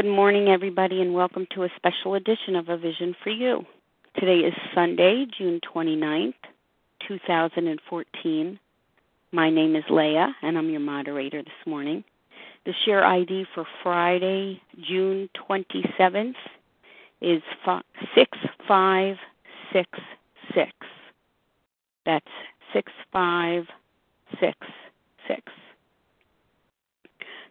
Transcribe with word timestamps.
Good 0.00 0.06
morning, 0.06 0.46
everybody, 0.46 1.00
and 1.00 1.12
welcome 1.12 1.44
to 1.56 1.64
a 1.64 1.68
special 1.74 2.14
edition 2.14 2.54
of 2.54 2.68
A 2.68 2.76
Vision 2.76 3.16
for 3.24 3.30
You. 3.30 3.66
Today 4.14 4.46
is 4.46 4.54
Sunday, 4.72 5.26
June 5.36 5.60
29th, 5.74 6.34
2014. 7.08 8.60
My 9.32 9.50
name 9.50 9.74
is 9.74 9.82
Leah, 9.90 10.32
and 10.40 10.56
I'm 10.56 10.70
your 10.70 10.78
moderator 10.78 11.42
this 11.42 11.66
morning. 11.66 12.04
The 12.64 12.72
share 12.84 13.04
ID 13.04 13.46
for 13.56 13.66
Friday, 13.82 14.62
June 14.88 15.28
27th 15.50 16.36
is 17.20 17.42
6566. 18.14 20.70
That's 22.06 22.24
6566. 22.72 25.67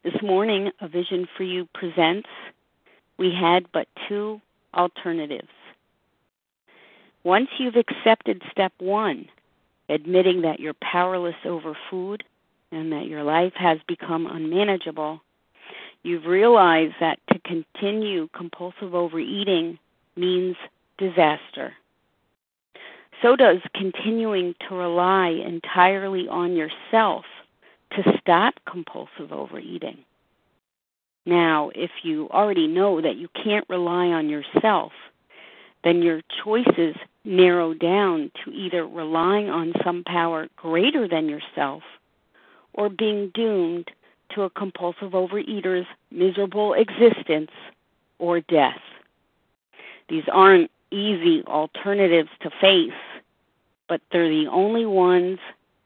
This 0.03 0.21
morning, 0.21 0.71
A 0.79 0.87
Vision 0.87 1.27
for 1.35 1.43
You 1.43 1.67
presents 1.73 2.29
We 3.17 3.31
Had 3.33 3.65
But 3.73 3.87
Two 4.07 4.39
Alternatives. 4.73 5.49
Once 7.23 7.49
you've 7.57 7.75
accepted 7.75 8.43
step 8.51 8.71
one, 8.77 9.27
admitting 9.89 10.41
that 10.41 10.59
you're 10.59 10.75
powerless 10.75 11.35
over 11.45 11.75
food 11.89 12.23
and 12.71 12.91
that 12.91 13.07
your 13.07 13.23
life 13.23 13.53
has 13.55 13.79
become 13.87 14.27
unmanageable, 14.27 15.19
you've 16.03 16.25
realized 16.25 16.93
that 16.99 17.19
to 17.33 17.39
continue 17.39 18.29
compulsive 18.35 18.93
overeating 18.93 19.79
means 20.15 20.55
disaster. 20.99 21.73
So 23.23 23.35
does 23.35 23.57
continuing 23.73 24.53
to 24.69 24.75
rely 24.75 25.29
entirely 25.29 26.27
on 26.27 26.55
yourself 26.55 27.25
to 27.91 28.19
stop 28.19 28.55
compulsive 28.69 29.31
overeating. 29.31 29.97
Now, 31.25 31.71
if 31.75 31.91
you 32.03 32.29
already 32.29 32.67
know 32.67 33.01
that 33.01 33.17
you 33.17 33.27
can't 33.43 33.65
rely 33.69 34.07
on 34.07 34.29
yourself, 34.29 34.93
then 35.83 36.01
your 36.01 36.21
choices 36.43 36.95
narrow 37.25 37.73
down 37.73 38.31
to 38.43 38.51
either 38.51 38.87
relying 38.87 39.49
on 39.49 39.73
some 39.83 40.03
power 40.05 40.47
greater 40.55 41.07
than 41.07 41.27
yourself 41.27 41.83
or 42.73 42.89
being 42.89 43.29
doomed 43.33 43.91
to 44.29 44.43
a 44.43 44.49
compulsive 44.49 45.13
overeater's 45.13 45.85
miserable 46.11 46.73
existence 46.73 47.51
or 48.19 48.39
death. 48.39 48.79
These 50.09 50.23
aren't 50.31 50.71
easy 50.91 51.43
alternatives 51.45 52.29
to 52.41 52.49
face, 52.61 52.91
but 53.89 54.01
they're 54.11 54.29
the 54.29 54.47
only 54.47 54.85
ones 54.85 55.39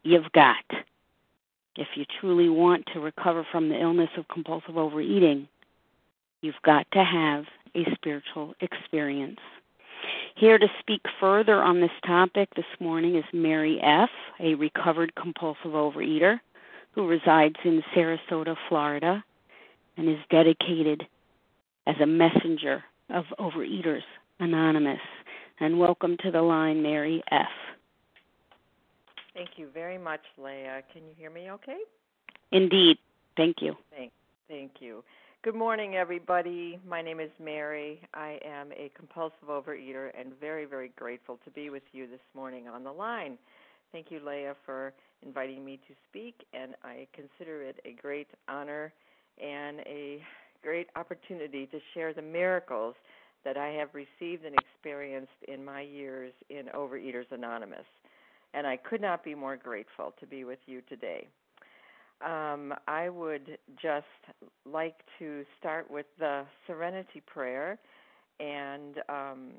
you've 0.04 0.31
got 0.31 0.64
if 1.75 1.88
you 1.95 2.05
truly 2.19 2.50
want 2.50 2.86
to 2.94 3.00
recover 3.00 3.45
from 3.52 3.69
the 3.69 3.80
illness 3.80 4.09
of 4.17 4.27
compulsive 4.27 4.77
overeating, 4.77 5.47
you've 6.41 6.61
got 6.64 6.86
to 6.91 7.03
have 7.03 7.45
a 7.75 7.86
spiritual 7.95 8.53
experience. 8.59 9.39
Here 10.36 10.58
to 10.58 10.67
speak 10.80 11.02
further 11.19 11.61
on 11.61 11.80
this 11.80 11.92
topic 12.05 12.49
this 12.55 12.66
morning 12.80 13.16
is 13.16 13.23
Mary 13.31 13.80
F., 13.81 14.09
a 14.39 14.55
recovered 14.55 15.14
compulsive 15.16 15.72
overeater 15.72 16.39
who 16.94 17.08
resides 17.08 17.55
in 17.64 17.83
Sarasota, 17.95 18.55
Florida, 18.67 19.23
and 19.97 20.09
is 20.09 20.17
dedicated 20.30 21.08
as 21.88 21.95
a 22.02 22.05
messenger 22.05 22.83
of 23.09 23.25
Overeaters 23.39 24.03
Anonymous. 24.39 24.99
And 25.59 25.80
welcome 25.80 26.17
to 26.23 26.31
the 26.31 26.42
line, 26.42 26.81
Mary 26.81 27.23
F. 27.31 27.47
Thank 29.34 29.52
you 29.58 29.70
very 29.74 29.98
much, 29.98 30.22
Leah. 30.38 30.84
Can 30.94 31.04
you 31.04 31.14
hear 31.18 31.30
me 31.30 31.52
okay? 31.52 31.80
Indeed. 32.52 32.98
Thank 33.38 33.58
you. 33.62 33.76
Thank, 33.96 34.12
thank 34.50 34.72
you. 34.80 35.04
Good 35.44 35.56
morning, 35.56 35.96
everybody. 35.96 36.80
My 36.88 37.02
name 37.02 37.20
is 37.20 37.32
Mary. 37.40 38.02
I 38.14 38.40
am 38.46 38.72
a 38.73 38.92
compulsive 38.96 39.48
overeater 39.50 40.12
and 40.20 40.34
very, 40.40 40.66
very 40.66 40.92
grateful 40.96 41.40
to 41.46 41.52
be 41.52 41.70
with 41.70 41.84
you 41.94 42.08
this 42.08 42.20
morning 42.36 42.67
on 42.67 42.83
the 42.83 42.92
line. 42.92 43.38
Thank 43.92 44.11
you, 44.11 44.20
Leah, 44.26 44.55
for 44.66 44.94
inviting 45.26 45.64
me 45.66 45.80
to 45.88 45.95
speak, 46.10 46.36
and 46.54 46.76
I 46.84 47.08
consider 47.14 47.64
it 47.64 47.80
a 47.86 47.94
great 48.02 48.28
honor 48.48 48.94
and 49.42 49.80
a 49.82 50.22
great 50.61 50.88
opportunity 50.95 51.66
to 51.67 51.80
share 51.94 52.14
the 52.14 52.22
miracles 52.22 52.95
that 53.44 53.58
I 53.58 53.70
have 53.70 53.89
received 53.94 54.45
and 54.45 54.55
experienced 54.55 55.32
in 55.48 55.66
my 55.66 55.82
years 55.82 56.34
in 56.50 56.66
Overeaters 56.76 57.32
Anonymous 57.32 57.86
and 58.54 58.67
I 58.67 58.78
could 58.78 59.02
not 59.02 59.23
be 59.23 59.36
more 59.36 59.58
grateful 59.58 60.14
to 60.20 60.26
be 60.26 60.44
with 60.44 60.60
you 60.66 60.82
today. 60.89 61.28
Um, 62.23 62.73
I 62.88 63.10
would 63.10 63.58
just 63.82 64.06
like 64.66 64.98
to 65.20 65.44
start 65.60 65.89
with 65.89 66.06
the 66.20 66.44
Serenity 66.67 67.22
Prayer, 67.26 67.80
and 68.40 68.98
um, 69.10 69.50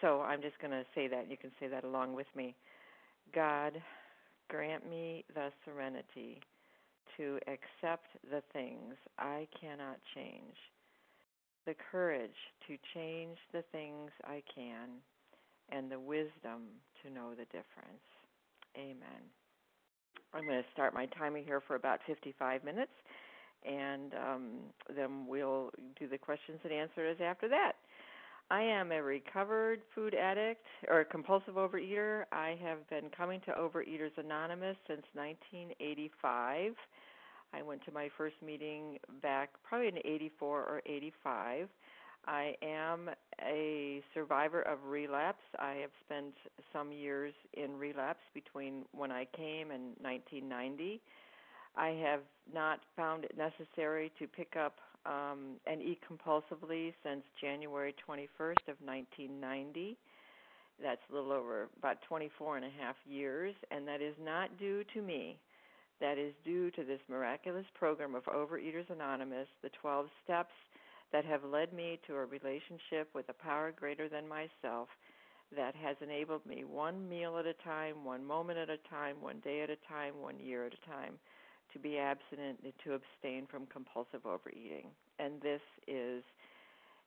so 0.00 0.22
I'm 0.22 0.42
just 0.42 0.58
going 0.58 0.72
to 0.72 0.84
say 0.94 1.06
that. 1.08 1.30
You 1.30 1.36
can 1.36 1.50
say 1.60 1.68
that 1.68 1.84
along 1.84 2.14
with 2.14 2.26
me. 2.34 2.56
God, 3.34 3.80
grant 4.48 4.88
me 4.88 5.24
the 5.34 5.50
serenity 5.64 6.40
to 7.16 7.38
accept 7.46 8.06
the 8.30 8.42
things 8.52 8.94
I 9.18 9.46
cannot 9.60 9.98
change, 10.14 10.56
the 11.66 11.74
courage 11.90 12.30
to 12.66 12.76
change 12.94 13.36
the 13.52 13.62
things 13.70 14.10
I 14.24 14.42
can 14.52 14.88
and 15.70 15.90
the 15.90 15.98
wisdom 15.98 16.68
to 17.02 17.10
know 17.10 17.30
the 17.30 17.44
difference. 17.46 18.04
Amen. 18.76 19.22
I'm 20.34 20.44
going 20.44 20.62
to 20.62 20.68
start 20.72 20.94
my 20.94 21.06
timer 21.06 21.38
here 21.38 21.62
for 21.66 21.74
about 21.74 22.00
55 22.06 22.64
minutes, 22.64 22.92
and 23.64 24.12
um, 24.14 24.50
then 24.94 25.26
we'll 25.26 25.70
do 25.98 26.06
the 26.06 26.18
questions 26.18 26.58
and 26.64 26.72
answers 26.72 27.16
after 27.22 27.48
that. 27.48 27.72
I 28.50 28.62
am 28.62 28.92
a 28.92 29.02
recovered 29.02 29.80
food 29.94 30.14
addict 30.14 30.64
or 30.88 31.04
compulsive 31.04 31.54
overeater. 31.54 32.24
I 32.32 32.58
have 32.62 32.88
been 32.88 33.10
coming 33.14 33.40
to 33.42 33.52
Overeaters 33.52 34.16
Anonymous 34.16 34.76
since 34.86 35.02
1985. 35.12 36.72
I 37.52 37.62
went 37.62 37.84
to 37.84 37.92
my 37.92 38.08
first 38.16 38.36
meeting 38.44 38.98
back 39.22 39.50
probably 39.64 39.88
in 39.88 39.98
84 39.98 40.60
or 40.60 40.82
85. 40.86 41.68
I 42.28 42.54
am 42.62 43.08
a 43.40 44.02
survivor 44.12 44.60
of 44.60 44.78
relapse. 44.86 45.42
I 45.58 45.76
have 45.80 45.90
spent 46.04 46.34
some 46.74 46.92
years 46.92 47.32
in 47.54 47.78
relapse 47.78 48.20
between 48.34 48.84
when 48.92 49.10
I 49.10 49.26
came 49.34 49.70
and 49.70 49.96
1990. 50.02 51.00
I 51.74 51.88
have 52.04 52.20
not 52.52 52.80
found 52.94 53.24
it 53.24 53.34
necessary 53.38 54.12
to 54.18 54.26
pick 54.26 54.56
up 54.62 54.74
um, 55.06 55.56
and 55.66 55.80
eat 55.80 56.00
compulsively 56.04 56.92
since 57.02 57.22
January 57.40 57.94
21st 58.06 58.68
of 58.68 58.76
1990. 58.84 59.96
That's 60.82 61.00
a 61.10 61.14
little 61.14 61.32
over 61.32 61.68
about 61.78 61.96
24 62.06 62.58
and 62.58 62.66
a 62.66 62.70
half 62.78 62.96
years, 63.08 63.54
and 63.70 63.88
that 63.88 64.02
is 64.02 64.14
not 64.22 64.58
due 64.58 64.84
to 64.92 65.00
me. 65.00 65.38
That 66.00 66.18
is 66.18 66.34
due 66.44 66.70
to 66.72 66.84
this 66.84 67.00
miraculous 67.08 67.66
program 67.74 68.14
of 68.14 68.24
Overeaters 68.24 68.90
Anonymous, 68.90 69.48
the 69.62 69.70
12 69.80 70.06
steps 70.24 70.52
that 71.12 71.24
have 71.24 71.44
led 71.44 71.72
me 71.72 71.98
to 72.06 72.14
a 72.14 72.24
relationship 72.24 73.08
with 73.14 73.28
a 73.28 73.32
power 73.32 73.72
greater 73.74 74.08
than 74.08 74.28
myself 74.28 74.88
that 75.56 75.74
has 75.74 75.96
enabled 76.02 76.44
me 76.44 76.64
one 76.64 77.08
meal 77.08 77.38
at 77.38 77.46
a 77.46 77.54
time, 77.64 78.04
one 78.04 78.24
moment 78.24 78.58
at 78.58 78.68
a 78.68 78.76
time, 78.90 79.16
one 79.20 79.40
day 79.40 79.62
at 79.62 79.70
a 79.70 79.76
time, 79.88 80.14
one 80.20 80.38
year 80.38 80.66
at 80.66 80.74
a 80.74 80.90
time 80.90 81.14
to 81.72 81.78
be 81.78 81.98
abstinent 81.98 82.58
and 82.64 82.72
to 82.84 82.94
abstain 82.94 83.46
from 83.50 83.66
compulsive 83.66 84.24
overeating. 84.26 84.86
And 85.18 85.40
this 85.40 85.60
is 85.86 86.22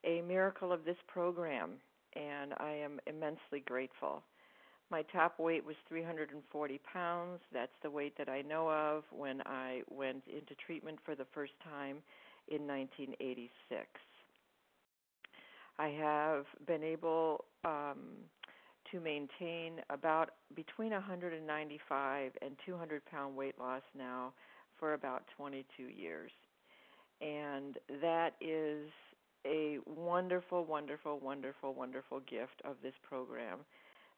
a 0.04 0.22
miracle 0.22 0.72
of 0.72 0.86
this 0.86 0.98
program, 1.08 1.72
and 2.16 2.54
I 2.58 2.72
am 2.72 3.00
immensely 3.08 3.62
grateful. 3.66 4.24
My 4.90 5.04
top 5.04 5.40
weight 5.40 5.66
was 5.66 5.76
340 5.88 6.80
pounds. 6.92 7.40
That's 7.54 7.72
the 7.82 7.90
weight 7.90 8.18
that 8.18 8.28
I 8.28 8.42
know 8.42 8.70
of 8.70 9.04
when 9.12 9.42
I 9.46 9.82
went 9.90 10.24
into 10.28 10.54
treatment 10.66 11.00
for 11.06 11.16
the 11.16 11.26
first 11.34 11.54
time 11.64 11.98
in 12.48 12.68
1986. 12.68 13.88
I 15.80 15.88
have 15.88 16.46
been 16.68 16.84
able 16.84 17.46
um, 17.66 18.00
to 18.92 19.00
maintain 19.00 19.82
about 19.90 20.32
between 20.56 20.92
195 20.92 22.32
and 22.42 22.52
200 22.66 23.06
pound 23.06 23.36
weight 23.36 23.56
loss 23.60 23.82
now 23.98 24.34
for 24.78 24.94
about 24.94 25.24
22 25.38 25.84
years. 25.84 26.32
And 27.22 27.78
that 28.02 28.32
is 28.42 28.90
a 29.46 29.78
wonderful, 29.88 30.66
wonderful, 30.66 31.20
wonderful, 31.20 31.74
wonderful 31.74 32.20
gift 32.22 32.62
of 32.66 32.76
this 32.84 32.94
program 33.08 33.60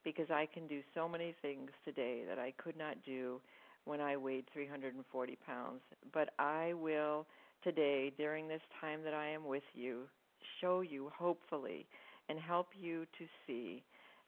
because 0.04 0.30
I 0.30 0.48
can 0.54 0.68
do 0.68 0.82
so 0.94 1.08
many 1.08 1.34
things 1.42 1.70
today 1.86 2.24
that 2.28 2.40
I 2.40 2.54
could 2.58 2.78
not 2.78 2.98
do 3.06 3.40
when 3.86 4.02
I 4.02 4.18
weighed 4.18 4.46
340 4.54 5.38
pounds. 5.46 5.82
But 6.14 6.30
I 6.40 6.74
will 6.74 7.26
today, 7.64 8.12
during 8.18 8.48
this 8.48 8.62
time 8.80 9.04
that 9.04 9.14
I 9.14 9.28
am 9.30 9.46
with 9.46 9.64
you, 9.74 10.04
show 10.62 10.82
you, 10.82 11.12
hopefully, 11.18 11.86
and 12.30 12.40
help 12.40 12.68
you 12.80 13.06
to 13.18 13.26
see 13.46 13.84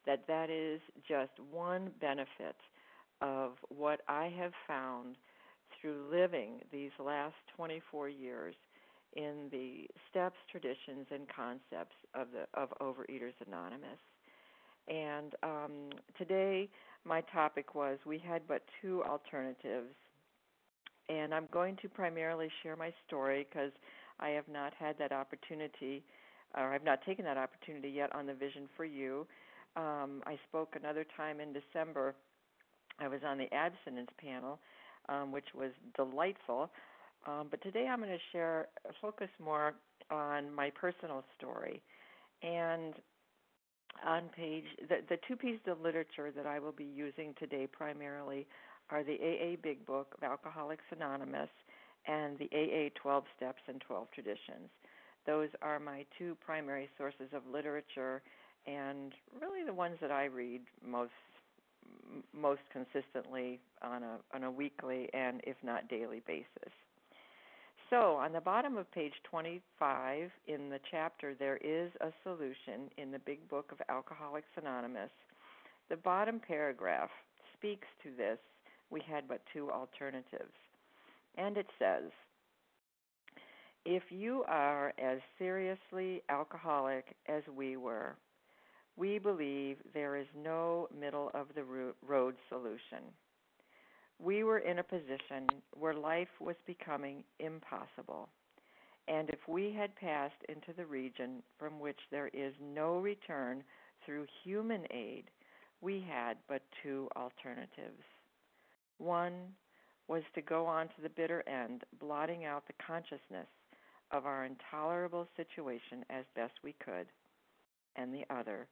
that 0.05 0.25
that 0.27 0.49
is 0.49 0.79
just 1.07 1.31
one 1.51 1.91
benefit 1.99 2.55
of 3.21 3.53
what 3.69 4.01
I 4.07 4.33
have 4.37 4.51
found 4.67 5.15
through 5.79 6.05
living 6.11 6.59
these 6.71 6.91
last 6.99 7.35
24 7.55 8.09
years 8.09 8.55
in 9.15 9.47
the 9.51 9.87
steps, 10.09 10.35
traditions, 10.51 11.07
and 11.11 11.23
concepts 11.33 11.95
of 12.13 12.27
the 12.33 12.59
of 12.59 12.69
Overeaters 12.81 13.33
Anonymous. 13.47 13.99
And 14.87 15.33
um, 15.41 15.89
today, 16.17 16.69
my 17.05 17.21
topic 17.21 17.73
was 17.73 17.97
we 18.05 18.19
had 18.19 18.41
but 18.47 18.61
two 18.81 19.03
alternatives, 19.03 19.95
and 21.09 21.33
I'm 21.33 21.47
going 21.51 21.77
to 21.81 21.89
primarily 21.89 22.49
share 22.63 22.75
my 22.75 22.91
story 23.07 23.47
because 23.49 23.71
I 24.19 24.29
have 24.29 24.47
not 24.51 24.73
had 24.77 24.97
that 24.99 25.11
opportunity, 25.11 26.03
or 26.55 26.73
I've 26.73 26.83
not 26.83 27.03
taken 27.05 27.25
that 27.25 27.37
opportunity 27.37 27.89
yet 27.89 28.13
on 28.15 28.25
the 28.25 28.33
Vision 28.33 28.67
for 28.75 28.85
You. 28.85 29.27
Um, 29.75 30.21
I 30.25 30.37
spoke 30.47 30.75
another 30.79 31.05
time 31.17 31.39
in 31.39 31.53
December. 31.53 32.15
I 32.99 33.07
was 33.07 33.19
on 33.27 33.37
the 33.37 33.53
abstinence 33.53 34.09
panel, 34.17 34.59
um, 35.09 35.31
which 35.31 35.47
was 35.53 35.71
delightful. 35.95 36.69
Um, 37.27 37.47
but 37.49 37.61
today 37.61 37.87
I'm 37.91 37.99
going 37.99 38.11
to 38.11 38.17
share, 38.31 38.67
focus 39.01 39.29
more 39.43 39.73
on 40.11 40.53
my 40.53 40.69
personal 40.69 41.23
story. 41.37 41.81
And 42.41 42.93
on 44.05 44.23
page, 44.35 44.65
the, 44.87 44.97
the 45.09 45.17
two 45.27 45.35
pieces 45.35 45.61
of 45.67 45.81
literature 45.81 46.31
that 46.35 46.45
I 46.45 46.59
will 46.59 46.71
be 46.71 46.85
using 46.85 47.33
today 47.39 47.67
primarily 47.67 48.45
are 48.89 49.03
the 49.03 49.15
AA 49.15 49.55
Big 49.61 49.85
Book 49.85 50.13
of 50.17 50.23
Alcoholics 50.23 50.83
Anonymous 50.91 51.49
and 52.07 52.37
the 52.37 52.49
AA 52.53 52.89
12 53.01 53.23
Steps 53.35 53.61
and 53.67 53.81
12 53.81 54.07
Traditions. 54.13 54.69
Those 55.25 55.49
are 55.61 55.79
my 55.79 56.05
two 56.17 56.37
primary 56.45 56.89
sources 56.97 57.27
of 57.33 57.41
literature 57.51 58.21
and 58.67 59.13
really 59.41 59.63
the 59.65 59.73
ones 59.73 59.97
that 60.01 60.11
I 60.11 60.25
read 60.25 60.61
most 60.85 61.11
most 62.33 62.61
consistently 62.71 63.59
on 63.81 64.03
a 64.03 64.17
on 64.33 64.43
a 64.43 64.51
weekly 64.51 65.09
and 65.13 65.41
if 65.45 65.55
not 65.63 65.87
daily 65.87 66.21
basis. 66.27 66.73
So, 67.89 68.15
on 68.15 68.33
the 68.33 68.41
bottom 68.41 68.77
of 68.77 68.91
page 68.91 69.13
25 69.29 70.31
in 70.47 70.69
the 70.69 70.79
chapter, 70.89 71.35
there 71.37 71.57
is 71.57 71.91
a 72.01 72.11
solution 72.23 72.89
in 72.97 73.11
the 73.11 73.19
big 73.19 73.47
book 73.47 73.71
of 73.71 73.77
Alcoholics 73.89 74.47
Anonymous. 74.57 75.11
The 75.89 75.97
bottom 75.97 76.41
paragraph 76.45 77.11
speaks 77.55 77.87
to 78.03 78.09
this. 78.17 78.39
We 78.89 79.01
had 79.07 79.27
but 79.27 79.41
two 79.53 79.71
alternatives. 79.71 80.53
And 81.37 81.57
it 81.57 81.67
says 81.79 82.11
If 83.85 84.03
you 84.09 84.43
are 84.47 84.93
as 84.97 85.19
seriously 85.37 86.21
alcoholic 86.29 87.15
as 87.27 87.43
we 87.55 87.77
were, 87.77 88.15
we 88.97 89.19
believe 89.19 89.77
there 89.93 90.15
is 90.15 90.27
no 90.35 90.87
middle 90.97 91.29
of 91.33 91.47
the 91.55 91.63
road 92.07 92.35
solution 92.49 93.03
we 94.19 94.43
were 94.43 94.59
in 94.59 94.79
a 94.79 94.83
position 94.83 95.47
where 95.77 95.93
life 95.93 96.29
was 96.39 96.55
becoming 96.65 97.23
impossible. 97.39 98.29
And 99.07 99.29
if 99.29 99.39
we 99.47 99.73
had 99.77 99.95
passed 99.95 100.41
into 100.49 100.73
the 100.75 100.85
region 100.85 101.43
from 101.59 101.79
which 101.79 101.99
there 102.11 102.29
is 102.33 102.53
no 102.61 102.97
return 102.99 103.63
through 104.05 104.25
human 104.43 104.85
aid, 104.91 105.25
we 105.81 106.03
had 106.09 106.37
but 106.47 106.61
two 106.81 107.09
alternatives. 107.15 108.01
One 108.97 109.33
was 110.07 110.23
to 110.35 110.41
go 110.41 110.65
on 110.65 110.87
to 110.87 111.01
the 111.01 111.09
bitter 111.09 111.43
end, 111.47 111.83
blotting 111.99 112.45
out 112.45 112.63
the 112.67 112.83
consciousness 112.85 113.47
of 114.11 114.25
our 114.25 114.45
intolerable 114.45 115.27
situation 115.35 116.05
as 116.09 116.25
best 116.35 116.53
we 116.63 116.73
could, 116.83 117.07
and 117.95 118.13
the 118.13 118.25
other 118.29 118.67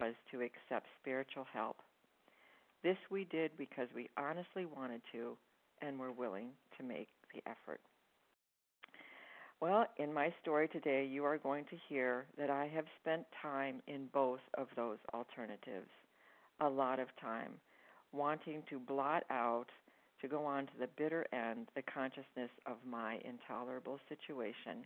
was 0.00 0.14
to 0.32 0.40
accept 0.40 0.86
spiritual 1.00 1.46
help 1.52 1.76
this 2.82 2.96
we 3.10 3.24
did 3.24 3.52
because 3.56 3.88
we 3.94 4.10
honestly 4.16 4.66
wanted 4.66 5.00
to 5.12 5.36
and 5.80 5.98
were 5.98 6.12
willing 6.12 6.48
to 6.78 6.84
make 6.84 7.08
the 7.32 7.40
effort. 7.48 7.80
Well, 9.60 9.86
in 9.98 10.12
my 10.12 10.34
story 10.42 10.66
today, 10.66 11.06
you 11.06 11.24
are 11.24 11.38
going 11.38 11.64
to 11.66 11.76
hear 11.88 12.26
that 12.36 12.50
I 12.50 12.68
have 12.74 12.84
spent 13.00 13.24
time 13.40 13.80
in 13.86 14.08
both 14.12 14.40
of 14.54 14.66
those 14.74 14.98
alternatives. 15.14 15.88
A 16.60 16.68
lot 16.68 16.98
of 16.98 17.06
time 17.20 17.52
wanting 18.12 18.62
to 18.70 18.78
blot 18.78 19.24
out, 19.30 19.66
to 20.20 20.28
go 20.28 20.44
on 20.44 20.66
to 20.66 20.72
the 20.78 20.88
bitter 20.96 21.26
end, 21.32 21.68
the 21.74 21.82
consciousness 21.82 22.50
of 22.66 22.76
my 22.88 23.18
intolerable 23.24 23.98
situation. 24.08 24.84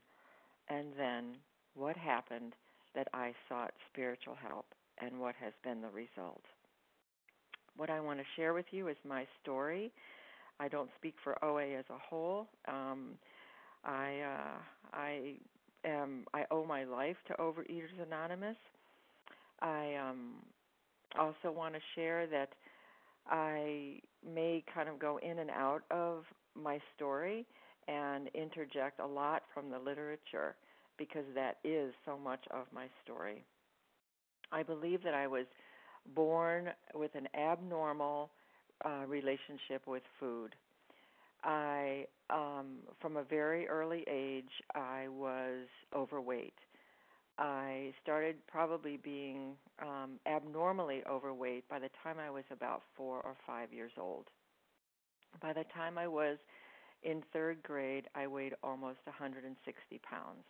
And 0.68 0.88
then 0.98 1.36
what 1.74 1.96
happened 1.96 2.54
that 2.94 3.08
I 3.12 3.32
sought 3.48 3.72
spiritual 3.92 4.36
help 4.40 4.66
and 5.00 5.20
what 5.20 5.34
has 5.40 5.52
been 5.62 5.82
the 5.82 5.90
result 5.90 6.42
what 7.76 7.90
I 7.90 8.00
want 8.00 8.18
to 8.18 8.24
share 8.36 8.54
with 8.54 8.66
you 8.70 8.88
is 8.88 8.96
my 9.06 9.26
story. 9.42 9.92
I 10.58 10.68
don't 10.68 10.90
speak 10.98 11.14
for 11.22 11.42
OA 11.44 11.78
as 11.78 11.84
a 11.90 11.98
whole. 11.98 12.46
Um, 12.66 13.12
I 13.84 14.20
uh, 14.20 14.96
I 14.96 15.34
am 15.84 16.24
I 16.32 16.44
owe 16.50 16.64
my 16.64 16.84
life 16.84 17.16
to 17.28 17.34
Overeaters 17.34 18.02
Anonymous. 18.04 18.56
I 19.60 19.94
um, 19.94 20.34
also 21.18 21.52
want 21.54 21.74
to 21.74 21.80
share 21.94 22.26
that 22.28 22.50
I 23.30 24.00
may 24.24 24.64
kind 24.72 24.88
of 24.88 24.98
go 24.98 25.18
in 25.18 25.38
and 25.38 25.50
out 25.50 25.82
of 25.90 26.24
my 26.54 26.80
story 26.96 27.46
and 27.88 28.28
interject 28.34 29.00
a 29.00 29.06
lot 29.06 29.42
from 29.54 29.70
the 29.70 29.78
literature 29.78 30.56
because 30.98 31.24
that 31.34 31.58
is 31.64 31.92
so 32.04 32.18
much 32.18 32.44
of 32.50 32.66
my 32.72 32.86
story. 33.04 33.44
I 34.52 34.62
believe 34.62 35.02
that 35.02 35.14
I 35.14 35.26
was 35.26 35.46
born 36.14 36.70
with 36.94 37.14
an 37.14 37.28
abnormal 37.34 38.30
uh, 38.84 39.04
relationship 39.06 39.86
with 39.86 40.02
food. 40.20 40.54
I, 41.44 42.06
um, 42.30 42.78
from 43.00 43.16
a 43.16 43.24
very 43.24 43.68
early 43.68 44.04
age, 44.10 44.50
I 44.74 45.08
was 45.08 45.66
overweight. 45.94 46.54
I 47.38 47.92
started 48.02 48.36
probably 48.46 48.96
being 48.96 49.52
um, 49.80 50.18
abnormally 50.26 51.02
overweight 51.08 51.68
by 51.68 51.78
the 51.78 51.90
time 52.02 52.16
I 52.18 52.30
was 52.30 52.44
about 52.50 52.82
four 52.96 53.16
or 53.16 53.36
five 53.46 53.72
years 53.72 53.92
old. 53.98 54.26
By 55.42 55.52
the 55.52 55.64
time 55.74 55.98
I 55.98 56.08
was 56.08 56.38
in 57.02 57.22
third 57.32 57.62
grade, 57.62 58.04
I 58.14 58.26
weighed 58.26 58.54
almost 58.62 58.98
160 59.04 60.00
pounds 60.08 60.44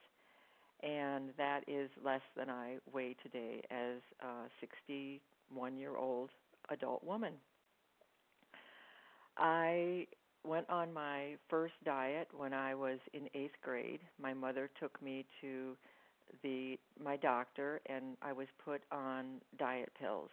and 0.82 1.30
that 1.38 1.62
is 1.66 1.88
less 2.04 2.20
than 2.36 2.50
I 2.50 2.76
weigh 2.92 3.16
today 3.22 3.62
as 3.70 4.00
a 4.20 4.48
61 4.60 5.76
year 5.76 5.96
old 5.96 6.30
adult 6.70 7.02
woman. 7.04 7.32
I 9.36 10.06
went 10.44 10.68
on 10.70 10.92
my 10.92 11.36
first 11.48 11.74
diet 11.84 12.28
when 12.36 12.52
I 12.52 12.74
was 12.74 12.98
in 13.12 13.28
eighth 13.34 13.56
grade. 13.62 14.00
My 14.20 14.32
mother 14.32 14.70
took 14.80 15.00
me 15.02 15.24
to 15.40 15.76
the 16.42 16.78
my 17.02 17.16
doctor 17.16 17.80
and 17.86 18.16
I 18.22 18.32
was 18.32 18.46
put 18.64 18.82
on 18.92 19.40
diet 19.58 19.90
pills. 19.98 20.30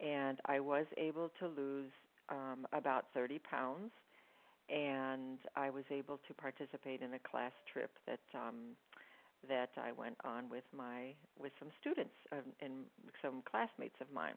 And 0.00 0.38
I 0.46 0.60
was 0.60 0.86
able 0.96 1.30
to 1.40 1.48
lose 1.48 1.90
um, 2.28 2.66
about 2.72 3.06
30 3.14 3.40
pounds, 3.40 3.90
and 4.68 5.38
I 5.56 5.70
was 5.70 5.84
able 5.90 6.20
to 6.28 6.34
participate 6.34 7.02
in 7.02 7.14
a 7.14 7.18
class 7.18 7.52
trip 7.72 7.90
that 8.06 8.20
um, 8.34 8.76
that 9.48 9.70
I 9.76 9.92
went 9.92 10.16
on 10.24 10.48
with 10.50 10.64
my 10.76 11.14
with 11.38 11.52
some 11.58 11.68
students 11.80 12.14
uh, 12.32 12.36
and 12.60 12.84
some 13.22 13.42
classmates 13.48 13.96
of 14.00 14.06
mine. 14.12 14.34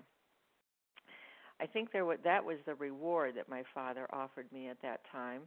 I 1.60 1.68
think 1.68 1.92
there 1.92 2.06
was, 2.06 2.18
that 2.24 2.44
was 2.44 2.58
the 2.66 2.74
reward 2.75 3.36
that 3.36 3.48
my 3.48 3.63
father 3.74 4.08
offered 4.12 4.51
me 4.51 4.68
at 4.68 4.82
that 4.82 5.01
time 5.12 5.42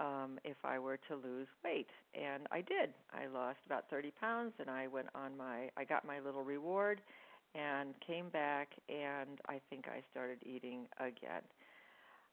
um, 0.00 0.38
if 0.44 0.56
I 0.64 0.78
were 0.78 0.98
to 1.08 1.14
lose 1.14 1.46
weight, 1.62 1.90
and 2.14 2.46
I 2.50 2.62
did. 2.62 2.90
I 3.12 3.26
lost 3.26 3.58
about 3.66 3.90
30 3.90 4.12
pounds, 4.20 4.52
and 4.58 4.70
I 4.70 4.86
went 4.86 5.08
on 5.14 5.36
my 5.36 5.68
I 5.76 5.84
got 5.84 6.06
my 6.06 6.18
little 6.20 6.42
reward, 6.42 7.00
and 7.54 7.94
came 8.04 8.30
back, 8.30 8.70
and 8.88 9.38
I 9.48 9.60
think 9.68 9.86
I 9.86 10.02
started 10.10 10.38
eating 10.44 10.86
again. 10.98 11.42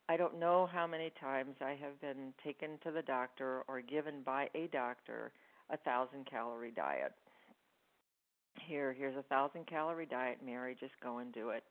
I 0.09 0.15
don't 0.15 0.39
know 0.39 0.69
how 0.71 0.87
many 0.87 1.11
times 1.19 1.55
I 1.61 1.71
have 1.81 1.99
been 1.99 2.33
taken 2.41 2.77
to 2.85 2.91
the 2.91 3.01
doctor 3.01 3.63
or 3.67 3.81
given 3.81 4.21
by 4.25 4.47
a 4.55 4.67
doctor 4.67 5.33
a 5.69 5.77
thousand 5.77 6.25
calorie 6.29 6.71
diet. 6.71 7.11
Here, 8.65 8.93
here's 8.97 9.17
a 9.17 9.23
thousand 9.23 9.67
calorie 9.67 10.05
diet, 10.05 10.37
Mary, 10.43 10.77
just 10.79 10.93
go 11.03 11.17
and 11.17 11.33
do 11.33 11.49
it. 11.49 11.63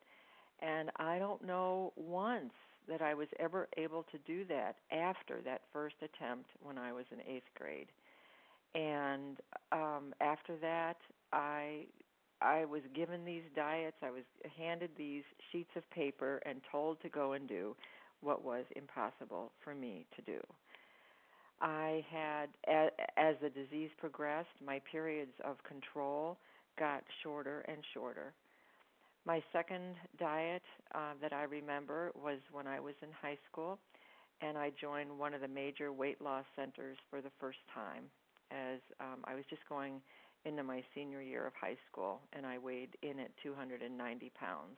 And 0.59 0.91
I 0.97 1.17
don't 1.17 1.43
know 1.45 1.93
once 1.95 2.53
that 2.87 3.01
I 3.01 3.13
was 3.13 3.27
ever 3.39 3.67
able 3.77 4.03
to 4.11 4.17
do 4.25 4.45
that 4.45 4.75
after 4.91 5.41
that 5.45 5.61
first 5.73 5.95
attempt 6.01 6.49
when 6.61 6.77
I 6.77 6.93
was 6.93 7.05
in 7.11 7.19
eighth 7.21 7.49
grade. 7.57 7.87
And 8.75 9.37
um, 9.71 10.13
after 10.21 10.55
that, 10.57 10.97
I 11.33 11.85
I 12.41 12.65
was 12.65 12.81
given 12.93 13.25
these 13.25 13.43
diets. 13.55 13.97
I 14.03 14.11
was 14.11 14.23
handed 14.57 14.91
these 14.95 15.23
sheets 15.51 15.71
of 15.75 15.89
paper 15.89 16.39
and 16.45 16.61
told 16.71 17.01
to 17.01 17.09
go 17.09 17.33
and 17.33 17.47
do 17.47 17.75
what 18.21 18.43
was 18.43 18.65
impossible 18.75 19.51
for 19.63 19.73
me 19.73 20.05
to 20.15 20.21
do. 20.21 20.39
I 21.59 22.05
had, 22.11 22.49
as 23.17 23.35
the 23.41 23.49
disease 23.49 23.89
progressed, 23.97 24.49
my 24.63 24.79
periods 24.91 25.31
of 25.43 25.57
control 25.63 26.37
got 26.77 27.03
shorter 27.23 27.65
and 27.67 27.77
shorter. 27.93 28.33
My 29.27 29.43
second 29.51 29.95
diet 30.19 30.63
uh, 30.95 31.13
that 31.21 31.33
I 31.33 31.43
remember 31.43 32.13
was 32.15 32.39
when 32.53 32.65
I 32.65 32.79
was 32.79 32.95
in 33.03 33.09
high 33.11 33.37
school, 33.51 33.77
and 34.41 34.57
I 34.57 34.71
joined 34.79 35.19
one 35.19 35.33
of 35.33 35.41
the 35.41 35.49
major 35.49 35.91
weight 35.91 36.21
loss 36.21 36.45
centers 36.55 36.97
for 37.09 37.21
the 37.21 37.31
first 37.39 37.59
time. 37.75 38.05
as 38.51 38.79
um, 39.01 39.19
I 39.25 39.35
was 39.35 39.43
just 39.49 39.63
going 39.67 40.01
into 40.45 40.63
my 40.63 40.81
senior 40.95 41.21
year 41.21 41.45
of 41.45 41.53
high 41.59 41.75
school, 41.91 42.21
and 42.31 42.45
I 42.45 42.57
weighed 42.57 42.95
in 43.03 43.19
at 43.19 43.31
290 43.43 44.31
pounds. 44.39 44.77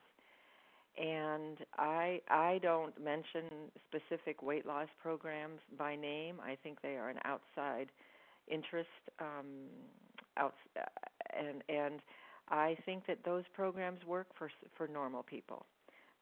And 0.97 1.59
I 1.77 2.21
I 2.29 2.59
don't 2.63 2.99
mention 3.01 3.45
specific 3.87 4.41
weight 4.43 4.65
loss 4.65 4.89
programs 5.01 5.61
by 5.77 5.95
name. 5.95 6.41
I 6.43 6.57
think 6.63 6.81
they 6.81 6.97
are 6.97 7.09
an 7.09 7.19
outside 7.23 7.89
interest, 8.47 8.89
um, 9.21 9.69
out, 10.37 10.55
and 11.37 11.63
and 11.69 12.01
I 12.49 12.77
think 12.85 13.05
that 13.07 13.23
those 13.23 13.43
programs 13.53 14.03
work 14.05 14.27
for 14.37 14.49
for 14.75 14.87
normal 14.87 15.23
people, 15.23 15.65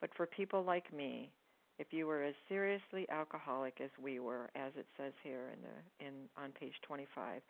but 0.01 0.09
for 0.15 0.25
people 0.25 0.63
like 0.63 0.91
me, 0.93 1.31
if 1.79 1.87
you 1.91 2.07
were 2.07 2.23
as 2.23 2.35
seriously 2.49 3.07
alcoholic 3.09 3.79
as 3.81 3.89
we 4.01 4.19
were, 4.19 4.49
as 4.55 4.73
it 4.77 4.85
says 4.97 5.13
here 5.23 5.51
in 5.53 5.59
the 5.61 6.05
in 6.07 6.13
on 6.37 6.51
page 6.51 6.73
25, 6.83 7.41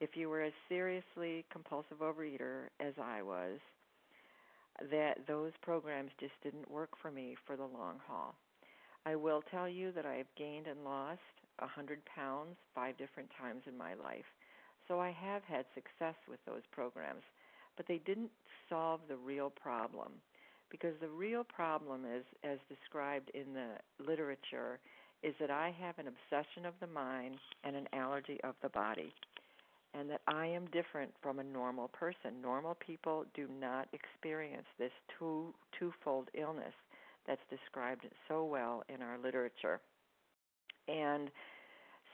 if 0.00 0.16
you 0.16 0.28
were 0.28 0.42
as 0.42 0.52
seriously 0.68 1.44
compulsive 1.50 1.98
overeater 1.98 2.68
as 2.80 2.94
I 3.02 3.22
was, 3.22 3.58
that 4.90 5.18
those 5.26 5.52
programs 5.62 6.10
just 6.18 6.32
didn't 6.42 6.70
work 6.70 6.90
for 7.00 7.10
me 7.10 7.36
for 7.46 7.56
the 7.56 7.64
long 7.64 8.00
haul. 8.06 8.34
I 9.06 9.16
will 9.16 9.42
tell 9.50 9.68
you 9.68 9.92
that 9.92 10.06
I 10.06 10.14
have 10.14 10.34
gained 10.36 10.66
and 10.66 10.82
lost 10.84 11.20
a 11.60 11.64
100 11.64 12.00
pounds 12.06 12.56
five 12.74 12.96
different 12.96 13.30
times 13.38 13.62
in 13.68 13.76
my 13.78 13.94
life. 13.94 14.24
So 14.88 15.00
I 15.00 15.12
have 15.12 15.42
had 15.44 15.64
success 15.74 16.16
with 16.28 16.40
those 16.44 16.62
programs, 16.72 17.22
but 17.76 17.86
they 17.86 18.00
didn't 18.04 18.30
solve 18.68 19.00
the 19.08 19.16
real 19.16 19.50
problem. 19.50 20.12
Because 20.70 20.94
the 21.00 21.08
real 21.08 21.44
problem 21.44 22.02
is, 22.04 22.24
as 22.42 22.58
described 22.68 23.30
in 23.34 23.54
the 23.54 24.04
literature, 24.04 24.80
is 25.22 25.34
that 25.40 25.50
I 25.50 25.74
have 25.80 25.98
an 25.98 26.08
obsession 26.08 26.66
of 26.66 26.74
the 26.80 26.86
mind 26.86 27.36
and 27.62 27.76
an 27.76 27.88
allergy 27.92 28.40
of 28.44 28.54
the 28.62 28.68
body 28.70 29.12
and 29.94 30.10
that 30.10 30.20
I 30.26 30.46
am 30.46 30.66
different 30.72 31.12
from 31.22 31.38
a 31.38 31.44
normal 31.44 31.88
person. 31.88 32.42
Normal 32.42 32.76
people 32.84 33.24
do 33.34 33.46
not 33.60 33.88
experience 33.92 34.66
this 34.78 34.90
two 35.18 35.54
twofold 35.78 36.28
illness 36.34 36.74
that's 37.26 37.40
described 37.48 38.04
so 38.28 38.44
well 38.44 38.82
in 38.88 39.00
our 39.02 39.18
literature. 39.18 39.80
And 40.88 41.30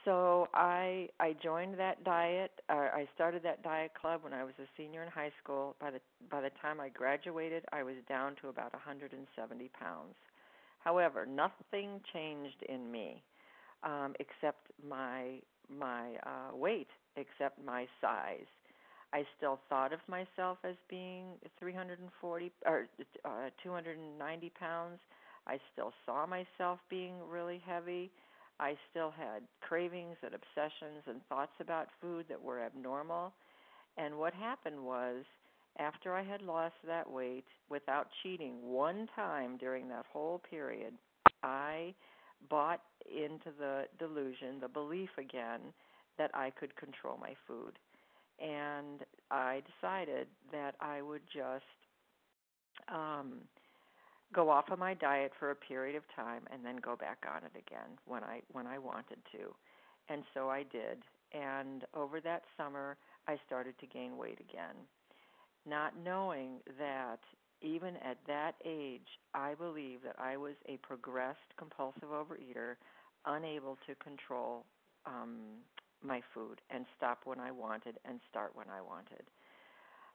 so 0.05 0.47
I 0.53 1.09
I 1.19 1.35
joined 1.43 1.77
that 1.79 2.03
diet. 2.03 2.51
Uh, 2.69 2.89
I 2.93 3.07
started 3.15 3.43
that 3.43 3.63
diet 3.63 3.91
club 3.99 4.21
when 4.23 4.33
I 4.33 4.43
was 4.43 4.53
a 4.59 4.67
senior 4.77 5.03
in 5.03 5.09
high 5.09 5.31
school. 5.43 5.75
By 5.79 5.91
the 5.91 5.99
by 6.29 6.41
the 6.41 6.51
time 6.61 6.79
I 6.79 6.89
graduated, 6.89 7.63
I 7.71 7.83
was 7.83 7.95
down 8.09 8.35
to 8.41 8.49
about 8.49 8.73
170 8.73 9.69
pounds. 9.79 10.15
However, 10.79 11.25
nothing 11.25 12.01
changed 12.13 12.63
in 12.67 12.91
me 12.91 13.23
um, 13.83 14.15
except 14.19 14.67
my 14.87 15.39
my 15.69 16.15
uh, 16.25 16.55
weight 16.55 16.89
except 17.17 17.63
my 17.63 17.87
size. 18.01 18.47
I 19.13 19.25
still 19.37 19.59
thought 19.69 19.93
of 19.93 19.99
myself 20.07 20.57
as 20.63 20.75
being 20.89 21.33
340 21.59 22.51
or 22.65 22.87
uh, 23.25 23.49
290 23.61 24.51
pounds. 24.59 24.99
I 25.47 25.59
still 25.73 25.91
saw 26.05 26.25
myself 26.25 26.79
being 26.89 27.15
really 27.29 27.61
heavy. 27.65 28.11
I 28.61 28.77
still 28.91 29.11
had 29.11 29.41
cravings 29.61 30.17
and 30.21 30.35
obsessions 30.35 31.03
and 31.07 31.21
thoughts 31.27 31.51
about 31.59 31.87
food 31.99 32.27
that 32.29 32.41
were 32.41 32.63
abnormal. 32.63 33.33
And 33.97 34.19
what 34.19 34.33
happened 34.33 34.85
was, 34.85 35.25
after 35.79 36.13
I 36.13 36.23
had 36.23 36.41
lost 36.41 36.75
that 36.85 37.09
weight 37.09 37.45
without 37.69 38.07
cheating 38.21 38.61
one 38.61 39.07
time 39.15 39.57
during 39.57 39.89
that 39.89 40.05
whole 40.13 40.41
period, 40.49 40.93
I 41.43 41.95
bought 42.49 42.81
into 43.09 43.49
the 43.57 43.85
delusion, 43.97 44.59
the 44.61 44.67
belief 44.67 45.09
again, 45.17 45.61
that 46.19 46.29
I 46.35 46.51
could 46.51 46.75
control 46.75 47.17
my 47.19 47.33
food. 47.47 47.79
And 48.39 49.01
I 49.31 49.63
decided 49.81 50.27
that 50.51 50.75
I 50.79 51.01
would 51.01 51.21
just 51.33 51.65
um, 52.89 53.39
go 54.33 54.49
off 54.49 54.69
of 54.71 54.79
my 54.79 54.93
diet 54.93 55.31
for 55.39 55.51
a 55.51 55.55
period 55.55 55.95
of 55.95 56.03
time 56.15 56.41
and 56.51 56.63
then 56.65 56.77
go 56.77 56.95
back 56.95 57.25
on 57.33 57.43
it 57.43 57.51
again 57.57 57.97
when 58.05 58.23
I 58.23 58.41
when 58.51 58.67
I 58.67 58.77
wanted 58.77 59.17
to. 59.33 59.53
And 60.09 60.23
so 60.33 60.49
I 60.49 60.63
did. 60.63 61.03
And 61.33 61.85
over 61.93 62.19
that 62.21 62.43
summer, 62.57 62.97
I 63.27 63.37
started 63.45 63.75
to 63.79 63.85
gain 63.87 64.17
weight 64.17 64.39
again, 64.39 64.75
not 65.65 65.93
knowing 66.03 66.59
that 66.77 67.19
even 67.61 67.95
at 67.97 68.17
that 68.27 68.53
age, 68.65 69.07
I 69.33 69.53
believe 69.53 69.99
that 70.03 70.15
I 70.19 70.35
was 70.35 70.55
a 70.67 70.77
progressed 70.77 71.39
compulsive 71.57 72.09
overeater, 72.09 72.75
unable 73.25 73.77
to 73.87 73.95
control 73.95 74.65
um, 75.05 75.37
my 76.03 76.21
food 76.33 76.59
and 76.69 76.85
stop 76.97 77.19
when 77.25 77.39
I 77.39 77.51
wanted 77.51 77.97
and 78.05 78.19
start 78.29 78.51
when 78.55 78.67
I 78.69 78.81
wanted. 78.81 79.23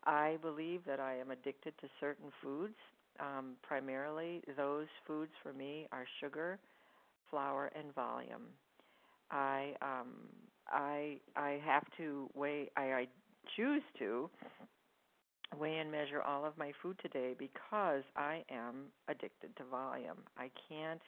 I 0.05 0.39
believe 0.43 0.83
that 0.87 1.01
I 1.01 1.17
am 1.17 1.31
addicted 1.31 1.75
to 1.81 1.89
certain 2.01 2.31
foods. 2.43 2.77
Um, 3.21 3.53
primarily, 3.63 4.43
those 4.57 4.87
foods 5.07 5.33
for 5.43 5.53
me 5.53 5.87
are 5.93 6.07
sugar, 6.21 6.59
flour, 7.31 7.71
and 7.79 7.95
volume. 7.95 8.49
I 9.31 9.75
um, 9.83 10.15
I 10.69 11.19
I 11.37 11.61
have 11.65 11.85
to 11.99 12.31
weigh. 12.35 12.71
I, 12.77 12.83
I 12.93 13.09
choose 13.57 13.83
to 13.99 14.31
weigh 15.59 15.79
and 15.79 15.91
measure 15.91 16.23
all 16.23 16.45
of 16.45 16.57
my 16.59 16.73
food 16.83 16.99
today 17.03 17.35
because 17.39 18.03
I 18.17 18.45
am 18.51 18.87
addicted 19.09 19.57
to 19.57 19.65
volume. 19.71 20.19
I 20.37 20.51
can't 20.69 21.01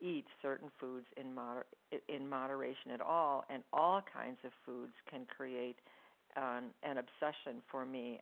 eat 0.00 0.24
certain 0.42 0.70
foods 0.80 1.06
in 1.16 1.34
moder- 1.34 1.66
in 2.08 2.28
moderation 2.28 2.90
at 2.92 3.00
all, 3.00 3.44
and 3.50 3.62
all 3.72 4.02
kinds 4.12 4.38
of 4.44 4.52
foods 4.66 4.92
can 5.10 5.26
create 5.26 5.78
an 6.36 6.98
obsession 6.98 7.62
for 7.70 7.84
me 7.86 8.20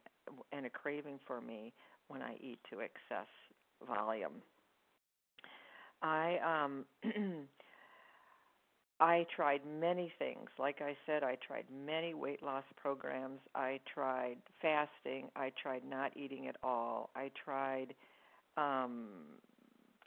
and 0.53 0.67
a 0.67 0.71
craving 0.71 1.19
for 1.27 1.41
me 1.41 1.73
when 2.09 2.23
I 2.23 2.35
eat 2.41 2.59
to 2.71 2.81
excess 2.81 3.29
volume. 3.87 4.43
I 6.03 6.39
um 6.65 6.85
I 9.01 9.27
tried 9.35 9.63
many 9.67 10.13
things. 10.19 10.49
Like 10.59 10.81
I 10.81 10.97
said, 11.07 11.25
I 11.25 11.37
tried 11.47 11.65
many 11.85 12.15
weight 12.15 12.43
loss 12.43 12.65
programs. 12.77 13.41
I 13.55 13.81
tried 13.93 14.37
fasting. 14.61 15.29
I 15.35 15.53
tried 15.61 15.83
not 15.85 16.17
eating 16.17 16.47
at 16.47 16.57
all. 16.63 17.11
I 17.17 17.31
tried 17.45 17.95
um 18.57 19.09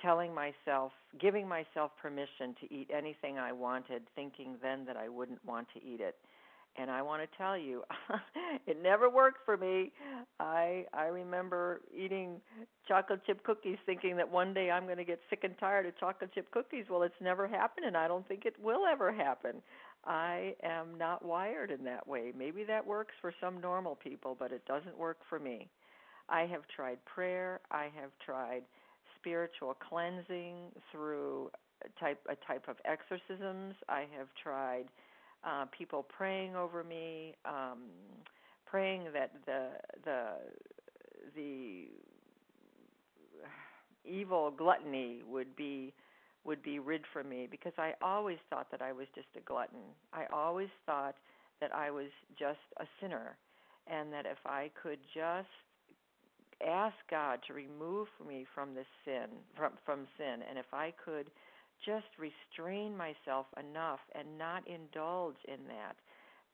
telling 0.01 0.33
myself, 0.33 0.91
giving 1.19 1.47
myself 1.47 1.91
permission 2.01 2.55
to 2.61 2.73
eat 2.73 2.89
anything 2.95 3.39
I 3.39 3.51
wanted, 3.51 4.03
thinking 4.15 4.57
then 4.61 4.85
that 4.85 4.97
I 4.97 5.09
wouldn't 5.09 5.43
want 5.45 5.67
to 5.73 5.83
eat 5.83 6.01
it. 6.01 6.15
And 6.77 6.91
I 6.91 7.01
want 7.01 7.21
to 7.21 7.37
tell 7.37 7.57
you, 7.57 7.83
it 8.67 8.81
never 8.81 9.09
worked 9.09 9.45
for 9.45 9.55
me. 9.57 9.91
I 10.39 10.85
I 10.93 11.05
remember 11.05 11.81
eating 11.95 12.41
chocolate 12.87 13.21
chip 13.25 13.43
cookies 13.43 13.77
thinking 13.85 14.17
that 14.17 14.29
one 14.29 14.53
day 14.53 14.71
I'm 14.71 14.85
going 14.85 14.97
to 14.97 15.05
get 15.05 15.19
sick 15.29 15.39
and 15.43 15.57
tired 15.57 15.85
of 15.85 15.97
chocolate 15.97 16.33
chip 16.33 16.51
cookies. 16.51 16.85
Well, 16.89 17.03
it's 17.03 17.15
never 17.21 17.47
happened 17.47 17.85
and 17.85 17.95
I 17.95 18.07
don't 18.07 18.27
think 18.27 18.45
it 18.45 18.55
will 18.61 18.85
ever 18.85 19.11
happen. 19.13 19.61
I 20.05 20.53
am 20.63 20.97
not 20.97 21.23
wired 21.25 21.71
in 21.71 21.83
that 21.85 22.07
way. 22.07 22.31
Maybe 22.37 22.63
that 22.65 22.85
works 22.85 23.13
for 23.21 23.33
some 23.41 23.59
normal 23.61 23.95
people, 23.95 24.35
but 24.37 24.51
it 24.51 24.65
doesn't 24.65 24.97
work 24.97 25.17
for 25.29 25.39
me. 25.39 25.69
I 26.29 26.41
have 26.41 26.63
tried 26.75 27.03
prayer, 27.05 27.61
I 27.71 27.89
have 27.99 28.11
tried 28.23 28.63
spiritual 29.19 29.75
cleansing 29.89 30.55
through 30.91 31.49
a 31.83 31.99
type 31.99 32.19
a 32.29 32.35
type 32.47 32.65
of 32.67 32.77
exorcisms. 32.85 33.75
I 33.89 34.05
have 34.17 34.27
tried 34.41 34.85
uh, 35.45 35.65
people 35.77 36.03
praying 36.03 36.55
over 36.55 36.83
me, 36.83 37.35
um, 37.45 37.83
praying 38.65 39.03
that 39.13 39.31
the 39.45 39.69
the 40.03 40.27
the 41.35 41.85
evil 44.03 44.51
gluttony 44.51 45.21
would 45.27 45.55
be 45.55 45.93
would 46.43 46.61
be 46.61 46.79
rid 46.79 47.01
from 47.11 47.27
me 47.29 47.47
because 47.49 47.73
I 47.77 47.93
always 48.01 48.37
thought 48.49 48.69
that 48.71 48.81
I 48.81 48.91
was 48.91 49.07
just 49.15 49.27
a 49.35 49.41
glutton. 49.41 49.79
I 50.13 50.25
always 50.31 50.69
thought 50.85 51.15
that 51.59 51.73
I 51.73 51.89
was 51.89 52.09
just 52.37 52.59
a 52.79 52.85
sinner 53.01 53.35
and 53.87 54.13
that 54.13 54.25
if 54.25 54.37
I 54.45 54.69
could 54.81 54.99
just 55.13 55.47
ask 56.65 56.95
God 57.09 57.39
to 57.47 57.53
remove 57.53 58.07
me 58.27 58.45
from 58.53 58.73
this 58.75 58.85
sin, 59.03 59.27
from 59.57 59.73
from 59.85 60.07
sin, 60.17 60.41
and 60.47 60.57
if 60.57 60.73
I 60.73 60.93
could 61.03 61.27
just 61.85 62.07
restrain 62.19 62.95
myself 62.97 63.45
enough 63.59 63.99
and 64.15 64.37
not 64.37 64.67
indulge 64.67 65.37
in 65.47 65.59
that, 65.67 65.95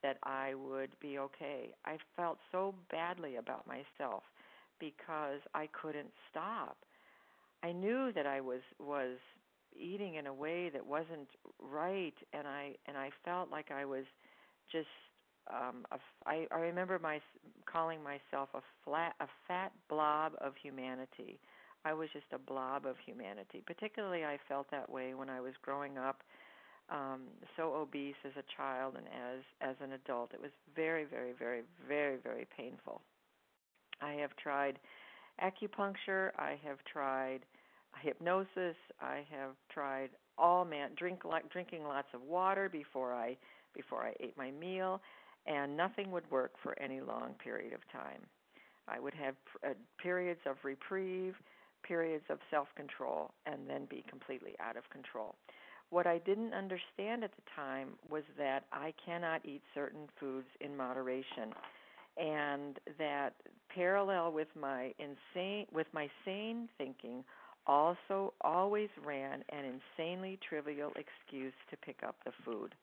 that 0.03 0.17
I 0.23 0.53
would 0.55 0.91
be 0.99 1.19
okay. 1.19 1.73
I 1.85 1.97
felt 2.15 2.39
so 2.51 2.75
badly 2.91 3.37
about 3.37 3.67
myself 3.67 4.23
because 4.79 5.39
I 5.53 5.67
couldn't 5.81 6.11
stop. 6.29 6.77
I 7.63 7.71
knew 7.71 8.11
that 8.13 8.25
I 8.27 8.41
was 8.41 8.61
was 8.79 9.17
eating 9.79 10.15
in 10.15 10.27
a 10.27 10.33
way 10.33 10.69
that 10.69 10.85
wasn't 10.85 11.29
right 11.59 12.13
and 12.33 12.47
I 12.47 12.75
and 12.87 12.97
I 12.97 13.09
felt 13.23 13.49
like 13.49 13.71
I 13.71 13.85
was 13.85 14.05
just 14.71 14.87
um, 15.51 15.85
a, 15.91 15.99
I, 16.25 16.47
I 16.51 16.59
remember 16.59 16.99
my 16.99 17.19
calling 17.71 18.01
myself 18.03 18.49
a 18.53 18.61
flat, 18.85 19.15
a 19.19 19.27
fat 19.47 19.71
blob 19.89 20.33
of 20.39 20.53
humanity. 20.61 21.39
I 21.83 21.93
was 21.93 22.09
just 22.13 22.25
a 22.33 22.37
blob 22.37 22.85
of 22.85 22.95
humanity. 23.05 23.63
Particularly, 23.65 24.23
I 24.23 24.37
felt 24.47 24.69
that 24.71 24.89
way 24.89 25.13
when 25.13 25.29
I 25.29 25.41
was 25.41 25.53
growing 25.61 25.97
up 25.97 26.21
um, 26.89 27.21
so 27.55 27.73
obese 27.73 28.15
as 28.25 28.33
a 28.37 28.43
child 28.57 28.95
and 28.97 29.07
as 29.07 29.41
as 29.61 29.75
an 29.81 29.93
adult. 29.93 30.33
It 30.33 30.41
was 30.41 30.51
very, 30.75 31.05
very, 31.05 31.31
very, 31.37 31.61
very, 31.87 32.17
very 32.17 32.47
painful. 32.55 33.01
I 34.01 34.13
have 34.13 34.35
tried 34.35 34.77
acupuncture. 35.41 36.31
I 36.37 36.59
have 36.63 36.77
tried 36.91 37.39
hypnosis. 38.01 38.75
I 38.99 39.25
have 39.31 39.51
tried 39.71 40.09
all 40.37 40.65
man 40.65 40.91
drink 40.97 41.23
like 41.23 41.49
drinking 41.51 41.83
lots 41.83 42.07
of 42.13 42.21
water 42.21 42.69
before 42.69 43.13
I 43.13 43.37
before 43.73 44.03
I 44.03 44.13
ate 44.19 44.37
my 44.37 44.51
meal, 44.51 45.01
and 45.47 45.77
nothing 45.77 46.11
would 46.11 46.29
work 46.29 46.51
for 46.61 46.77
any 46.79 46.99
long 46.99 47.35
period 47.41 47.73
of 47.73 47.79
time. 47.91 48.21
I 48.87 48.99
would 48.99 49.13
have 49.13 49.35
uh, 49.65 49.69
periods 50.01 50.41
of 50.45 50.57
reprieve, 50.63 51.35
periods 51.91 52.23
of 52.29 52.39
self-control, 52.49 53.29
and 53.45 53.67
then 53.67 53.85
be 53.89 54.01
completely 54.09 54.53
out 54.61 54.77
of 54.77 54.89
control. 54.89 55.35
What 55.89 56.07
I 56.07 56.19
didn't 56.19 56.53
understand 56.53 57.25
at 57.25 57.31
the 57.35 57.41
time 57.53 57.89
was 58.09 58.23
that 58.37 58.63
I 58.71 58.93
cannot 59.05 59.45
eat 59.45 59.61
certain 59.75 60.07
foods 60.17 60.47
in 60.61 60.77
moderation 60.77 61.53
and 62.17 62.79
that 62.97 63.33
parallel 63.75 64.31
with 64.31 64.47
my 64.59 64.93
insane 64.99 65.65
with 65.73 65.87
my 65.91 66.09
sane 66.23 66.69
thinking 66.77 67.25
also 67.67 68.33
always 68.39 68.89
ran 69.05 69.43
an 69.49 69.79
insanely 69.97 70.39
trivial 70.47 70.91
excuse 70.95 71.53
to 71.69 71.77
pick 71.77 71.97
up 72.07 72.15
the 72.23 72.31
food. 72.45 72.73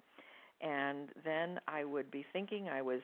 And 0.60 1.08
then 1.24 1.60
I 1.66 1.84
would 1.84 2.10
be 2.10 2.26
thinking 2.34 2.68
I 2.68 2.82
was 2.82 3.00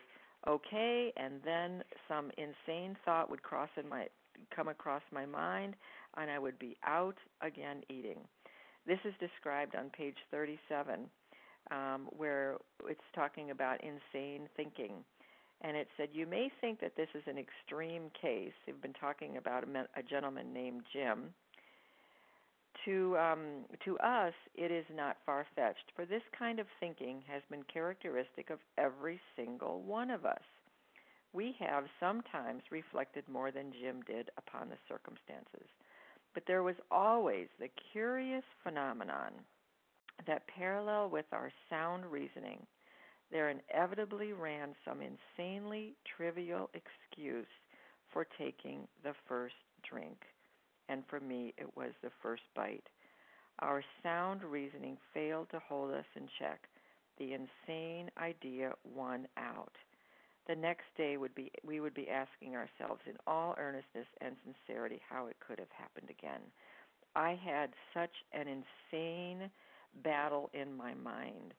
okay 0.47 1.15
and 1.17 1.41
then 1.47 1.83
some 2.09 2.31
insane 2.37 2.95
thought 3.07 3.31
would 3.31 3.43
cross 3.43 3.71
in 3.83 3.89
my 3.89 4.07
come 4.55 4.69
across 4.69 5.03
my 5.13 5.25
mind 5.25 5.75
and 6.17 6.31
I 6.31 6.39
would 6.39 6.59
be 6.59 6.77
out 6.87 7.17
again 7.41 7.83
eating. 7.89 8.19
This 8.87 8.99
is 9.05 9.15
described 9.21 9.75
on 9.75 9.91
page 9.91 10.17
37 10.31 11.01
um, 11.71 12.09
where 12.11 12.57
it's 12.89 13.01
talking 13.15 13.51
about 13.51 13.81
insane 13.83 14.49
thinking 14.57 15.05
and 15.65 15.77
it 15.77 15.89
said 15.97 16.09
you 16.13 16.27
may 16.27 16.51
think 16.61 16.81
that 16.81 16.97
this 16.97 17.09
is 17.15 17.23
an 17.27 17.39
extreme 17.39 18.11
case. 18.21 18.53
They've 18.67 18.81
been 18.81 18.93
talking 18.93 19.39
about 19.39 19.65
a, 19.65 19.99
a 19.99 20.03
gentleman 20.03 20.53
named 20.53 20.83
Jim. 20.93 21.33
To 22.85 23.17
um, 23.17 23.65
to 23.87 23.97
us, 23.99 24.35
it 24.55 24.71
is 24.71 24.85
not 24.95 25.17
far 25.25 25.47
fetched, 25.57 25.91
for 25.97 26.05
this 26.05 26.23
kind 26.39 26.59
of 26.59 26.67
thinking 26.81 27.23
has 27.27 27.41
been 27.49 27.63
characteristic 27.73 28.51
of 28.51 28.59
every 28.77 29.19
single 29.37 29.81
one 29.81 30.11
of 30.11 30.27
us. 30.27 30.43
We 31.33 31.57
have 31.61 31.85
sometimes 31.99 32.63
reflected 32.71 33.25
more 33.27 33.51
than 33.51 33.73
Jim 33.81 34.03
did 34.07 34.31
upon 34.37 34.69
the 34.69 34.77
circumstances, 34.87 35.67
but 36.35 36.45
there 36.47 36.63
was 36.63 36.77
always 36.91 37.49
the 37.59 37.71
curious 37.93 38.45
phenomenon 38.63 39.33
that 40.27 40.47
parallel 40.47 41.09
with 41.09 41.27
our 41.33 41.51
sound 41.71 42.05
reasoning 42.07 42.67
there 43.35 43.51
inevitably 43.51 44.33
ran 44.33 44.77
some 44.85 45.01
insanely 45.01 45.95
trivial 46.17 46.71
excuse 46.75 47.47
for 48.13 48.27
taking 48.39 48.87
the 49.03 49.15
first 49.27 49.57
drink. 49.89 50.19
And 50.89 51.03
for 51.09 51.19
me, 51.19 51.53
it 51.59 51.77
was 51.77 51.91
the 52.03 52.13
first 52.23 52.43
bite. 52.55 52.87
Our 53.59 53.83
sound 54.03 54.45
reasoning 54.45 54.99
failed 55.13 55.49
to 55.51 55.61
hold 55.69 55.93
us 55.93 56.05
in 56.15 56.29
check. 56.39 56.61
The 57.19 57.33
insane 57.33 58.11
idea 58.19 58.75
won 58.85 59.27
out. 59.37 59.73
The 60.47 60.57
next 60.57 60.87
day 60.97 61.17
would 61.17 61.35
be 61.35 61.51
we 61.65 61.81
would 61.81 61.95
be 61.95 62.09
asking 62.09 62.55
ourselves 62.55 63.01
in 63.07 63.17
all 63.27 63.55
earnestness 63.59 64.07
and 64.21 64.37
sincerity 64.45 65.01
how 65.09 65.27
it 65.27 65.37
could 65.47 65.59
have 65.59 65.71
happened 65.77 66.11
again. 66.11 66.41
I 67.17 67.39
had 67.45 67.71
such 67.95 68.15
an 68.33 68.47
insane 68.49 69.51
battle 70.03 70.51
in 70.55 70.77
my 70.77 70.95
mind 70.95 71.55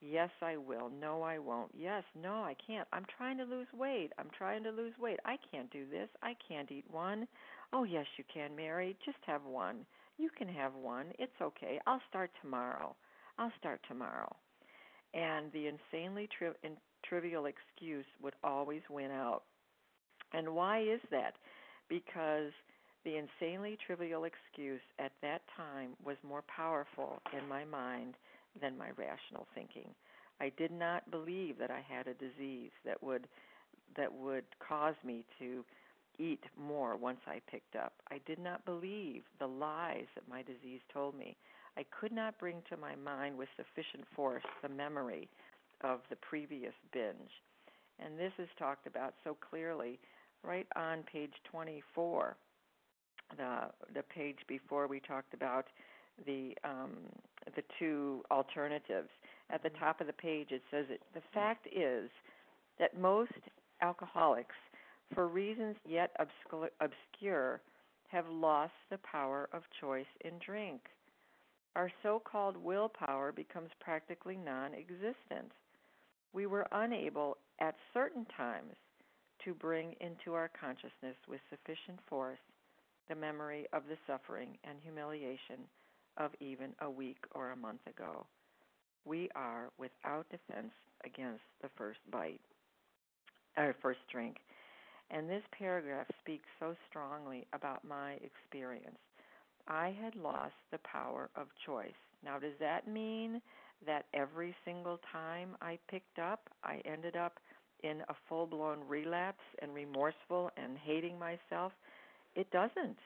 Yes, 0.00 0.30
I 0.42 0.56
will. 0.58 0.90
No, 1.00 1.22
I 1.22 1.38
won't. 1.38 1.70
Yes, 1.74 2.04
no, 2.22 2.42
I 2.44 2.54
can't. 2.66 2.86
I'm 2.92 3.06
trying 3.16 3.38
to 3.38 3.44
lose 3.44 3.68
weight. 3.72 4.12
I'm 4.18 4.28
trying 4.36 4.62
to 4.64 4.70
lose 4.70 4.92
weight. 4.98 5.18
I 5.24 5.36
can't 5.50 5.70
do 5.70 5.86
this. 5.90 6.08
I 6.22 6.34
can't 6.46 6.70
eat 6.70 6.84
one. 6.90 7.26
Oh, 7.72 7.84
yes, 7.84 8.06
you 8.18 8.24
can, 8.32 8.54
Mary. 8.54 8.96
Just 9.04 9.18
have 9.26 9.44
one. 9.44 9.86
You 10.18 10.28
can 10.36 10.48
have 10.48 10.74
one. 10.74 11.06
It's 11.18 11.40
okay. 11.40 11.80
I'll 11.86 12.02
start 12.10 12.30
tomorrow. 12.42 12.94
I'll 13.38 13.52
start 13.58 13.80
tomorrow. 13.88 14.30
And 15.14 15.50
the 15.52 15.68
insanely 15.68 16.28
in- 16.62 16.76
trivial 17.08 17.46
excuse 17.46 18.06
would 18.22 18.34
always 18.42 18.82
win 18.90 19.10
out. 19.10 19.42
And 20.32 20.54
why 20.54 20.80
is 20.80 21.00
that? 21.10 21.34
Because 21.88 22.50
the 23.04 23.16
insanely 23.16 23.76
trivial 23.86 24.24
excuse 24.24 24.80
at 24.98 25.12
that 25.22 25.42
time 25.56 25.90
was 26.04 26.16
more 26.26 26.42
powerful 26.54 27.20
in 27.38 27.46
my 27.48 27.64
mind 27.64 28.14
than 28.60 28.78
my 28.78 28.88
rational 28.96 29.46
thinking. 29.54 29.90
I 30.40 30.50
did 30.56 30.72
not 30.72 31.10
believe 31.10 31.58
that 31.58 31.70
I 31.70 31.80
had 31.86 32.06
a 32.06 32.14
disease 32.14 32.70
that 32.84 33.02
would 33.02 33.26
that 33.96 34.12
would 34.12 34.44
cause 34.66 34.96
me 35.04 35.24
to 35.38 35.64
eat 36.18 36.42
more 36.58 36.96
once 36.96 37.20
I 37.26 37.40
picked 37.48 37.76
up. 37.76 37.92
I 38.10 38.20
did 38.26 38.38
not 38.38 38.64
believe 38.64 39.22
the 39.38 39.46
lies 39.46 40.06
that 40.14 40.28
my 40.28 40.42
disease 40.42 40.80
told 40.92 41.16
me. 41.16 41.36
I 41.76 41.84
could 42.00 42.12
not 42.12 42.38
bring 42.38 42.62
to 42.70 42.76
my 42.76 42.96
mind 42.96 43.36
with 43.36 43.48
sufficient 43.56 44.04
force 44.16 44.42
the 44.62 44.68
memory 44.68 45.28
of 45.84 46.00
the 46.10 46.16
previous 46.16 46.72
binge. 46.92 47.30
And 48.04 48.18
this 48.18 48.32
is 48.38 48.48
talked 48.58 48.86
about 48.86 49.14
so 49.22 49.36
clearly 49.48 50.00
right 50.42 50.66
on 50.74 51.04
page 51.10 51.32
24, 51.50 52.36
the 53.36 53.58
the 53.94 54.02
page 54.02 54.38
before 54.48 54.86
we 54.88 55.00
talked 55.00 55.34
about 55.34 55.66
the 56.26 56.54
um, 56.64 56.96
the 57.54 57.62
two 57.78 58.22
alternatives. 58.30 59.08
At 59.50 59.62
the 59.62 59.70
top 59.70 60.00
of 60.00 60.06
the 60.06 60.12
page, 60.14 60.48
it 60.50 60.62
says 60.70 60.86
it. 60.88 61.02
The 61.12 61.20
fact 61.32 61.66
is 61.66 62.08
that 62.78 62.98
most 62.98 63.32
alcoholics, 63.82 64.54
for 65.14 65.28
reasons 65.28 65.76
yet 65.86 66.16
obscure, 66.80 67.60
have 68.08 68.28
lost 68.28 68.72
the 68.90 68.98
power 68.98 69.48
of 69.52 69.62
choice 69.80 70.06
in 70.24 70.32
drink. 70.44 70.80
Our 71.76 71.90
so 72.02 72.22
called 72.24 72.56
willpower 72.56 73.32
becomes 73.32 73.70
practically 73.80 74.36
non 74.36 74.72
existent. 74.74 75.52
We 76.34 76.46
were 76.46 76.66
unable 76.72 77.38
at 77.60 77.76
certain 77.94 78.26
times 78.36 78.74
to 79.44 79.54
bring 79.54 79.94
into 80.00 80.34
our 80.34 80.50
consciousness 80.60 81.16
with 81.28 81.40
sufficient 81.48 82.00
force 82.08 82.40
the 83.08 83.14
memory 83.14 83.66
of 83.72 83.84
the 83.88 83.96
suffering 84.06 84.58
and 84.64 84.78
humiliation 84.82 85.60
of 86.16 86.32
even 86.40 86.74
a 86.80 86.90
week 86.90 87.18
or 87.32 87.50
a 87.50 87.56
month 87.56 87.86
ago. 87.86 88.26
We 89.04 89.28
are 89.36 89.68
without 89.78 90.26
defense 90.30 90.72
against 91.04 91.44
the 91.62 91.68
first 91.76 92.00
bite, 92.10 92.40
or 93.56 93.76
first 93.80 94.00
drink. 94.10 94.38
And 95.10 95.28
this 95.28 95.42
paragraph 95.56 96.06
speaks 96.20 96.48
so 96.58 96.74
strongly 96.88 97.46
about 97.52 97.84
my 97.84 98.14
experience. 98.24 98.98
I 99.68 99.94
had 100.02 100.16
lost 100.16 100.54
the 100.72 100.78
power 100.78 101.30
of 101.36 101.46
choice. 101.66 101.92
Now, 102.24 102.38
does 102.38 102.58
that 102.58 102.88
mean 102.88 103.40
that 103.86 104.06
every 104.14 104.54
single 104.64 104.98
time 105.12 105.56
I 105.60 105.78
picked 105.90 106.18
up, 106.18 106.48
I 106.62 106.80
ended 106.84 107.16
up 107.16 107.38
in 107.82 108.00
a 108.08 108.14
full 108.28 108.46
blown 108.46 108.78
relapse 108.88 109.44
and 109.60 109.74
remorseful 109.74 110.50
and 110.56 110.76
hating 110.78 111.18
myself? 111.18 111.72
It 112.34 112.50
doesn't 112.50 112.98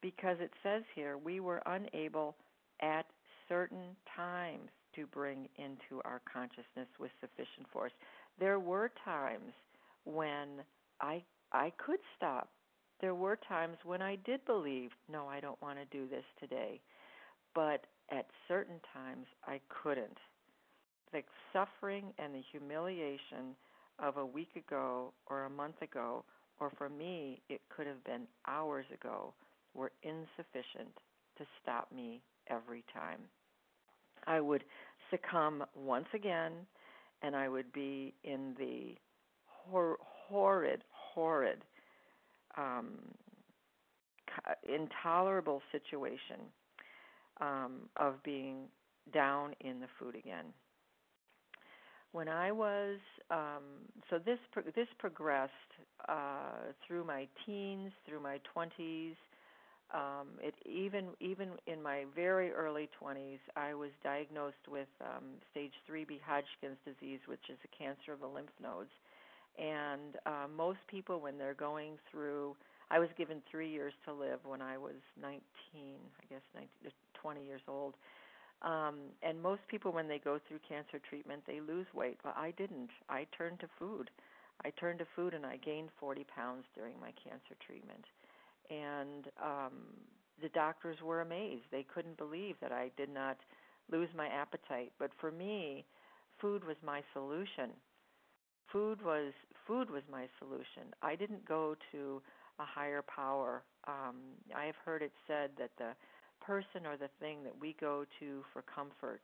because 0.00 0.36
it 0.40 0.52
says 0.62 0.82
here 0.94 1.18
we 1.18 1.40
were 1.40 1.62
unable 1.66 2.36
at 2.80 3.06
certain 3.48 3.96
times 4.16 4.70
to 4.94 5.06
bring 5.06 5.48
into 5.56 6.02
our 6.04 6.20
consciousness 6.32 6.88
with 6.98 7.10
sufficient 7.20 7.66
force. 7.72 7.92
There 8.38 8.60
were 8.60 8.90
times 9.04 9.52
when 10.04 10.62
I 11.00 11.22
I 11.52 11.72
could 11.84 12.00
stop. 12.16 12.48
There 13.00 13.14
were 13.14 13.38
times 13.48 13.76
when 13.84 14.00
I 14.00 14.16
did 14.24 14.44
believe, 14.46 14.90
no, 15.10 15.26
I 15.26 15.40
don't 15.40 15.60
want 15.60 15.78
to 15.78 15.96
do 15.96 16.08
this 16.08 16.24
today. 16.38 16.80
But 17.54 17.84
at 18.12 18.26
certain 18.48 18.80
times 18.92 19.26
I 19.46 19.60
couldn't. 19.82 20.18
The 21.12 21.22
suffering 21.52 22.12
and 22.18 22.34
the 22.34 22.42
humiliation 22.52 23.56
of 23.98 24.16
a 24.16 24.26
week 24.26 24.56
ago 24.56 25.12
or 25.26 25.44
a 25.44 25.50
month 25.50 25.82
ago, 25.82 26.24
or 26.60 26.70
for 26.78 26.88
me, 26.88 27.40
it 27.48 27.60
could 27.74 27.86
have 27.86 28.02
been 28.04 28.22
hours 28.46 28.86
ago, 28.92 29.34
were 29.74 29.92
insufficient 30.02 30.94
to 31.38 31.44
stop 31.62 31.90
me 31.92 32.22
every 32.48 32.84
time. 32.92 33.20
I 34.26 34.40
would 34.40 34.64
succumb 35.10 35.64
once 35.74 36.06
again, 36.14 36.52
and 37.22 37.34
I 37.36 37.48
would 37.48 37.72
be 37.72 38.14
in 38.24 38.54
the 38.58 38.96
hor- 39.46 39.98
horrid, 40.00 40.82
horrid, 40.92 41.62
um, 42.56 42.98
intolerable 44.68 45.62
situation 45.72 46.40
um, 47.40 47.88
of 47.96 48.22
being 48.22 48.68
down 49.12 49.54
in 49.60 49.80
the 49.80 49.86
food 49.98 50.14
again. 50.14 50.46
When 52.12 52.28
I 52.28 52.52
was 52.52 52.98
um, 53.30 53.88
so 54.10 54.18
this 54.18 54.38
pro- 54.52 54.64
this 54.74 54.88
progressed 54.98 55.52
uh, 56.08 56.72
through 56.86 57.04
my 57.04 57.26
teens, 57.46 57.90
through 58.06 58.20
my 58.20 58.38
twenties, 58.52 59.14
um, 59.92 60.28
it 60.40 60.54
even 60.66 61.08
even 61.20 61.50
in 61.66 61.82
my 61.82 62.04
very 62.14 62.50
early 62.52 62.88
20s, 63.00 63.38
I 63.56 63.74
was 63.74 63.90
diagnosed 64.02 64.68
with 64.68 64.88
um, 65.00 65.24
stage 65.50 65.72
3B 65.88 66.20
Hodgkin's 66.24 66.78
disease, 66.84 67.20
which 67.26 67.44
is 67.50 67.58
a 67.64 67.76
cancer 67.76 68.12
of 68.12 68.20
the 68.20 68.26
lymph 68.26 68.50
nodes. 68.62 68.90
And 69.58 70.16
uh, 70.24 70.48
most 70.54 70.78
people, 70.88 71.20
when 71.20 71.36
they're 71.36 71.54
going 71.54 71.98
through, 72.10 72.56
I 72.92 72.98
was 72.98 73.08
given 73.16 73.42
three 73.50 73.70
years 73.70 73.94
to 74.04 74.12
live 74.12 74.40
when 74.44 74.60
I 74.60 74.76
was 74.76 75.00
19, 75.20 75.40
I 75.74 76.24
guess 76.28 76.42
19, 76.54 76.68
20 77.14 77.44
years 77.44 77.62
old. 77.66 77.94
Um, 78.62 78.96
and 79.22 79.42
most 79.42 79.62
people, 79.68 79.92
when 79.92 80.08
they 80.08 80.18
go 80.18 80.38
through 80.46 80.60
cancer 80.68 81.00
treatment, 81.08 81.42
they 81.46 81.60
lose 81.60 81.86
weight. 81.94 82.18
But 82.22 82.36
I 82.36 82.52
didn't. 82.58 82.90
I 83.08 83.26
turned 83.36 83.60
to 83.60 83.68
food. 83.78 84.10
I 84.64 84.70
turned 84.78 84.98
to 85.00 85.06
food, 85.16 85.34
and 85.34 85.46
I 85.46 85.56
gained 85.56 85.88
40 85.98 86.24
pounds 86.34 86.64
during 86.76 87.00
my 87.00 87.12
cancer 87.24 87.56
treatment 87.66 88.04
and 88.70 89.26
um, 89.42 89.72
the 90.42 90.48
doctors 90.50 90.96
were 91.02 91.20
amazed. 91.20 91.64
They 91.70 91.84
couldn't 91.94 92.16
believe 92.16 92.56
that 92.60 92.72
I 92.72 92.90
did 92.96 93.12
not 93.12 93.36
lose 93.90 94.08
my 94.16 94.26
appetite. 94.28 94.92
But 94.98 95.10
for 95.20 95.30
me, 95.30 95.84
food 96.40 96.64
was 96.64 96.76
my 96.84 97.02
solution. 97.12 97.70
Food 98.72 99.02
was 99.04 99.32
food 99.66 99.90
was 99.90 100.02
my 100.10 100.26
solution. 100.38 100.94
I 101.02 101.14
didn't 101.14 101.46
go 101.46 101.76
to 101.92 102.22
a 102.58 102.64
higher 102.64 103.02
power. 103.02 103.62
Um, 103.86 104.16
I 104.56 104.64
have 104.66 104.76
heard 104.84 105.02
it 105.02 105.12
said 105.26 105.50
that 105.58 105.70
the 105.78 105.92
person 106.44 106.86
or 106.86 106.96
the 106.96 107.10
thing 107.20 107.42
that 107.44 107.58
we 107.58 107.76
go 107.80 108.04
to 108.20 108.42
for 108.52 108.62
comfort 108.62 109.22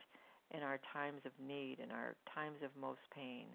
in 0.55 0.63
our 0.63 0.81
times 0.93 1.21
of 1.27 1.33
need, 1.45 1.79
in 1.83 1.91
our 1.91 2.15
times 2.35 2.59
of 2.65 2.71
most 2.81 3.01
pain, 3.15 3.47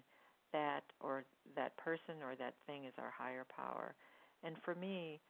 that 0.52 0.84
or 1.00 1.24
that 1.56 1.76
person 1.76 2.22
or 2.22 2.36
that 2.38 2.54
thing 2.66 2.84
is 2.84 2.92
our 2.98 3.12
higher 3.16 3.44
power. 3.54 3.94
And 4.44 4.56
for 4.64 4.74
me, 4.74 5.20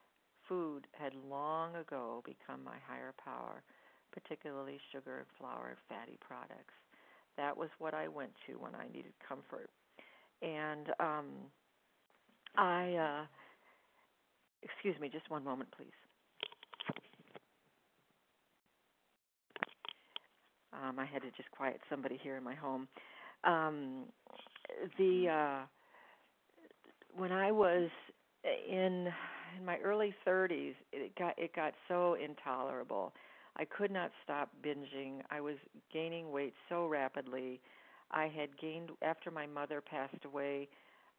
food 0.48 0.86
had 0.92 1.12
long 1.28 1.74
ago 1.76 2.22
become 2.24 2.62
my 2.64 2.76
higher 2.86 3.14
power, 3.22 3.62
particularly 4.12 4.78
sugar 4.92 5.24
flour 5.38 5.68
and 5.70 5.78
fatty 5.88 6.18
products. 6.20 6.74
That 7.36 7.56
was 7.56 7.70
what 7.78 7.94
I 7.94 8.08
went 8.08 8.32
to 8.46 8.54
when 8.54 8.74
I 8.74 8.86
needed 8.92 9.12
comfort. 9.26 9.70
And 10.42 10.90
um, 11.00 11.26
I, 12.56 12.94
uh, 12.94 13.24
excuse 14.64 14.98
me, 15.00 15.08
just 15.08 15.30
one 15.30 15.44
moment, 15.44 15.70
please. 15.76 15.92
Um, 20.72 20.98
I 20.98 21.04
had 21.04 21.22
to 21.22 21.30
just 21.36 21.50
quiet 21.50 21.80
somebody 21.88 22.18
here 22.20 22.36
in 22.36 22.42
my 22.42 22.54
home. 22.54 22.88
Um, 23.44 24.04
the 24.98 25.28
uh, 25.28 25.66
when 27.16 27.32
I 27.32 27.52
was 27.52 27.90
in 28.68 29.08
in 29.56 29.64
my 29.64 29.78
early 29.78 30.14
30s, 30.26 30.74
it 30.92 31.16
got 31.16 31.38
it 31.38 31.54
got 31.54 31.74
so 31.88 32.14
intolerable. 32.22 33.12
I 33.56 33.64
could 33.64 33.92
not 33.92 34.10
stop 34.24 34.50
binging. 34.64 35.20
I 35.30 35.40
was 35.40 35.54
gaining 35.92 36.32
weight 36.32 36.54
so 36.68 36.86
rapidly. 36.88 37.60
I 38.10 38.24
had 38.24 38.58
gained 38.60 38.90
after 39.02 39.30
my 39.30 39.46
mother 39.46 39.80
passed 39.80 40.24
away. 40.24 40.68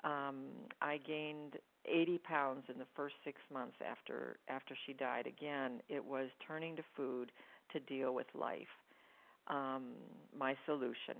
Um, 0.03 0.47
I 0.81 0.97
gained 0.97 1.55
80 1.87 2.19
pounds 2.19 2.63
in 2.71 2.77
the 2.79 2.85
first 2.95 3.15
six 3.23 3.39
months 3.51 3.75
after 3.87 4.37
after 4.49 4.75
she 4.85 4.93
died. 4.93 5.27
Again, 5.27 5.81
it 5.89 6.03
was 6.03 6.29
turning 6.47 6.75
to 6.75 6.83
food 6.95 7.31
to 7.73 7.79
deal 7.81 8.13
with 8.13 8.27
life. 8.33 8.67
Um, 9.47 9.93
my 10.37 10.55
solution 10.65 11.15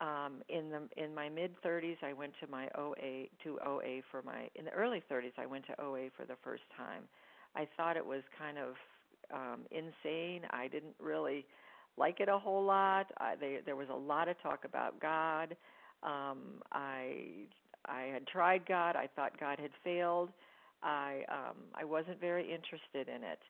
um, 0.00 0.42
in 0.48 0.70
the 0.70 1.02
in 1.02 1.14
my 1.14 1.28
mid 1.28 1.60
30s, 1.62 1.96
I 2.02 2.12
went 2.12 2.32
to 2.40 2.46
my 2.50 2.68
OA 2.76 3.26
to 3.42 3.58
OA 3.66 4.00
for 4.10 4.22
my 4.22 4.48
in 4.54 4.64
the 4.64 4.70
early 4.70 5.02
30s. 5.10 5.32
I 5.38 5.46
went 5.46 5.66
to 5.66 5.80
OA 5.80 6.08
for 6.16 6.24
the 6.24 6.36
first 6.42 6.62
time. 6.76 7.02
I 7.56 7.66
thought 7.76 7.96
it 7.96 8.06
was 8.06 8.22
kind 8.38 8.58
of 8.58 8.74
um, 9.34 9.60
insane. 9.70 10.42
I 10.50 10.68
didn't 10.68 10.94
really 11.00 11.44
like 11.96 12.20
it 12.20 12.28
a 12.28 12.38
whole 12.38 12.64
lot. 12.64 13.06
I, 13.18 13.34
they, 13.40 13.58
there 13.64 13.76
was 13.76 13.88
a 13.90 13.96
lot 13.96 14.28
of 14.28 14.40
talk 14.40 14.64
about 14.64 15.00
God. 15.00 15.56
Um, 16.04 16.62
I 16.70 17.46
I 17.88 18.02
had 18.12 18.26
tried 18.26 18.66
God. 18.66 18.96
I 18.96 19.08
thought 19.14 19.38
God 19.38 19.58
had 19.58 19.70
failed. 19.82 20.30
I 20.82 21.22
um, 21.28 21.56
I 21.74 21.84
wasn't 21.84 22.20
very 22.20 22.44
interested 22.44 23.08
in 23.08 23.22
it. 23.24 23.40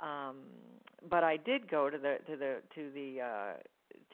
Um, 0.00 0.36
but 1.08 1.22
I 1.24 1.36
did 1.36 1.70
go 1.70 1.90
to 1.90 1.98
the 1.98 2.16
to 2.26 2.36
the 2.36 2.56
to 2.74 2.90
the 2.92 3.20
uh, 3.20 3.52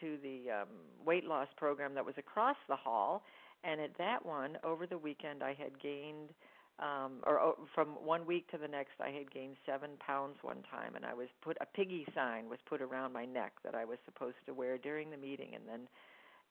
to 0.01 0.19
the 0.23 0.63
um, 0.63 0.69
weight 1.05 1.25
loss 1.25 1.49
program 1.57 1.95
that 1.95 2.05
was 2.05 2.15
across 2.19 2.57
the 2.69 2.77
hall, 2.77 3.23
and 3.65 3.81
at 3.81 3.97
that 3.99 4.25
one 4.25 4.59
over 4.65 4.87
the 4.87 4.99
weekend 4.99 5.43
I 5.43 5.55
had 5.55 5.81
gained, 5.81 6.31
um, 6.79 7.21
or 7.27 7.41
oh, 7.41 7.59
from 7.75 7.89
one 8.05 8.27
week 8.27 8.51
to 8.51 8.59
the 8.59 8.69
next 8.69 9.01
I 9.01 9.11
had 9.11 9.31
gained 9.33 9.57
seven 9.67 9.91
pounds 10.05 10.37
one 10.43 10.63
time, 10.71 10.95
and 10.95 11.05
I 11.05 11.15
was 11.15 11.29
put 11.43 11.57
a 11.61 11.67
piggy 11.67 12.07
sign 12.15 12.49
was 12.49 12.59
put 12.69 12.83
around 12.83 13.13
my 13.13 13.25
neck 13.25 13.53
that 13.65 13.75
I 13.75 13.85
was 13.85 13.99
supposed 14.05 14.37
to 14.47 14.55
wear 14.55 14.79
during 14.79 15.11
the 15.11 15.17
meeting, 15.17 15.55
and 15.55 15.65
then 15.67 15.89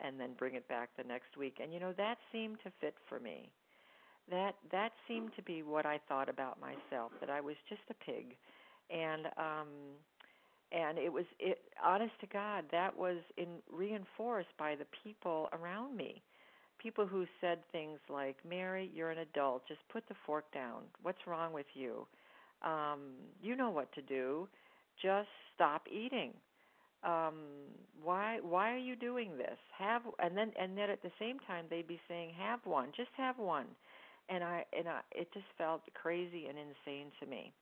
and 0.04 0.20
then 0.20 0.32
bring 0.38 0.56
it 0.56 0.68
back 0.68 0.90
the 0.98 1.04
next 1.04 1.38
week, 1.38 1.58
and 1.62 1.74
you 1.74 1.80
know 1.80 1.94
that 1.98 2.18
seemed 2.32 2.58
to 2.64 2.72
fit 2.82 2.96
for 3.10 3.20
me. 3.20 3.52
That 4.30 4.56
that 4.72 4.92
seemed 5.08 5.32
to 5.36 5.42
be 5.44 5.64
what 5.64 5.86
I 5.86 6.00
thought 6.08 6.30
about 6.30 6.60
myself 6.60 7.12
that 7.22 7.30
I 7.30 7.42
was 7.42 7.56
just 7.70 7.82
a 7.90 7.94
pig, 8.06 8.36
and 8.90 9.28
um 9.38 9.70
and 10.72 10.98
it 10.98 11.12
was 11.12 11.26
it 11.40 11.60
honest 11.84 12.14
to 12.22 12.28
god 12.28 12.66
that 12.72 12.96
was 12.98 13.18
in 13.38 13.48
reinforced 13.72 14.56
by 14.60 14.76
the 14.76 14.86
people 15.04 15.50
around 15.54 15.96
me. 15.96 16.22
People 16.80 17.08
who 17.08 17.26
said 17.42 17.60
things 17.72 18.00
like 18.10 18.38
mary 18.48 18.92
you're 18.94 19.12
an 19.12 19.20
adult. 19.20 19.68
Just 19.68 19.82
put 19.92 20.08
the 20.10 20.16
fork 20.26 20.52
down. 20.54 20.84
What's 21.02 21.26
wrong 21.28 21.54
with 21.54 21.68
you? 21.74 22.06
Um 22.64 23.00
you 23.42 23.56
know 23.56 23.70
what 23.70 23.92
to 23.94 24.02
do. 24.02 24.48
Just 25.02 25.30
stop 25.56 25.84
eating 25.92 26.34
um 27.04 27.36
why 28.04 28.40
why 28.42 28.74
are 28.74 28.78
you 28.78 28.96
doing 28.96 29.38
this? 29.38 29.58
Have 29.78 30.02
and 30.20 30.38
then 30.38 30.52
and 30.60 30.78
then 30.78 30.90
at 30.90 31.02
the 31.02 31.12
same 31.20 31.40
time 31.48 31.66
they'd 31.70 31.88
be 31.88 32.00
saying 32.08 32.32
have 32.38 32.60
one 32.66 32.90
just 32.96 33.12
have 33.18 33.38
one. 33.38 33.68
And 34.30 34.44
i 34.44 34.66
and 34.78 34.88
i 34.88 35.02
it 35.12 35.32
just 35.34 35.46
felt 35.58 35.82
crazy 35.94 36.48
and 36.48 36.58
insane 36.58 37.12
to 37.20 37.26
me. 37.26 37.54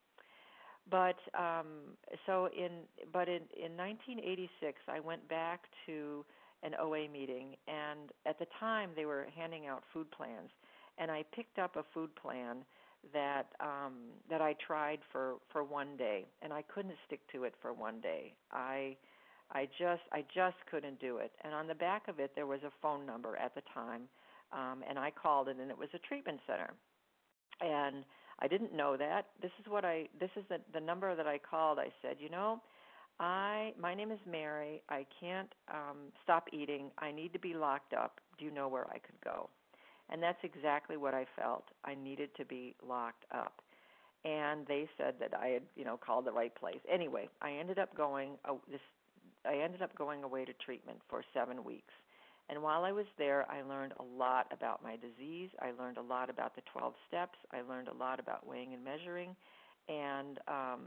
But 0.90 1.16
um, 1.34 1.96
so 2.26 2.48
in 2.56 2.70
but 3.12 3.28
in 3.28 3.42
in 3.56 3.76
1986, 3.76 4.78
I 4.88 5.00
went 5.00 5.26
back 5.28 5.64
to 5.86 6.24
an 6.62 6.74
OA 6.80 7.08
meeting, 7.08 7.56
and 7.66 8.10
at 8.24 8.38
the 8.38 8.46
time 8.60 8.90
they 8.94 9.04
were 9.04 9.26
handing 9.36 9.66
out 9.66 9.82
food 9.92 10.10
plans, 10.10 10.50
and 10.98 11.10
I 11.10 11.24
picked 11.34 11.58
up 11.58 11.76
a 11.76 11.82
food 11.92 12.14
plan 12.14 12.58
that 13.12 13.46
um, 13.60 13.94
that 14.30 14.40
I 14.40 14.54
tried 14.64 15.00
for 15.10 15.34
for 15.52 15.64
one 15.64 15.96
day, 15.96 16.24
and 16.40 16.52
I 16.52 16.62
couldn't 16.62 16.94
stick 17.06 17.20
to 17.32 17.44
it 17.44 17.54
for 17.60 17.72
one 17.72 18.00
day. 18.00 18.34
I 18.52 18.96
I 19.52 19.68
just 19.78 20.02
I 20.12 20.24
just 20.34 20.56
couldn't 20.70 21.00
do 21.00 21.18
it. 21.18 21.32
And 21.44 21.54
on 21.54 21.66
the 21.66 21.74
back 21.74 22.08
of 22.08 22.18
it, 22.18 22.32
there 22.34 22.46
was 22.46 22.60
a 22.64 22.72
phone 22.82 23.06
number 23.06 23.36
at 23.36 23.54
the 23.54 23.62
time, 23.72 24.02
um, 24.52 24.82
and 24.88 24.98
I 24.98 25.10
called 25.10 25.48
it, 25.48 25.56
and 25.60 25.70
it 25.70 25.78
was 25.78 25.88
a 25.94 25.98
treatment 25.98 26.40
center, 26.46 26.72
and 27.60 28.04
I 28.40 28.48
didn't 28.48 28.74
know 28.74 28.96
that. 28.96 29.26
This 29.40 29.52
is 29.60 29.66
what 29.70 29.84
I 29.84 30.08
this 30.18 30.30
is 30.36 30.44
the 30.48 30.58
the 30.72 30.80
number 30.80 31.14
that 31.14 31.26
I 31.26 31.38
called. 31.38 31.78
I 31.78 31.90
said, 32.02 32.16
"You 32.18 32.28
know, 32.28 32.60
I 33.20 33.72
my 33.80 33.94
name 33.94 34.10
is 34.10 34.18
Mary. 34.30 34.82
I 34.88 35.06
can't 35.20 35.52
um 35.72 36.12
stop 36.22 36.48
eating. 36.52 36.90
I 36.98 37.12
need 37.12 37.32
to 37.32 37.38
be 37.38 37.54
locked 37.54 37.94
up. 37.94 38.20
Do 38.38 38.44
you 38.44 38.50
know 38.50 38.68
where 38.68 38.86
I 38.90 38.98
could 38.98 39.20
go?" 39.24 39.48
And 40.10 40.22
that's 40.22 40.38
exactly 40.42 40.96
what 40.96 41.14
I 41.14 41.26
felt. 41.38 41.64
I 41.84 41.94
needed 41.94 42.30
to 42.36 42.44
be 42.44 42.74
locked 42.86 43.24
up. 43.34 43.62
And 44.24 44.66
they 44.66 44.88
said 44.98 45.14
that 45.20 45.34
I 45.38 45.48
had, 45.48 45.62
you 45.76 45.84
know, 45.84 45.96
called 45.96 46.26
the 46.26 46.32
right 46.32 46.54
place. 46.54 46.80
Anyway, 46.92 47.28
I 47.42 47.52
ended 47.52 47.78
up 47.78 47.96
going 47.96 48.32
uh, 48.44 48.54
this 48.70 48.80
I 49.46 49.62
ended 49.62 49.82
up 49.82 49.94
going 49.96 50.24
away 50.24 50.44
to 50.44 50.52
treatment 50.54 50.98
for 51.08 51.22
7 51.34 51.62
weeks. 51.64 51.92
And 52.48 52.62
while 52.62 52.84
I 52.84 52.92
was 52.92 53.06
there, 53.18 53.44
I 53.50 53.62
learned 53.62 53.92
a 53.98 54.02
lot 54.02 54.46
about 54.52 54.82
my 54.82 54.96
disease. 54.96 55.50
I 55.60 55.72
learned 55.78 55.96
a 55.96 56.02
lot 56.02 56.30
about 56.30 56.54
the 56.54 56.62
12 56.72 56.94
steps. 57.08 57.38
I 57.52 57.62
learned 57.62 57.88
a 57.88 57.94
lot 57.94 58.20
about 58.20 58.46
weighing 58.46 58.72
and 58.72 58.84
measuring. 58.84 59.34
And 59.88 60.38
um, 60.46 60.82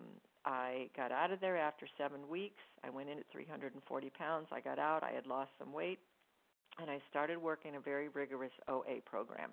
I 0.46 0.90
got 0.96 1.12
out 1.12 1.32
of 1.32 1.42
there 1.42 1.58
after 1.58 1.86
seven 1.98 2.28
weeks. 2.30 2.62
I 2.84 2.90
went 2.90 3.10
in 3.10 3.20
at 3.20 3.26
340 3.32 4.10
pounds. 4.12 4.48
I 4.52 4.62
got 4.62 4.80
out. 4.80 5.04
I 5.04 5.12
had 5.12 5.28
lost 5.28 5.52
some 5.60 5.74
weight. 5.74 6.00
And 6.80 6.90
I 6.90 7.00
started 7.10 7.38
working 7.38 7.76
a 7.76 7.80
very 7.80 8.08
rigorous 8.08 8.52
OA 8.70 9.02
program. 9.06 9.52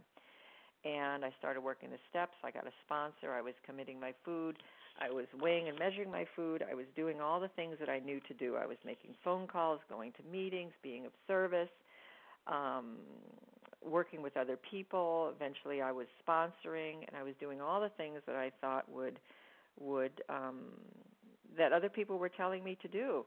And 0.84 1.24
I 1.24 1.32
started 1.38 1.60
working 1.62 1.90
the 1.90 1.98
steps. 2.08 2.34
I 2.44 2.52
got 2.52 2.68
a 2.68 2.72
sponsor. 2.84 3.32
I 3.32 3.40
was 3.40 3.54
committing 3.64 3.98
my 3.98 4.12
food. 4.24 4.58
I 5.00 5.10
was 5.10 5.26
weighing 5.40 5.68
and 5.68 5.78
measuring 5.78 6.10
my 6.10 6.26
food. 6.36 6.64
I 6.70 6.74
was 6.74 6.86
doing 6.96 7.20
all 7.20 7.40
the 7.40 7.48
things 7.48 7.76
that 7.80 7.88
I 7.88 7.98
knew 8.00 8.20
to 8.28 8.34
do. 8.34 8.56
I 8.56 8.66
was 8.66 8.78
making 8.84 9.14
phone 9.24 9.46
calls, 9.46 9.80
going 9.88 10.12
to 10.12 10.22
meetings, 10.30 10.72
being 10.82 11.06
of 11.06 11.12
service 11.26 11.68
um, 12.46 12.96
working 13.84 14.22
with 14.22 14.36
other 14.36 14.58
people. 14.70 15.32
Eventually, 15.34 15.82
I 15.82 15.92
was 15.92 16.06
sponsoring, 16.26 17.06
and 17.06 17.16
I 17.18 17.22
was 17.22 17.34
doing 17.40 17.60
all 17.60 17.80
the 17.80 17.90
things 17.90 18.20
that 18.26 18.36
I 18.36 18.50
thought 18.60 18.90
would 18.90 19.18
would 19.80 20.22
um, 20.28 20.64
that 21.56 21.72
other 21.72 21.88
people 21.88 22.18
were 22.18 22.28
telling 22.28 22.64
me 22.64 22.78
to 22.82 22.88
do, 22.88 23.24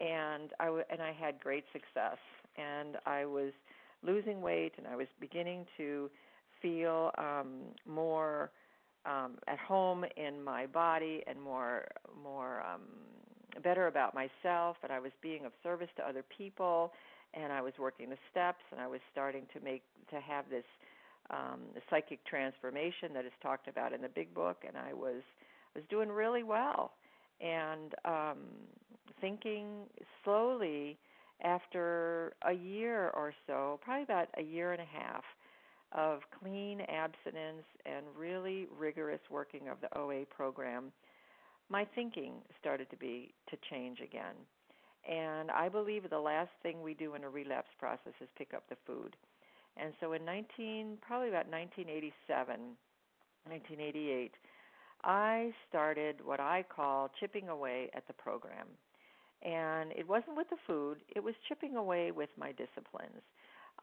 and 0.00 0.50
I 0.60 0.66
w- 0.66 0.84
and 0.90 1.00
I 1.02 1.12
had 1.12 1.40
great 1.40 1.64
success, 1.72 2.18
and 2.56 2.96
I 3.06 3.24
was 3.24 3.52
losing 4.02 4.40
weight, 4.42 4.72
and 4.78 4.86
I 4.86 4.96
was 4.96 5.06
beginning 5.20 5.66
to 5.78 6.10
feel 6.60 7.10
um, 7.18 7.60
more 7.86 8.50
um, 9.04 9.32
at 9.48 9.58
home 9.58 10.04
in 10.16 10.42
my 10.42 10.66
body 10.66 11.22
and 11.26 11.40
more 11.40 11.88
more 12.22 12.62
um, 12.62 12.82
better 13.62 13.86
about 13.86 14.14
myself, 14.14 14.76
and 14.82 14.92
I 14.92 14.98
was 14.98 15.12
being 15.20 15.44
of 15.44 15.52
service 15.62 15.88
to 15.96 16.08
other 16.08 16.24
people, 16.36 16.92
and 17.34 17.52
I 17.52 17.60
was 17.60 17.72
working 17.78 18.08
the 18.08 18.18
steps, 18.30 18.62
and 18.70 18.80
I 18.80 18.86
was 18.86 19.00
starting 19.12 19.44
to 19.54 19.60
make 19.60 19.82
to 20.10 20.20
have 20.20 20.48
this 20.50 20.64
um, 21.30 21.60
psychic 21.90 22.24
transformation 22.24 23.12
that 23.14 23.24
is 23.24 23.32
talked 23.42 23.68
about 23.68 23.92
in 23.92 24.00
the 24.00 24.08
big 24.08 24.32
book, 24.34 24.64
and 24.66 24.76
I 24.76 24.92
was 24.92 25.22
was 25.74 25.84
doing 25.88 26.08
really 26.08 26.42
well, 26.42 26.92
and 27.40 27.94
um, 28.04 28.38
thinking 29.20 29.86
slowly 30.24 30.98
after 31.42 32.34
a 32.46 32.52
year 32.52 33.10
or 33.10 33.32
so, 33.46 33.80
probably 33.82 34.04
about 34.04 34.28
a 34.38 34.42
year 34.42 34.72
and 34.72 34.80
a 34.80 34.84
half 34.84 35.24
of 35.94 36.20
clean 36.40 36.80
abstinence 36.82 37.64
and 37.86 38.04
really 38.16 38.66
rigorous 38.78 39.20
working 39.30 39.68
of 39.68 39.78
the 39.80 39.98
OA 39.98 40.24
program, 40.26 40.92
my 41.68 41.86
thinking 41.94 42.34
started 42.60 42.90
to 42.90 42.96
be 42.96 43.32
to 43.50 43.56
change 43.70 44.00
again. 44.00 44.34
And 45.08 45.50
I 45.50 45.68
believe 45.68 46.08
the 46.08 46.18
last 46.18 46.50
thing 46.62 46.82
we 46.82 46.94
do 46.94 47.14
in 47.14 47.24
a 47.24 47.28
relapse 47.28 47.70
process 47.78 48.12
is 48.20 48.28
pick 48.36 48.54
up 48.54 48.64
the 48.68 48.76
food. 48.86 49.16
And 49.76 49.92
so 50.00 50.12
in 50.12 50.24
19 50.24 50.98
probably 51.00 51.28
about 51.28 51.50
1987, 51.50 52.60
1988, 53.48 54.32
I 55.04 55.52
started 55.68 56.16
what 56.24 56.40
I 56.40 56.64
call 56.74 57.10
chipping 57.18 57.48
away 57.48 57.90
at 57.94 58.06
the 58.06 58.12
program. 58.12 58.66
And 59.42 59.90
it 59.92 60.08
wasn't 60.08 60.36
with 60.36 60.48
the 60.50 60.56
food, 60.66 60.98
it 61.16 61.24
was 61.24 61.34
chipping 61.48 61.76
away 61.76 62.12
with 62.12 62.30
my 62.38 62.52
disciplines. 62.52 63.22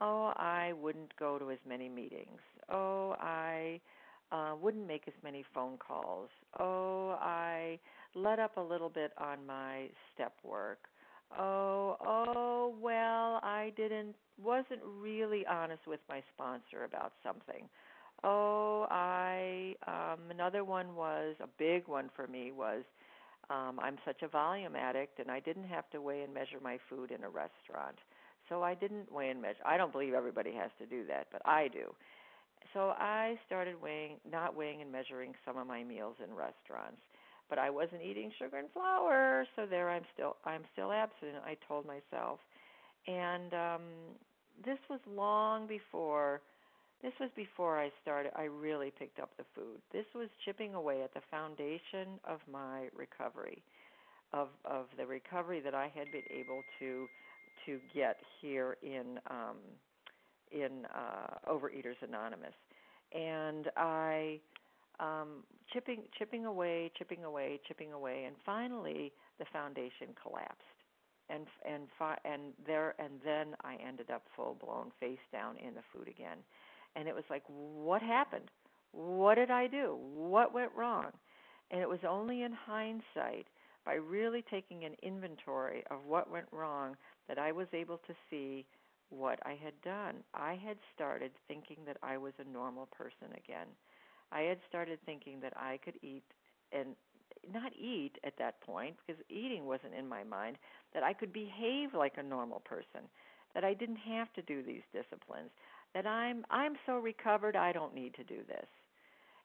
Oh, 0.02 0.34
I 0.38 0.74
wouldn't 0.74 1.16
go 1.18 1.38
to 1.38 1.52
as 1.52 1.58
many 1.68 1.90
meetings. 1.90 2.40
Oh, 2.70 3.16
I 3.20 3.82
uh, 4.32 4.56
wouldn't 4.60 4.88
make 4.88 5.04
as 5.08 5.14
many 5.24 5.44
phone 5.54 5.78
calls. 5.78 6.30
Oh, 6.60 7.18
I 7.20 7.80
let 8.16 8.40
up 8.40 8.58
a 8.58 8.62
little 8.62 8.90
bit 8.90 9.12
on 9.18 9.46
my 9.46 9.90
step 10.14 10.34
work. 10.44 10.80
Oh, 11.38 11.98
oh, 12.02 12.76
well, 12.82 13.40
I 13.44 13.72
didn't 13.76 14.16
wasn't 14.42 14.80
really 14.84 15.46
honest 15.46 15.86
with 15.86 16.00
my 16.08 16.24
sponsor 16.34 16.86
about 16.86 17.12
something. 17.24 17.68
Oh, 18.24 18.88
I 18.90 19.76
um 19.88 20.20
another 20.32 20.64
one 20.64 20.96
was 20.96 21.36
a 21.42 21.48
big 21.58 21.88
one 21.88 22.10
for 22.16 22.28
me 22.28 22.52
was 22.52 22.84
um 23.50 23.80
I'm 23.82 23.98
such 24.06 24.22
a 24.24 24.28
volume 24.28 24.76
addict 24.76 25.20
and 25.20 25.30
I 25.32 25.40
didn't 25.42 25.66
have 25.66 25.90
to 25.92 26.02
weigh 26.02 26.24
and 26.24 26.34
measure 26.34 26.60
my 26.64 26.78
food 26.90 27.12
in 27.12 27.24
a 27.24 27.30
restaurant. 27.30 27.98
So 28.50 28.64
I 28.64 28.74
didn't 28.74 29.12
weigh 29.12 29.30
and 29.30 29.42
measure. 29.42 29.64
I 29.66 29.78
don't 29.78 29.92
believe 29.92 30.14
everybody 30.14 30.54
has 30.54 30.72
to 30.80 30.86
do 30.86 31.06
that, 31.08 31.28
but 31.32 31.42
I 31.46 31.68
do. 31.70 31.94
So 32.74 32.94
I 32.98 33.40
started 33.46 33.82
weighing 33.82 34.18
not 34.30 34.56
weighing 34.56 34.82
and 34.82 34.92
measuring 34.92 35.34
some 35.46 35.58
of 35.58 35.68
my 35.68 35.84
meals 35.84 36.16
in 36.24 36.34
restaurants. 36.36 37.02
But 37.50 37.58
I 37.58 37.70
wasn't 37.72 38.04
eating 38.04 38.32
sugar 38.38 38.58
and 38.58 38.70
flour, 38.74 39.46
so 39.56 39.66
there 39.66 39.90
I'm 39.90 40.04
still 40.14 40.36
I'm 40.46 40.64
still 40.74 40.92
abstinent, 40.92 41.44
I 41.46 41.58
told 41.68 41.86
myself. 41.86 42.40
And 43.08 43.54
um 43.54 43.82
this 44.66 44.78
was 44.90 45.00
long 45.08 45.68
before 45.68 46.42
this 47.02 47.14
was 47.20 47.30
before 47.36 47.80
I 47.80 47.92
started 48.02 48.32
I 48.36 48.44
really 48.44 48.92
picked 48.92 49.20
up 49.20 49.32
the 49.38 49.46
food. 49.56 49.82
This 49.92 50.06
was 50.14 50.28
chipping 50.46 50.74
away 50.76 51.02
at 51.04 51.14
the 51.14 51.22
foundation 51.32 52.20
of 52.28 52.40
my 52.52 52.90
recovery 52.96 53.64
of 54.34 54.50
of 54.66 54.86
the 54.98 55.06
recovery 55.06 55.60
that 55.62 55.74
I 55.74 55.92
had 55.96 56.12
been 56.12 56.28
able 56.30 56.62
to 56.80 57.08
to 57.66 57.80
get 57.94 58.18
here 58.42 58.78
in 58.82 59.20
um 59.30 59.58
in 60.52 60.86
uh 60.96 61.52
Overeaters 61.52 62.02
Anonymous. 62.02 62.54
And 63.14 63.70
I 63.78 64.40
um 65.00 65.44
chipping 65.74 66.04
chipping 66.18 66.46
away, 66.46 66.92
chipping 66.98 67.24
away, 67.24 67.60
chipping 67.68 67.94
away 67.94 68.26
and 68.26 68.36
finally 68.46 69.12
the 69.40 69.46
foundation 69.52 70.10
collapsed 70.22 70.62
and 71.30 71.46
and 71.68 71.84
fi- 71.98 72.20
and 72.26 72.54
there 72.66 72.96
and 73.00 73.14
then 73.24 73.56
I 73.64 73.78
ended 73.88 74.10
up 74.12 74.24
full 74.36 74.58
blown 74.60 74.92
face 75.00 75.20
down 75.32 75.58
in 75.58 75.74
the 75.74 75.82
food 75.94 76.08
again, 76.08 76.38
and 76.96 77.08
it 77.08 77.16
was 77.16 77.24
like, 77.30 77.44
what 77.48 78.02
happened? 78.02 78.50
What 78.92 79.36
did 79.36 79.52
I 79.52 79.68
do? 79.68 79.98
What 80.16 80.54
went 80.54 80.72
wrong? 80.76 81.12
And 81.72 81.82
it 81.82 81.88
was 81.90 82.00
only 82.08 82.42
in 82.42 82.52
hindsight, 82.52 83.46
by 83.86 83.94
really 83.94 84.44
taking 84.50 84.86
an 84.86 84.94
inventory 85.04 85.84
of 85.92 86.00
what 86.08 86.32
went 86.32 86.48
wrong, 86.52 86.96
that 87.30 87.40
I 87.40 87.54
was 87.54 87.68
able 87.74 88.00
to 88.08 88.16
see 88.32 88.66
what 89.12 89.40
I 89.46 89.56
had 89.64 89.82
done. 89.84 90.18
I 90.36 90.56
had 90.64 90.78
started 90.96 91.32
thinking 91.48 91.78
that 91.88 91.98
I 92.04 92.18
was 92.18 92.34
a 92.40 92.52
normal 92.52 92.88
person 92.88 93.30
again. 93.38 93.68
I 94.32 94.42
had 94.42 94.60
started 94.70 95.00
thinking 95.06 95.40
that 95.42 95.54
I 95.58 95.80
could 95.86 95.96
eat 96.04 96.26
and 96.74 96.96
not 97.54 97.74
eat 97.74 98.14
at 98.26 98.38
that 98.40 98.62
point 98.62 98.98
because 99.06 99.22
eating 99.30 99.66
wasn't 99.66 99.96
in 99.96 100.08
my 100.10 100.24
mind 100.24 100.58
that 100.94 101.04
I 101.04 101.14
could 101.14 101.34
behave 101.34 101.94
like 101.96 102.16
a 102.18 102.24
normal 102.24 102.62
person 102.62 103.02
that 103.56 103.66
I 103.66 103.74
didn't 103.74 103.98
have 103.98 104.34
to 104.34 104.44
do 104.44 104.64
these 104.64 104.84
disciplines 104.94 105.52
that 105.94 106.06
I'm 106.08 106.46
I'm 106.52 106.76
so 106.86 106.98
recovered 107.00 107.56
I 107.56 107.72
don't 107.72 107.96
need 107.96 108.14
to 108.16 108.24
do 108.24 108.40
this 108.48 108.68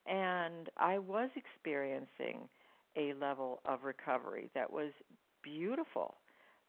and 0.06 0.68
I 0.76 0.98
was 0.98 1.30
experiencing 1.36 2.48
a 2.96 3.14
level 3.14 3.60
of 3.64 3.84
recovery 3.84 4.50
that 4.54 4.72
was 4.72 4.92
beautiful 5.42 6.16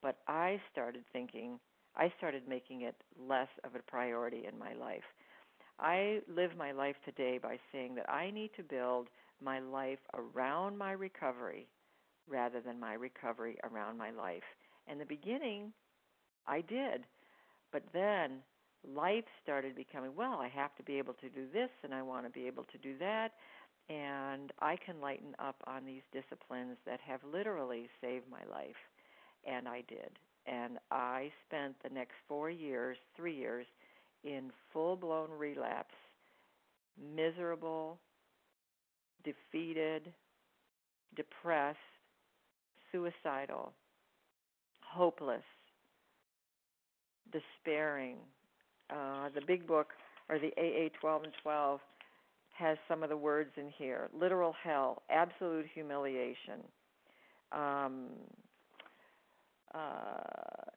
but 0.02 0.18
I 0.28 0.62
started 0.72 1.04
thinking 1.14 1.60
I 1.98 2.12
started 2.18 2.48
making 2.48 2.82
it 2.82 2.96
less 3.20 3.48
of 3.64 3.76
a 3.76 3.80
priority 3.92 4.44
in 4.52 4.58
my 4.60 4.74
life 4.74 5.04
I 5.80 6.22
live 6.28 6.52
my 6.58 6.72
life 6.72 6.96
today 7.06 7.38
by 7.38 7.60
saying 7.72 7.96
that 7.96 8.10
I 8.10 8.32
need 8.32 8.52
to 8.58 8.64
build 8.64 9.10
my 9.42 9.60
life 9.60 10.00
around 10.14 10.78
my 10.78 10.92
recovery 10.92 11.68
rather 12.28 12.62
than 12.62 12.80
my 12.80 12.94
recovery 12.94 13.58
around 13.64 13.98
my 13.98 14.12
life. 14.12 14.44
In 14.92 14.98
the 15.00 15.06
beginning, 15.06 15.74
I 16.48 16.62
did. 16.62 17.06
But 17.72 17.84
then 17.94 18.42
life 18.88 19.26
started 19.44 19.76
becoming, 19.76 20.16
well, 20.16 20.40
I 20.40 20.50
have 20.50 20.76
to 20.78 20.84
be 20.84 20.98
able 20.98 21.16
to 21.16 21.30
do 21.30 21.46
this 21.54 21.70
and 21.84 21.94
I 21.94 22.02
want 22.02 22.26
to 22.26 22.32
be 22.32 22.48
able 22.48 22.66
to 22.66 22.78
do 22.80 22.98
that. 23.00 23.34
And 23.90 24.52
I 24.60 24.78
can 24.78 25.02
lighten 25.02 25.36
up 25.40 25.58
on 25.68 25.86
these 25.86 26.04
disciplines 26.14 26.78
that 26.86 27.00
have 27.02 27.22
literally 27.24 27.90
saved 28.02 28.26
my 28.32 28.44
life. 28.52 28.76
And 29.46 29.68
I 29.68 29.84
did. 29.88 30.12
And 30.48 30.78
I 30.92 31.32
spent 31.48 31.76
the 31.84 31.90
next 31.90 32.14
four 32.28 32.50
years, 32.50 32.98
three 33.16 33.36
years, 33.36 33.66
in 34.24 34.52
full 34.74 34.96
blown 34.96 35.30
relapse, 35.38 35.94
miserable, 37.16 38.00
defeated, 39.24 40.14
depressed, 41.16 41.78
suicidal, 42.92 43.74
hopeless, 44.82 45.44
despairing. 47.32 48.18
Uh, 48.90 49.30
the 49.34 49.42
big 49.46 49.66
book, 49.68 49.90
or 50.30 50.40
the 50.40 50.52
AA 50.58 50.90
12 51.00 51.24
and 51.24 51.34
12, 51.42 51.80
has 52.58 52.78
some 52.88 53.04
of 53.04 53.10
the 53.10 53.18
words 53.18 53.50
in 53.58 53.70
here 53.78 54.10
literal 54.18 54.56
hell, 54.64 55.04
absolute 55.10 55.66
humiliation, 55.74 56.62
um, 57.52 58.06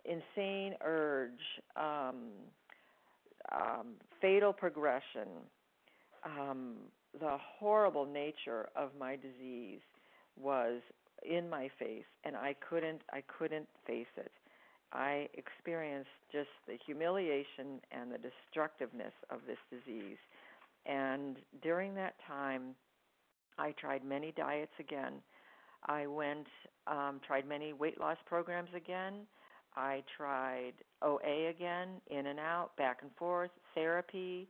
insane 0.04 0.74
urge, 0.84 1.32
um, 1.76 2.30
um, 3.52 3.94
fatal 4.20 4.52
progression, 4.52 5.28
um, 6.24 6.74
the 7.18 7.36
horrible 7.58 8.06
nature 8.06 8.68
of 8.76 8.90
my 8.98 9.16
disease 9.16 9.80
was 10.40 10.80
in 11.28 11.48
my 11.48 11.68
face 11.78 12.04
and 12.24 12.36
I 12.36 12.54
couldn't 12.68 13.02
I 13.12 13.22
couldn't 13.38 13.68
face 13.86 14.06
it. 14.16 14.30
I 14.92 15.28
experienced 15.34 16.10
just 16.32 16.48
the 16.66 16.78
humiliation 16.86 17.80
and 17.92 18.10
the 18.10 18.18
destructiveness 18.18 19.12
of 19.30 19.40
this 19.46 19.58
disease. 19.70 20.16
And 20.86 21.36
during 21.62 21.94
that 21.96 22.14
time 22.26 22.74
I 23.58 23.72
tried 23.72 24.04
many 24.04 24.32
diets 24.32 24.72
again. 24.78 25.14
I 25.86 26.06
went 26.06 26.46
um 26.90 27.20
tried 27.26 27.46
many 27.48 27.72
weight 27.72 28.00
loss 28.00 28.18
programs 28.26 28.70
again. 28.74 29.26
I 29.76 30.02
tried 30.16 30.72
OA 31.02 31.48
again, 31.50 32.00
in 32.10 32.26
and 32.26 32.38
out, 32.40 32.76
back 32.76 32.98
and 33.02 33.10
forth, 33.16 33.50
therapy, 33.74 34.48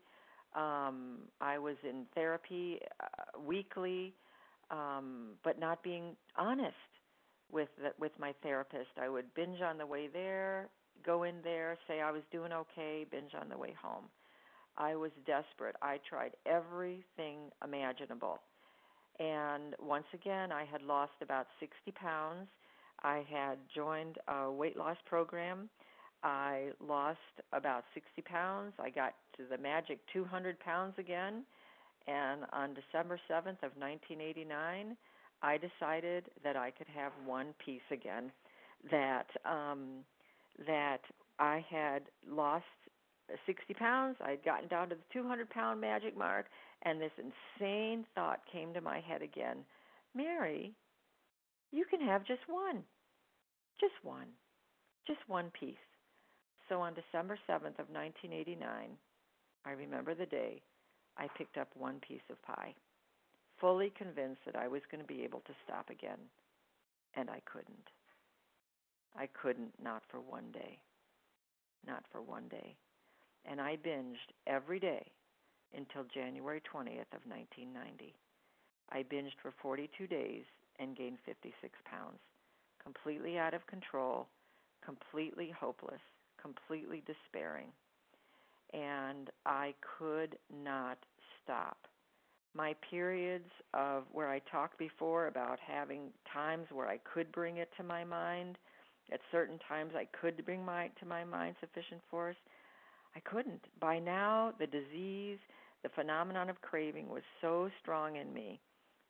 um, 0.55 1.19
I 1.41 1.59
was 1.59 1.77
in 1.85 2.07
therapy 2.15 2.81
uh, 3.01 3.41
weekly, 3.41 4.15
um, 4.71 5.31
but 5.45 5.59
not 5.59 5.83
being 5.83 6.17
honest 6.37 6.75
with 7.51 7.69
the, 7.79 7.91
with 7.99 8.13
my 8.19 8.35
therapist. 8.43 8.91
I 9.01 9.09
would 9.09 9.33
binge 9.35 9.61
on 9.61 9.79
the 9.79 9.87
way 9.87 10.09
there, 10.13 10.69
go 11.05 11.25
in 11.25 11.37
there, 11.45 11.77
say 11.87 12.01
I 12.01 12.11
was 12.11 12.23
doing 12.33 12.53
okay, 12.53 13.07
binge 13.11 13.33
on 13.41 13.49
the 13.49 13.59
way 13.59 13.75
home. 13.81 14.05
I 14.77 14.95
was 14.95 15.11
desperate. 15.27 15.77
I 15.83 15.99
tried 16.09 16.33
everything 16.47 17.51
imaginable. 17.65 18.39
And 19.19 19.75
once 19.81 20.07
again, 20.15 20.53
I 20.53 20.65
had 20.65 20.83
lost 20.83 21.13
about 21.23 21.47
60 21.61 21.93
pounds. 21.93 22.49
I 23.03 23.25
had 23.31 23.59
joined 23.75 24.19
a 24.29 24.51
weight 24.51 24.77
loss 24.77 24.97
program 25.07 25.69
I 26.23 26.71
lost 26.87 27.19
about 27.53 27.85
60 27.95 28.23
pounds. 28.23 28.73
I 28.79 28.91
got 28.91 29.15
to 29.37 29.45
the 29.49 29.59
magic 29.59 30.01
200 30.13 30.59
pounds 30.61 30.95
again, 30.99 31.45
And 32.07 32.43
on 32.53 32.75
December 32.75 33.21
7th 33.31 33.63
of 33.63 33.77
1989, 33.77 34.97
I 35.43 35.59
decided 35.59 36.31
that 36.43 36.57
I 36.57 36.71
could 36.71 36.89
have 36.89 37.13
one 37.25 37.55
piece 37.65 37.87
again. 37.93 38.33
That 38.91 39.27
um, 39.45 40.05
that 40.67 41.03
I 41.39 41.65
had 41.69 42.03
lost 42.29 42.65
60 43.47 43.75
pounds. 43.75 44.17
I'd 44.21 44.45
gotten 44.45 44.69
down 44.69 44.89
to 44.89 44.95
the 44.95 45.03
200 45.13 45.51
pound 45.51 45.81
magic 45.81 46.17
mark, 46.17 46.47
and 46.83 47.01
this 47.01 47.13
insane 47.19 48.05
thought 48.15 48.41
came 48.53 48.73
to 48.75 48.81
my 48.81 49.01
head 49.01 49.23
again 49.23 49.65
Mary, 50.15 50.73
you 51.71 51.85
can 51.85 52.01
have 52.01 52.27
just 52.27 52.41
one. 52.49 52.83
Just 53.81 53.95
one. 54.03 54.29
Just 55.07 55.21
one 55.27 55.51
piece. 55.59 55.77
So 56.69 56.81
on 56.81 56.95
December 56.95 57.39
7th 57.49 57.79
of 57.79 57.89
1989, 57.91 58.91
I 59.65 59.71
remember 59.71 60.15
the 60.15 60.27
day, 60.27 60.63
I 61.17 61.29
picked 61.37 61.57
up 61.57 61.69
one 61.77 62.01
piece 62.07 62.27
of 62.31 62.43
pie, 62.43 62.75
fully 63.61 63.93
convinced 63.97 64.41
that 64.47 64.57
I 64.57 64.69
was 64.69 64.83
going 64.91 65.03
to 65.03 65.07
be 65.07 65.25
able 65.25 65.41
to 65.41 65.53
stop 65.65 65.91
again. 65.91 66.19
And 67.15 67.31
I 67.31 67.41
couldn't. 67.51 67.89
I 69.17 69.29
couldn't, 69.41 69.73
not 69.83 70.03
for 70.11 70.21
one 70.21 70.51
day. 70.53 70.79
Not 71.87 72.05
for 72.13 72.23
one 72.23 72.49
day. 72.49 72.77
And 73.51 73.61
I 73.61 73.77
binged 73.77 74.35
every 74.47 74.79
day 74.79 75.07
until 75.77 76.05
January 76.13 76.61
20th 76.61 77.13
of 77.13 77.25
1990. 77.27 78.15
I 78.91 79.03
binged 79.03 79.37
for 79.43 79.53
42 79.61 80.07
days 80.07 80.45
and 80.79 80.97
gained 80.97 81.19
56 81.27 81.55
pounds. 81.85 82.19
Completely 82.83 83.39
out 83.39 83.55
of 83.55 83.67
control, 83.67 84.29
completely 84.85 85.53
hopeless, 85.59 86.01
completely 86.41 87.03
despairing. 87.07 87.69
And 88.73 89.31
I 89.47 89.75
could 89.99 90.37
not 90.65 90.99
stop. 91.43 91.79
My 92.55 92.75
periods 92.91 93.49
of 93.75 94.05
where 94.13 94.29
I 94.29 94.41
talked 94.51 94.79
before 94.79 95.27
about 95.27 95.59
having 95.61 96.11
times 96.33 96.67
where 96.73 96.89
I 96.89 96.99
could 97.13 97.31
bring 97.33 97.59
it 97.59 97.69
to 97.77 97.83
my 97.83 98.05
mind, 98.05 98.57
at 99.13 99.21
certain 99.31 99.59
times 99.69 99.93
I 99.97 100.07
could 100.21 100.45
bring 100.45 100.65
my 100.65 100.91
to 101.01 101.07
my 101.07 101.25
mind 101.25 101.57
sufficient 101.61 102.01
force. 102.11 102.37
I 103.17 103.21
couldn't. 103.21 103.65
By 103.81 103.99
now 103.99 104.53
the 104.59 104.67
disease, 104.67 105.39
the 105.83 105.89
phenomenon 105.91 106.51
of 106.51 106.61
craving 106.61 107.09
was 107.09 107.23
so 107.41 107.71
strong 107.81 108.17
in 108.17 108.33
me 108.33 108.61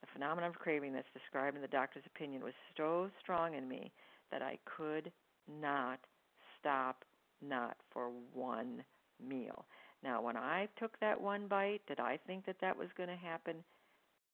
the 0.01 0.07
phenomenon 0.13 0.51
of 0.51 0.59
craving 0.59 0.93
that's 0.93 1.13
described 1.13 1.57
in 1.57 1.63
the 1.63 1.69
doctor's 1.69 2.07
opinion 2.07 2.43
was 2.43 2.55
so 2.77 3.11
strong 3.21 3.55
in 3.55 3.69
me 3.69 3.91
that 4.31 4.43
I 4.43 4.59
could 4.65 5.11
not 5.61 5.99
stop, 6.59 7.05
not 7.43 7.77
for 7.93 8.11
one 8.33 8.85
meal. 9.21 9.65
Now, 10.03 10.23
when 10.23 10.37
I 10.37 10.69
took 10.79 10.99
that 11.01 11.21
one 11.21 11.49
bite, 11.49 11.83
did 11.89 11.99
I 11.99 12.19
think 12.27 12.47
that 12.47 12.61
that 12.61 12.77
was 12.77 12.89
going 12.97 13.09
to 13.09 13.17
happen? 13.17 13.65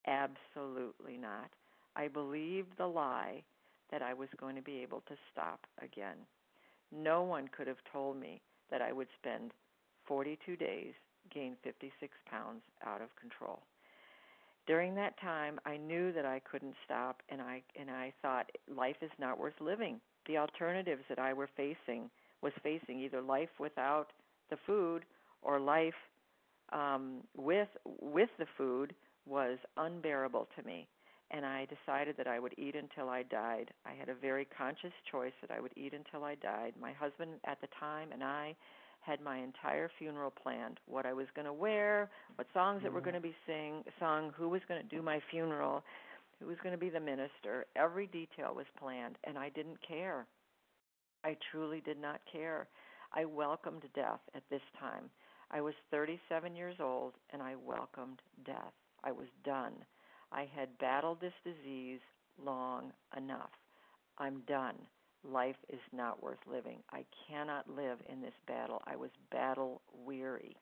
Absolutely 0.06 1.16
not. 1.16 1.50
I 1.96 2.08
believed 2.08 2.76
the 2.76 2.86
lie 2.86 3.42
that 3.90 4.02
I 4.02 4.12
was 4.12 4.28
going 4.38 4.56
to 4.56 4.62
be 4.62 4.80
able 4.80 5.02
to 5.08 5.16
stop 5.32 5.66
again. 5.80 6.18
No 6.92 7.22
one 7.22 7.48
could 7.48 7.66
have 7.66 7.82
told 7.90 8.18
me 8.20 8.42
that 8.70 8.82
I 8.82 8.92
would 8.92 9.08
spend 9.18 9.52
42 10.06 10.56
days, 10.56 10.92
gain 11.32 11.56
56 11.62 12.12
pounds 12.30 12.62
out 12.84 13.00
of 13.02 13.08
control 13.16 13.62
during 14.66 14.94
that 14.94 15.18
time 15.20 15.58
I 15.66 15.76
knew 15.76 16.12
that 16.12 16.24
I 16.24 16.40
couldn't 16.40 16.74
stop 16.84 17.22
and 17.28 17.40
I 17.40 17.62
and 17.78 17.90
I 17.90 18.12
thought 18.22 18.50
life 18.74 18.96
is 19.02 19.10
not 19.18 19.38
worth 19.38 19.60
living. 19.60 20.00
The 20.26 20.38
alternatives 20.38 21.02
that 21.08 21.18
I 21.18 21.32
were 21.32 21.50
facing 21.56 22.10
was 22.42 22.52
facing 22.62 23.00
either 23.00 23.20
life 23.20 23.50
without 23.58 24.08
the 24.50 24.56
food 24.66 25.04
or 25.42 25.60
life 25.60 25.94
um 26.72 27.20
with 27.36 27.68
with 28.00 28.30
the 28.38 28.46
food 28.56 28.94
was 29.26 29.58
unbearable 29.76 30.48
to 30.56 30.66
me 30.66 30.88
and 31.30 31.44
I 31.44 31.66
decided 31.66 32.16
that 32.18 32.26
I 32.26 32.38
would 32.38 32.54
eat 32.58 32.76
until 32.76 33.08
I 33.08 33.22
died. 33.24 33.70
I 33.86 33.92
had 33.98 34.08
a 34.08 34.14
very 34.14 34.46
conscious 34.56 34.92
choice 35.10 35.32
that 35.40 35.50
I 35.50 35.60
would 35.60 35.72
eat 35.76 35.92
until 35.94 36.22
I 36.22 36.36
died. 36.36 36.74
My 36.80 36.92
husband 36.92 37.32
at 37.44 37.60
the 37.60 37.66
time 37.80 38.12
and 38.12 38.22
I 38.22 38.54
had 39.04 39.20
my 39.20 39.38
entire 39.38 39.90
funeral 39.98 40.30
planned 40.30 40.80
what 40.86 41.06
I 41.06 41.12
was 41.12 41.26
going 41.34 41.46
to 41.46 41.52
wear, 41.52 42.10
what 42.36 42.46
songs 42.54 42.82
that 42.82 42.92
were 42.92 43.00
mm-hmm. 43.00 43.10
going 43.10 43.22
to 43.22 43.28
be 43.28 43.34
sing, 43.46 43.84
sung, 44.00 44.32
who 44.36 44.48
was 44.48 44.62
going 44.68 44.80
to 44.80 44.96
do 44.96 45.02
my 45.02 45.20
funeral, 45.30 45.82
who 46.40 46.46
was 46.46 46.56
going 46.62 46.74
to 46.74 46.78
be 46.78 46.90
the 46.90 47.00
minister. 47.00 47.66
Every 47.76 48.06
detail 48.06 48.54
was 48.54 48.66
planned, 48.78 49.16
and 49.24 49.38
I 49.38 49.50
didn't 49.50 49.78
care. 49.86 50.26
I 51.24 51.36
truly 51.50 51.82
did 51.84 52.00
not 52.00 52.20
care. 52.30 52.66
I 53.12 53.24
welcomed 53.24 53.82
death 53.94 54.20
at 54.34 54.42
this 54.50 54.62
time. 54.78 55.10
I 55.50 55.60
was 55.60 55.74
37 55.90 56.56
years 56.56 56.76
old, 56.80 57.12
and 57.32 57.42
I 57.42 57.54
welcomed 57.64 58.20
death. 58.44 58.72
I 59.04 59.12
was 59.12 59.28
done. 59.44 59.74
I 60.32 60.48
had 60.54 60.78
battled 60.78 61.20
this 61.20 61.32
disease 61.44 62.00
long 62.44 62.92
enough. 63.16 63.50
I'm 64.18 64.40
done 64.48 64.76
life 65.24 65.56
is 65.68 65.80
not 65.92 66.22
worth 66.22 66.38
living. 66.50 66.78
I 66.92 67.04
cannot 67.28 67.68
live 67.68 67.98
in 68.10 68.20
this 68.20 68.34
battle. 68.46 68.82
I 68.86 68.96
was 68.96 69.10
battle 69.30 69.80
weary. 70.04 70.56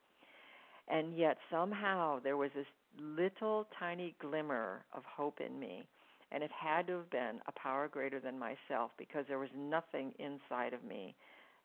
And 0.88 1.16
yet 1.16 1.38
somehow 1.50 2.20
there 2.22 2.36
was 2.36 2.50
this 2.54 2.66
little 2.98 3.66
tiny 3.78 4.14
glimmer 4.20 4.84
of 4.92 5.02
hope 5.04 5.40
in 5.40 5.58
me. 5.58 5.84
And 6.30 6.42
it 6.42 6.50
had 6.50 6.86
to 6.86 6.94
have 6.98 7.10
been 7.10 7.40
a 7.46 7.52
power 7.52 7.88
greater 7.88 8.18
than 8.18 8.38
myself 8.38 8.90
because 8.98 9.24
there 9.28 9.38
was 9.38 9.50
nothing 9.56 10.12
inside 10.18 10.72
of 10.72 10.82
me 10.84 11.14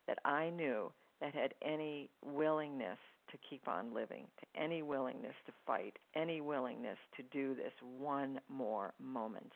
that 0.06 0.18
I 0.24 0.50
knew 0.50 0.92
that 1.20 1.34
had 1.34 1.54
any 1.62 2.10
willingness 2.24 2.98
to 3.30 3.38
keep 3.48 3.66
on 3.68 3.92
living, 3.92 4.26
to 4.40 4.60
any 4.60 4.82
willingness 4.82 5.34
to 5.46 5.52
fight, 5.66 5.98
any 6.14 6.40
willingness 6.40 6.98
to 7.16 7.22
do 7.24 7.54
this 7.54 7.72
one 7.98 8.40
more 8.48 8.92
moment. 9.00 9.52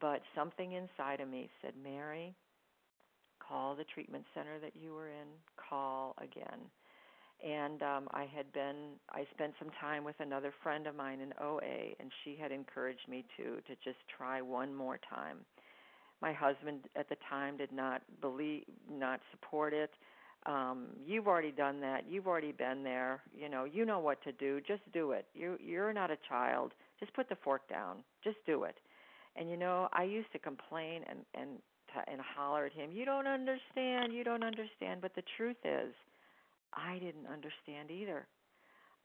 But 0.00 0.22
something 0.34 0.72
inside 0.72 1.20
of 1.20 1.28
me 1.28 1.48
said, 1.62 1.72
Mary, 1.82 2.34
call 3.40 3.74
the 3.74 3.84
treatment 3.84 4.24
center 4.34 4.58
that 4.60 4.72
you 4.74 4.94
were 4.94 5.08
in, 5.08 5.28
call 5.56 6.14
again. 6.18 6.60
And 7.44 7.82
um, 7.82 8.08
I 8.10 8.26
had 8.34 8.52
been, 8.52 8.98
I 9.10 9.24
spent 9.34 9.54
some 9.58 9.70
time 9.80 10.02
with 10.04 10.16
another 10.18 10.52
friend 10.62 10.86
of 10.86 10.96
mine 10.96 11.20
in 11.20 11.32
OA, 11.40 11.94
and 12.00 12.10
she 12.24 12.36
had 12.40 12.50
encouraged 12.50 13.08
me 13.08 13.24
to 13.36 13.56
to 13.68 13.74
just 13.84 13.98
try 14.16 14.42
one 14.42 14.74
more 14.74 14.98
time. 15.08 15.38
My 16.20 16.32
husband 16.32 16.80
at 16.96 17.08
the 17.08 17.16
time 17.30 17.56
did 17.56 17.72
not 17.72 18.02
believe, 18.20 18.64
not 18.90 19.20
support 19.30 19.72
it. 19.72 19.90
Um, 20.46 20.86
you've 21.06 21.28
already 21.28 21.52
done 21.52 21.80
that. 21.80 22.04
You've 22.08 22.26
already 22.26 22.52
been 22.52 22.82
there. 22.82 23.22
You 23.36 23.48
know, 23.48 23.64
you 23.64 23.84
know 23.84 24.00
what 24.00 24.22
to 24.24 24.32
do. 24.32 24.60
Just 24.66 24.82
do 24.92 25.12
it. 25.12 25.26
You 25.32 25.56
you're 25.60 25.92
not 25.92 26.10
a 26.10 26.18
child. 26.28 26.72
Just 26.98 27.14
put 27.14 27.28
the 27.28 27.36
fork 27.36 27.68
down. 27.68 27.98
Just 28.24 28.38
do 28.46 28.64
it. 28.64 28.76
And 29.38 29.50
you 29.50 29.58
know, 29.58 29.88
I 29.94 30.04
used 30.04 30.32
to 30.34 30.40
complain 30.40 31.04
and 31.08 31.20
and 31.34 31.50
and 32.08 32.20
holler 32.22 32.66
at 32.66 32.74
him, 32.74 32.92
"You 32.92 33.06
don't 33.06 33.28
understand. 33.28 34.14
You 34.14 34.24
don't 34.24 34.44
understand." 34.44 35.02
But 35.02 35.14
the 35.16 35.24
truth 35.38 35.58
is, 35.64 35.94
I 36.74 36.98
didn't 37.00 37.26
understand 37.26 37.90
either. 37.90 38.28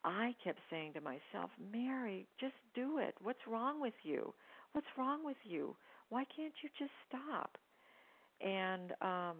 I 0.03 0.35
kept 0.43 0.59
saying 0.69 0.93
to 0.93 1.01
myself, 1.01 1.51
"Mary, 1.71 2.27
just 2.39 2.55
do 2.75 2.99
it. 2.99 3.15
What's 3.21 3.45
wrong 3.47 3.81
with 3.81 3.95
you? 4.03 4.33
What's 4.73 4.87
wrong 4.97 5.25
with 5.25 5.37
you? 5.43 5.75
Why 6.09 6.25
can't 6.25 6.53
you 6.63 6.69
just 6.79 6.91
stop?" 7.09 7.57
And 8.41 8.93
um 9.01 9.37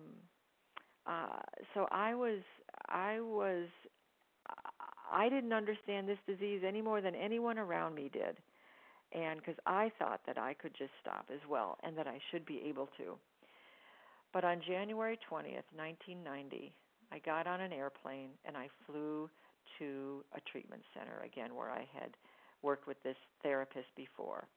uh 1.08 1.42
so 1.74 1.88
I 1.92 2.16
was 2.16 2.42
I 2.90 3.20
was 3.22 3.68
I 5.12 5.30
didn't 5.30 5.54
understand 5.54 6.08
this 6.08 6.18
disease 6.28 6.64
any 6.68 6.82
more 6.82 7.02
than 7.02 7.16
anyone 7.16 7.60
around 7.60 7.96
me 7.96 8.10
did 8.12 8.38
and 9.14 9.40
because 9.40 9.60
I 9.66 9.92
thought 10.00 10.22
that 10.26 10.38
I 10.38 10.54
could 10.54 10.74
just 10.78 10.92
stop 11.02 11.30
as 11.32 11.40
well 11.50 11.78
and 11.84 11.98
that 11.98 12.08
I 12.08 12.20
should 12.32 12.46
be 12.46 12.62
able 12.68 12.90
to. 12.98 13.18
But 14.34 14.44
on 14.44 14.62
January 14.68 15.20
20th, 15.30 15.70
1990, 15.76 16.74
I 17.12 17.20
got 17.20 17.46
on 17.46 17.62
an 17.62 17.72
airplane 17.72 18.30
and 18.46 18.58
I 18.58 18.68
flew 18.88 19.30
to 19.80 20.24
a 20.36 20.42
treatment 20.52 20.82
center 20.94 21.24
again 21.24 21.56
where 21.56 21.70
I 21.70 21.86
had 21.94 22.12
worked 22.64 22.88
with 22.88 23.02
this 23.04 23.18
therapist 23.44 23.88
before. 23.96 24.48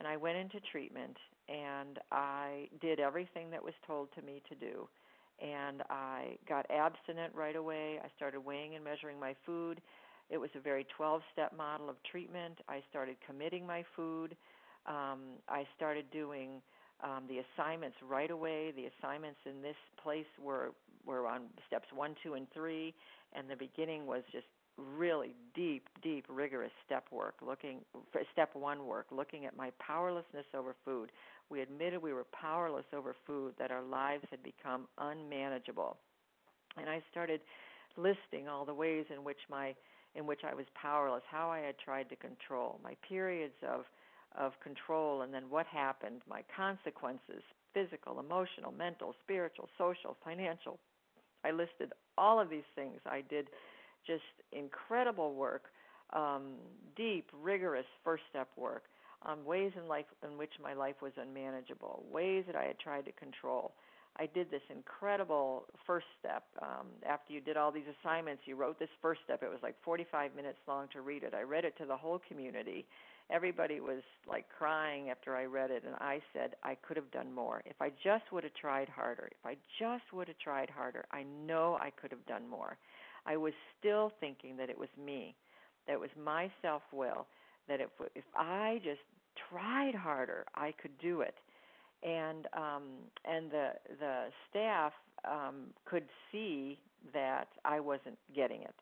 And 0.00 0.08
I 0.08 0.16
went 0.16 0.38
into 0.38 0.58
treatment 0.72 1.16
and 1.48 2.00
I 2.10 2.68
did 2.80 2.98
everything 2.98 3.50
that 3.50 3.62
was 3.62 3.74
told 3.86 4.08
to 4.16 4.22
me 4.22 4.42
to 4.48 4.54
do. 4.56 4.88
And 5.40 5.82
I 5.88 6.36
got 6.48 6.66
abstinent 6.70 7.32
right 7.34 7.56
away. 7.56 8.00
I 8.02 8.08
started 8.16 8.40
weighing 8.40 8.74
and 8.74 8.84
measuring 8.84 9.20
my 9.20 9.34
food 9.46 9.80
it 10.30 10.38
was 10.38 10.50
a 10.56 10.60
very 10.60 10.86
12 10.96 11.22
step 11.32 11.56
model 11.56 11.88
of 11.88 11.96
treatment. 12.10 12.58
I 12.68 12.82
started 12.90 13.16
committing 13.26 13.66
my 13.66 13.84
food. 13.94 14.36
Um, 14.86 15.38
I 15.48 15.64
started 15.76 16.10
doing 16.10 16.62
um, 17.02 17.24
the 17.28 17.40
assignments 17.44 17.96
right 18.08 18.30
away. 18.30 18.72
The 18.74 18.88
assignments 18.98 19.38
in 19.46 19.62
this 19.62 19.76
place 20.02 20.26
were 20.42 20.72
were 21.06 21.26
on 21.26 21.42
steps 21.66 21.88
one, 21.94 22.14
two, 22.22 22.34
and 22.34 22.46
three, 22.54 22.94
and 23.34 23.48
the 23.48 23.56
beginning 23.56 24.06
was 24.06 24.22
just 24.32 24.46
really 24.78 25.34
deep, 25.54 25.86
deep, 26.02 26.24
rigorous 26.28 26.72
step 26.86 27.04
work. 27.10 27.34
Looking 27.46 27.80
step 28.32 28.50
one 28.54 28.86
work, 28.86 29.06
looking 29.10 29.44
at 29.44 29.56
my 29.56 29.70
powerlessness 29.78 30.46
over 30.56 30.74
food. 30.84 31.12
We 31.50 31.60
admitted 31.60 32.02
we 32.02 32.14
were 32.14 32.26
powerless 32.32 32.86
over 32.94 33.14
food, 33.26 33.52
that 33.58 33.70
our 33.70 33.82
lives 33.82 34.24
had 34.30 34.42
become 34.42 34.88
unmanageable, 34.96 35.98
and 36.78 36.88
I 36.88 37.02
started 37.10 37.40
listing 37.96 38.48
all 38.48 38.64
the 38.64 38.74
ways 38.74 39.04
in 39.14 39.22
which 39.24 39.38
my 39.50 39.74
in 40.14 40.26
which 40.26 40.40
I 40.48 40.54
was 40.54 40.66
powerless, 40.74 41.22
how 41.30 41.50
I 41.50 41.60
had 41.60 41.78
tried 41.78 42.08
to 42.10 42.16
control, 42.16 42.80
my 42.82 42.94
periods 43.08 43.54
of 43.68 43.84
of 44.36 44.52
control 44.60 45.22
and 45.22 45.32
then 45.32 45.44
what 45.48 45.66
happened, 45.66 46.20
my 46.28 46.42
consequences, 46.56 47.42
physical, 47.72 48.18
emotional, 48.18 48.72
mental, 48.72 49.14
spiritual, 49.22 49.68
social, 49.78 50.16
financial. 50.24 50.78
I 51.44 51.50
listed 51.50 51.92
all 52.18 52.40
of 52.40 52.50
these 52.50 52.66
things. 52.74 53.00
I 53.06 53.22
did 53.28 53.48
just 54.06 54.22
incredible 54.52 55.34
work, 55.34 55.64
um, 56.12 56.54
deep, 56.96 57.30
rigorous 57.42 57.86
first 58.02 58.22
step 58.30 58.48
work 58.56 58.84
on 59.22 59.44
ways 59.44 59.72
in 59.76 59.88
life 59.88 60.06
in 60.22 60.36
which 60.36 60.52
my 60.62 60.74
life 60.74 60.96
was 61.00 61.12
unmanageable, 61.16 62.04
ways 62.10 62.44
that 62.46 62.56
I 62.56 62.64
had 62.64 62.78
tried 62.78 63.06
to 63.06 63.12
control. 63.12 63.72
I 64.18 64.26
did 64.26 64.50
this 64.50 64.62
incredible 64.70 65.64
first 65.86 66.06
step. 66.20 66.44
Um, 66.62 66.86
after 67.06 67.32
you 67.32 67.40
did 67.40 67.56
all 67.56 67.72
these 67.72 67.88
assignments, 68.00 68.42
you 68.46 68.54
wrote 68.54 68.78
this 68.78 68.88
first 69.02 69.20
step. 69.24 69.42
It 69.42 69.50
was 69.50 69.58
like 69.62 69.74
45 69.84 70.36
minutes 70.36 70.58
long 70.68 70.86
to 70.92 71.00
read 71.00 71.24
it. 71.24 71.34
I 71.34 71.42
read 71.42 71.64
it 71.64 71.76
to 71.78 71.86
the 71.86 71.96
whole 71.96 72.20
community. 72.28 72.86
Everybody 73.30 73.80
was 73.80 74.02
like 74.28 74.44
crying 74.56 75.10
after 75.10 75.34
I 75.34 75.46
read 75.46 75.70
it, 75.70 75.82
and 75.84 75.94
I 75.96 76.20
said 76.32 76.54
I 76.62 76.76
could 76.76 76.96
have 76.96 77.10
done 77.10 77.32
more. 77.32 77.62
If 77.64 77.80
I 77.80 77.90
just 78.04 78.24
would 78.30 78.44
have 78.44 78.54
tried 78.54 78.88
harder, 78.88 79.28
if 79.32 79.44
I 79.44 79.56
just 79.80 80.04
would 80.12 80.28
have 80.28 80.38
tried 80.38 80.70
harder, 80.70 81.06
I 81.10 81.24
know 81.46 81.76
I 81.80 81.90
could 81.90 82.10
have 82.10 82.24
done 82.26 82.48
more. 82.48 82.76
I 83.26 83.36
was 83.36 83.54
still 83.78 84.12
thinking 84.20 84.56
that 84.58 84.70
it 84.70 84.78
was 84.78 84.90
me, 85.02 85.34
that 85.86 85.94
it 85.94 86.00
was 86.00 86.10
my 86.22 86.50
self 86.62 86.82
will, 86.92 87.26
that 87.66 87.80
if 87.80 87.88
if 88.14 88.24
I 88.36 88.80
just 88.84 89.00
tried 89.50 89.94
harder, 89.94 90.44
I 90.54 90.72
could 90.80 90.96
do 90.98 91.22
it 91.22 91.34
and 92.04 92.46
um, 92.52 92.82
and 93.24 93.50
the 93.50 93.70
the 93.98 94.26
staff 94.50 94.92
um, 95.24 95.68
could 95.84 96.04
see 96.30 96.78
that 97.12 97.48
I 97.64 97.80
wasn't 97.80 98.18
getting 98.34 98.62
it. 98.62 98.74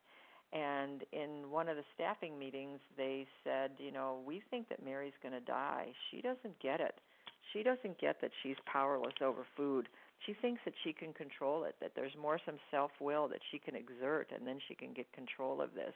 And 0.52 1.02
in 1.12 1.50
one 1.50 1.68
of 1.68 1.76
the 1.76 1.84
staffing 1.94 2.38
meetings, 2.38 2.78
they 2.96 3.26
said, 3.42 3.70
you 3.78 3.90
know, 3.90 4.20
we 4.26 4.42
think 4.50 4.68
that 4.68 4.84
Mary's 4.84 5.14
going 5.22 5.32
to 5.32 5.40
die. 5.40 5.86
She 6.10 6.20
doesn't 6.20 6.60
get 6.60 6.78
it. 6.78 6.94
She 7.52 7.62
doesn't 7.62 7.98
get 7.98 8.20
that 8.20 8.30
she's 8.42 8.56
powerless 8.66 9.14
over 9.22 9.46
food. 9.56 9.88
She 10.26 10.34
thinks 10.34 10.60
that 10.64 10.74
she 10.84 10.92
can 10.92 11.12
control 11.14 11.64
it, 11.64 11.74
that 11.80 11.92
there's 11.96 12.12
more 12.20 12.38
some 12.44 12.58
self 12.70 12.90
will 13.00 13.28
that 13.28 13.40
she 13.50 13.58
can 13.58 13.74
exert, 13.74 14.28
and 14.34 14.46
then 14.46 14.58
she 14.68 14.74
can 14.74 14.92
get 14.92 15.10
control 15.12 15.60
of 15.60 15.74
this. 15.74 15.94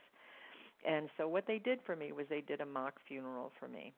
And 0.88 1.08
so 1.16 1.28
what 1.28 1.46
they 1.46 1.58
did 1.58 1.80
for 1.84 1.94
me 1.94 2.12
was 2.12 2.26
they 2.28 2.40
did 2.40 2.60
a 2.60 2.66
mock 2.66 2.94
funeral 3.06 3.52
for 3.60 3.68
me. 3.68 3.92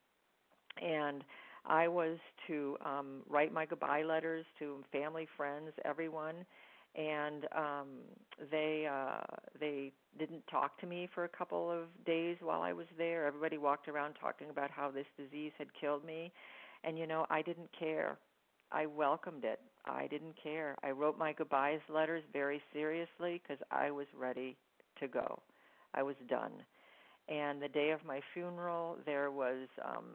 And 0.81 1.23
I 1.65 1.87
was 1.87 2.17
to 2.47 2.77
um, 2.85 3.21
write 3.29 3.53
my 3.53 3.65
goodbye 3.65 4.03
letters 4.03 4.45
to 4.59 4.83
family, 4.91 5.27
friends, 5.37 5.71
everyone, 5.85 6.45
and 6.95 7.45
um, 7.55 7.87
they 8.51 8.87
uh, 8.91 9.21
they 9.59 9.91
didn't 10.17 10.45
talk 10.47 10.79
to 10.81 10.87
me 10.87 11.07
for 11.13 11.25
a 11.25 11.29
couple 11.29 11.71
of 11.71 11.83
days 12.05 12.37
while 12.41 12.61
I 12.61 12.73
was 12.73 12.87
there. 12.97 13.27
Everybody 13.27 13.57
walked 13.57 13.87
around 13.87 14.15
talking 14.19 14.49
about 14.49 14.71
how 14.71 14.89
this 14.89 15.05
disease 15.17 15.51
had 15.57 15.67
killed 15.79 16.03
me, 16.03 16.31
and 16.83 16.97
you 16.97 17.05
know 17.05 17.25
I 17.29 17.41
didn't 17.41 17.69
care. 17.77 18.17
I 18.71 18.85
welcomed 18.85 19.43
it. 19.45 19.59
I 19.85 20.07
didn't 20.07 20.35
care. 20.41 20.75
I 20.83 20.91
wrote 20.91 21.17
my 21.17 21.33
goodbyes 21.33 21.79
letters 21.89 22.23
very 22.33 22.61
seriously 22.73 23.41
because 23.41 23.61
I 23.71 23.91
was 23.91 24.07
ready 24.17 24.57
to 24.99 25.07
go. 25.07 25.39
I 25.93 26.03
was 26.03 26.15
done 26.27 26.51
and 27.29 27.61
the 27.61 27.67
day 27.69 27.91
of 27.91 28.03
my 28.05 28.21
funeral 28.33 28.97
there 29.05 29.31
was 29.31 29.67
um 29.85 30.05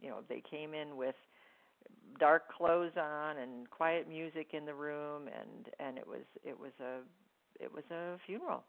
you 0.00 0.08
know 0.08 0.18
they 0.28 0.42
came 0.50 0.74
in 0.74 0.96
with 0.96 1.14
dark 2.18 2.50
clothes 2.52 2.92
on 2.96 3.38
and 3.38 3.68
quiet 3.70 4.08
music 4.08 4.48
in 4.52 4.64
the 4.64 4.74
room 4.74 5.22
and 5.28 5.68
and 5.80 5.98
it 5.98 6.06
was 6.06 6.22
it 6.44 6.58
was 6.58 6.72
a 6.80 7.00
it 7.62 7.72
was 7.72 7.84
a 7.90 8.16
funeral. 8.26 8.64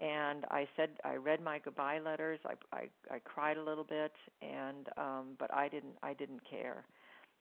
And 0.00 0.44
i 0.50 0.66
said 0.76 0.90
i 1.04 1.14
read 1.14 1.40
my 1.42 1.58
goodbye 1.58 1.98
letters. 2.00 2.40
I 2.46 2.54
i 2.76 2.82
i 3.14 3.18
cried 3.20 3.56
a 3.56 3.62
little 3.62 3.84
bit 3.84 4.12
and 4.42 4.88
um 4.96 5.36
but 5.38 5.52
i 5.54 5.68
didn't 5.68 5.96
i 6.02 6.14
didn't 6.14 6.42
care. 6.48 6.84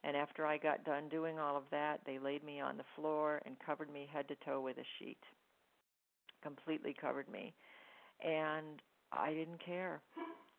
And 0.04 0.16
after 0.16 0.46
i 0.46 0.58
got 0.58 0.84
done 0.86 1.10
doing 1.10 1.40
all 1.40 1.58
of 1.58 1.64
that 1.72 2.02
they 2.06 2.20
laid 2.20 2.44
me 2.44 2.60
on 2.60 2.78
the 2.78 2.86
floor 2.96 3.42
and 3.46 3.56
covered 3.66 3.92
me 3.92 4.08
head 4.12 4.28
to 4.30 4.36
toe 4.46 4.62
with 4.62 4.78
a 4.78 4.86
sheet. 5.00 5.22
Completely 6.44 6.96
covered 7.00 7.30
me. 7.30 7.54
And 8.24 8.82
I 9.12 9.34
didn't 9.34 9.64
care. 9.64 10.02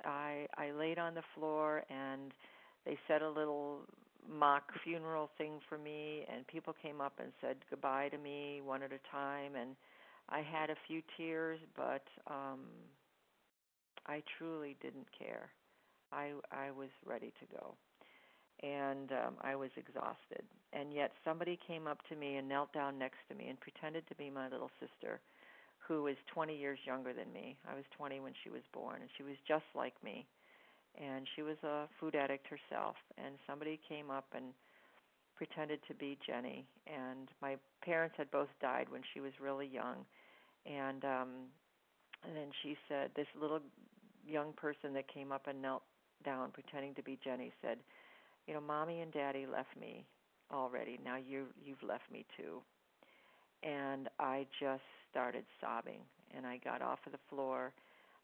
I 0.05 0.47
I 0.57 0.71
laid 0.73 0.99
on 0.99 1.15
the 1.15 1.23
floor 1.35 1.83
and 1.91 2.33
they 2.85 2.99
said 3.09 3.23
a 3.23 3.29
little 3.29 3.81
mock 4.31 4.73
funeral 4.85 5.31
thing 5.39 5.61
for 5.69 5.79
me 5.79 6.25
and 6.33 6.47
people 6.47 6.75
came 6.83 7.01
up 7.01 7.15
and 7.19 7.33
said 7.41 7.57
goodbye 7.71 8.09
to 8.11 8.19
me 8.19 8.61
one 8.65 8.83
at 8.83 8.93
a 8.93 9.01
time 9.11 9.55
and 9.57 9.77
I 10.29 10.41
had 10.43 10.71
a 10.71 10.77
few 10.87 11.03
tears 11.17 11.59
but 11.77 12.05
um 12.31 12.61
I 14.07 14.23
truly 14.39 14.77
didn't 14.83 15.09
care. 15.19 15.51
I 16.13 16.33
I 16.53 16.71
was 16.71 16.91
ready 17.07 17.33
to 17.41 17.57
go. 17.57 17.75
And 18.63 19.13
um 19.13 19.35
I 19.43 19.57
was 19.57 19.71
exhausted. 19.77 20.45
And 20.73 20.93
yet 20.93 21.13
somebody 21.25 21.59
came 21.67 21.87
up 21.87 21.99
to 22.09 22.17
me 22.17 22.37
and 22.37 22.49
knelt 22.49 22.73
down 22.73 22.99
next 22.99 23.19
to 23.29 23.35
me 23.35 23.49
and 23.49 23.61
pretended 23.61 24.07
to 24.09 24.15
be 24.17 24.31
my 24.31 24.49
little 24.49 24.71
sister 24.81 25.21
who 25.89 26.07
is 26.07 26.17
20 26.35 26.55
years 26.57 26.79
younger 26.85 27.13
than 27.13 27.33
me. 27.33 27.57
I 27.69 27.75
was 27.75 27.85
20 27.97 28.21
when 28.21 28.35
she 28.45 28.51
was 28.51 28.63
born, 28.73 29.01
and 29.01 29.11
she 29.17 29.23
was 29.23 29.37
just 29.49 29.65
like 29.75 29.95
me. 30.05 30.27
And 31.01 31.27
she 31.35 31.43
was 31.43 31.57
a 31.65 31.89
food 31.99 32.15
addict 32.15 32.47
herself. 32.47 32.97
And 33.17 33.35
somebody 33.47 33.81
came 33.89 34.11
up 34.11 34.27
and 34.37 34.53
pretended 35.37 35.81
to 35.89 35.95
be 35.95 36.19
Jenny. 36.27 36.67
And 36.87 37.29
my 37.41 37.57
parents 37.83 38.17
had 38.19 38.31
both 38.31 38.49
died 38.61 38.87
when 38.91 39.03
she 39.15 39.21
was 39.21 39.33
really 39.41 39.67
young. 39.67 40.05
And 40.67 41.05
um, 41.05 41.29
and 42.27 42.37
then 42.37 42.51
she 42.63 42.77
said, 42.89 43.11
this 43.15 43.29
little 43.41 43.61
young 44.27 44.53
person 44.55 44.93
that 44.95 45.07
came 45.13 45.31
up 45.31 45.47
and 45.47 45.63
knelt 45.63 45.83
down 46.25 46.51
pretending 46.51 46.95
to 46.97 47.03
be 47.03 47.17
Jenny 47.23 47.53
said, 47.63 47.79
you 48.49 48.55
know, 48.55 48.61
mommy 48.61 49.01
and 49.01 49.13
daddy 49.13 49.47
left 49.47 49.77
me 49.81 50.05
already. 50.53 50.99
Now 51.05 51.17
you 51.17 51.47
you've 51.65 51.83
left 51.83 52.11
me 52.13 52.27
too 52.37 52.61
and 53.63 54.09
I 54.19 54.47
just 54.61 54.83
started 55.11 55.45
sobbing. 55.61 56.01
And 56.37 56.47
I 56.47 56.59
got 56.59 56.83
off 56.83 56.99
of 57.07 57.13
the 57.13 57.19
floor. 57.31 57.73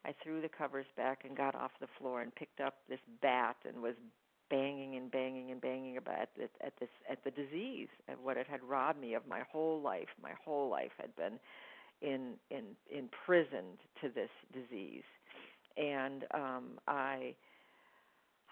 I 0.05 0.13
threw 0.23 0.41
the 0.41 0.49
covers 0.49 0.85
back 0.95 1.23
and 1.25 1.35
got 1.35 1.55
off 1.55 1.71
the 1.81 1.87
floor 1.99 2.21
and 2.21 2.33
picked 2.35 2.61
up 2.61 2.75
this 2.87 2.99
bat 3.21 3.55
and 3.67 3.81
was 3.81 3.95
banging 4.49 4.95
and 4.95 5.09
banging 5.11 5.51
and 5.51 5.59
banging 5.59 5.97
about 5.97 6.19
at, 6.21 6.29
the, 6.37 6.43
at 6.65 6.73
this 6.79 6.89
at 7.09 7.23
the 7.23 7.31
disease 7.31 7.87
and 8.07 8.17
what 8.23 8.37
it 8.37 8.47
had 8.47 8.61
robbed 8.63 8.99
me 9.01 9.15
of 9.15 9.27
my 9.27 9.41
whole 9.51 9.81
life. 9.81 10.09
My 10.21 10.33
whole 10.43 10.69
life 10.69 10.91
had 10.99 11.15
been 11.15 11.39
in 12.01 12.33
in 12.51 12.63
imprisoned 12.95 13.79
to 14.01 14.09
this 14.09 14.29
disease, 14.53 15.03
and 15.77 16.25
um, 16.33 16.63
I 16.87 17.33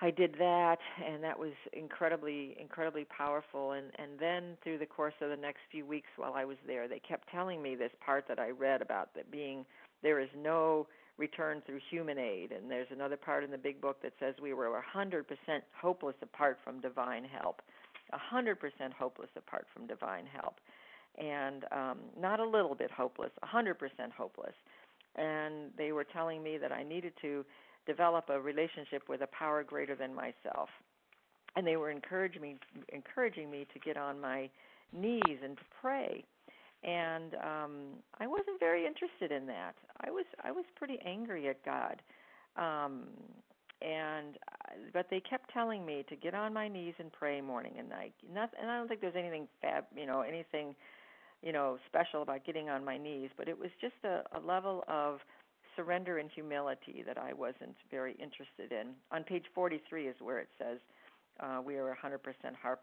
I 0.02 0.12
did 0.12 0.36
that, 0.40 0.80
and 1.06 1.24
that 1.24 1.38
was 1.38 1.54
incredibly, 1.72 2.58
incredibly 2.60 3.06
powerful. 3.06 3.74
And 3.74 3.88
and 3.98 4.20
then 4.20 4.58
through 4.64 4.80
the 4.80 4.86
course 4.86 5.14
of 5.22 5.30
the 5.30 5.38
next 5.38 5.60
few 5.72 5.86
weeks 5.86 6.10
while 6.18 6.34
I 6.34 6.46
was 6.46 6.58
there, 6.68 6.88
they 6.88 7.00
kept 7.00 7.30
telling 7.30 7.62
me 7.62 7.76
this 7.76 7.92
part 8.06 8.28
that 8.28 8.40
I 8.40 8.50
read 8.50 8.82
about 8.82 9.14
that 9.16 9.32
being 9.32 9.66
there 10.02 10.20
is 10.20 10.30
no 10.36 10.88
return 11.18 11.62
through 11.66 11.80
human 11.90 12.18
aid, 12.18 12.52
and 12.52 12.70
there's 12.70 12.88
another 12.92 13.18
part 13.18 13.44
in 13.44 13.52
the 13.52 13.58
big 13.58 13.80
book 13.80 14.02
that 14.02 14.14
says 14.20 14.36
we 14.42 14.54
were 14.54 14.82
100% 14.96 15.24
hopeless 15.80 16.16
apart 16.22 16.58
from 16.64 16.82
divine 16.82 17.24
help, 17.24 17.62
100% 18.12 18.56
hopeless 18.98 19.30
apart 19.38 19.66
from 19.74 19.88
divine 19.88 20.26
help, 20.26 20.56
and 21.18 21.66
um, 21.72 21.98
not 22.20 22.40
a 22.40 22.46
little 22.46 22.76
bit 22.76 22.92
hopeless, 22.92 23.32
100% 23.44 23.76
hopeless. 24.16 24.56
And 25.16 25.70
they 25.78 25.92
were 25.92 26.04
telling 26.04 26.42
me 26.42 26.58
that 26.58 26.72
I 26.72 26.82
needed 26.82 27.14
to 27.22 27.46
develop 27.86 28.30
a 28.30 28.40
relationship 28.40 29.04
with 29.10 29.22
a 29.22 29.28
power 29.28 29.64
greater 29.64 29.96
than 29.96 30.14
myself. 30.14 30.70
And 31.56 31.66
they 31.68 31.78
were 31.78 31.92
encouraging 31.92 32.42
me, 32.42 32.56
encouraging 32.92 33.52
me 33.52 33.68
to 33.74 33.80
get 33.80 33.98
on 33.98 34.20
my 34.20 34.50
knees 34.92 35.40
and 35.44 35.58
to 35.58 35.64
pray. 35.82 36.24
And 36.84 37.36
um, 37.36 37.74
I 38.20 38.28
wasn't 38.28 38.60
very 38.60 38.86
interested 38.86 39.32
in 39.32 39.48
that. 39.48 39.76
I 40.02 40.12
was 40.12 40.26
I 40.44 40.52
was 40.52 40.66
pretty 40.76 41.00
angry 41.06 41.48
at 41.48 41.64
God. 41.64 42.02
Um, 42.58 43.04
and 43.82 44.38
uh, 44.48 44.74
but 44.94 45.08
they 45.10 45.20
kept 45.20 45.52
telling 45.54 45.86
me 45.86 46.06
to 46.10 46.16
get 46.16 46.34
on 46.34 46.54
my 46.54 46.68
knees 46.68 46.94
and 47.00 47.12
pray 47.12 47.42
morning 47.42 47.74
and 47.78 47.90
night. 47.90 48.14
Not, 48.34 48.52
and 48.60 48.70
I 48.70 48.78
don't 48.78 48.88
think 48.88 49.02
there's 49.02 49.16
anything 49.16 49.48
fab, 49.62 49.86
you 49.96 50.06
know, 50.06 50.22
anything, 50.22 50.76
you 51.42 51.52
know, 51.52 51.78
special 51.88 52.22
about 52.22 52.46
getting 52.46 52.70
on 52.70 52.84
my 52.84 52.98
knees. 52.98 53.30
But 53.38 53.48
it 53.48 53.58
was 53.58 53.70
just 53.82 53.96
a, 54.04 54.24
a 54.38 54.40
level 54.40 54.84
of 54.88 55.20
surrender 55.76 56.18
and 56.18 56.30
humility 56.34 57.04
that 57.06 57.18
I 57.18 57.34
wasn't 57.34 57.76
very 57.92 58.14
interested 58.14 58.72
in. 58.72 58.94
On 59.12 59.24
page 59.24 59.46
43 59.54 60.08
is 60.08 60.16
where 60.22 60.40
it 60.40 60.50
says, 60.58 60.80
uh, 61.40 61.62
we 61.66 61.76
are 61.76 61.98
100% 62.04 62.20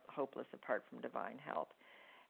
hopeless 0.08 0.46
apart 0.52 0.84
from 0.90 1.00
divine 1.00 1.38
help. 1.44 1.72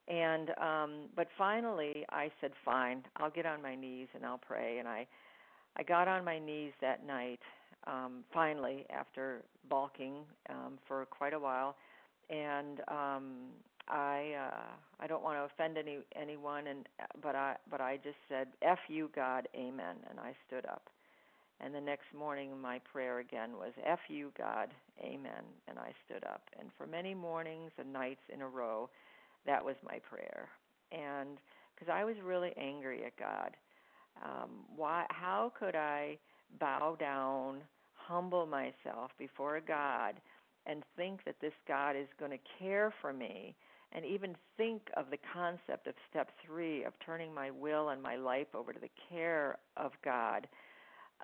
And 0.07 0.49
um, 0.59 0.91
but 1.15 1.27
finally, 1.37 2.05
I 2.09 2.31
said, 2.41 2.51
"Fine, 2.65 3.03
I'll 3.17 3.29
get 3.29 3.45
on 3.45 3.61
my 3.61 3.75
knees 3.75 4.07
and 4.15 4.25
I'll 4.25 4.39
pray." 4.39 4.79
And 4.79 4.87
I, 4.87 5.07
I 5.77 5.83
got 5.83 6.07
on 6.07 6.25
my 6.25 6.39
knees 6.39 6.73
that 6.81 7.05
night. 7.05 7.39
Um, 7.87 8.23
finally, 8.33 8.85
after 8.89 9.43
balking 9.69 10.15
um, 10.49 10.79
for 10.87 11.05
quite 11.05 11.33
a 11.33 11.39
while, 11.39 11.75
and 12.29 12.81
um, 12.87 13.33
I 13.87 14.33
uh, 14.39 15.03
I 15.03 15.07
don't 15.07 15.23
want 15.23 15.37
to 15.37 15.43
offend 15.43 15.77
any 15.77 15.99
anyone, 16.19 16.67
and 16.67 16.87
but 17.21 17.35
I 17.35 17.57
but 17.69 17.81
I 17.81 17.97
just 17.97 18.17
said, 18.29 18.47
"F 18.61 18.79
you, 18.89 19.09
God, 19.15 19.47
Amen," 19.55 19.97
and 20.09 20.19
I 20.19 20.33
stood 20.47 20.65
up, 20.65 20.89
And 21.59 21.73
the 21.75 21.81
next 21.81 22.13
morning, 22.17 22.59
my 22.59 22.79
prayer 22.91 23.19
again 23.19 23.51
was, 23.53 23.71
F 23.85 23.99
you, 24.09 24.31
God, 24.37 24.69
amen. 25.01 25.43
And 25.67 25.77
I 25.77 25.91
stood 26.05 26.23
up. 26.23 26.41
And 26.59 26.69
for 26.77 26.87
many 26.87 27.13
mornings 27.13 27.71
and 27.77 27.93
nights 27.93 28.21
in 28.33 28.41
a 28.41 28.47
row, 28.47 28.89
that 29.45 29.63
was 29.63 29.75
my 29.85 29.99
prayer. 30.09 30.49
And 30.91 31.37
because 31.75 31.91
I 31.93 32.03
was 32.03 32.15
really 32.23 32.51
angry 32.57 33.05
at 33.05 33.17
God. 33.17 33.55
Um, 34.23 34.49
why? 34.75 35.05
How 35.09 35.53
could 35.59 35.75
I 35.75 36.17
bow 36.59 36.97
down, 36.99 37.59
humble 37.95 38.45
myself 38.45 39.11
before 39.17 39.57
a 39.57 39.61
God, 39.61 40.15
and 40.65 40.83
think 40.97 41.23
that 41.25 41.35
this 41.41 41.53
God 41.67 41.95
is 41.95 42.07
going 42.19 42.31
to 42.31 42.37
care 42.59 42.93
for 43.01 43.13
me, 43.13 43.55
and 43.93 44.05
even 44.05 44.35
think 44.57 44.83
of 44.95 45.05
the 45.09 45.17
concept 45.33 45.87
of 45.87 45.93
step 46.09 46.29
three 46.45 46.83
of 46.83 46.93
turning 47.05 47.33
my 47.33 47.51
will 47.51 47.89
and 47.89 48.01
my 48.01 48.15
life 48.15 48.47
over 48.55 48.71
to 48.73 48.79
the 48.79 48.89
care 49.09 49.57
of 49.77 49.91
God, 50.03 50.47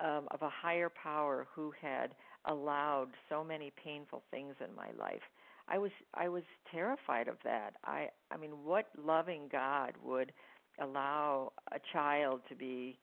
um, 0.02 0.28
of 0.30 0.42
a 0.42 0.50
higher 0.50 0.90
power 0.90 1.46
who 1.54 1.72
had 1.80 2.14
allowed 2.46 3.08
so 3.28 3.42
many 3.42 3.72
painful 3.82 4.22
things 4.30 4.54
in 4.66 4.74
my 4.74 4.88
life. 4.98 5.22
I 5.68 5.78
was 5.78 5.90
I 6.14 6.28
was 6.28 6.44
terrified 6.72 7.28
of 7.28 7.36
that. 7.44 7.74
I 7.84 8.08
I 8.30 8.36
mean, 8.36 8.50
what 8.64 8.86
loving 9.02 9.48
God 9.50 9.92
would 10.02 10.32
allow 10.80 11.52
a 11.72 11.78
child 11.92 12.40
to 12.48 12.54
be 12.54 12.98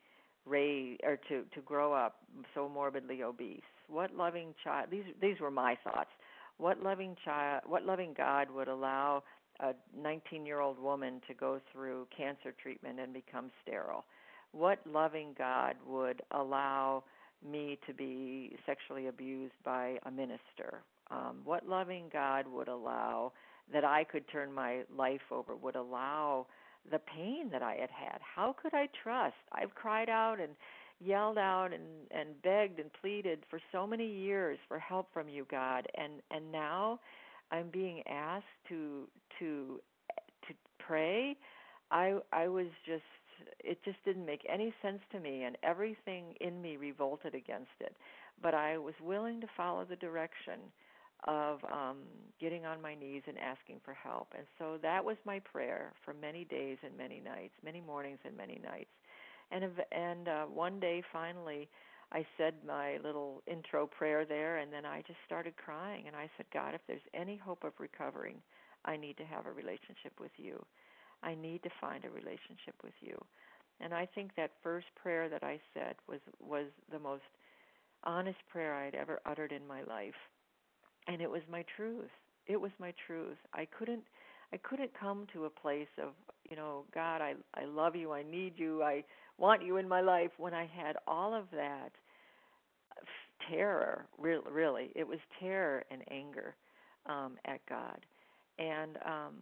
raised 0.46 1.02
or 1.04 1.18
to 1.30 1.44
to 1.54 1.62
grow 1.62 1.94
up 1.94 2.18
so 2.54 2.68
morbidly 2.68 3.24
obese? 3.24 3.62
What 3.88 4.16
loving 4.16 4.54
child? 4.64 4.88
These 4.90 5.06
these 5.22 5.40
were 5.40 5.52
my 5.52 5.78
thoughts. 5.84 6.10
What 6.58 6.82
loving 6.82 7.16
child? 7.24 7.64
What 7.68 7.86
loving 7.86 8.14
God 8.18 8.50
would 8.50 8.68
allow 8.68 9.24
a 9.60 9.74
19-year-old 10.00 10.80
woman 10.80 11.22
to 11.28 11.34
go 11.34 11.60
through 11.72 12.08
cancer 12.16 12.54
treatment 12.62 13.00
and 13.00 13.14
become 13.14 13.52
sterile? 13.64 14.06
What 14.52 14.80
loving 14.86 15.36
God 15.38 15.76
would 15.86 16.22
allow 16.32 17.04
me 17.48 17.78
to 17.88 17.94
be 17.94 18.56
sexually 18.66 19.08
abused 19.08 19.54
by 19.64 19.98
a 20.06 20.12
minister? 20.12 20.84
Um, 21.12 21.42
what 21.44 21.68
loving 21.68 22.06
God 22.12 22.46
would 22.48 22.68
allow 22.68 23.34
that 23.74 23.84
I 23.84 24.04
could 24.04 24.28
turn 24.32 24.52
my 24.54 24.82
life 24.96 25.22
over? 25.32 25.56
Would 25.56 25.76
allow 25.76 26.48
the 26.92 27.00
pain 27.00 27.50
that 27.52 27.64
I 27.64 27.76
had 27.76 27.90
had. 27.90 28.20
How 28.22 28.56
could 28.62 28.74
I 28.74 28.88
trust? 29.04 29.36
I've 29.52 29.74
cried 29.76 30.10
out 30.10 30.40
and 30.40 30.52
yelled 31.04 31.38
out 31.38 31.74
and 31.74 31.84
and 32.12 32.42
begged 32.42 32.80
and 32.80 32.90
pleaded 33.02 33.40
for 33.50 33.60
so 33.72 33.86
many 33.86 34.08
years 34.08 34.58
for 34.68 34.80
help 34.80 35.12
from 35.14 35.28
you 35.28 35.46
God 35.52 35.88
and 35.96 36.14
and 36.32 36.52
now 36.52 37.00
I'm 37.52 37.70
being 37.70 38.02
asked 38.08 38.46
to 38.70 39.08
to 39.40 39.80
to 40.48 40.54
pray 40.80 41.36
I 41.92 42.16
I 42.32 42.48
was 42.48 42.68
just 42.86 43.04
it 43.60 43.84
just 43.84 43.98
didn't 44.06 44.26
make 44.26 44.46
any 44.52 44.74
sense 44.82 45.00
to 45.12 45.20
me 45.20 45.44
and 45.44 45.58
everything 45.64 46.36
in 46.42 46.62
me 46.62 46.78
revolted 46.78 47.36
against 47.36 47.72
it 47.80 47.96
but 48.42 48.54
I 48.54 48.78
was 48.78 48.94
willing 49.02 49.42
to 49.42 49.48
follow 49.56 49.86
the 49.86 49.96
direction 49.96 50.60
of 51.28 51.60
um, 51.72 51.98
getting 52.40 52.66
on 52.66 52.82
my 52.82 52.94
knees 52.96 53.24
and 53.28 53.38
asking 53.40 53.80
for 53.84 53.94
help. 53.94 54.28
And 54.38 54.46
so 54.60 54.78
that 54.82 55.04
was 55.04 55.18
my 55.26 55.40
prayer 55.40 55.94
for 56.04 56.14
many 56.14 56.44
days 56.46 56.78
and 56.84 56.96
many 56.98 57.20
nights, 57.24 57.54
many 57.64 57.82
mornings 57.82 58.20
and 58.26 58.36
many 58.38 58.60
nights. 58.64 58.90
And 59.52 59.64
and 59.92 60.28
uh, 60.28 60.46
one 60.46 60.80
day, 60.80 61.04
finally, 61.14 61.70
I 62.16 62.26
said 62.38 62.56
my 62.68 62.98
little 63.04 63.44
intro 63.48 63.88
prayer 63.88 64.26
there, 64.26 64.58
and 64.60 64.74
then 64.74 64.86
I 64.86 65.04
just 65.08 65.20
started 65.28 65.58
crying. 65.58 66.06
And 66.08 66.16
I 66.16 66.30
said, 66.38 66.48
God, 66.54 66.74
if 66.76 66.82
there's 66.88 67.02
any 67.14 67.38
hope 67.38 67.64
of 67.66 67.74
recovering, 67.80 68.38
I 68.86 68.98
need 68.98 69.18
to 69.18 69.26
have 69.26 69.46
a 69.48 69.52
relationship 69.52 70.14
with 70.20 70.32
you. 70.38 70.64
I 71.24 71.36
need 71.36 71.64
to 71.64 71.72
find 71.82 72.06
a 72.06 72.10
relationship 72.10 72.76
with 72.84 72.94
you. 73.02 73.18
And 73.82 73.94
I 73.94 74.08
think 74.16 74.32
that 74.38 74.52
first 74.64 74.88
prayer 74.96 75.30
that 75.30 75.44
I 75.44 75.60
said 75.74 75.96
was 76.08 76.22
was 76.42 76.68
the 76.92 77.00
most 77.00 77.24
honest 78.06 78.40
prayer 78.50 78.74
I 78.76 78.86
had 78.86 78.96
ever 78.96 79.20
uttered 79.26 79.52
in 79.52 79.68
my 79.68 79.84
life 79.84 80.16
and 81.08 81.22
it 81.22 81.30
was 81.30 81.42
my 81.52 81.64
truth 81.76 82.10
it 82.48 82.60
was 82.60 82.72
my 82.80 82.94
truth 83.08 83.38
i 83.54 83.66
couldn't 83.78 84.04
i 84.54 84.58
couldn't 84.58 84.92
come 85.00 85.28
to 85.34 85.46
a 85.46 85.50
place 85.50 85.88
of 86.02 86.10
you 86.50 86.56
know 86.56 86.84
god 86.94 87.22
i 87.22 87.34
i 87.56 87.66
love 87.66 87.96
you 87.96 88.12
i 88.14 88.24
need 88.24 88.54
you 88.58 88.84
i 88.84 89.04
want 89.38 89.64
you 89.64 89.78
in 89.78 89.88
my 89.88 90.02
life 90.02 90.32
when 90.38 90.54
i 90.54 90.66
had 90.66 90.96
all 91.08 91.34
of 91.34 91.46
that 91.52 91.92
terror 93.50 94.06
really 94.18 94.44
really 94.52 94.92
it 94.96 95.08
was 95.08 95.20
terror 95.40 95.84
and 95.92 96.02
anger 96.12 96.56
um 97.06 97.34
at 97.46 97.60
god 97.68 98.00
and 98.58 98.98
um 99.06 99.36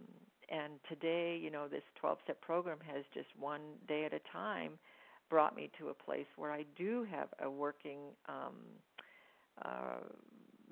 and 0.49 0.73
today 0.89 1.39
you 1.41 1.49
know 1.49 1.67
this 1.67 1.83
12 1.99 2.17
step 2.23 2.41
program 2.41 2.77
has 2.85 3.03
just 3.13 3.27
one 3.39 3.61
day 3.87 4.05
at 4.05 4.13
a 4.13 4.19
time 4.31 4.71
brought 5.29 5.55
me 5.55 5.69
to 5.79 5.89
a 5.89 5.93
place 5.93 6.25
where 6.35 6.51
i 6.51 6.65
do 6.77 7.05
have 7.09 7.29
a 7.43 7.49
working 7.49 7.99
um 8.27 8.55
uh 9.63 9.99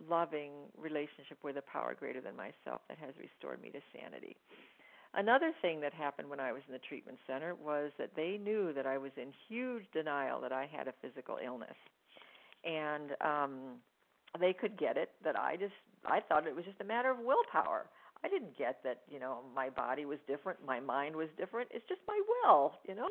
loving 0.10 0.52
relationship 0.78 1.38
with 1.44 1.58
a 1.58 1.62
power 1.62 1.96
greater 1.98 2.22
than 2.22 2.36
myself 2.36 2.82
that 2.88 2.98
has 2.98 3.14
restored 3.20 3.62
me 3.62 3.70
to 3.70 3.80
sanity. 3.94 4.36
Another 5.14 5.52
thing 5.62 5.82
that 5.82 5.94
happened 5.94 6.30
when 6.30 6.40
I 6.40 6.52
was 6.52 6.62
in 6.68 6.74
the 6.74 6.80
treatment 6.80 7.18
center 7.28 7.54
was 7.56 7.92
that 7.98 8.16
they 8.16 8.40
knew 8.42 8.74
that 8.74 8.88
I 8.88 8.98
was 8.98 9.12
in 9.18 9.34
huge 9.50 9.84
denial 9.94 10.40
that 10.42 10.54
I 10.54 10.70
had 10.72 10.88
a 10.88 10.94
physical 11.02 11.38
illness. 11.44 11.76
And 12.64 13.12
um 13.22 13.51
they 14.39 14.53
could 14.53 14.78
get 14.78 14.97
it 14.97 15.12
that 15.24 15.38
I 15.38 15.55
just 15.57 15.74
I 16.05 16.20
thought 16.20 16.47
it 16.47 16.55
was 16.55 16.66
just 16.66 16.82
a 16.82 16.86
matter 16.86 17.12
of 17.12 17.18
willpower. 17.20 17.86
I 18.24 18.28
didn't 18.28 18.55
get 18.55 18.84
that, 18.84 19.01
you 19.09 19.20
know, 19.20 19.39
my 19.55 19.70
body 19.70 20.05
was 20.05 20.20
different, 20.28 20.59
my 20.66 20.80
mind 20.80 21.16
was 21.16 21.28
different. 21.38 21.70
It's 21.74 21.88
just 21.89 22.01
my 22.07 22.22
will, 22.28 22.74
you 22.88 22.93
know. 22.93 23.09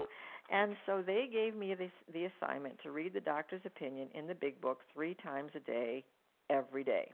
And 0.51 0.77
so 0.87 1.03
they 1.05 1.29
gave 1.31 1.55
me 1.57 1.75
the 1.75 1.91
the 2.13 2.27
assignment 2.27 2.81
to 2.83 2.91
read 2.91 3.13
the 3.13 3.21
doctor's 3.21 3.63
opinion 3.65 4.09
in 4.15 4.27
the 4.27 4.35
big 4.35 4.61
book 4.61 4.81
3 4.95 5.15
times 5.15 5.51
a 5.55 5.61
day 5.61 6.05
every 6.49 6.85
day. 6.85 7.11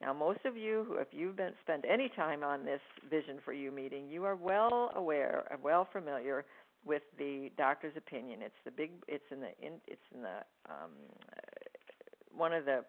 Now, 0.00 0.12
most 0.12 0.40
of 0.44 0.56
you 0.56 0.84
who, 0.86 0.94
if 0.98 1.08
you've 1.10 1.36
been 1.36 1.54
spent 1.62 1.84
any 1.88 2.08
time 2.08 2.44
on 2.44 2.64
this 2.64 2.80
Vision 3.10 3.38
for 3.44 3.52
You 3.52 3.72
meeting, 3.72 4.08
you 4.08 4.24
are 4.24 4.36
well 4.36 4.92
aware 4.94 5.44
and 5.50 5.60
well 5.62 5.88
familiar 5.92 6.44
with 6.84 7.02
the 7.18 7.50
doctor's 7.58 7.96
opinion. 7.96 8.40
It's 8.42 8.54
the 8.64 8.70
big. 8.70 8.92
It's 9.08 9.24
in 9.32 9.40
the. 9.40 9.50
In, 9.60 9.74
it's 9.88 10.00
in 10.14 10.22
the. 10.22 10.38
Um, 10.70 10.92
one 12.38 12.52
of 12.52 12.64
the 12.64 12.84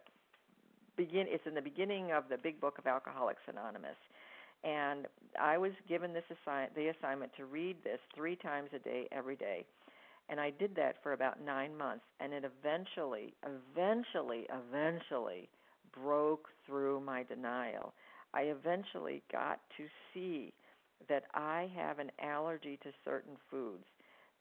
begin. 0.96 1.26
It's 1.28 1.46
in 1.48 1.56
the 1.56 1.62
beginning 1.62 2.12
of 2.12 2.26
the 2.30 2.38
Big 2.38 2.62
Book 2.62 2.78
of 2.78 2.86
Alcoholics 2.86 3.42
Anonymous, 3.48 3.98
and 4.64 5.08
I 5.42 5.58
was 5.58 5.72
given 5.88 6.14
this 6.14 6.24
assign 6.30 6.68
the 6.76 6.90
assignment 6.90 7.32
to 7.38 7.46
read 7.46 7.78
this 7.84 8.00
three 8.16 8.36
times 8.36 8.70
a 8.76 8.80
day, 8.80 9.08
every 9.12 9.36
day. 9.36 9.66
And 10.30 10.40
I 10.40 10.52
did 10.52 10.76
that 10.76 11.02
for 11.02 11.14
about 11.14 11.44
nine 11.44 11.76
months, 11.76 12.06
and 12.20 12.34
it 12.34 12.44
eventually, 12.44 13.34
eventually, 13.44 14.46
eventually 14.54 15.50
broke 15.92 16.50
through 16.68 17.00
my 17.00 17.24
denial. 17.24 17.94
I 18.36 18.42
eventually 18.42 19.24
got 19.32 19.60
to 19.78 19.86
see 20.14 20.54
that 21.08 21.24
I 21.34 21.72
have 21.76 21.98
an 21.98 22.12
allergy 22.22 22.78
to 22.84 22.92
certain 23.04 23.38
foods, 23.50 23.86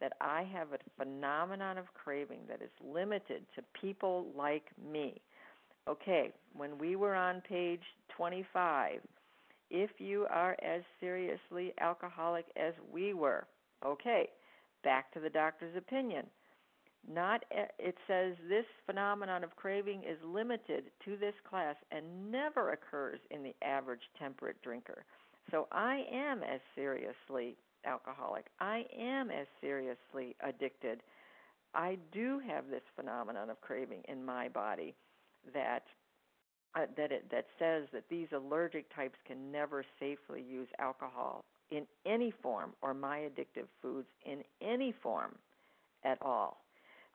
that 0.01 0.13
I 0.21 0.47
have 0.53 0.69
a 0.73 0.79
phenomenon 1.03 1.79
of 1.79 1.93
craving 1.95 2.41
that 2.49 2.63
is 2.63 2.71
limited 2.85 3.43
to 3.55 3.63
people 3.81 4.27
like 4.37 4.67
me. 4.91 5.21
Okay, 5.89 6.31
when 6.55 6.79
we 6.79 6.97
were 6.97 7.15
on 7.15 7.41
page 7.49 7.83
25, 8.17 9.01
if 9.71 9.91
you 9.99 10.27
are 10.31 10.57
as 10.63 10.83
seriously 11.01 11.73
alcoholic 11.81 12.47
as 12.57 12.75
we 12.93 13.15
were, 13.15 13.47
okay, 13.85 14.29
back 14.85 15.13
to 15.13 15.21
the 15.21 15.31
doctor's 15.31 15.77
opinion 15.77 16.27
not 17.07 17.45
eh, 17.51 17.67
it 17.79 17.97
says 18.07 18.35
this 18.49 18.65
phenomenon 18.87 19.45
of 19.45 19.55
craving 19.57 20.03
is 20.03 20.19
limited 20.25 20.85
to 21.05 21.17
this 21.17 21.35
class 21.49 21.77
and 21.91 22.31
never 22.31 22.73
occurs 22.73 23.21
in 23.31 23.43
the 23.43 23.55
average 23.63 24.03
temperate 24.19 24.61
drinker 24.63 25.05
so 25.51 25.67
i 25.73 26.05
am 26.13 26.43
as 26.43 26.61
seriously 26.75 27.57
alcoholic. 27.89 28.47
I 28.61 28.84
am 28.97 29.30
as 29.30 29.47
seriously 29.61 30.36
addicted. 30.47 31.03
I 31.74 31.99
do 32.12 32.41
have 32.47 32.68
this 32.70 32.82
phenomenon 32.97 33.51
of 33.51 33.61
craving 33.61 34.03
in 34.09 34.24
my 34.24 34.49
body 34.49 34.95
that 35.55 35.84
uh, 36.74 36.86
that 36.97 37.12
it 37.12 37.30
that 37.30 37.47
says 37.59 37.84
that 37.93 38.05
these 38.11 38.28
allergic 38.34 38.95
types 38.95 39.18
can 39.26 39.51
never 39.51 39.84
safely 39.99 40.43
use 40.43 40.68
alcohol 40.78 41.45
in 41.70 41.86
any 42.07 42.32
form 42.43 42.72
or 42.82 42.95
my 42.95 43.18
addictive 43.18 43.66
foods 43.82 44.09
in 44.24 44.43
any 44.62 44.95
form 45.03 45.34
at 46.05 46.18
all. 46.22 46.59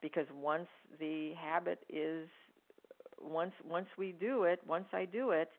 Because 0.02 0.26
once 0.40 0.68
the 0.98 1.32
habit 1.34 1.80
is 1.88 2.28
once 3.20 3.52
once 3.68 3.86
we 3.96 4.12
do 4.12 4.44
it 4.44 4.60
once 4.66 4.86
i 4.92 5.04
do 5.04 5.30
it 5.30 5.50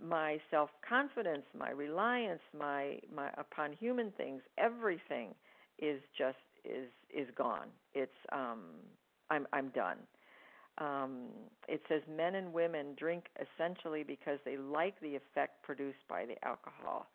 my 0.00 0.38
self 0.50 0.70
confidence 0.88 1.44
my 1.58 1.70
reliance 1.70 2.40
my 2.58 2.98
my 3.14 3.30
upon 3.38 3.72
human 3.72 4.10
things 4.16 4.42
everything 4.58 5.34
is 5.78 6.00
just 6.16 6.36
is 6.64 6.88
is 7.14 7.28
gone. 7.36 7.68
It's 7.94 8.12
um 8.32 8.60
i'm 9.30 9.46
i'm 9.52 9.68
done. 9.70 9.98
Um 10.78 11.26
it 11.68 11.82
says 11.88 12.02
men 12.08 12.36
and 12.36 12.52
women 12.52 12.94
drink 12.96 13.26
essentially 13.40 14.02
because 14.02 14.38
they 14.44 14.56
like 14.56 14.98
the 15.00 15.16
effect 15.16 15.62
produced 15.62 16.06
by 16.08 16.24
the 16.24 16.42
alcohol. 16.46 17.06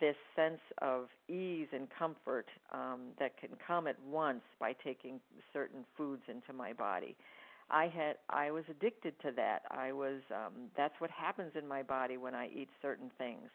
This 0.00 0.16
sense 0.34 0.60
of 0.80 1.08
ease 1.28 1.68
and 1.72 1.86
comfort 1.98 2.46
um, 2.72 3.08
that 3.18 3.36
can 3.38 3.50
come 3.66 3.86
at 3.86 3.96
once 4.10 4.40
by 4.58 4.72
taking 4.72 5.20
certain 5.52 5.84
foods 5.98 6.22
into 6.28 6.54
my 6.54 6.72
body. 6.72 7.14
I 7.72 7.88
had 7.88 8.16
I 8.30 8.50
was 8.50 8.64
addicted 8.70 9.18
to 9.22 9.32
that. 9.36 9.62
I 9.70 9.92
was 9.92 10.20
um 10.30 10.70
that's 10.76 10.94
what 11.00 11.10
happens 11.10 11.52
in 11.58 11.66
my 11.66 11.82
body 11.82 12.18
when 12.18 12.34
I 12.34 12.48
eat 12.48 12.68
certain 12.82 13.10
things. 13.18 13.48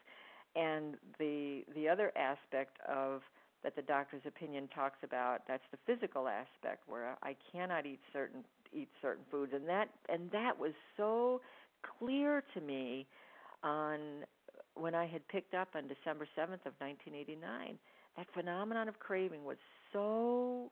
And 0.56 0.96
the 1.18 1.62
the 1.74 1.88
other 1.88 2.12
aspect 2.16 2.78
of 2.88 3.22
that 3.62 3.76
the 3.76 3.82
doctor's 3.82 4.22
opinion 4.26 4.68
talks 4.74 4.98
about 5.04 5.42
that's 5.46 5.62
the 5.70 5.78
physical 5.86 6.28
aspect 6.28 6.82
where 6.88 7.16
I 7.22 7.36
cannot 7.52 7.86
eat 7.86 8.00
certain 8.12 8.44
eat 8.72 8.88
certain 9.00 9.24
foods 9.30 9.52
and 9.54 9.68
that 9.68 9.88
and 10.08 10.30
that 10.32 10.58
was 10.58 10.72
so 10.96 11.40
clear 11.98 12.42
to 12.54 12.60
me 12.60 13.06
on 13.62 14.00
when 14.74 14.94
I 14.94 15.06
had 15.06 15.26
picked 15.28 15.54
up 15.54 15.68
on 15.74 15.84
December 15.88 16.26
7th 16.36 16.66
of 16.66 16.74
1989 16.80 17.78
that 18.16 18.26
phenomenon 18.34 18.88
of 18.88 18.98
craving 18.98 19.44
was 19.44 19.58
so 19.92 20.70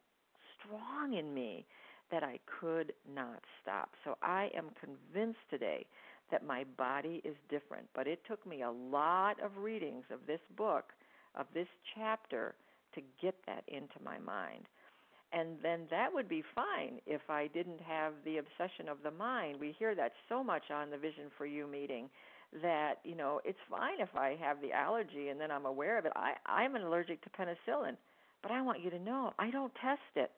strong 0.59 1.15
in 1.15 1.33
me 1.33 1.65
that 2.11 2.23
I 2.23 2.39
could 2.61 2.93
not 3.15 3.43
stop. 3.63 3.91
So 4.05 4.17
I 4.23 4.51
am 4.57 4.67
convinced 4.81 5.41
today 5.51 5.87
that 6.31 6.47
my 6.47 6.65
body 6.77 7.21
is 7.25 7.37
different. 7.49 7.87
But 7.95 8.07
it 8.07 8.21
took 8.29 8.45
me 8.47 8.63
a 8.63 8.71
lot 8.71 9.41
of 9.43 9.57
readings 9.59 10.05
of 10.13 10.21
this 10.27 10.41
book, 10.57 10.93
of 11.35 11.47
this 11.55 11.69
chapter, 11.95 12.55
to 12.95 13.01
get 13.21 13.35
that 13.47 13.65
into 13.69 13.95
my 14.05 14.19
mind. 14.19 14.65
And 15.33 15.57
then 15.63 15.83
that 15.91 16.13
would 16.13 16.29
be 16.29 16.43
fine 16.55 17.01
if 17.07 17.21
I 17.29 17.49
didn't 17.49 17.81
have 17.81 18.13
the 18.25 18.39
obsession 18.39 18.89
of 18.89 18.99
the 19.03 19.11
mind. 19.11 19.59
We 19.61 19.75
hear 19.79 19.95
that 19.95 20.13
so 20.29 20.43
much 20.43 20.71
on 20.71 20.91
the 20.91 20.97
Vision 20.97 21.25
for 21.37 21.47
You 21.47 21.67
meeting 21.67 22.09
that 22.63 23.01
you 23.05 23.15
know 23.15 23.41
it's 23.45 23.59
fine 23.69 24.01
if 24.01 24.15
I 24.15 24.37
have 24.41 24.61
the 24.63 24.73
allergy 24.73 25.29
and 25.29 25.41
then 25.41 25.51
I'm 25.51 25.67
aware 25.67 25.99
of 25.99 26.07
it. 26.07 26.13
I 26.15 26.35
I'm 26.47 26.77
allergic 26.77 27.23
to 27.23 27.31
penicillin, 27.31 27.97
but 28.43 28.53
I 28.53 28.63
want 28.63 28.83
you 28.83 28.91
to 28.91 28.99
know 28.99 29.33
I 29.39 29.51
don't 29.51 29.73
test 29.75 30.01
it. 30.15 30.31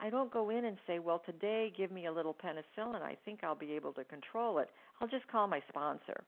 I 0.00 0.10
don't 0.10 0.32
go 0.32 0.50
in 0.50 0.64
and 0.64 0.76
say, 0.86 0.98
well, 0.98 1.22
today 1.26 1.72
give 1.76 1.90
me 1.90 2.06
a 2.06 2.12
little 2.12 2.34
penicillin. 2.34 3.02
I 3.02 3.16
think 3.24 3.42
I'll 3.42 3.56
be 3.56 3.72
able 3.72 3.92
to 3.94 4.04
control 4.04 4.58
it. 4.58 4.70
I'll 5.00 5.08
just 5.08 5.26
call 5.28 5.48
my 5.48 5.60
sponsor. 5.68 6.24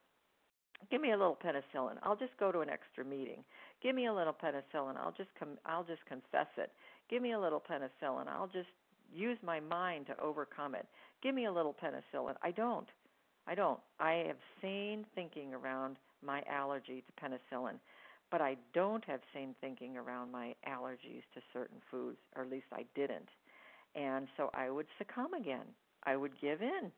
Give 0.91 1.01
me 1.01 1.12
a 1.12 1.16
little 1.16 1.37
penicillin. 1.45 1.97
I'll 2.03 2.16
just 2.16 2.37
go 2.39 2.51
to 2.51 2.61
an 2.61 2.71
extra 2.71 3.05
meeting. 3.05 3.45
Give 3.83 3.95
me 3.95 4.07
a 4.07 4.12
little 4.12 4.33
penicillin. 4.33 4.97
I'll 4.97 5.14
just 5.16 5.29
com- 5.39 5.59
I'll 5.66 5.85
just 5.85 6.05
confess 6.07 6.49
it. 6.57 6.73
Give 7.09 7.23
me 7.23 7.33
a 7.33 7.41
little 7.41 7.61
penicillin. 7.61 8.29
I'll 8.29 8.49
just 8.49 8.68
use 9.12 9.39
my 9.43 9.61
mind 9.61 10.07
to 10.07 10.21
overcome 10.21 10.75
it. 10.75 10.87
Give 11.23 11.35
me 11.35 11.47
a 11.47 11.53
little 11.53 11.75
penicillin. 11.75 12.35
I 12.43 12.51
don't. 12.51 12.89
I 13.47 13.55
don't. 13.55 13.81
I 13.99 14.25
have 14.27 14.37
sane 14.62 15.05
thinking 15.14 15.55
around 15.55 15.97
my 16.25 16.43
allergy 16.51 17.03
to 17.03 17.25
penicillin, 17.25 17.77
but 18.31 18.41
I 18.41 18.57
don't 18.75 19.05
have 19.05 19.21
sane 19.35 19.55
thinking 19.61 19.97
around 19.97 20.33
my 20.33 20.55
allergies 20.66 21.23
to 21.35 21.41
certain 21.53 21.79
foods, 21.91 22.18
or 22.37 22.43
at 22.43 22.51
least 22.51 22.66
I 22.73 22.85
didn't. 22.95 23.29
And 23.95 24.28
so 24.36 24.51
I 24.55 24.70
would 24.70 24.86
succumb 24.99 25.34
again. 25.34 25.66
I 26.05 26.16
would 26.16 26.32
give 26.41 26.62
in. 26.62 26.91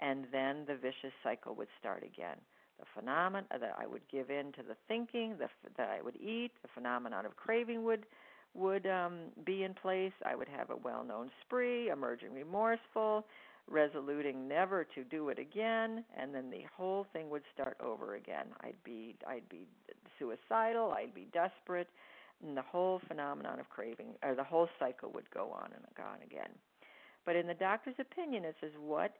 And 0.00 0.26
then 0.32 0.64
the 0.66 0.76
vicious 0.76 1.12
cycle 1.22 1.54
would 1.56 1.68
start 1.80 2.02
again. 2.02 2.36
The 2.78 2.86
phenomenon 2.94 3.48
that 3.50 3.74
I 3.78 3.86
would 3.86 4.02
give 4.10 4.30
in 4.30 4.52
to 4.52 4.62
the 4.62 4.76
thinking, 4.86 5.36
the, 5.38 5.48
that 5.76 5.88
I 5.88 6.00
would 6.02 6.16
eat, 6.16 6.52
the 6.62 6.68
phenomenon 6.74 7.26
of 7.26 7.36
craving 7.36 7.84
would 7.84 8.06
would 8.54 8.86
um, 8.86 9.18
be 9.44 9.62
in 9.62 9.74
place. 9.74 10.12
I 10.24 10.34
would 10.34 10.48
have 10.48 10.70
a 10.70 10.76
well-known 10.76 11.30
spree, 11.42 11.90
emerging 11.90 12.32
remorseful, 12.32 13.26
resoluting 13.68 14.48
never 14.48 14.84
to 14.94 15.04
do 15.04 15.28
it 15.28 15.38
again, 15.38 16.04
and 16.16 16.34
then 16.34 16.50
the 16.50 16.62
whole 16.74 17.06
thing 17.12 17.28
would 17.30 17.42
start 17.52 17.76
over 17.80 18.14
again. 18.14 18.46
I'd 18.62 18.82
be 18.84 19.16
I'd 19.26 19.48
be 19.48 19.66
suicidal. 20.18 20.92
I'd 20.92 21.14
be 21.14 21.28
desperate 21.32 21.88
and 22.46 22.56
the 22.56 22.62
whole 22.62 23.00
phenomenon 23.08 23.60
of 23.60 23.68
craving 23.68 24.08
or 24.22 24.34
the 24.34 24.44
whole 24.44 24.68
cycle 24.78 25.10
would 25.12 25.28
go 25.30 25.50
on 25.50 25.70
and 25.74 25.84
on 25.98 26.22
again. 26.24 26.50
But 27.24 27.36
in 27.36 27.46
the 27.46 27.54
doctor's 27.54 27.96
opinion, 27.98 28.44
it 28.44 28.56
says 28.60 28.70
what 28.80 29.16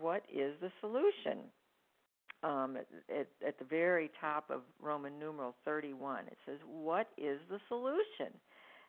what 0.00 0.24
is 0.32 0.54
the 0.60 0.70
solution? 0.80 1.44
Um, 2.42 2.76
at, 2.76 3.26
at 3.46 3.58
the 3.58 3.64
very 3.64 4.10
top 4.20 4.50
of 4.50 4.60
Roman 4.80 5.18
numeral 5.18 5.54
31, 5.64 6.26
it 6.26 6.36
says 6.46 6.58
what 6.66 7.08
is 7.16 7.38
the 7.50 7.58
solution? 7.68 8.32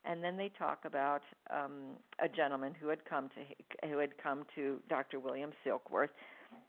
And 0.06 0.24
then 0.24 0.38
they 0.38 0.52
talk 0.58 0.80
about 0.86 1.22
um, 1.50 1.98
a 2.24 2.30
gentleman 2.30 2.74
who 2.80 2.88
had 2.90 3.04
come 3.06 3.30
to 3.30 3.88
who 3.88 3.98
had 3.98 4.12
come 4.22 4.46
to 4.56 4.80
Dr. 4.88 5.20
William 5.20 5.52
Silkworth, 5.66 6.10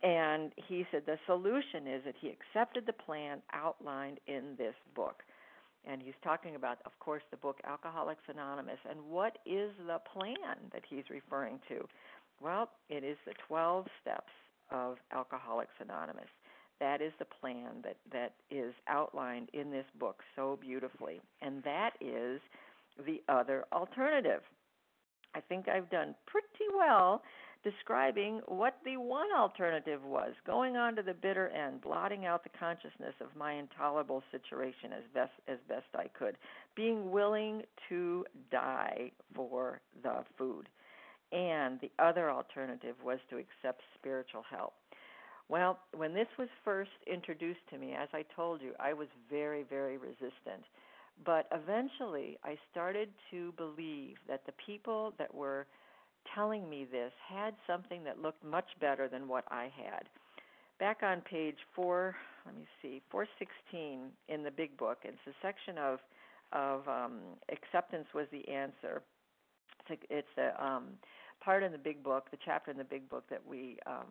and 0.03 0.53
he 0.69 0.87
said 0.91 1.03
the 1.07 1.19
solution 1.27 1.87
is 1.87 2.03
that 2.05 2.15
he 2.21 2.31
accepted 2.31 2.87
the 2.87 2.93
plan 2.93 3.43
outlined 3.53 4.19
in 4.27 4.55
this 4.57 4.75
book 4.95 5.23
and 5.87 6.03
he's 6.03 6.15
talking 6.23 6.57
about, 6.57 6.79
of 6.85 6.99
course, 6.99 7.23
the 7.31 7.37
book 7.37 7.59
Alcoholics 7.65 8.23
Anonymous. 8.29 8.79
And 8.89 8.99
what 9.09 9.39
is 9.47 9.71
the 9.87 10.01
plan 10.13 10.57
that 10.73 10.83
he's 10.89 11.05
referring 11.11 11.61
to? 11.69 11.87
Well, 12.41 12.71
it 12.91 13.05
is 13.05 13.17
the 13.27 13.35
12 13.47 13.87
steps 14.03 14.33
of 14.71 14.97
Alcoholics 15.13 15.73
Anonymous. 15.81 16.29
That 16.81 17.01
is 17.01 17.13
the 17.19 17.25
plan 17.25 17.83
that, 17.85 17.97
that 18.13 18.35
is 18.51 18.75
outlined 18.89 19.49
in 19.55 19.71
this 19.71 19.87
book 19.99 20.23
so 20.35 20.59
beautifully. 20.61 21.21
And 21.41 21.63
that 21.63 21.93
is 22.01 22.41
the 23.07 23.23
other 23.29 23.65
alternative. 23.73 24.41
I 25.35 25.41
think 25.41 25.69
I've 25.69 25.91
done 25.91 26.15
pretty 26.27 26.75
well 26.77 27.23
describing 27.67 28.41
what 28.47 28.77
the 28.85 28.97
one 28.97 29.27
alternative 29.37 30.01
was 30.05 30.31
going 30.47 30.77
on 30.77 30.95
to 30.95 31.03
the 31.03 31.13
bitter 31.13 31.49
end, 31.49 31.81
blotting 31.81 32.25
out 32.25 32.45
the 32.45 32.59
consciousness 32.61 33.15
of 33.21 33.27
my 33.37 33.55
intolerable 33.55 34.23
situation 34.31 34.93
as 34.97 35.03
best 35.13 35.33
as 35.49 35.59
best 35.69 35.87
I 35.97 36.07
could, 36.17 36.37
being 36.77 37.11
willing 37.11 37.63
to 37.89 38.25
die 38.53 39.11
for 39.35 39.81
the 40.05 40.23
food. 40.39 40.69
And 41.33 41.81
the 41.81 41.91
other 41.99 42.31
alternative 42.31 42.95
was 43.05 43.19
to 43.31 43.37
accept 43.37 43.83
spiritual 43.99 44.45
help. 44.49 44.75
Well, 45.49 45.81
when 45.93 46.15
this 46.15 46.29
was 46.39 46.49
first 46.65 46.91
introduced 47.13 47.67
to 47.71 47.79
me, 47.79 47.95
as 48.01 48.09
I 48.13 48.25
told 48.37 48.63
you, 48.63 48.75
I 48.79 48.93
was 48.93 49.09
very, 49.29 49.65
very 49.69 49.97
resistant. 49.99 50.63
But 51.25 51.49
eventually, 51.51 52.39
I 52.45 52.57
started 52.71 53.09
to 53.33 53.53
believe 53.57 54.19
that 54.29 54.47
the 54.47 54.53
people 54.65 55.15
that 55.19 55.35
were 55.35 55.67
telling 56.35 56.69
me 56.69 56.87
this 56.91 57.13
had 57.29 57.55
something 57.67 58.05
that 58.05 58.21
looked 58.21 58.45
much 58.45 58.69
better 58.81 59.09
than 59.09 59.29
what 59.29 59.45
I 59.51 59.71
had. 59.77 60.05
Back 60.79 60.99
on 61.03 61.23
page 61.23 61.57
four, 61.75 62.15
let 62.45 62.55
me 62.55 62.67
see, 62.83 63.01
416 63.11 64.11
in 64.29 64.43
the 64.43 64.51
big 64.51 64.77
book, 64.77 64.99
it's 65.05 65.17
a 65.27 65.33
section 65.43 65.79
of 65.79 65.99
of 66.53 66.87
um, 66.87 67.19
acceptance 67.51 68.07
was 68.15 68.27
the 68.31 68.49
answer. 68.49 69.03
It's 69.89 70.01
a, 70.01 70.17
it's 70.17 70.39
a 70.39 70.65
um, 70.65 70.85
part 71.41 71.63
in 71.63 71.73
the 71.73 71.79
big 71.79 72.03
book, 72.03 72.31
the 72.31 72.39
chapter 72.45 72.71
in 72.71 72.77
the 72.77 72.85
big 72.85 73.09
book 73.09 73.25
that 73.31 73.43
we 73.45 73.79
um, 73.87 74.07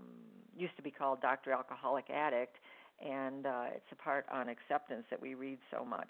used 0.58 0.76
to 0.78 0.84
be 0.84 0.92
called 0.92 1.22
Doctor 1.22 1.52
Alcoholic 1.52 2.10
Addict, 2.10 2.56
and 3.06 3.46
uh, 3.46 3.66
it's 3.74 3.86
a 3.92 3.96
part 3.96 4.26
on 4.32 4.50
acceptance 4.50 5.04
that 5.10 5.22
we 5.22 5.34
read 5.34 5.60
so 5.72 5.86
much. 5.86 6.10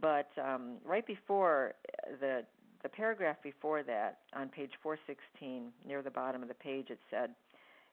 But 0.00 0.30
um, 0.42 0.76
right 0.84 1.06
before 1.06 1.74
the 2.20 2.42
the 2.82 2.88
paragraph 2.88 3.36
before 3.42 3.82
that, 3.82 4.18
on 4.34 4.48
page 4.48 4.72
416, 4.82 5.72
near 5.86 6.02
the 6.02 6.10
bottom 6.10 6.42
of 6.42 6.48
the 6.48 6.54
page, 6.54 6.90
it 6.90 7.00
said, 7.10 7.30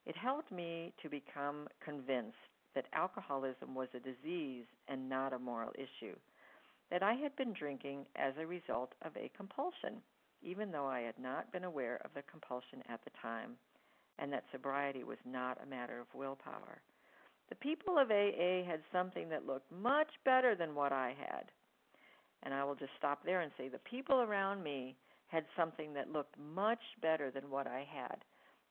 It 0.05 0.15
helped 0.15 0.51
me 0.51 0.93
to 1.01 1.09
become 1.09 1.67
convinced 1.83 2.37
that 2.75 2.85
alcoholism 2.93 3.73
was 3.73 3.87
a 3.93 3.99
disease 3.99 4.65
and 4.87 5.09
not 5.09 5.33
a 5.33 5.39
moral 5.39 5.71
issue, 5.75 6.15
that 6.91 7.01
I 7.01 7.13
had 7.13 7.35
been 7.35 7.53
drinking 7.53 8.05
as 8.15 8.33
a 8.37 8.45
result 8.45 8.93
of 9.03 9.15
a 9.15 9.31
compulsion, 9.35 10.01
even 10.43 10.71
though 10.71 10.85
I 10.85 10.99
had 10.99 11.17
not 11.17 11.51
been 11.51 11.63
aware 11.63 11.99
of 12.05 12.11
the 12.13 12.21
compulsion 12.29 12.83
at 12.89 13.03
the 13.03 13.11
time, 13.21 13.51
and 14.19 14.31
that 14.31 14.43
sobriety 14.51 15.03
was 15.03 15.17
not 15.25 15.57
a 15.63 15.65
matter 15.65 15.99
of 15.99 16.13
willpower. 16.13 16.81
The 17.49 17.55
people 17.55 17.97
of 17.97 18.11
AA 18.11 18.63
had 18.65 18.81
something 18.91 19.29
that 19.29 19.45
looked 19.45 19.71
much 19.71 20.09
better 20.23 20.55
than 20.55 20.75
what 20.75 20.91
I 20.91 21.15
had. 21.17 21.51
And 22.45 22.53
I 22.53 22.63
will 22.63 22.75
just 22.75 22.91
stop 22.97 23.25
there 23.25 23.41
and 23.41 23.51
say 23.57 23.67
the 23.67 23.79
people 23.79 24.21
around 24.21 24.63
me 24.63 24.95
had 25.27 25.45
something 25.57 25.93
that 25.95 26.11
looked 26.11 26.35
much 26.39 26.79
better 27.01 27.31
than 27.31 27.49
what 27.49 27.67
I 27.67 27.85
had. 27.91 28.17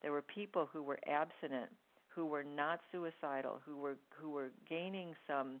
There 0.01 0.11
were 0.11 0.21
people 0.21 0.67
who 0.71 0.81
were 0.81 0.99
abstinent, 1.07 1.69
who 2.07 2.25
were 2.25 2.43
not 2.43 2.79
suicidal, 2.91 3.59
who 3.65 3.77
were 3.77 3.97
who 4.09 4.29
were 4.29 4.51
gaining 4.69 5.13
some 5.27 5.59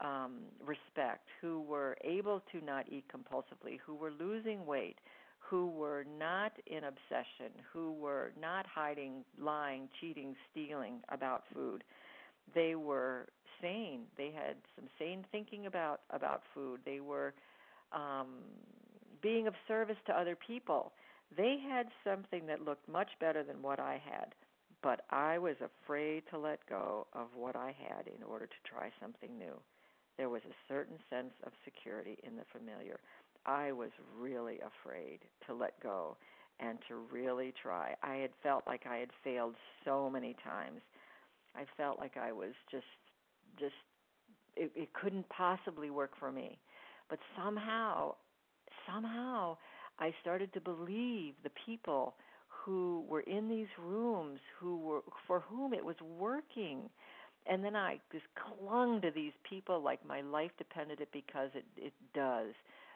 um, 0.00 0.40
respect, 0.64 1.28
who 1.40 1.62
were 1.62 1.96
able 2.02 2.42
to 2.52 2.64
not 2.64 2.86
eat 2.90 3.04
compulsively, 3.08 3.78
who 3.86 3.94
were 3.94 4.10
losing 4.10 4.66
weight, 4.66 4.98
who 5.38 5.68
were 5.68 6.04
not 6.18 6.52
in 6.66 6.84
obsession, 6.84 7.52
who 7.72 7.92
were 7.92 8.32
not 8.40 8.66
hiding, 8.66 9.24
lying, 9.38 9.88
cheating, 10.00 10.34
stealing 10.50 11.00
about 11.10 11.44
food. 11.54 11.84
They 12.54 12.74
were 12.74 13.28
sane. 13.60 14.02
They 14.16 14.32
had 14.34 14.56
some 14.74 14.88
sane 14.98 15.24
thinking 15.30 15.66
about 15.66 16.00
about 16.10 16.42
food. 16.54 16.80
They 16.84 17.00
were 17.00 17.34
um, 17.94 18.28
being 19.22 19.46
of 19.46 19.54
service 19.68 19.96
to 20.06 20.12
other 20.18 20.36
people. 20.36 20.92
They 21.36 21.56
had 21.66 21.86
something 22.04 22.46
that 22.46 22.64
looked 22.64 22.88
much 22.88 23.08
better 23.20 23.42
than 23.42 23.62
what 23.62 23.80
I 23.80 24.00
had, 24.04 24.34
but 24.82 25.02
I 25.10 25.38
was 25.38 25.56
afraid 25.60 26.24
to 26.30 26.38
let 26.38 26.66
go 26.68 27.06
of 27.14 27.28
what 27.34 27.56
I 27.56 27.74
had 27.88 28.06
in 28.06 28.22
order 28.22 28.46
to 28.46 28.70
try 28.70 28.90
something 29.00 29.38
new. 29.38 29.54
There 30.18 30.28
was 30.28 30.42
a 30.44 30.54
certain 30.68 30.98
sense 31.08 31.32
of 31.44 31.52
security 31.64 32.18
in 32.22 32.36
the 32.36 32.44
familiar. 32.52 33.00
I 33.46 33.72
was 33.72 33.90
really 34.18 34.58
afraid 34.60 35.20
to 35.46 35.54
let 35.54 35.80
go 35.82 36.16
and 36.60 36.78
to 36.88 36.96
really 37.10 37.54
try. 37.60 37.94
I 38.02 38.16
had 38.16 38.30
felt 38.42 38.64
like 38.66 38.82
I 38.86 38.96
had 38.98 39.10
failed 39.24 39.54
so 39.84 40.10
many 40.10 40.36
times. 40.44 40.80
I 41.56 41.64
felt 41.76 41.98
like 41.98 42.16
I 42.16 42.32
was 42.32 42.52
just 42.70 42.84
just 43.58 43.74
it, 44.56 44.70
it 44.74 44.92
couldn't 44.92 45.28
possibly 45.28 45.90
work 45.90 46.12
for 46.18 46.30
me. 46.30 46.58
But 47.12 47.20
somehow 47.36 48.14
somehow 48.90 49.58
I 49.98 50.14
started 50.22 50.50
to 50.54 50.62
believe 50.62 51.34
the 51.44 51.50
people 51.66 52.14
who 52.48 53.04
were 53.06 53.20
in 53.20 53.50
these 53.50 53.68
rooms 53.78 54.40
who 54.58 54.78
were 54.78 55.00
for 55.26 55.40
whom 55.40 55.74
it 55.74 55.84
was 55.84 55.96
working. 56.18 56.88
And 57.46 57.62
then 57.62 57.76
I 57.76 58.00
just 58.12 58.24
clung 58.34 59.02
to 59.02 59.10
these 59.10 59.34
people 59.46 59.82
like 59.82 60.00
my 60.06 60.22
life 60.22 60.52
depended 60.56 61.02
it 61.02 61.10
because 61.12 61.50
it 61.54 61.66
it 61.76 61.92
does. 62.14 62.54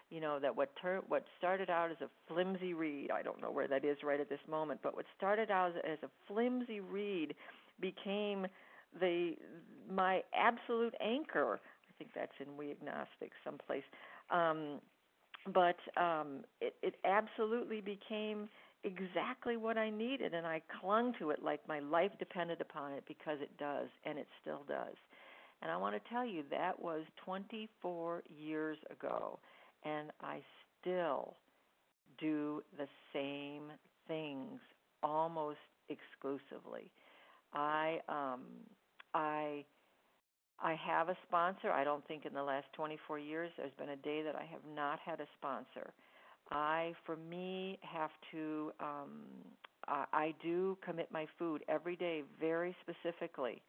You 0.09 0.23
know 0.23 0.39
that 0.41 0.57
what 0.57 0.71
tur- 0.81 1.05
what 1.09 1.27
started 1.37 1.69
out 1.69 1.91
as 1.91 1.99
a 2.01 2.09
flimsy 2.27 2.73
reed 2.73 3.11
i 3.11 3.23
don't 3.23 3.43
know 3.43 3.51
where 3.51 3.69
that 3.69 3.85
is 3.85 3.99
right 4.03 4.21
at 4.21 4.31
this 4.31 4.41
moment 4.49 4.81
but 4.83 4.97
what 4.97 5.05
started 5.19 5.51
out 5.51 5.73
as, 5.77 5.83
as 5.93 5.99
a 6.05 6.11
flimsy 6.33 6.81
reed 6.81 7.35
became 7.83 8.47
the 9.01 9.35
my 9.91 10.23
absolute 10.35 10.95
anchor 11.03 11.61
think 11.99 12.11
that's 12.14 12.32
in 12.40 12.57
we 12.57 12.70
agnostic 12.70 13.32
someplace 13.44 13.84
um 14.30 14.80
but 15.55 15.76
um 16.01 16.44
it 16.61 16.74
it 16.82 16.97
absolutely 17.05 17.80
became 17.80 18.49
exactly 18.84 19.57
what 19.57 19.76
I 19.76 19.90
needed 19.90 20.32
and 20.32 20.47
I 20.47 20.62
clung 20.80 21.12
to 21.18 21.30
it 21.30 21.42
like 21.42 21.66
my 21.68 21.80
life 21.80 22.12
depended 22.18 22.61
upon 22.61 22.92
it 22.92 23.05
because 23.09 23.38
it 23.40 23.51
does 23.59 23.88
and 24.05 24.18
it 24.18 24.28
still 24.40 24.62
does. 24.68 24.94
And 25.62 25.70
I 25.70 25.76
want 25.76 25.94
to 25.97 26.11
tell 26.11 26.24
you 26.24 26.42
that 26.51 26.80
was 26.80 27.03
24 27.24 28.22
years 28.28 28.78
ago 28.90 29.38
and 29.84 30.11
I 30.20 30.40
still 30.80 31.34
do 32.18 32.62
the 32.78 32.86
same 33.12 33.72
things 34.07 34.61
almost 35.03 35.59
exclusively. 35.88 36.90
I 37.53 37.99
um 38.09 38.42
I 39.14 39.64
I 40.63 40.75
have 40.75 41.09
a 41.09 41.17
sponsor. 41.29 41.71
I 41.71 41.85
don't 41.85 42.07
think 42.07 42.27
in 42.27 42.33
the 42.35 42.43
last 42.43 42.67
24 42.75 43.19
years 43.19 43.51
there's 43.57 43.73
been 43.79 43.91
a 43.91 43.97
day 43.97 44.23
that 44.23 44.37
I 44.37 44.45
have 44.45 44.63
not 44.75 44.99
had 45.01 45.21
a 45.21 45.27
sponsor. 45.39 45.93
I, 46.51 46.95
for 47.05 47.17
me, 47.17 47.79
have 47.83 48.11
to. 48.33 48.73
Um, 48.81 49.23
I, 49.89 50.05
I 50.13 50.35
do 50.43 50.79
commit 50.85 51.09
my 51.13 51.27
food 51.39 51.65
every 51.69 51.97
day 51.97 52.23
very 52.41 52.75
specifically. 52.83 53.63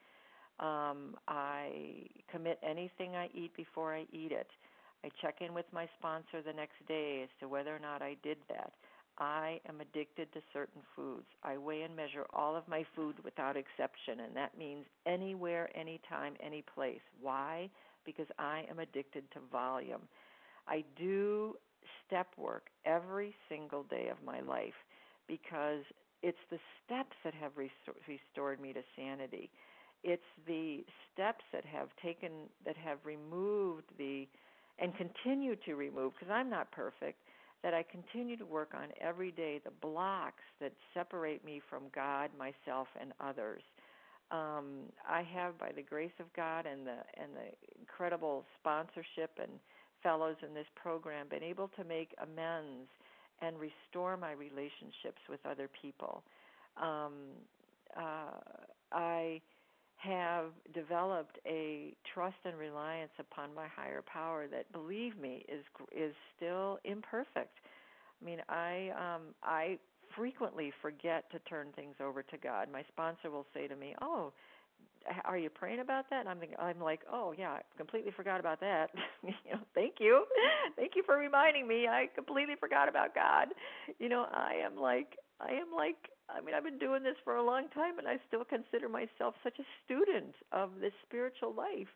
Um, 0.60 1.16
I 1.28 2.06
commit 2.32 2.60
anything 2.64 3.16
I 3.16 3.30
eat 3.34 3.56
before 3.56 3.94
I 3.94 4.06
eat 4.12 4.32
it. 4.32 4.48
I 5.04 5.10
check 5.22 5.38
in 5.42 5.54
with 5.54 5.66
my 5.72 5.88
sponsor 6.00 6.42
the 6.46 6.54
next 6.54 6.76
day 6.88 7.22
as 7.24 7.30
to 7.40 7.48
whether 7.48 7.76
or 7.76 7.80
not 7.80 8.02
I 8.02 8.16
did 8.24 8.38
that. 8.50 8.74
I 9.20 9.59
am 9.68 9.82
addicted 9.82 10.32
to 10.34 10.41
certain 10.53 10.82
foods. 10.95 11.26
I 11.43 11.57
weigh 11.57 11.82
and 11.82 11.95
measure 11.95 12.26
all 12.34 12.55
of 12.55 12.68
my 12.68 12.86
food 12.95 13.15
without 13.24 13.57
exception, 13.57 14.20
and 14.22 14.36
that 14.36 14.57
means 14.57 14.86
anywhere, 15.05 15.70
anytime, 15.76 16.36
any 16.39 16.63
place. 16.76 17.01
Why? 17.22 17.70
Because 18.05 18.28
I 18.38 18.65
am 18.70 18.80
addicted 18.80 19.24
to 19.32 19.39
volume. 19.51 20.01
I 20.68 20.84
do 20.97 21.55
step 22.05 22.28
work 22.38 22.68
every 22.86 23.34
single 23.49 23.84
day 23.84 24.09
of 24.09 24.18
my 24.26 24.41
life 24.41 24.76
because 25.28 25.84
it's 26.22 26.38
the 26.49 26.59
steps 26.86 27.15
that 27.24 27.34
have 27.34 27.51
restored 28.07 28.59
me 28.59 28.74
to 28.74 28.82
sanity. 28.95 29.49
It's 30.03 30.22
the 30.45 30.86
steps 31.13 31.43
that 31.53 31.65
have 31.65 31.89
taken 32.01 32.32
that 32.65 32.78
have 32.78 32.99
removed 33.03 33.86
the 33.97 34.28
and 34.80 34.93
continue 34.95 35.55
to 35.65 35.76
remove 35.76 36.13
because 36.13 36.32
I'm 36.32 36.49
not 36.49 36.72
perfect 36.72 37.20
that 37.64 37.74
I 37.74 37.84
continue 37.84 38.38
to 38.38 38.45
work 38.45 38.74
on 38.74 38.89
every 39.01 39.32
day 39.32 39.60
the 39.64 39.72
blocks 39.82 40.43
that 40.62 40.74
separate 40.93 41.43
me 41.43 41.62
from 41.70 41.84
God, 41.93 42.30
myself 42.38 42.88
and 42.99 43.14
others. 43.20 43.62
Um, 44.30 44.91
I 45.10 45.24
have 45.34 45.58
by 45.58 45.72
the 45.76 45.82
grace 45.82 46.12
of 46.20 46.26
God 46.36 46.66
and 46.66 46.86
the 46.86 46.97
and 47.22 47.32
the 47.34 47.80
incredible 47.80 48.43
sponsorship 48.60 49.32
and 49.41 49.51
fellows 50.03 50.36
in 50.45 50.53
this 50.53 50.68
program 50.76 51.28
been 51.30 51.43
able 51.43 51.70
to 51.78 51.84
make 51.84 52.14
amends 52.22 52.89
and 53.41 53.55
restore 53.58 54.18
my 54.18 54.32
relationships 54.32 55.22
with 55.30 55.39
other 55.45 55.70
people. 55.82 56.24
Um, 56.82 57.14
uh, 57.95 58.39
I 58.91 59.41
have 59.98 60.45
developed 60.74 61.39
a 61.45 61.93
trust 62.14 62.38
and 62.45 62.58
reliance 62.58 63.12
upon 63.20 63.54
my 63.56 63.68
higher 63.68 64.02
power 64.02 64.48
that, 64.48 64.72
believe 64.72 65.18
me, 65.18 65.45
is 65.50 65.64
is 65.95 66.14
still 66.36 66.80
imperfect. 66.84 67.58
I 68.22 68.26
mean, 68.26 68.39
I 68.50 68.89
um, 68.95 69.22
I 69.43 69.78
frequently 70.16 70.72
forget 70.82 71.30
to 71.32 71.39
turn 71.39 71.68
things 71.76 71.95
over 72.02 72.24
to 72.24 72.38
God. 72.38 72.70
My 72.72 72.84
sponsor 72.89 73.32
will 73.32 73.45
say 73.54 73.68
to 73.68 73.76
me, 73.76 73.95
"Oh, 74.02 74.34
are 75.26 75.38
you 75.38 75.50
praying 75.50 75.80
about 75.80 76.10
that? 76.10 76.22
And 76.22 76.30
I'm 76.30 76.39
thinking, 76.39 76.58
I'm 76.60 76.80
like, 76.80 77.02
oh 77.12 77.34
yeah, 77.38 77.52
I 77.52 77.62
completely 77.78 78.12
forgot 78.12 78.39
about 78.39 78.60
that. 78.60 78.89
you 79.24 79.34
know, 79.52 79.60
thank 79.74 79.95
you, 80.00 80.26
thank 80.76 80.93
you 80.95 81.04
for 81.06 81.18
reminding 81.18 81.68
me. 81.68 81.88
I 81.88 82.08
completely 82.14 82.56
forgot 82.60 82.89
about 82.89 83.16
God. 83.16 83.50
You 84.00 84.10
know, 84.10 84.26
I 84.32 84.56
am 84.66 84.76
like, 84.78 85.18
I 85.40 85.52
am 85.52 85.68
like, 85.76 86.10
I 86.30 86.42
mean, 86.42 86.56
I've 86.56 86.64
been 86.64 86.80
doing 86.80 87.04
this 87.04 87.16
for 87.24 87.36
a 87.36 87.46
long 87.46 87.68
time, 87.70 88.00
and 88.00 88.08
I 88.08 88.18
still 88.28 88.44
consider 88.44 88.90
myself 88.90 89.36
such 89.44 89.60
a 89.60 89.70
student 89.86 90.34
of 90.52 90.72
this 90.82 90.94
spiritual 91.08 91.54
life. 91.54 91.88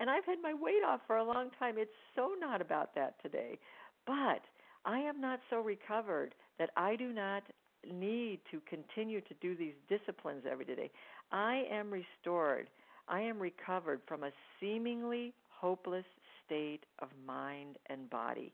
And 0.00 0.10
I've 0.10 0.24
had 0.24 0.38
my 0.42 0.54
weight 0.54 0.82
off 0.86 1.00
for 1.06 1.16
a 1.16 1.24
long 1.24 1.50
time. 1.58 1.74
It's 1.78 1.90
so 2.14 2.32
not 2.38 2.60
about 2.60 2.94
that 2.94 3.20
today, 3.22 3.58
but 4.06 4.42
I 4.84 4.98
am 4.98 5.20
not 5.20 5.40
so 5.50 5.60
recovered 5.60 6.34
that 6.58 6.70
I 6.76 6.96
do 6.96 7.12
not 7.12 7.42
need 7.90 8.40
to 8.50 8.60
continue 8.68 9.20
to 9.22 9.34
do 9.40 9.56
these 9.56 9.74
disciplines 9.88 10.44
every 10.50 10.64
day. 10.64 10.90
I 11.32 11.64
am 11.70 11.90
restored. 11.90 12.68
I 13.08 13.20
am 13.20 13.38
recovered 13.38 14.00
from 14.06 14.24
a 14.24 14.30
seemingly 14.60 15.34
hopeless 15.48 16.04
state 16.44 16.84
of 17.00 17.08
mind 17.26 17.76
and 17.86 18.08
body. 18.10 18.52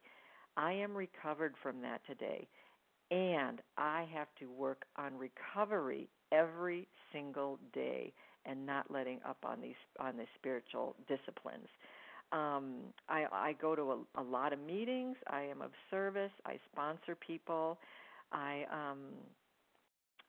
I 0.57 0.73
am 0.73 0.95
recovered 0.95 1.55
from 1.63 1.81
that 1.83 2.01
today. 2.07 2.47
And 3.15 3.63
I 3.79 4.09
have 4.13 4.27
to 4.41 4.51
work 4.51 4.87
on 4.97 5.13
recovery 5.17 6.09
every 6.33 6.89
single 7.13 7.61
day 7.73 8.13
and 8.45 8.67
not 8.67 8.91
letting 8.91 9.21
up 9.29 9.39
on 9.45 9.61
these 9.61 9.77
on 10.01 10.17
the 10.17 10.25
spiritual 10.37 10.97
disciplines. 11.07 11.69
Um, 12.33 12.77
I, 13.09 13.27
I 13.33 13.57
go 13.61 13.77
to 13.77 13.83
a, 14.17 14.21
a 14.21 14.25
lot 14.25 14.53
of 14.53 14.59
meetings. 14.59 15.17
I 15.29 15.43
am 15.43 15.63
of 15.63 15.71
service. 15.93 16.33
I 16.45 16.59
sponsor 16.73 17.15
people. 17.15 17.79
I 18.33 18.65
um, 18.73 18.99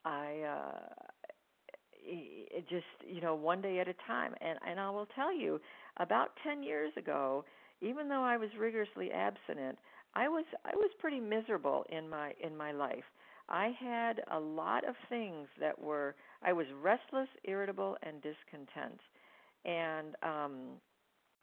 I 0.06 0.42
uh, 0.48 1.04
it 2.04 2.70
just 2.70 2.86
you 3.08 3.22
know 3.22 3.34
one 3.36 3.62
day 3.62 3.80
at 3.80 3.88
a 3.88 3.96
time 4.06 4.36
and 4.42 4.60
and 4.70 4.80
I 4.80 4.92
will 4.92 5.08
tell 5.16 5.36
you 5.36 5.60
about 5.98 6.30
10 6.44 6.62
years 6.62 6.92
ago 6.98 7.46
even 7.82 8.08
though 8.10 8.24
I 8.24 8.38
was 8.38 8.50
rigorously 8.60 9.12
abstinent 9.12 9.80
I 10.16 10.28
was 10.30 10.46
I 10.66 10.76
was 10.76 10.92
pretty 11.00 11.20
miserable 11.20 11.86
in 11.90 12.10
my 12.10 12.34
in 12.42 12.56
my 12.56 12.72
life. 12.72 13.04
I 13.50 13.74
had 13.80 14.22
a 14.32 14.40
lot 14.40 14.88
of 14.88 14.96
things 15.10 15.48
that 15.60 15.80
were 15.80 16.16
I 16.44 16.54
was 16.54 16.66
restless 16.82 17.30
irritable 17.44 17.98
and 18.04 18.22
discontent. 18.22 19.00
And 19.66 20.16
um 20.24 20.54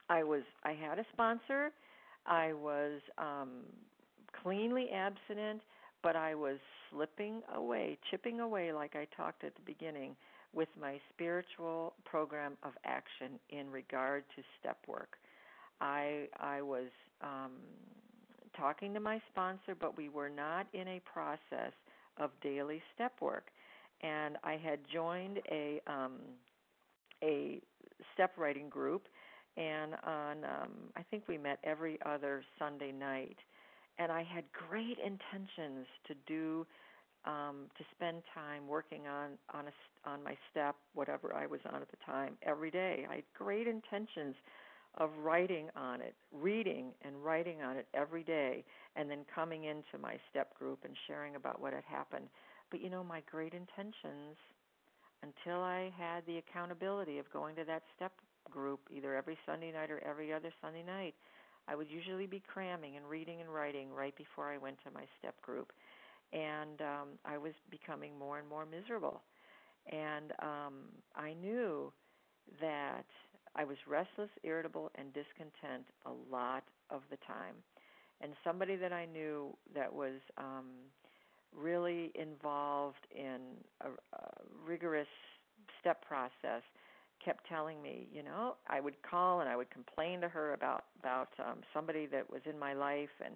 I 0.08 0.22
was 0.24 0.42
I 0.64 0.72
had 0.72 0.98
a 0.98 1.04
sponsor. 1.12 1.70
I 2.26 2.52
was 2.54 3.00
um 3.18 3.62
cleanly 4.42 4.88
abstinent 4.92 5.60
but 6.02 6.16
I 6.16 6.34
was 6.34 6.58
slipping 6.90 7.42
away, 7.54 7.96
chipping 8.10 8.40
away, 8.40 8.72
like 8.72 8.96
I 8.96 9.06
talked 9.16 9.44
at 9.44 9.54
the 9.54 9.60
beginning, 9.64 10.16
with 10.52 10.68
my 10.80 11.00
spiritual 11.14 11.94
program 12.04 12.54
of 12.64 12.72
action 12.84 13.38
in 13.50 13.70
regard 13.70 14.24
to 14.36 14.42
step 14.60 14.78
work. 14.88 15.16
I 15.80 16.26
I 16.40 16.60
was 16.62 16.88
um, 17.22 17.52
talking 18.56 18.94
to 18.94 19.00
my 19.00 19.20
sponsor, 19.30 19.74
but 19.78 19.96
we 19.96 20.08
were 20.08 20.28
not 20.28 20.66
in 20.72 20.88
a 20.88 21.00
process 21.00 21.72
of 22.18 22.30
daily 22.42 22.82
step 22.94 23.12
work, 23.20 23.46
and 24.02 24.36
I 24.44 24.56
had 24.56 24.80
joined 24.92 25.40
a 25.50 25.80
um, 25.86 26.18
a 27.22 27.60
step 28.14 28.32
writing 28.36 28.68
group, 28.68 29.06
and 29.56 29.94
on 30.04 30.44
um, 30.44 30.72
I 30.96 31.02
think 31.10 31.24
we 31.28 31.38
met 31.38 31.58
every 31.64 31.98
other 32.04 32.42
Sunday 32.58 32.92
night, 32.92 33.38
and 33.98 34.10
I 34.10 34.22
had 34.22 34.44
great 34.68 34.98
intentions 34.98 35.86
to 36.08 36.14
do 36.26 36.66
um, 37.24 37.66
to 37.78 37.84
spend 37.94 38.22
time 38.34 38.66
working 38.66 39.06
on 39.06 39.30
on 39.54 39.66
a, 39.68 40.08
on 40.08 40.22
my 40.22 40.36
step, 40.50 40.76
whatever 40.94 41.34
I 41.34 41.46
was 41.46 41.60
on 41.72 41.80
at 41.80 41.90
the 41.90 41.96
time, 42.04 42.36
every 42.42 42.70
day. 42.70 43.06
I 43.08 43.16
had 43.16 43.24
great 43.36 43.66
intentions 43.68 44.34
of 44.98 45.10
writing 45.22 45.68
on 45.76 46.00
it, 46.00 46.14
reading 46.32 46.92
and 47.02 47.24
writing 47.24 47.62
on 47.62 47.76
it 47.76 47.86
every 47.94 48.22
day, 48.22 48.64
and 48.96 49.10
then 49.10 49.20
coming 49.34 49.64
into 49.64 49.98
my 50.00 50.16
step 50.30 50.56
group 50.58 50.80
and 50.84 50.94
sharing 51.06 51.36
about 51.36 51.60
what 51.60 51.72
had 51.72 51.84
happened. 51.84 52.26
But 52.70 52.80
you 52.80 52.90
know, 52.90 53.02
my 53.04 53.22
great 53.30 53.54
intentions, 53.54 54.36
until 55.22 55.62
I 55.62 55.92
had 55.96 56.26
the 56.26 56.38
accountability 56.38 57.18
of 57.18 57.30
going 57.32 57.56
to 57.56 57.64
that 57.64 57.82
step 57.96 58.12
group 58.50 58.80
either 58.90 59.14
every 59.14 59.38
Sunday 59.46 59.72
night 59.72 59.90
or 59.90 60.02
every 60.04 60.32
other 60.32 60.52
Sunday 60.60 60.82
night, 60.82 61.14
I 61.68 61.76
would 61.76 61.90
usually 61.90 62.26
be 62.26 62.42
cramming 62.52 62.96
and 62.96 63.08
reading 63.08 63.40
and 63.40 63.52
writing 63.52 63.92
right 63.92 64.16
before 64.16 64.50
I 64.52 64.58
went 64.58 64.78
to 64.84 64.90
my 64.92 65.04
step 65.18 65.40
group 65.42 65.72
and 66.32 66.80
um, 66.80 67.08
I 67.24 67.38
was 67.38 67.52
becoming 67.70 68.18
more 68.18 68.38
and 68.38 68.48
more 68.48 68.66
miserable. 68.66 69.22
And 69.90 70.32
um, 70.40 70.74
I 71.14 71.34
knew 71.34 71.92
that 72.60 73.04
I 73.56 73.64
was 73.64 73.76
restless, 73.86 74.30
irritable, 74.44 74.90
and 74.96 75.12
discontent 75.12 75.84
a 76.06 76.12
lot 76.30 76.64
of 76.90 77.02
the 77.10 77.16
time. 77.26 77.54
And 78.20 78.32
somebody 78.44 78.76
that 78.76 78.92
I 78.92 79.06
knew 79.06 79.56
that 79.74 79.92
was 79.92 80.20
um, 80.38 80.66
really 81.56 82.12
involved 82.14 83.06
in 83.14 83.40
a, 83.80 83.88
a 84.16 84.28
rigorous 84.66 85.08
step 85.80 86.04
process 86.06 86.62
kept 87.24 87.46
telling 87.48 87.80
me, 87.82 88.08
you 88.12 88.22
know, 88.22 88.56
I 88.68 88.80
would 88.80 89.00
call 89.02 89.40
and 89.40 89.48
I 89.48 89.56
would 89.56 89.70
complain 89.70 90.20
to 90.22 90.28
her 90.28 90.54
about 90.54 90.84
about 91.00 91.28
um 91.38 91.58
somebody 91.72 92.06
that 92.06 92.28
was 92.30 92.40
in 92.46 92.58
my 92.58 92.72
life 92.72 93.14
and 93.24 93.34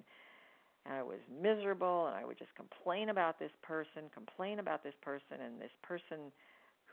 and 0.86 0.94
I 0.94 1.02
was 1.02 1.18
miserable 1.42 2.06
and 2.06 2.16
I 2.16 2.24
would 2.24 2.38
just 2.38 2.54
complain 2.56 3.10
about 3.10 3.38
this 3.38 3.50
person, 3.62 4.10
complain 4.14 4.58
about 4.60 4.82
this 4.82 4.94
person 5.02 5.42
and 5.44 5.60
this 5.60 5.72
person 5.82 6.32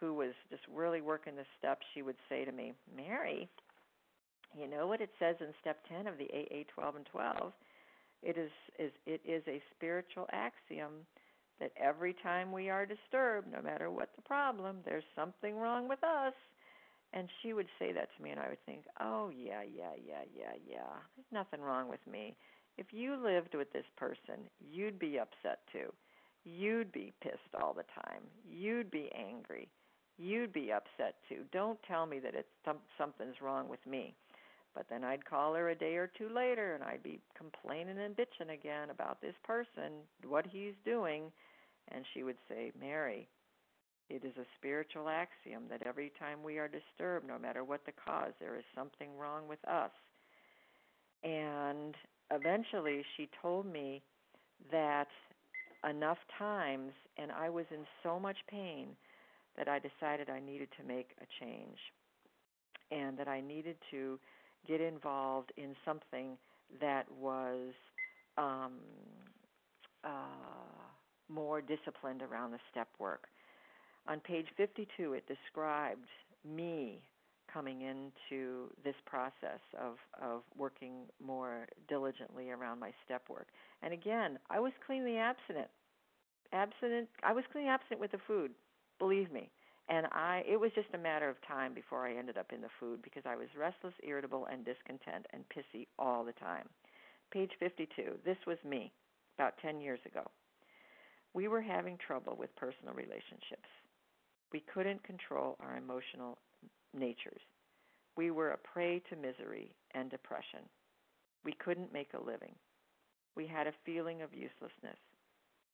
who 0.03 0.13
was 0.13 0.33
just 0.49 0.63
really 0.67 0.99
working 0.99 1.33
the 1.37 1.45
steps, 1.57 1.85
she 1.93 2.01
would 2.01 2.17
say 2.27 2.43
to 2.43 2.51
me, 2.51 2.73
"Mary, 2.93 3.47
you 4.53 4.67
know 4.67 4.85
what 4.85 4.99
it 4.99 5.09
says 5.17 5.37
in 5.39 5.53
step 5.61 5.79
10 5.87 6.07
of 6.07 6.17
the 6.17 6.29
AA 6.33 6.65
12 6.65 6.97
and 6.97 7.05
12? 7.05 7.53
It 8.21 8.37
is 8.37 8.51
is 8.77 8.91
it 9.05 9.21
is 9.23 9.47
a 9.47 9.63
spiritual 9.71 10.27
axiom 10.33 11.07
that 11.59 11.71
every 11.77 12.13
time 12.15 12.51
we 12.51 12.69
are 12.69 12.85
disturbed, 12.85 13.49
no 13.49 13.61
matter 13.61 13.89
what 13.89 14.13
the 14.17 14.21
problem, 14.23 14.81
there's 14.83 15.05
something 15.15 15.55
wrong 15.55 15.87
with 15.87 16.03
us." 16.03 16.33
And 17.13 17.29
she 17.41 17.53
would 17.53 17.69
say 17.79 17.93
that 17.93 18.09
to 18.17 18.23
me, 18.23 18.31
and 18.31 18.39
I 18.39 18.49
would 18.49 18.65
think, 18.65 18.85
oh, 18.99 19.29
yeah, 19.29 19.61
yeah, 19.61 19.93
yeah, 19.95 20.23
yeah, 20.35 20.53
yeah. 20.67 20.99
There's 21.15 21.31
nothing 21.31 21.61
wrong 21.61 21.87
with 21.87 22.05
me. 22.07 22.35
If 22.77 22.91
you 22.91 23.15
lived 23.15 23.53
with 23.53 23.71
this 23.71 23.85
person, 23.95 24.49
you'd 24.59 24.97
be 24.97 25.19
upset 25.19 25.59
too. 25.71 25.93
You'd 26.43 26.91
be 26.91 27.13
pissed 27.21 27.53
all 27.61 27.73
the 27.73 27.83
time. 27.83 28.23
You'd 28.43 28.89
be 28.89 29.11
angry. 29.13 29.69
You'd 30.17 30.53
be 30.53 30.71
upset 30.71 31.15
too. 31.27 31.43
Don't 31.51 31.79
tell 31.87 32.05
me 32.05 32.19
that 32.19 32.35
it's 32.35 32.47
some, 32.63 32.77
something's 32.97 33.41
wrong 33.41 33.67
with 33.67 33.85
me. 33.85 34.13
But 34.75 34.85
then 34.89 35.03
I'd 35.03 35.25
call 35.25 35.53
her 35.53 35.69
a 35.69 35.75
day 35.75 35.95
or 35.95 36.11
two 36.17 36.29
later 36.29 36.75
and 36.75 36.83
I'd 36.83 37.03
be 37.03 37.19
complaining 37.37 37.99
and 37.99 38.15
bitching 38.15 38.53
again 38.53 38.89
about 38.89 39.21
this 39.21 39.35
person, 39.43 39.93
what 40.27 40.45
he's 40.47 40.73
doing, 40.85 41.31
and 41.89 42.05
she 42.13 42.23
would 42.23 42.37
say, 42.47 42.71
"Mary, 42.79 43.27
it 44.09 44.23
is 44.23 44.35
a 44.37 44.45
spiritual 44.57 45.09
axiom 45.09 45.63
that 45.69 45.85
every 45.85 46.11
time 46.19 46.43
we 46.43 46.57
are 46.57 46.67
disturbed, 46.67 47.27
no 47.27 47.37
matter 47.37 47.63
what 47.63 47.85
the 47.85 47.91
cause, 47.91 48.33
there 48.39 48.55
is 48.55 48.63
something 48.75 49.17
wrong 49.17 49.47
with 49.47 49.63
us. 49.67 49.91
And 51.23 51.95
eventually 52.31 53.03
she 53.15 53.29
told 53.41 53.65
me 53.65 54.01
that 54.71 55.07
enough 55.89 56.19
times, 56.37 56.93
and 57.17 57.31
I 57.31 57.49
was 57.49 57.65
in 57.71 57.85
so 58.01 58.19
much 58.19 58.37
pain 58.47 58.95
that 59.57 59.67
I 59.67 59.79
decided 59.79 60.29
I 60.29 60.39
needed 60.39 60.69
to 60.79 60.83
make 60.87 61.11
a 61.21 61.25
change 61.43 61.77
and 62.91 63.17
that 63.17 63.27
I 63.27 63.41
needed 63.41 63.77
to 63.91 64.19
get 64.67 64.81
involved 64.81 65.51
in 65.57 65.75
something 65.85 66.37
that 66.79 67.05
was 67.11 67.73
um, 68.37 68.79
uh, 70.03 70.09
more 71.29 71.61
disciplined 71.61 72.21
around 72.21 72.51
the 72.51 72.59
step 72.71 72.87
work 72.99 73.27
on 74.07 74.19
page 74.19 74.47
52, 74.57 75.13
it 75.13 75.23
described 75.27 76.07
me 76.45 77.01
coming 77.51 77.81
into 77.81 78.69
this 78.83 78.95
process 79.05 79.59
of, 79.79 79.95
of 80.21 80.41
working 80.57 81.05
more 81.23 81.67
diligently 81.87 82.49
around 82.49 82.79
my 82.79 82.91
step 83.05 83.23
work. 83.29 83.47
And 83.81 83.93
again, 83.93 84.39
I 84.49 84.59
was 84.59 84.73
cleanly 84.85 85.17
abstinent. 85.17 85.69
Abstinent 86.51 87.07
I 87.23 87.33
was 87.33 87.43
cleanly 87.51 87.69
abstinent 87.69 88.01
with 88.01 88.11
the 88.11 88.19
food, 88.27 88.51
believe 89.03 89.31
me. 89.33 89.49
And 89.89 90.07
I 90.13 90.43
it 90.47 90.57
was 90.57 90.71
just 90.75 90.87
a 90.93 90.97
matter 90.97 91.27
of 91.29 91.35
time 91.45 91.73
before 91.73 92.07
I 92.07 92.15
ended 92.15 92.37
up 92.37 92.53
in 92.53 92.61
the 92.61 92.71
food 92.79 93.01
because 93.03 93.23
I 93.25 93.35
was 93.35 93.49
restless, 93.59 93.93
irritable, 94.01 94.47
and 94.49 94.63
discontent 94.63 95.25
and 95.33 95.43
pissy 95.49 95.87
all 95.99 96.23
the 96.23 96.31
time. 96.33 96.69
Page 97.31 97.51
52. 97.59 98.13
This 98.23 98.37
was 98.47 98.57
me 98.63 98.93
about 99.37 99.55
10 99.61 99.81
years 99.81 99.99
ago. 100.05 100.23
We 101.33 101.49
were 101.49 101.61
having 101.61 101.97
trouble 101.97 102.37
with 102.39 102.55
personal 102.55 102.93
relationships. 102.93 103.67
We 104.53 104.63
couldn't 104.73 105.03
control 105.03 105.57
our 105.59 105.75
emotional 105.75 106.37
natures. 106.97 107.41
We 108.15 108.31
were 108.31 108.51
a 108.51 108.57
prey 108.57 109.01
to 109.09 109.17
misery 109.17 109.75
and 109.95 110.09
depression. 110.09 110.63
We 111.43 111.53
couldn't 111.53 111.91
make 111.91 112.13
a 112.13 112.23
living. 112.23 112.55
We 113.35 113.47
had 113.47 113.67
a 113.67 113.73
feeling 113.85 114.21
of 114.21 114.33
uselessness. 114.33 114.99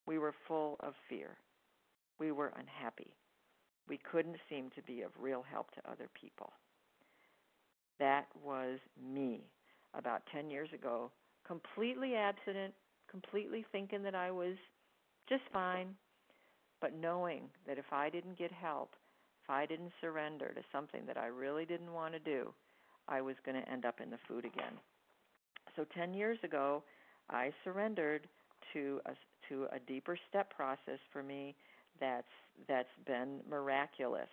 We 0.08 0.18
were 0.18 0.34
full 0.48 0.78
of 0.80 0.94
fear. 1.10 1.38
We 2.20 2.32
were 2.32 2.52
unhappy. 2.58 3.14
We 3.88 4.00
couldn't 4.12 4.38
seem 4.50 4.70
to 4.76 4.82
be 4.84 5.02
of 5.02 5.12
real 5.20 5.44
help 5.50 5.72
to 5.72 5.92
other 5.92 6.10
people. 6.20 6.52
That 8.00 8.28
was 8.44 8.80
me 9.02 9.42
about 9.94 10.22
10 10.32 10.50
years 10.50 10.70
ago, 10.74 11.12
completely 11.46 12.16
abstinent, 12.16 12.74
completely 13.10 13.66
thinking 13.72 14.04
that 14.04 14.16
I 14.16 14.32
was 14.32 14.56
just 15.28 15.44
fine, 15.52 15.96
but 16.82 16.94
knowing 16.94 17.44
that 17.68 17.78
if 17.78 17.92
I 17.92 18.10
didn't 18.10 18.38
get 18.38 18.52
help, 18.52 18.92
if 19.44 19.50
I 19.50 19.66
didn't 19.66 19.92
surrender 20.00 20.54
to 20.54 20.62
something 20.72 21.02
that 21.08 21.18
I 21.18 21.28
really 21.28 21.66
didn't 21.66 21.94
want 21.94 22.14
to 22.14 22.20
do, 22.20 22.54
I 23.08 23.22
was 23.22 23.36
going 23.46 23.60
to 23.60 23.70
end 23.70 23.86
up 23.86 24.00
in 24.02 24.10
the 24.10 24.20
food 24.28 24.46
again. 24.46 24.74
So 25.76 25.86
10 25.96 26.14
years 26.14 26.38
ago, 26.44 26.84
I 27.30 27.52
surrendered 27.64 28.28
to 28.74 29.02
a 29.06 29.12
to 29.50 29.66
a 29.72 29.80
deeper 29.80 30.18
step 30.30 30.56
process 30.56 31.00
for 31.12 31.24
me 31.24 31.56
that's 32.00 32.28
that's 32.68 32.90
been 33.06 33.40
miraculous. 33.50 34.30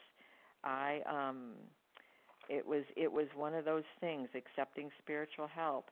I 0.64 1.00
um 1.08 1.52
it 2.48 2.66
was 2.66 2.84
it 2.96 3.10
was 3.10 3.26
one 3.34 3.54
of 3.54 3.64
those 3.64 3.84
things 4.00 4.28
accepting 4.34 4.90
spiritual 5.02 5.46
help 5.48 5.90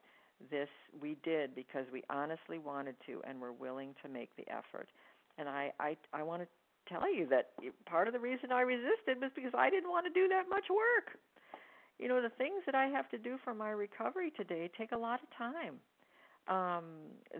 this 0.51 0.69
we 1.01 1.15
did 1.23 1.55
because 1.55 1.85
we 1.91 2.03
honestly 2.09 2.59
wanted 2.59 2.95
to 3.05 3.21
and 3.27 3.39
were 3.39 3.53
willing 3.53 3.95
to 4.03 4.09
make 4.09 4.29
the 4.35 4.45
effort 4.49 4.89
and 5.37 5.47
I 5.49 5.71
I 5.79 5.97
I 6.13 6.23
want 6.23 6.43
to 6.43 6.47
tell 6.91 7.11
you 7.13 7.27
that 7.29 7.51
part 7.85 8.07
of 8.07 8.13
the 8.13 8.19
reason 8.19 8.51
I 8.51 8.61
resisted 8.61 9.21
was 9.21 9.31
because 9.35 9.53
I 9.57 9.69
didn't 9.69 9.89
want 9.89 10.05
to 10.05 10.13
do 10.13 10.27
that 10.29 10.43
much 10.49 10.65
work. 10.69 11.17
You 11.99 12.07
know, 12.09 12.21
the 12.21 12.29
things 12.29 12.61
that 12.65 12.75
I 12.75 12.87
have 12.87 13.09
to 13.09 13.17
do 13.17 13.37
for 13.43 13.53
my 13.53 13.69
recovery 13.69 14.31
today 14.35 14.69
take 14.77 14.91
a 14.91 14.97
lot 14.97 15.21
of 15.23 15.29
time. 15.37 15.75
Um 16.47 16.85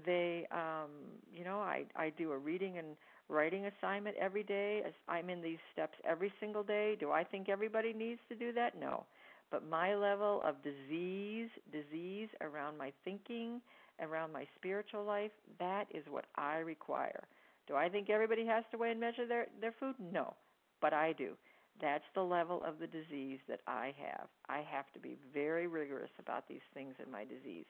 they 0.06 0.48
um 0.52 0.90
you 1.34 1.44
know, 1.44 1.60
I 1.60 1.84
I 1.96 2.10
do 2.18 2.32
a 2.32 2.38
reading 2.38 2.78
and 2.78 2.96
writing 3.30 3.66
assignment 3.68 4.16
every 4.18 4.44
day. 4.44 4.84
I'm 5.08 5.30
in 5.30 5.42
these 5.42 5.60
steps 5.74 5.98
every 6.06 6.32
single 6.40 6.64
day. 6.64 6.96
Do 7.00 7.12
I 7.12 7.24
think 7.24 7.50
everybody 7.50 7.94
needs 7.94 8.20
to 8.30 8.36
do 8.36 8.52
that? 8.54 8.80
No. 8.80 9.06
But 9.52 9.68
my 9.70 9.96
level 9.96 10.42
of 10.44 10.56
disease, 10.64 11.50
disease 11.72 12.30
around 12.42 12.78
my 12.78 12.92
thinking, 13.04 13.62
around 14.02 14.32
my 14.34 14.46
spiritual 14.58 15.04
life, 15.04 15.32
that 15.60 15.86
is 15.94 16.04
what 16.10 16.26
I 16.36 16.58
require. 16.58 17.24
Do 17.68 17.76
I 17.76 17.90
think 17.90 18.10
everybody 18.10 18.46
has 18.46 18.64
to 18.72 18.78
weigh 18.78 18.92
and 18.92 19.00
measure 19.00 19.26
their 19.26 19.48
their 19.62 19.74
food? 19.80 19.96
No, 20.00 20.34
but 20.82 20.94
I 20.94 21.14
do. 21.14 21.34
That's 21.82 22.04
the 22.14 22.22
level 22.22 22.64
of 22.64 22.80
the 22.80 22.88
disease 22.88 23.40
that 23.48 23.60
I 23.68 23.94
have. 24.00 24.28
I 24.48 24.62
have 24.70 24.86
to 24.94 25.00
be 25.00 25.18
very 25.34 25.68
rigorous 25.68 26.12
about 26.20 26.48
these 26.48 26.66
things 26.74 26.96
in 27.04 27.12
my 27.12 27.24
disease, 27.26 27.66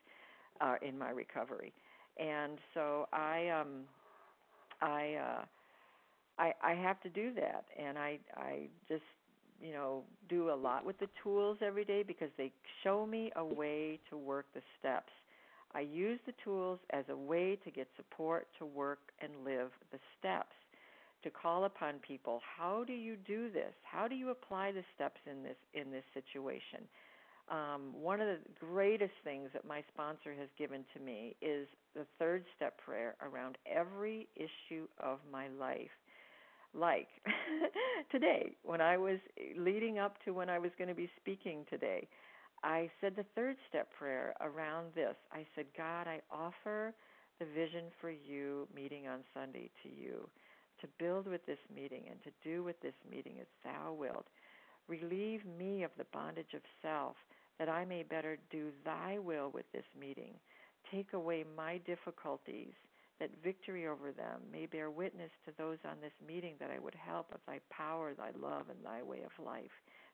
uh, 0.62 0.76
in 0.82 0.98
my 0.98 1.10
recovery, 1.10 1.74
and 2.18 2.58
so 2.74 3.08
I 3.14 3.50
um 3.50 3.84
I 4.86 5.16
uh 5.16 5.46
I 6.38 6.54
I 6.64 6.74
have 6.76 7.02
to 7.02 7.10
do 7.10 7.34
that, 7.36 7.66
and 7.78 7.98
I 7.98 8.20
I 8.36 8.70
just 8.88 9.04
you 9.62 9.74
know 9.74 10.04
do 10.30 10.52
a 10.52 10.56
lot 10.56 10.86
with 10.86 10.98
the 11.00 11.10
tools 11.24 11.58
every 11.62 11.86
day 11.86 12.04
because 12.04 12.30
they 12.38 12.52
show 12.84 13.06
me 13.06 13.32
a 13.36 13.46
way 13.46 14.00
to 14.10 14.18
work 14.18 14.48
the 14.54 14.62
steps 14.80 15.12
I 15.76 15.82
use 15.82 16.20
the 16.26 16.34
tools 16.44 16.80
as 16.92 17.06
a 17.10 17.16
way 17.18 17.58
to 17.66 17.72
get 17.72 17.88
support 17.98 18.48
to 18.60 18.66
work 18.66 19.00
and 19.22 19.32
live 19.46 19.72
the 19.92 20.00
steps. 20.20 20.56
To 21.24 21.30
call 21.32 21.66
upon 21.66 21.96
people, 22.00 22.42
how 22.58 22.84
do 22.86 22.94
you 22.94 23.18
do 23.18 23.52
this? 23.52 23.74
How 23.84 24.08
do 24.08 24.16
you 24.16 24.30
apply 24.32 24.72
the 24.72 24.84
steps 24.96 25.20
in 25.30 25.44
this 25.44 25.58
in 25.74 25.92
this 25.92 26.06
situation? 26.14 26.88
Um, 27.50 27.94
one 27.94 28.22
of 28.22 28.28
the 28.28 28.40
greatest 28.60 29.14
things 29.24 29.50
that 29.54 29.66
my 29.66 29.84
sponsor 29.94 30.34
has 30.38 30.50
given 30.58 30.84
to 30.96 31.00
me 31.00 31.36
is 31.42 31.68
the 31.94 32.06
third 32.18 32.44
step 32.56 32.80
prayer 32.84 33.16
around 33.22 33.58
every 33.72 34.28
issue 34.36 34.88
of 35.00 35.20
my 35.32 35.48
life. 35.50 35.92
Like 36.74 37.08
today, 38.12 38.56
when 38.64 38.82
I 38.82 38.98
was 38.98 39.20
leading 39.58 40.00
up 40.00 40.16
to 40.26 40.34
when 40.34 40.50
I 40.50 40.60
was 40.60 40.72
going 40.78 40.88
to 40.88 40.96
be 40.96 41.10
speaking 41.22 41.66
today, 41.70 42.08
I 42.64 42.90
said 43.00 43.16
the 43.16 43.26
third 43.36 43.58
step 43.70 43.90
prayer 43.98 44.34
around 44.42 44.88
this. 44.96 45.16
I 45.32 45.46
said, 45.56 45.66
God, 45.78 46.08
I 46.08 46.22
offer 46.32 46.94
the 47.40 47.46
vision 47.46 47.86
for 48.02 48.10
you 48.10 48.68
meeting 48.76 49.08
on 49.08 49.20
Sunday 49.34 49.70
to 49.84 49.90
you, 49.90 50.28
to 50.82 50.88
build 50.98 51.28
with 51.28 51.46
this 51.46 51.60
meeting 51.74 52.04
and 52.10 52.20
to 52.24 52.32
do 52.44 52.64
with 52.64 52.80
this 52.82 52.94
meeting 53.10 53.36
as 53.40 53.48
thou 53.64 53.94
wilt. 53.94 54.26
Relieve 54.88 55.42
me 55.58 55.84
of 55.84 55.92
the 55.98 56.06
bondage 56.14 56.54
of 56.54 56.62
self, 56.82 57.16
that 57.60 57.70
I 57.70 57.86
may 57.86 58.04
better 58.04 58.38
do 58.52 58.72
thy 58.84 59.18
will 59.20 59.50
with 59.54 59.66
this 59.74 59.86
meeting. 60.00 60.34
Take 60.92 61.14
away 61.14 61.46
my 61.56 61.80
difficulties. 61.86 62.74
that 63.20 63.30
victory 63.44 63.88
over 63.88 64.12
them 64.12 64.42
may 64.52 64.66
bear 64.66 64.90
witness 64.90 65.32
to 65.46 65.52
those 65.58 65.78
on 65.86 65.96
this 66.02 66.12
meeting 66.28 66.56
that 66.60 66.70
I 66.70 66.80
would 66.80 66.96
help 66.96 67.28
of 67.34 67.40
thy 67.48 67.60
power, 67.70 68.14
thy 68.14 68.32
love, 68.40 68.66
and 68.70 68.84
thy 68.84 69.02
way 69.02 69.22
of 69.24 69.46
life. 69.46 69.72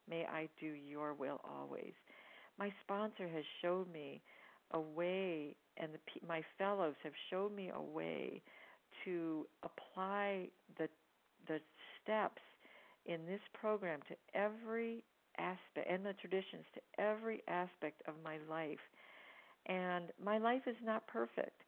May 0.10 0.26
I 0.26 0.48
do 0.60 0.68
your 0.68 1.14
will 1.14 1.42
always. 1.44 1.94
My 2.60 2.72
sponsor 2.84 3.28
has 3.28 3.44
showed 3.62 3.92
me 3.92 4.22
a 4.72 4.80
way, 4.80 5.56
and 5.78 5.92
the, 5.94 6.28
my 6.28 6.44
fellows 6.58 6.96
have 7.04 7.14
showed 7.30 7.56
me 7.56 7.72
a 7.74 7.82
way 7.82 8.42
to 9.06 9.48
apply 9.64 10.48
the 10.78 10.88
the 11.48 11.60
steps 12.04 12.42
in 13.06 13.26
this 13.26 13.42
program 13.60 14.00
to 14.08 14.16
every 14.36 15.04
aspect 15.38 15.88
and 15.90 16.06
the 16.06 16.14
traditions 16.14 16.66
to 16.76 16.82
every 17.02 17.42
aspect 17.48 18.02
of 18.08 18.16
my 18.24 18.38
life. 18.50 18.80
And 19.68 20.12
my 20.24 20.38
life 20.38 20.64
is 20.68 20.76
not 20.84 21.08
perfect. 21.08 21.62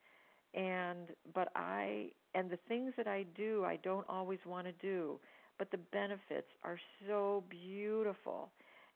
And 0.53 1.09
but 1.34 1.49
I 1.55 2.11
and 2.36 2.49
the 2.49 2.59
things 2.68 2.93
that 2.97 3.07
I 3.07 3.26
do 3.36 3.64
I 3.66 3.78
don't 3.78 4.07
always 4.09 4.39
want 4.45 4.68
to 4.68 4.74
do, 4.74 5.20
but 5.57 5.72
the 5.72 5.80
benefits 5.91 6.47
are 6.64 6.80
so 7.07 7.43
beautiful. 7.49 8.49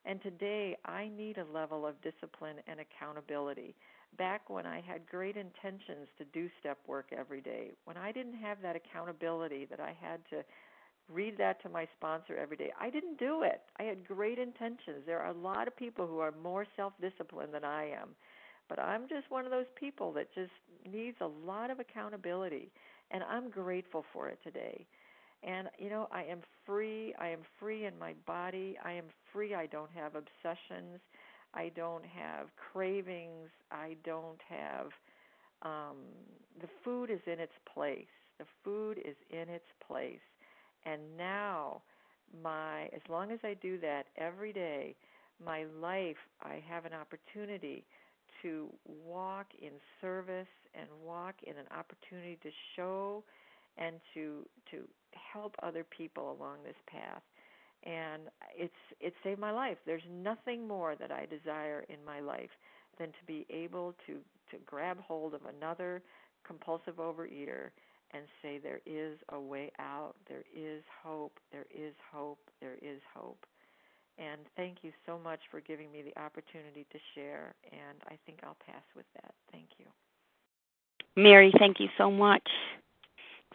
And 0.04 0.22
today 0.22 0.76
I 0.84 1.08
need 1.08 1.38
a 1.38 1.44
level 1.52 1.86
of 1.86 2.00
discipline 2.02 2.56
and 2.66 2.80
accountability. 2.80 3.74
Back 4.16 4.48
when 4.48 4.66
I 4.66 4.80
had 4.80 5.06
great 5.06 5.36
intentions 5.36 6.08
to 6.18 6.24
do 6.32 6.48
step 6.60 6.78
work 6.86 7.06
every 7.16 7.40
day, 7.40 7.72
when 7.84 7.96
I 7.96 8.12
didn't 8.12 8.36
have 8.38 8.58
that 8.62 8.76
accountability 8.76 9.66
that 9.66 9.80
I 9.80 9.94
had 10.00 10.20
to 10.30 10.44
read 11.12 11.38
that 11.38 11.62
to 11.62 11.68
my 11.68 11.86
sponsor 11.96 12.36
every 12.36 12.56
day. 12.56 12.70
I 12.80 12.90
didn't 12.90 13.18
do 13.18 13.42
it. 13.42 13.62
I 13.78 13.84
had 13.84 14.06
great 14.06 14.38
intentions. 14.38 15.02
There 15.06 15.20
are 15.20 15.30
a 15.30 15.38
lot 15.38 15.66
of 15.66 15.76
people 15.76 16.06
who 16.06 16.18
are 16.18 16.32
more 16.42 16.66
self 16.76 16.92
disciplined 17.00 17.54
than 17.54 17.64
I 17.64 17.90
am. 17.90 18.10
But 18.68 18.78
I'm 18.78 19.08
just 19.08 19.30
one 19.30 19.44
of 19.44 19.50
those 19.50 19.66
people 19.78 20.12
that 20.12 20.32
just 20.34 20.50
needs 20.90 21.16
a 21.20 21.26
lot 21.26 21.70
of 21.70 21.80
accountability. 21.80 22.70
And 23.10 23.22
I'm 23.24 23.48
grateful 23.48 24.04
for 24.12 24.28
it 24.28 24.38
today. 24.44 24.86
And, 25.42 25.68
you 25.78 25.88
know, 25.88 26.08
I 26.12 26.24
am 26.24 26.40
free. 26.66 27.14
I 27.18 27.28
am 27.28 27.40
free 27.58 27.86
in 27.86 27.98
my 27.98 28.12
body. 28.26 28.76
I 28.84 28.92
am 28.92 29.04
free. 29.32 29.54
I 29.54 29.66
don't 29.66 29.90
have 29.94 30.12
obsessions. 30.14 31.00
I 31.54 31.70
don't 31.74 32.04
have 32.04 32.48
cravings. 32.72 33.48
I 33.70 33.96
don't 34.04 34.40
have. 34.48 34.88
Um, 35.62 35.96
the 36.60 36.68
food 36.84 37.10
is 37.10 37.20
in 37.26 37.40
its 37.40 37.52
place. 37.72 38.04
The 38.38 38.44
food 38.62 38.98
is 38.98 39.16
in 39.30 39.48
its 39.48 39.64
place 39.86 40.20
and 40.88 41.00
now, 41.16 41.82
my 42.42 42.84
as 42.94 43.00
long 43.08 43.30
as 43.30 43.38
I 43.42 43.54
do 43.54 43.78
that 43.80 44.06
every 44.16 44.52
day, 44.52 44.94
my 45.44 45.64
life 45.80 46.16
I 46.42 46.62
have 46.68 46.84
an 46.84 46.92
opportunity 46.92 47.84
to 48.42 48.68
walk 48.86 49.46
in 49.60 49.72
service 50.00 50.46
and 50.74 50.86
walk 51.04 51.34
in 51.42 51.54
an 51.56 51.66
opportunity 51.76 52.38
to 52.42 52.50
show 52.76 53.24
and 53.76 53.96
to 54.14 54.46
to 54.70 54.84
help 55.32 55.54
other 55.62 55.84
people 55.84 56.36
along 56.38 56.58
this 56.64 56.76
path. 56.86 57.22
And 57.84 58.22
it's 58.56 58.72
it 59.00 59.14
saved 59.22 59.40
my 59.40 59.50
life. 59.52 59.78
There's 59.86 60.02
nothing 60.10 60.66
more 60.66 60.96
that 60.96 61.10
i 61.10 61.26
desire 61.26 61.84
in 61.88 62.04
my 62.04 62.20
life 62.20 62.50
than 62.98 63.08
to 63.08 63.24
be 63.26 63.46
able 63.50 63.94
to 64.06 64.14
to 64.50 64.56
grab 64.66 64.98
hold 65.00 65.34
of 65.34 65.40
another 65.58 66.02
compulsive 66.46 66.96
overeater 66.96 67.70
and 68.12 68.24
say, 68.42 68.58
There 68.58 68.80
is 68.86 69.18
a 69.30 69.40
way 69.40 69.70
out, 69.78 70.14
there 70.28 70.44
is 70.54 70.82
hope, 71.02 71.38
there 71.52 71.66
is 71.70 71.94
hope, 72.12 72.38
there 72.60 72.76
is 72.82 73.00
hope. 73.14 73.44
And 74.18 74.40
thank 74.56 74.78
you 74.82 74.92
so 75.06 75.18
much 75.22 75.40
for 75.50 75.60
giving 75.60 75.92
me 75.92 76.02
the 76.02 76.20
opportunity 76.20 76.86
to 76.92 76.98
share. 77.14 77.54
And 77.70 77.98
I 78.06 78.18
think 78.26 78.40
I'll 78.42 78.56
pass 78.66 78.82
with 78.96 79.06
that. 79.14 79.32
Thank 79.52 79.68
you. 79.78 79.86
Mary, 81.16 81.52
thank 81.58 81.78
you 81.78 81.88
so 81.96 82.10
much 82.10 82.48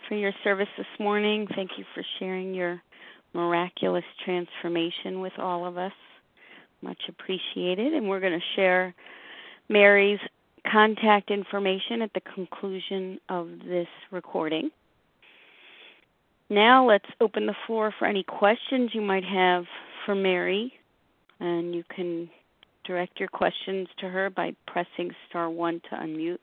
for 0.08 0.16
your 0.16 0.32
service 0.44 0.68
this 0.78 0.88
morning. 1.00 1.48
Thank 1.56 1.72
you 1.78 1.84
for 1.94 2.04
sharing 2.20 2.54
your 2.54 2.82
miraculous 3.34 4.04
transformation 4.24 5.20
with 5.20 5.34
all 5.38 5.66
of 5.66 5.78
us. 5.78 5.94
Much 6.82 7.02
appreciated. 7.10 7.94
And 7.94 8.08
we're 8.08 8.20
going 8.20 8.40
to 8.40 8.56
share 8.56 8.94
Mary's 9.70 10.20
contact 10.72 11.32
information 11.32 12.02
at 12.02 12.14
the 12.14 12.22
conclusion 12.22 13.20
of 13.30 13.50
this 13.68 13.88
recording. 14.12 14.70
Now 16.50 16.88
let's 16.88 17.10
open 17.20 17.46
the 17.46 17.56
floor 17.66 17.94
for 17.98 18.06
any 18.06 18.24
questions 18.24 18.92
you 18.94 19.02
might 19.02 19.24
have 19.24 19.66
for 20.06 20.16
Mary, 20.16 20.74
and 21.40 21.74
you 21.74 21.84
can 21.96 22.30
direct 22.86 23.20
your 23.20 23.30
questions 23.30 23.88
to 24.00 24.10
her 24.10 24.30
by 24.30 24.54
pressing 24.68 25.12
star 25.30 25.50
1 25.50 25.82
to 25.90 25.96
unmute. 25.96 26.38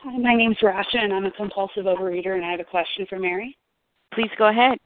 Hi, 0.00 0.16
my 0.16 0.34
name's 0.34 0.58
Rasha, 0.62 0.98
and 1.02 1.12
I'm 1.12 1.26
a 1.26 1.30
compulsive 1.32 1.86
overeater, 1.86 2.36
and 2.36 2.44
I 2.44 2.52
have 2.52 2.60
a 2.60 2.64
question 2.64 3.04
for 3.08 3.18
Mary. 3.18 3.56
Please 4.14 4.30
go 4.38 4.48
ahead. 4.48 4.78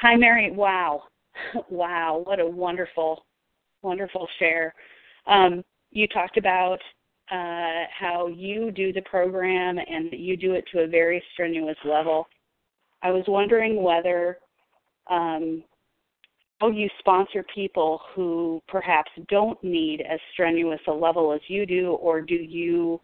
Hi, 0.00 0.16
Mary. 0.16 0.50
Wow. 0.50 1.04
Wow. 1.68 2.22
What 2.24 2.40
a 2.40 2.46
wonderful, 2.46 3.24
wonderful 3.82 4.28
share. 4.38 4.74
Um, 5.26 5.62
you 5.90 6.06
talked 6.08 6.36
about 6.36 6.78
uh, 7.30 7.84
how 7.98 8.28
you 8.28 8.70
do 8.70 8.92
the 8.92 9.02
program 9.02 9.78
and 9.78 10.12
you 10.12 10.36
do 10.36 10.54
it 10.54 10.64
to 10.72 10.80
a 10.80 10.86
very 10.86 11.22
strenuous 11.32 11.76
level. 11.84 12.26
I 13.02 13.10
was 13.10 13.24
wondering 13.28 13.82
whether 13.82 14.38
um, 15.08 15.62
how 16.60 16.68
you 16.68 16.88
sponsor 16.98 17.44
people 17.54 18.00
who 18.14 18.60
perhaps 18.68 19.10
don't 19.28 19.62
need 19.64 20.02
as 20.02 20.20
strenuous 20.32 20.80
a 20.86 20.92
level 20.92 21.32
as 21.32 21.40
you 21.48 21.64
do, 21.64 21.92
or 21.92 22.20
do 22.20 22.34
you 22.34 23.00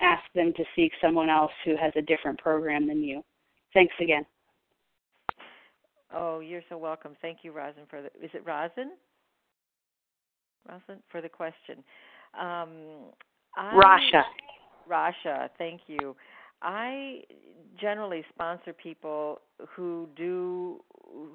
ask 0.00 0.22
them 0.34 0.52
to 0.56 0.64
seek 0.74 0.92
someone 1.00 1.30
else 1.30 1.52
who 1.64 1.76
has 1.76 1.92
a 1.96 2.02
different 2.02 2.38
program 2.38 2.86
than 2.86 3.02
you? 3.02 3.24
Thanks 3.74 3.94
again. 4.00 4.24
Oh, 6.14 6.40
you're 6.40 6.62
so 6.68 6.78
welcome. 6.78 7.16
Thank 7.20 7.38
you, 7.42 7.52
Rosin, 7.52 7.82
for 7.88 8.00
the. 8.00 8.08
Is 8.24 8.30
it 8.32 8.42
Rosin? 8.46 8.92
Rosin 10.68 11.02
for 11.10 11.20
the 11.20 11.28
question. 11.28 11.84
Um, 12.38 13.10
I, 13.56 13.74
Rasha. 13.74 14.22
Rasha, 14.88 15.50
thank 15.58 15.82
you. 15.86 16.16
I 16.62 17.22
generally 17.80 18.24
sponsor 18.34 18.72
people 18.72 19.40
who 19.68 20.08
do 20.16 20.82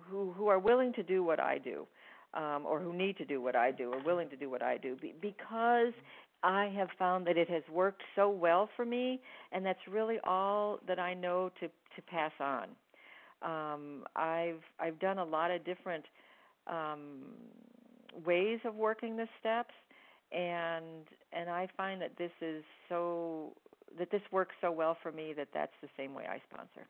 who 0.09 0.33
who 0.33 0.47
are 0.47 0.59
willing 0.59 0.91
to 0.93 1.03
do 1.03 1.23
what 1.23 1.39
I 1.39 1.59
do, 1.59 1.85
um, 2.33 2.65
or 2.65 2.79
who 2.79 2.93
need 2.93 3.17
to 3.17 3.25
do 3.25 3.41
what 3.41 3.55
I 3.55 3.71
do, 3.71 3.93
or 3.93 4.01
willing 4.03 4.29
to 4.29 4.35
do 4.35 4.49
what 4.49 4.61
I 4.61 4.77
do, 4.77 4.97
because 5.21 5.93
I 6.43 6.71
have 6.75 6.89
found 6.99 7.25
that 7.27 7.37
it 7.37 7.49
has 7.49 7.63
worked 7.71 8.01
so 8.15 8.29
well 8.29 8.69
for 8.75 8.85
me, 8.85 9.21
and 9.51 9.65
that's 9.65 9.79
really 9.89 10.17
all 10.25 10.79
that 10.87 10.99
I 10.99 11.13
know 11.13 11.49
to 11.59 11.67
to 11.67 12.01
pass 12.09 12.31
on. 12.39 12.67
Um, 13.41 14.03
I've 14.15 14.61
I've 14.79 14.99
done 14.99 15.19
a 15.19 15.23
lot 15.23 15.51
of 15.51 15.63
different 15.65 16.05
um, 16.67 17.21
ways 18.25 18.59
of 18.65 18.75
working 18.75 19.15
the 19.15 19.27
steps, 19.39 19.73
and 20.31 21.07
and 21.31 21.49
I 21.49 21.67
find 21.77 22.01
that 22.01 22.17
this 22.17 22.31
is 22.41 22.63
so 22.89 23.53
that 23.97 24.11
this 24.11 24.21
works 24.31 24.55
so 24.61 24.71
well 24.71 24.97
for 25.01 25.11
me 25.11 25.33
that 25.37 25.47
that's 25.53 25.73
the 25.81 25.89
same 25.97 26.13
way 26.13 26.25
I 26.29 26.41
sponsor. 26.51 26.87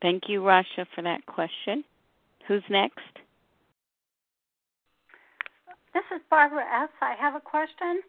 Thank 0.00 0.24
you, 0.28 0.40
Rasha, 0.40 0.86
for 0.94 1.02
that 1.02 1.26
question. 1.26 1.84
Who's 2.48 2.62
next? 2.70 3.19
This 5.92 6.04
is 6.14 6.20
Barbara 6.30 6.64
S. 6.82 6.90
I 7.00 7.14
have 7.18 7.34
a 7.34 7.40
question. 7.40 8.02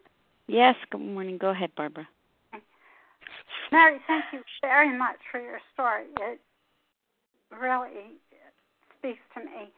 Yes, 0.46 0.76
good 0.90 1.00
morning. 1.00 1.38
Go 1.38 1.50
ahead, 1.50 1.70
Barbara. 1.76 2.08
Mary, 3.72 3.98
thank 4.06 4.24
you 4.32 4.40
very 4.60 4.96
much 4.96 5.16
for 5.30 5.40
your 5.40 5.58
story. 5.72 6.04
It 6.20 6.40
really 7.50 8.18
speaks 8.98 9.22
to 9.34 9.40
me. 9.40 9.72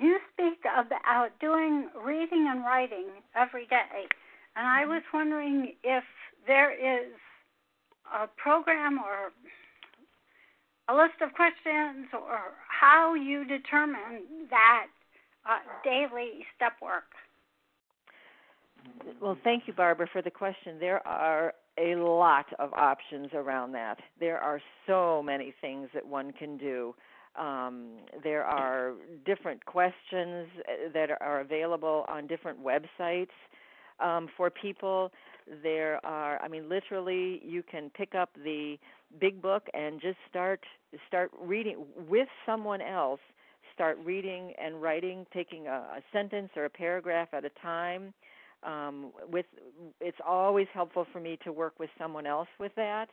You 0.00 0.18
speak 0.32 0.58
about 0.64 1.30
doing 1.40 1.88
reading 2.04 2.48
and 2.50 2.62
writing 2.62 3.06
every 3.34 3.66
day, 3.66 4.08
and 4.56 4.66
I 4.66 4.82
mm-hmm. 4.82 4.90
was 4.90 5.02
wondering 5.14 5.72
if 5.84 6.04
there 6.46 6.72
is 6.72 7.12
a 8.12 8.26
program 8.36 8.98
or 8.98 9.32
a 10.88 10.96
list 10.96 11.22
of 11.22 11.32
questions 11.34 12.08
or 12.12 12.40
how 12.68 13.14
you 13.14 13.44
determine 13.44 14.48
that 14.50 14.86
uh, 15.46 15.58
daily 15.84 16.44
step 16.56 16.72
work. 16.82 17.04
Well, 19.20 19.36
thank 19.44 19.64
you, 19.66 19.72
Barbara, 19.72 20.06
for 20.12 20.22
the 20.22 20.30
question. 20.30 20.78
There 20.78 21.06
are 21.06 21.54
a 21.78 21.94
lot 21.96 22.46
of 22.58 22.72
options 22.72 23.28
around 23.34 23.72
that. 23.72 23.98
There 24.18 24.38
are 24.38 24.60
so 24.86 25.22
many 25.22 25.54
things 25.60 25.88
that 25.94 26.06
one 26.06 26.32
can 26.32 26.56
do. 26.56 26.94
Um, 27.38 27.98
there 28.24 28.44
are 28.44 28.94
different 29.24 29.64
questions 29.64 30.48
uh, 30.58 30.90
that 30.92 31.10
are 31.20 31.40
available 31.40 32.04
on 32.08 32.26
different 32.26 32.58
websites 32.62 33.28
um, 34.00 34.28
for 34.36 34.50
people. 34.50 35.12
there 35.62 36.04
are, 36.04 36.40
I 36.42 36.48
mean, 36.48 36.68
literally, 36.68 37.40
you 37.44 37.62
can 37.62 37.90
pick 37.90 38.14
up 38.14 38.30
the 38.34 38.76
big 39.20 39.40
book 39.40 39.66
and 39.74 40.00
just 40.00 40.16
start 40.28 40.60
start 41.06 41.30
reading 41.40 41.84
with 42.08 42.28
someone 42.46 42.80
else. 42.80 43.20
Start 43.80 43.98
reading 44.04 44.52
and 44.62 44.82
writing, 44.82 45.24
taking 45.32 45.66
a, 45.66 45.70
a 45.70 46.02
sentence 46.12 46.50
or 46.54 46.66
a 46.66 46.68
paragraph 46.68 47.28
at 47.32 47.46
a 47.46 47.50
time. 47.62 48.12
Um, 48.62 49.10
with 49.32 49.46
it's 50.02 50.18
always 50.28 50.66
helpful 50.74 51.06
for 51.14 51.18
me 51.18 51.38
to 51.44 51.50
work 51.50 51.80
with 51.80 51.88
someone 51.98 52.26
else 52.26 52.48
with 52.58 52.72
that, 52.76 53.08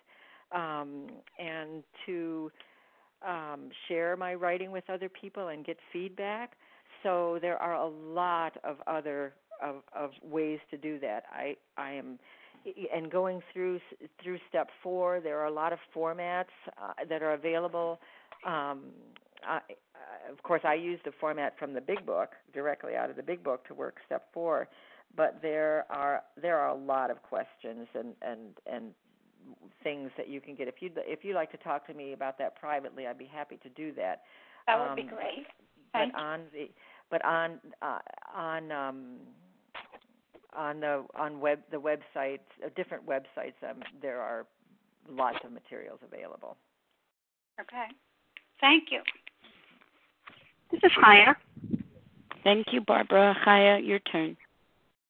um, 0.52 1.08
and 1.40 1.86
to 2.06 2.52
um, 3.26 3.70
share 3.88 4.18
my 4.18 4.34
writing 4.34 4.72
with 4.72 4.84
other 4.90 5.08
people 5.08 5.48
and 5.48 5.66
get 5.66 5.78
feedback. 5.94 6.58
So 7.02 7.40
there 7.42 7.56
are 7.56 7.76
a 7.76 7.88
lot 7.88 8.58
of 8.66 8.76
other 8.88 9.36
of, 9.64 9.76
of 9.96 10.10
ways 10.22 10.60
to 10.72 10.78
do 10.78 11.00
that. 11.00 11.24
I 11.32 11.56
I 11.78 11.94
am 11.94 12.20
and 12.94 13.10
going 13.10 13.42
through 13.54 13.80
through 14.22 14.40
step 14.50 14.68
four, 14.84 15.22
there 15.22 15.40
are 15.40 15.46
a 15.46 15.54
lot 15.54 15.72
of 15.72 15.80
formats 15.96 16.52
uh, 16.78 16.92
that 17.08 17.24
are 17.24 17.32
available. 17.32 18.02
Um, 18.46 18.82
I, 19.46 19.58
uh, 19.58 20.32
of 20.32 20.42
course, 20.44 20.62
I 20.64 20.74
use 20.74 21.00
the 21.06 21.12
format 21.20 21.58
from 21.58 21.74
the 21.74 21.82
big 21.82 22.06
book 22.06 22.32
directly 22.54 22.96
out 22.96 23.10
of 23.10 23.16
the 23.16 23.24
big 23.24 23.44
book 23.44 23.68
to 23.68 23.74
work 23.74 23.98
step 24.06 24.28
four, 24.34 24.68
but 25.16 25.40
there 25.42 25.86
are 25.90 26.24
there 26.42 26.58
are 26.58 26.70
a 26.70 26.76
lot 26.76 27.12
of 27.12 27.22
questions 27.22 27.88
and 27.94 28.14
and 28.22 28.40
and 28.72 28.92
things 29.84 30.12
that 30.18 30.28
you 30.28 30.42
can 30.42 30.56
get. 30.56 30.68
If 30.68 30.76
you 30.82 30.92
if 30.96 31.24
you 31.24 31.34
like 31.34 31.52
to 31.52 31.58
talk 31.58 31.88
to 31.88 31.94
me 31.94 32.14
about 32.14 32.38
that 32.40 32.56
privately, 32.56 33.08
I'd 33.08 33.18
be 33.18 33.26
happy 33.26 33.58
to 33.64 33.70
do 33.70 33.94
that. 33.94 34.24
That 34.68 34.80
would 34.80 34.90
um, 34.90 34.96
be 34.96 35.04
great. 35.04 35.48
Thank 35.94 36.14
but 36.14 36.20
on 36.20 36.42
the 36.54 36.70
but 37.10 37.26
on 37.26 37.60
uh, 37.82 38.00
on 38.36 38.72
um, 38.72 39.16
on 40.56 40.80
the 40.80 41.06
on 41.16 41.40
web 41.40 41.60
the 41.72 41.78
websites 41.78 42.40
uh, 42.66 42.70
different 42.76 43.06
websites 43.06 43.54
um, 43.64 43.82
there 44.02 44.20
are 44.20 44.46
lots 45.10 45.38
of 45.44 45.52
materials 45.52 46.00
available. 46.04 46.58
Okay. 47.60 47.88
Thank 48.60 48.86
you. 48.92 49.02
This 50.72 50.82
is 50.84 50.92
Chaya. 51.04 51.36
Thank 52.44 52.68
you, 52.72 52.82
Barbara. 52.82 53.36
Chaya, 53.46 53.86
your 53.86 54.00
turn. 54.00 54.38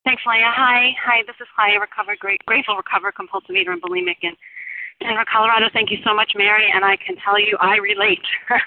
Thanks, 0.05 0.23
Leah. 0.25 0.51
Hi. 0.55 0.91
Hi, 1.03 1.23
this 1.27 1.35
is 1.41 1.47
Chaya, 1.57 1.79
recovered, 1.79 2.19
great, 2.19 2.43
grateful, 2.45 2.75
recovered, 2.75 3.13
compulsive 3.13 3.55
eater 3.55 3.71
and 3.71 3.81
bulimic 3.81 4.17
in 4.21 4.33
Denver, 5.01 5.25
Colorado. 5.31 5.67
Thank 5.73 5.91
you 5.91 5.97
so 6.05 6.13
much, 6.13 6.31
Mary, 6.35 6.71
and 6.73 6.85
I 6.85 6.97
can 6.97 7.15
tell 7.23 7.39
you 7.39 7.57
I 7.59 7.77
relate. 7.77 8.25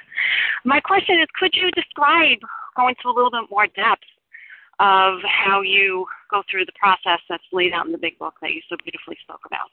My 0.64 0.80
question 0.80 1.18
is, 1.20 1.26
could 1.38 1.54
you 1.54 1.70
describe, 1.72 2.38
go 2.76 2.88
into 2.88 3.08
a 3.08 3.14
little 3.14 3.30
bit 3.30 3.50
more 3.50 3.66
depth, 3.66 4.04
of 4.80 5.20
how 5.24 5.60
you 5.60 6.06
go 6.30 6.42
through 6.50 6.64
the 6.64 6.72
process 6.72 7.20
that's 7.28 7.44
laid 7.52 7.72
out 7.72 7.84
in 7.86 7.92
the 7.92 7.98
big 7.98 8.18
book 8.18 8.34
that 8.40 8.50
you 8.50 8.62
so 8.68 8.76
beautifully 8.82 9.16
spoke 9.22 9.42
about. 9.46 9.68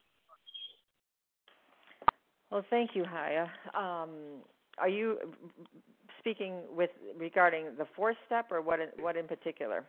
Well, 2.51 2.65
thank 2.69 2.91
you, 2.93 3.05
Haya. 3.05 3.47
Um, 3.73 4.43
are 4.77 4.89
you 4.89 5.17
speaking 6.19 6.61
with 6.69 6.91
regarding 7.17 7.75
the 7.77 7.85
fourth 7.95 8.17
step, 8.25 8.51
or 8.51 8.61
what? 8.61 8.79
In, 8.79 8.89
what 8.99 9.15
in 9.17 9.27
particular? 9.27 9.83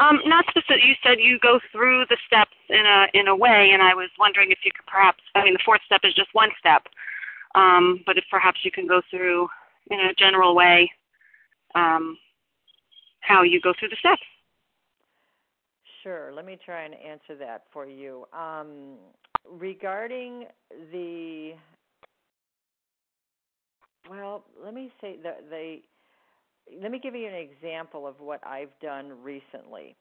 Um, 0.00 0.20
not 0.26 0.44
specific. 0.48 0.84
You 0.84 0.94
said 1.02 1.18
you 1.18 1.38
go 1.42 1.58
through 1.72 2.04
the 2.08 2.16
steps 2.26 2.56
in 2.68 2.84
a 2.86 3.06
in 3.14 3.28
a 3.28 3.36
way, 3.36 3.70
and 3.72 3.82
I 3.82 3.94
was 3.94 4.10
wondering 4.18 4.50
if 4.50 4.58
you 4.64 4.70
could 4.74 4.86
perhaps. 4.86 5.22
I 5.34 5.44
mean, 5.44 5.54
the 5.54 5.62
fourth 5.64 5.80
step 5.86 6.00
is 6.04 6.14
just 6.14 6.28
one 6.32 6.50
step, 6.58 6.82
um, 7.54 8.02
but 8.06 8.16
if 8.16 8.24
perhaps 8.30 8.60
you 8.62 8.70
can 8.70 8.86
go 8.86 9.02
through 9.10 9.48
in 9.90 10.00
a 10.00 10.14
general 10.14 10.54
way 10.54 10.90
um, 11.74 12.18
how 13.20 13.42
you 13.42 13.60
go 13.60 13.72
through 13.78 13.88
the 13.88 13.96
steps. 13.96 14.22
Sure. 16.02 16.32
Let 16.34 16.46
me 16.46 16.58
try 16.64 16.84
and 16.84 16.94
answer 16.94 17.36
that 17.38 17.64
for 17.72 17.86
you. 17.86 18.26
Um, 18.32 18.96
regarding 19.50 20.46
the, 20.92 21.54
well, 24.08 24.44
let 24.62 24.74
me 24.74 24.90
say 25.00 25.16
that 25.22 25.48
the, 25.50 25.78
let 26.80 26.90
me 26.90 26.98
give 27.02 27.14
you 27.14 27.26
an 27.26 27.34
example 27.34 28.06
of 28.06 28.20
what 28.20 28.44
I've 28.46 28.78
done 28.80 29.12
recently. 29.22 29.96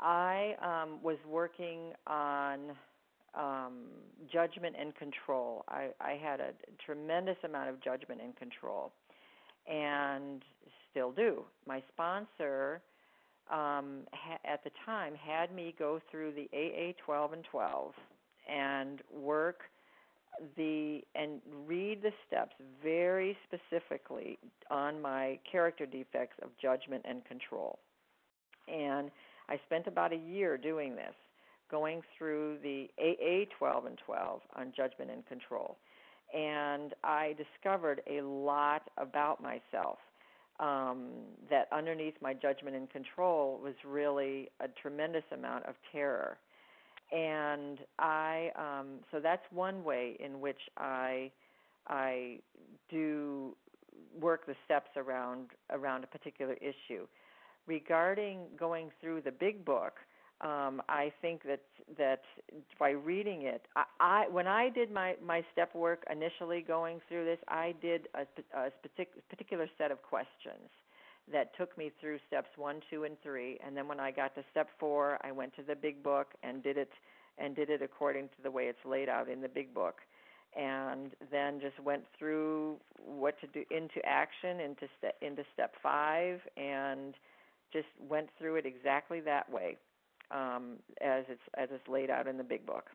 I 0.00 0.54
um, 0.62 0.98
was 1.02 1.18
working 1.28 1.92
on 2.06 2.70
um, 3.34 3.86
judgment 4.32 4.76
and 4.78 4.94
control. 4.96 5.64
I, 5.68 5.88
I 6.00 6.18
had 6.22 6.40
a 6.40 6.52
tremendous 6.84 7.36
amount 7.44 7.68
of 7.68 7.82
judgment 7.82 8.20
and 8.22 8.34
control, 8.36 8.92
and 9.70 10.42
still 10.90 11.12
do. 11.12 11.44
My 11.66 11.82
sponsor 11.92 12.80
um, 13.50 14.06
ha- 14.12 14.40
at 14.44 14.64
the 14.64 14.70
time 14.86 15.14
had 15.14 15.54
me 15.54 15.74
go 15.78 16.00
through 16.10 16.32
the 16.32 16.48
AA 16.54 16.92
12 17.04 17.32
and 17.34 17.44
12 17.50 17.92
and 18.48 19.00
work 19.12 19.60
the 20.56 21.02
and 21.14 21.40
read 21.66 22.02
the 22.02 22.12
steps 22.26 22.54
very 22.82 23.36
specifically 23.46 24.38
on 24.70 25.00
my 25.00 25.38
character 25.50 25.86
defects 25.86 26.36
of 26.42 26.50
judgment 26.60 27.04
and 27.08 27.24
control. 27.24 27.78
And 28.68 29.10
I 29.48 29.58
spent 29.66 29.86
about 29.86 30.12
a 30.12 30.16
year 30.16 30.56
doing 30.56 30.94
this, 30.94 31.14
going 31.70 32.02
through 32.16 32.58
the 32.62 32.88
AA 32.98 33.46
12 33.58 33.86
and 33.86 33.98
12 34.04 34.40
on 34.56 34.72
judgment 34.76 35.10
and 35.10 35.26
control. 35.26 35.76
And 36.32 36.94
I 37.02 37.34
discovered 37.36 38.02
a 38.08 38.22
lot 38.22 38.82
about 38.96 39.42
myself 39.42 39.98
um, 40.60 41.08
that 41.48 41.66
underneath 41.72 42.14
my 42.20 42.34
judgment 42.34 42.76
and 42.76 42.88
control 42.90 43.58
was 43.62 43.74
really 43.84 44.50
a 44.60 44.68
tremendous 44.68 45.24
amount 45.32 45.64
of 45.66 45.74
terror. 45.90 46.38
And 47.12 47.78
I, 47.98 48.50
um, 48.56 49.00
so 49.10 49.18
that's 49.20 49.42
one 49.50 49.82
way 49.82 50.16
in 50.20 50.40
which 50.40 50.60
I, 50.76 51.30
I 51.88 52.38
do 52.88 53.56
work 54.20 54.46
the 54.46 54.54
steps 54.64 54.90
around 54.96 55.48
around 55.70 56.04
a 56.04 56.06
particular 56.06 56.54
issue. 56.54 57.06
Regarding 57.66 58.46
going 58.58 58.90
through 59.00 59.22
the 59.22 59.30
big 59.30 59.64
book, 59.64 59.94
um, 60.40 60.82
I 60.88 61.12
think 61.20 61.42
that 61.44 61.62
that 61.98 62.22
by 62.78 62.90
reading 62.90 63.42
it, 63.42 63.62
I, 63.76 63.84
I 64.00 64.28
when 64.28 64.46
I 64.46 64.70
did 64.70 64.90
my 64.90 65.14
my 65.24 65.44
step 65.52 65.74
work 65.74 66.04
initially 66.10 66.62
going 66.62 67.00
through 67.08 67.24
this, 67.24 67.38
I 67.48 67.74
did 67.82 68.08
a, 68.14 68.26
a 68.58 68.70
particular 69.28 69.68
set 69.78 69.90
of 69.90 70.02
questions 70.02 70.70
that 71.32 71.56
took 71.56 71.76
me 71.78 71.90
through 72.00 72.18
steps 72.26 72.48
one, 72.56 72.80
two, 72.90 73.04
and 73.04 73.16
three. 73.22 73.58
And 73.64 73.76
then 73.76 73.86
when 73.88 74.00
I 74.00 74.10
got 74.10 74.34
to 74.34 74.42
step 74.50 74.68
four, 74.78 75.18
I 75.22 75.32
went 75.32 75.54
to 75.56 75.62
the 75.62 75.74
big 75.74 76.02
book 76.02 76.28
and 76.42 76.62
did 76.62 76.76
it 76.76 76.90
and 77.38 77.56
did 77.56 77.70
it 77.70 77.82
according 77.82 78.28
to 78.28 78.42
the 78.42 78.50
way 78.50 78.64
it's 78.64 78.84
laid 78.84 79.08
out 79.08 79.28
in 79.28 79.40
the 79.40 79.48
big 79.48 79.72
book. 79.72 79.96
And 80.56 81.12
then 81.30 81.60
just 81.60 81.78
went 81.80 82.02
through 82.18 82.76
what 83.06 83.40
to 83.40 83.46
do 83.46 83.64
into 83.70 84.04
action 84.04 84.60
into 84.60 84.88
step 84.98 85.14
into 85.22 85.44
step 85.54 85.74
five, 85.80 86.40
and 86.56 87.14
just 87.72 87.86
went 88.08 88.28
through 88.36 88.56
it 88.56 88.66
exactly 88.66 89.20
that 89.20 89.48
way 89.50 89.76
um, 90.32 90.76
as 91.00 91.24
it's 91.28 91.40
as 91.56 91.68
it's 91.70 91.86
laid 91.88 92.10
out 92.10 92.26
in 92.26 92.36
the 92.36 92.42
big 92.42 92.66
book. 92.66 92.86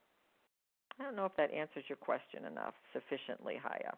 I 1.00 1.04
don't 1.04 1.16
know 1.16 1.26
if 1.26 1.36
that 1.38 1.54
answers 1.54 1.86
your 1.88 1.98
question 1.98 2.46
enough 2.46 2.74
sufficiently, 2.94 3.60
Chaya. 3.64 3.96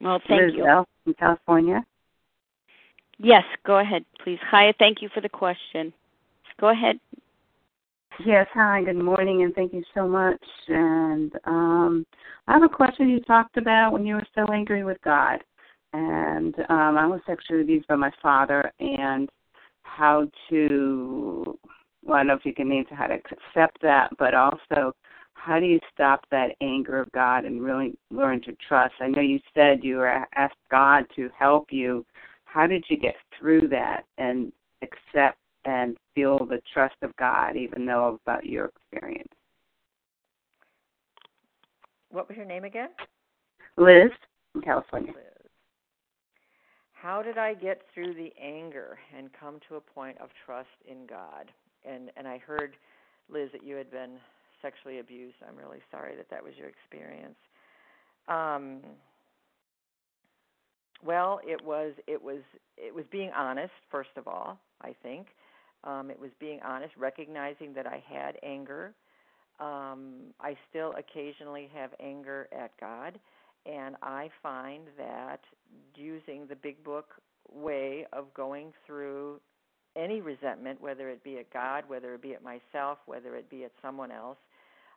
Well, 0.00 0.20
thank 0.28 0.42
Liz 0.42 0.52
you. 0.56 0.66
L. 0.66 0.86
from 1.04 1.14
California. 1.14 1.84
Yes, 3.18 3.44
go 3.64 3.78
ahead, 3.78 4.04
please. 4.22 4.38
Chaya, 4.52 4.74
thank 4.78 5.00
you 5.00 5.08
for 5.14 5.20
the 5.20 5.28
question. 5.28 5.92
Go 6.60 6.70
ahead. 6.70 6.98
Yes, 8.24 8.46
hi, 8.54 8.82
good 8.84 8.96
morning, 8.96 9.42
and 9.42 9.54
thank 9.54 9.72
you 9.72 9.82
so 9.94 10.06
much. 10.06 10.42
And 10.68 11.32
um, 11.46 12.06
I 12.46 12.52
have 12.52 12.62
a 12.62 12.68
question 12.68 13.08
you 13.08 13.20
talked 13.20 13.56
about 13.56 13.92
when 13.92 14.06
you 14.06 14.14
were 14.14 14.26
so 14.34 14.52
angry 14.52 14.84
with 14.84 14.98
God 15.02 15.40
and 15.94 16.54
um, 16.68 16.98
I 16.98 17.06
was 17.06 17.20
sexually 17.24 17.62
abused 17.62 17.86
by 17.86 17.94
my 17.94 18.10
father, 18.20 18.72
and 18.80 19.30
how 19.82 20.28
to 20.50 21.58
well, 22.02 22.16
I 22.16 22.18
don't 22.18 22.26
know 22.26 22.34
if 22.34 22.44
you 22.44 22.52
can 22.52 22.70
answer 22.70 22.94
how 22.94 23.06
to 23.06 23.14
accept 23.14 23.80
that, 23.80 24.10
but 24.18 24.34
also 24.34 24.92
how 25.44 25.60
do 25.60 25.66
you 25.66 25.78
stop 25.92 26.24
that 26.30 26.52
anger 26.62 26.98
of 26.98 27.12
God 27.12 27.44
and 27.44 27.62
really 27.62 27.94
learn 28.10 28.40
to 28.42 28.56
trust? 28.66 28.94
I 29.00 29.08
know 29.08 29.20
you 29.20 29.38
said 29.52 29.84
you 29.84 29.96
were 29.96 30.26
asked 30.34 30.54
God 30.70 31.04
to 31.16 31.28
help 31.38 31.66
you. 31.70 32.06
How 32.46 32.66
did 32.66 32.84
you 32.88 32.96
get 32.96 33.14
through 33.38 33.68
that 33.68 34.04
and 34.16 34.52
accept 34.80 35.38
and 35.66 35.98
feel 36.14 36.38
the 36.38 36.62
trust 36.72 36.94
of 37.02 37.14
God, 37.16 37.56
even 37.56 37.84
though 37.84 38.18
about 38.24 38.46
your 38.46 38.66
experience? 38.66 39.32
What 42.10 42.28
was 42.28 42.38
your 42.38 42.46
name 42.46 42.64
again? 42.64 42.90
Liz 43.76 44.10
from 44.52 44.62
California. 44.62 45.12
Liz 45.14 45.50
how 46.92 47.20
did 47.20 47.36
I 47.36 47.52
get 47.52 47.82
through 47.92 48.14
the 48.14 48.32
anger 48.42 48.98
and 49.14 49.28
come 49.38 49.60
to 49.68 49.76
a 49.76 49.80
point 49.80 50.16
of 50.22 50.30
trust 50.46 50.70
in 50.90 51.06
God? 51.06 51.50
And 51.84 52.10
and 52.16 52.26
I 52.26 52.38
heard, 52.38 52.76
Liz, 53.28 53.50
that 53.52 53.62
you 53.62 53.76
had 53.76 53.90
been 53.90 54.12
sexually 54.64 54.98
abused. 54.98 55.36
I'm 55.46 55.56
really 55.56 55.82
sorry 55.90 56.16
that 56.16 56.30
that 56.30 56.42
was 56.42 56.54
your 56.56 56.68
experience. 56.68 57.36
Um, 58.28 58.80
well, 61.04 61.40
it 61.44 61.62
was 61.62 61.92
it 62.06 62.22
was 62.22 62.40
it 62.78 62.94
was 62.94 63.04
being 63.12 63.30
honest 63.36 63.72
first 63.90 64.16
of 64.16 64.26
all. 64.26 64.58
I 64.80 64.94
think 65.02 65.26
um, 65.84 66.10
it 66.10 66.18
was 66.18 66.30
being 66.40 66.60
honest, 66.66 66.94
recognizing 66.96 67.74
that 67.74 67.86
I 67.86 68.02
had 68.08 68.36
anger. 68.42 68.94
Um, 69.60 70.32
I 70.40 70.56
still 70.70 70.94
occasionally 70.98 71.68
have 71.74 71.90
anger 72.00 72.48
at 72.52 72.72
God, 72.80 73.18
and 73.66 73.96
I 74.02 74.30
find 74.42 74.84
that 74.96 75.40
using 75.94 76.46
the 76.48 76.56
Big 76.56 76.82
Book 76.82 77.10
way 77.52 78.06
of 78.12 78.32
going 78.34 78.72
through 78.86 79.40
any 79.96 80.20
resentment, 80.20 80.80
whether 80.80 81.08
it 81.08 81.22
be 81.22 81.38
at 81.38 81.52
God, 81.52 81.84
whether 81.86 82.14
it 82.14 82.22
be 82.22 82.34
at 82.34 82.42
myself, 82.42 82.98
whether 83.06 83.36
it 83.36 83.48
be 83.48 83.64
at 83.64 83.70
someone 83.80 84.10
else, 84.10 84.38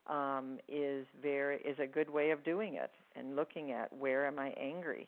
um, 0.09 0.59
is 0.67 1.05
very 1.21 1.57
is 1.57 1.77
a 1.79 1.87
good 1.87 2.09
way 2.09 2.31
of 2.31 2.43
doing 2.43 2.75
it 2.75 2.91
and 3.15 3.35
looking 3.35 3.71
at 3.71 3.91
where 3.93 4.25
am 4.27 4.39
I 4.39 4.49
angry? 4.51 5.07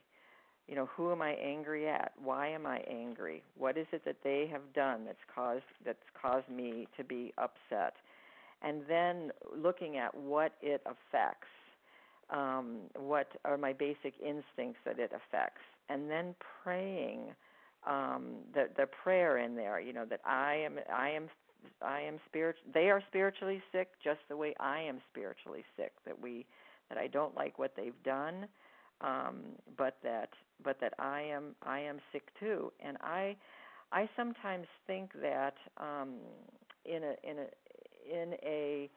You 0.68 0.76
know 0.76 0.90
who 0.96 1.12
am 1.12 1.22
i 1.22 1.32
angry 1.32 1.90
at? 1.90 2.12
Why 2.22 2.48
am 2.50 2.66
i 2.66 2.80
angry? 2.90 3.44
What 3.58 3.78
is 3.78 3.88
it 3.92 4.06
that 4.06 4.18
they 4.24 4.48
have 4.52 4.74
done 4.74 5.06
that's 5.06 5.18
caused 5.34 5.64
that's 5.86 5.98
caused 6.20 6.50
me 6.50 6.88
to 6.98 7.04
be 7.04 7.34
upset? 7.38 7.96
And 8.62 8.82
then 8.88 9.32
looking 9.56 9.98
at 9.98 10.14
what 10.16 10.54
it 10.62 10.82
affects 10.86 11.48
um, 12.30 12.78
what 12.96 13.28
are 13.46 13.58
my 13.58 13.74
basic 13.74 14.14
instincts 14.24 14.80
that 14.86 15.00
it 15.00 15.12
affects? 15.12 15.62
And 15.90 16.10
then 16.10 16.36
praying 16.64 17.34
um, 17.88 18.36
the 18.54 18.70
the 18.78 18.86
prayer 19.04 19.38
in 19.38 19.56
there 19.56 19.80
you 19.80 19.94
know 19.94 20.06
that 20.06 20.22
i 20.26 20.56
am 20.56 20.80
i 20.94 21.10
am 21.10 21.30
i 21.82 22.00
am 22.02 22.20
spirit 22.28 22.56
they 22.74 22.90
are 22.90 23.02
spiritually 23.08 23.62
sick 23.72 23.90
just 24.04 24.20
the 24.30 24.38
way 24.38 24.54
i 24.60 24.80
am 24.80 25.00
spiritually 25.12 25.64
sick 25.78 25.92
that 26.06 26.20
we 26.20 26.46
that 26.90 26.98
i 26.98 27.08
don't 27.08 27.36
like 27.36 27.60
what 27.60 27.74
they've 27.76 28.04
done 28.04 28.48
um, 29.02 29.38
but 29.78 29.98
that 30.04 30.30
but 30.64 30.80
that 30.82 30.94
I 31.00 31.22
am 31.22 31.56
I 31.64 31.80
am 31.80 32.00
sick 32.12 32.24
too, 32.40 32.72
and 32.80 32.98
I 33.02 33.36
I 33.92 34.10
sometimes 34.16 34.68
think 34.88 35.12
that 35.22 35.56
um, 35.78 36.16
in 36.86 37.04
a 37.04 37.16
in 37.30 37.38
a 37.40 38.22
in 38.22 38.34
a 38.44 38.90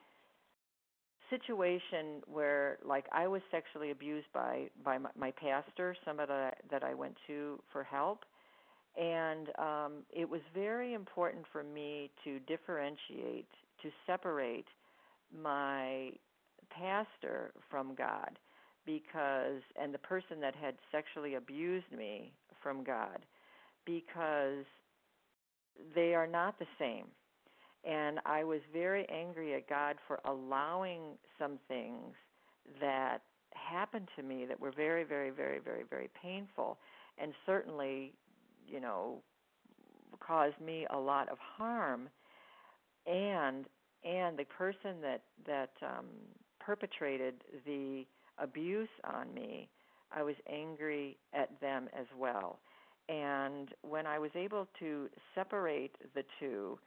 situation 1.30 2.22
where 2.26 2.78
like 2.84 3.06
I 3.12 3.28
was 3.28 3.42
sexually 3.50 3.90
abused 3.90 4.26
by 4.34 4.68
by 4.84 4.98
my, 4.98 5.10
my 5.16 5.30
pastor, 5.30 5.94
somebody 6.04 6.28
that 6.28 6.54
I, 6.54 6.68
that 6.70 6.84
I 6.84 6.94
went 6.94 7.16
to 7.28 7.60
for 7.72 7.84
help, 7.84 8.24
and 8.96 9.48
um, 9.58 9.92
it 10.10 10.28
was 10.28 10.40
very 10.54 10.94
important 10.94 11.44
for 11.50 11.62
me 11.62 12.10
to 12.24 12.38
differentiate, 12.40 13.48
to 13.82 13.88
separate 14.06 14.66
my 15.42 16.10
pastor 16.70 17.52
from 17.70 17.94
God 17.94 18.38
because 18.84 19.62
and 19.80 19.94
the 19.94 19.98
person 19.98 20.40
that 20.40 20.54
had 20.54 20.74
sexually 20.90 21.36
abused 21.36 21.90
me 21.96 22.32
from 22.62 22.84
God 22.84 23.24
because 23.86 24.64
they 25.94 26.14
are 26.14 26.26
not 26.26 26.58
the 26.58 26.66
same. 26.78 27.06
And 27.84 28.20
I 28.26 28.44
was 28.44 28.60
very 28.72 29.06
angry 29.08 29.54
at 29.54 29.68
God 29.68 29.96
for 30.06 30.20
allowing 30.24 31.00
some 31.38 31.58
things 31.66 32.14
that 32.80 33.18
happened 33.54 34.08
to 34.16 34.22
me 34.22 34.44
that 34.46 34.60
were 34.60 34.70
very, 34.70 35.04
very, 35.04 35.30
very, 35.30 35.58
very, 35.58 35.82
very 35.88 36.10
painful 36.20 36.78
and 37.18 37.32
certainly, 37.46 38.14
you 38.66 38.80
know, 38.80 39.22
caused 40.20 40.60
me 40.60 40.86
a 40.90 40.98
lot 40.98 41.28
of 41.28 41.38
harm 41.38 42.08
and 43.06 43.66
and 44.04 44.38
the 44.38 44.44
person 44.44 45.00
that 45.02 45.22
that 45.46 45.70
um 45.82 46.06
perpetrated 46.60 47.34
the 47.66 48.04
abuse 48.38 48.88
on 49.04 49.32
me, 49.34 49.68
I 50.14 50.22
was 50.22 50.36
angry 50.50 51.16
at 51.34 51.60
them 51.60 51.88
as 51.98 52.06
well. 52.18 52.60
And 53.08 53.68
when 53.82 54.06
I 54.06 54.18
was 54.18 54.30
able 54.36 54.68
to 54.78 55.08
separate 55.34 55.96
the 56.14 56.22
two, 56.38 56.78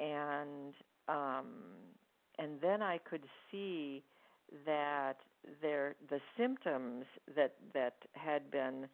and 0.00 0.74
um, 1.08 1.46
and 2.38 2.60
then 2.60 2.82
I 2.82 2.98
could 2.98 3.24
see 3.50 4.02
that 4.66 5.16
there 5.60 5.94
the 6.10 6.20
symptoms 6.38 7.04
that 7.36 7.54
that 7.74 7.94
had 8.14 8.50
been 8.50 8.86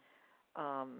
um, 0.55 0.99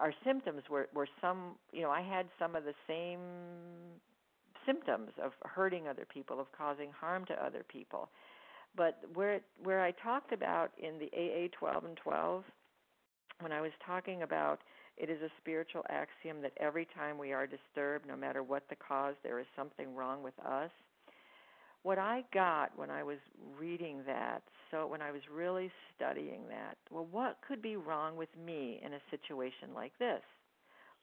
our 0.00 0.12
symptoms 0.24 0.62
were 0.70 0.88
were 0.94 1.08
some 1.20 1.56
you 1.72 1.82
know 1.82 1.90
I 1.90 2.02
had 2.02 2.26
some 2.38 2.54
of 2.56 2.64
the 2.64 2.74
same 2.86 3.20
symptoms 4.66 5.10
of 5.22 5.32
hurting 5.44 5.88
other 5.88 6.06
people 6.12 6.40
of 6.40 6.46
causing 6.52 6.90
harm 6.92 7.24
to 7.26 7.34
other 7.44 7.64
people 7.68 8.08
but 8.76 9.00
where 9.14 9.40
where 9.62 9.80
I 9.80 9.90
talked 9.90 10.32
about 10.32 10.70
in 10.78 10.98
the 10.98 11.10
AA 11.16 11.48
12 11.58 11.84
and 11.84 11.96
12, 11.96 12.44
when 13.40 13.52
I 13.52 13.60
was 13.60 13.72
talking 13.84 14.22
about 14.22 14.60
it 14.96 15.10
is 15.10 15.20
a 15.22 15.30
spiritual 15.40 15.84
axiom 15.90 16.40
that 16.42 16.52
every 16.58 16.86
time 16.96 17.18
we 17.18 17.32
are 17.32 17.46
disturbed, 17.46 18.06
no 18.06 18.16
matter 18.16 18.42
what 18.42 18.64
the 18.68 18.76
cause, 18.76 19.14
there 19.22 19.38
is 19.38 19.46
something 19.56 19.94
wrong 19.94 20.22
with 20.22 20.34
us. 20.44 20.70
What 21.88 21.98
I 21.98 22.22
got 22.34 22.76
when 22.76 22.90
I 22.90 23.02
was 23.02 23.16
reading 23.58 24.02
that, 24.04 24.42
so 24.70 24.86
when 24.86 25.00
I 25.00 25.10
was 25.10 25.22
really 25.34 25.72
studying 25.96 26.42
that, 26.50 26.76
well, 26.90 27.08
what 27.10 27.38
could 27.48 27.62
be 27.62 27.76
wrong 27.76 28.14
with 28.14 28.28
me 28.44 28.78
in 28.84 28.92
a 28.92 29.00
situation 29.10 29.70
like 29.74 29.98
this? 29.98 30.20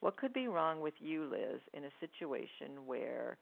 What 0.02 0.16
could 0.16 0.32
be 0.32 0.48
wrong 0.48 0.82
with 0.82 0.94
you, 1.00 1.26
Liz, 1.26 1.60
in 1.74 1.86
a 1.86 1.90
situation 2.00 2.86
where 2.86 3.38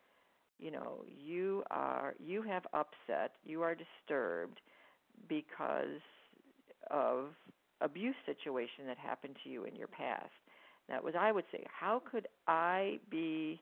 you 0.58 0.72
know 0.72 1.04
you 1.06 1.64
are 1.70 2.14
you 2.18 2.44
have 2.44 2.66
upset 2.74 3.34
you 3.44 3.62
are 3.62 3.76
disturbed 3.76 4.62
because 5.28 6.00
of 6.92 7.26
abuse 7.82 8.16
situation 8.26 8.86
that 8.88 8.98
happened 8.98 9.36
to 9.44 9.50
you 9.50 9.66
in 9.66 9.76
your 9.76 9.90
past 9.90 10.32
that 10.88 11.04
was 11.04 11.14
i 11.20 11.30
would 11.32 11.46
say 11.52 11.66
how 11.68 12.02
could 12.10 12.28
i 12.48 13.00
be 13.12 13.60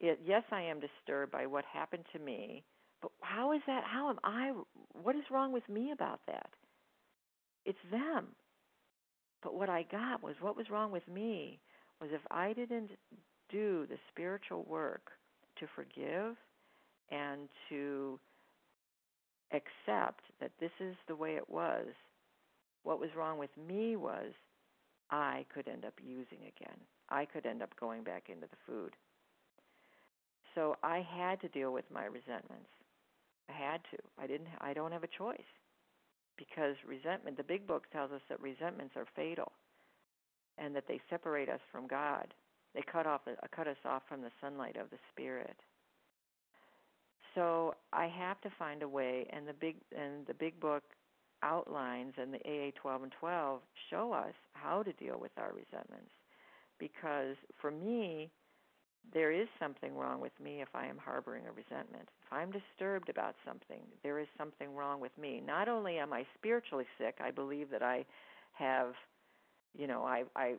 yes 0.00 0.44
i 0.52 0.62
am 0.62 0.80
disturbed 0.80 1.30
by 1.32 1.44
what 1.44 1.64
happened 1.66 2.04
to 2.12 2.18
me 2.18 2.64
but 3.02 3.10
how 3.20 3.52
is 3.52 3.60
that 3.66 3.84
how 3.84 4.10
am 4.10 4.18
i 4.24 4.52
what 5.02 5.16
is 5.16 5.22
wrong 5.30 5.52
with 5.52 5.68
me 5.68 5.92
about 5.92 6.20
that 6.26 6.50
it's 7.64 7.78
them 7.90 8.26
but 9.42 9.54
what 9.54 9.68
i 9.68 9.84
got 9.90 10.22
was 10.22 10.34
what 10.40 10.56
was 10.56 10.70
wrong 10.70 10.90
with 10.92 11.06
me 11.08 11.58
was 12.00 12.10
if 12.12 12.20
i 12.30 12.52
didn't 12.52 12.90
do 13.50 13.86
the 13.88 13.96
spiritual 14.12 14.64
work 14.68 15.10
to 15.58 15.66
forgive 15.74 16.36
and 17.10 17.48
to 17.68 18.18
accept 19.52 20.22
that 20.40 20.52
this 20.60 20.70
is 20.80 20.94
the 21.08 21.16
way 21.16 21.36
it 21.36 21.48
was. 21.48 21.86
What 22.82 23.00
was 23.00 23.10
wrong 23.16 23.38
with 23.38 23.50
me 23.68 23.96
was 23.96 24.32
I 25.10 25.44
could 25.52 25.68
end 25.68 25.84
up 25.84 25.94
using 26.02 26.38
again. 26.40 26.76
I 27.08 27.24
could 27.24 27.46
end 27.46 27.62
up 27.62 27.74
going 27.78 28.04
back 28.04 28.24
into 28.28 28.46
the 28.46 28.56
food. 28.66 28.92
So 30.54 30.76
I 30.82 31.06
had 31.16 31.40
to 31.42 31.48
deal 31.48 31.72
with 31.72 31.84
my 31.92 32.04
resentments. 32.04 32.70
I 33.50 33.70
had 33.70 33.80
to. 33.90 33.98
I 34.18 34.26
didn't 34.26 34.48
I 34.60 34.72
don't 34.72 34.92
have 34.92 35.04
a 35.04 35.18
choice. 35.18 35.50
Because 36.36 36.76
resentment, 36.86 37.36
the 37.36 37.42
big 37.42 37.66
book 37.66 37.84
tells 37.92 38.12
us 38.12 38.22
that 38.28 38.40
resentments 38.40 38.94
are 38.96 39.06
fatal 39.14 39.52
and 40.56 40.74
that 40.74 40.84
they 40.88 41.00
separate 41.10 41.48
us 41.48 41.60
from 41.70 41.86
God. 41.86 42.32
They 42.74 42.82
cut 42.90 43.06
off 43.06 43.22
uh, 43.26 43.34
cut 43.54 43.66
us 43.66 43.76
off 43.84 44.02
from 44.08 44.22
the 44.22 44.30
sunlight 44.40 44.76
of 44.76 44.90
the 44.90 44.98
spirit. 45.12 45.56
So 47.34 47.74
I 47.92 48.06
have 48.06 48.40
to 48.40 48.50
find 48.58 48.82
a 48.82 48.88
way, 48.88 49.26
and 49.30 49.46
the 49.46 49.52
big 49.52 49.76
and 49.96 50.26
the 50.26 50.34
big 50.34 50.58
book 50.60 50.82
outlines 51.42 52.14
and 52.18 52.34
the 52.34 52.38
AA 52.38 52.70
12 52.80 53.04
and 53.04 53.12
12 53.18 53.60
show 53.88 54.12
us 54.12 54.34
how 54.52 54.82
to 54.82 54.92
deal 54.92 55.18
with 55.18 55.30
our 55.38 55.52
resentments. 55.52 56.10
Because 56.78 57.36
for 57.60 57.70
me, 57.70 58.30
there 59.12 59.32
is 59.32 59.48
something 59.58 59.96
wrong 59.96 60.20
with 60.20 60.32
me 60.42 60.62
if 60.62 60.68
I 60.74 60.86
am 60.86 60.98
harboring 60.98 61.44
a 61.46 61.52
resentment. 61.52 62.08
If 62.26 62.32
I'm 62.32 62.50
disturbed 62.52 63.08
about 63.08 63.34
something, 63.46 63.82
there 64.02 64.18
is 64.20 64.28
something 64.38 64.74
wrong 64.74 65.00
with 65.00 65.16
me. 65.18 65.42
Not 65.44 65.68
only 65.68 65.98
am 65.98 66.12
I 66.12 66.24
spiritually 66.38 66.86
sick, 66.98 67.16
I 67.20 67.30
believe 67.30 67.70
that 67.70 67.82
I 67.82 68.04
have 68.52 68.94
you 69.78 69.86
know 69.86 70.04
i 70.04 70.24
i 70.36 70.54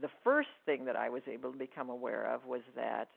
the 0.00 0.08
first 0.24 0.48
thing 0.66 0.84
that 0.84 0.96
i 0.96 1.08
was 1.08 1.22
able 1.32 1.52
to 1.52 1.58
become 1.58 1.90
aware 1.90 2.32
of 2.32 2.44
was 2.46 2.62
that 2.74 3.08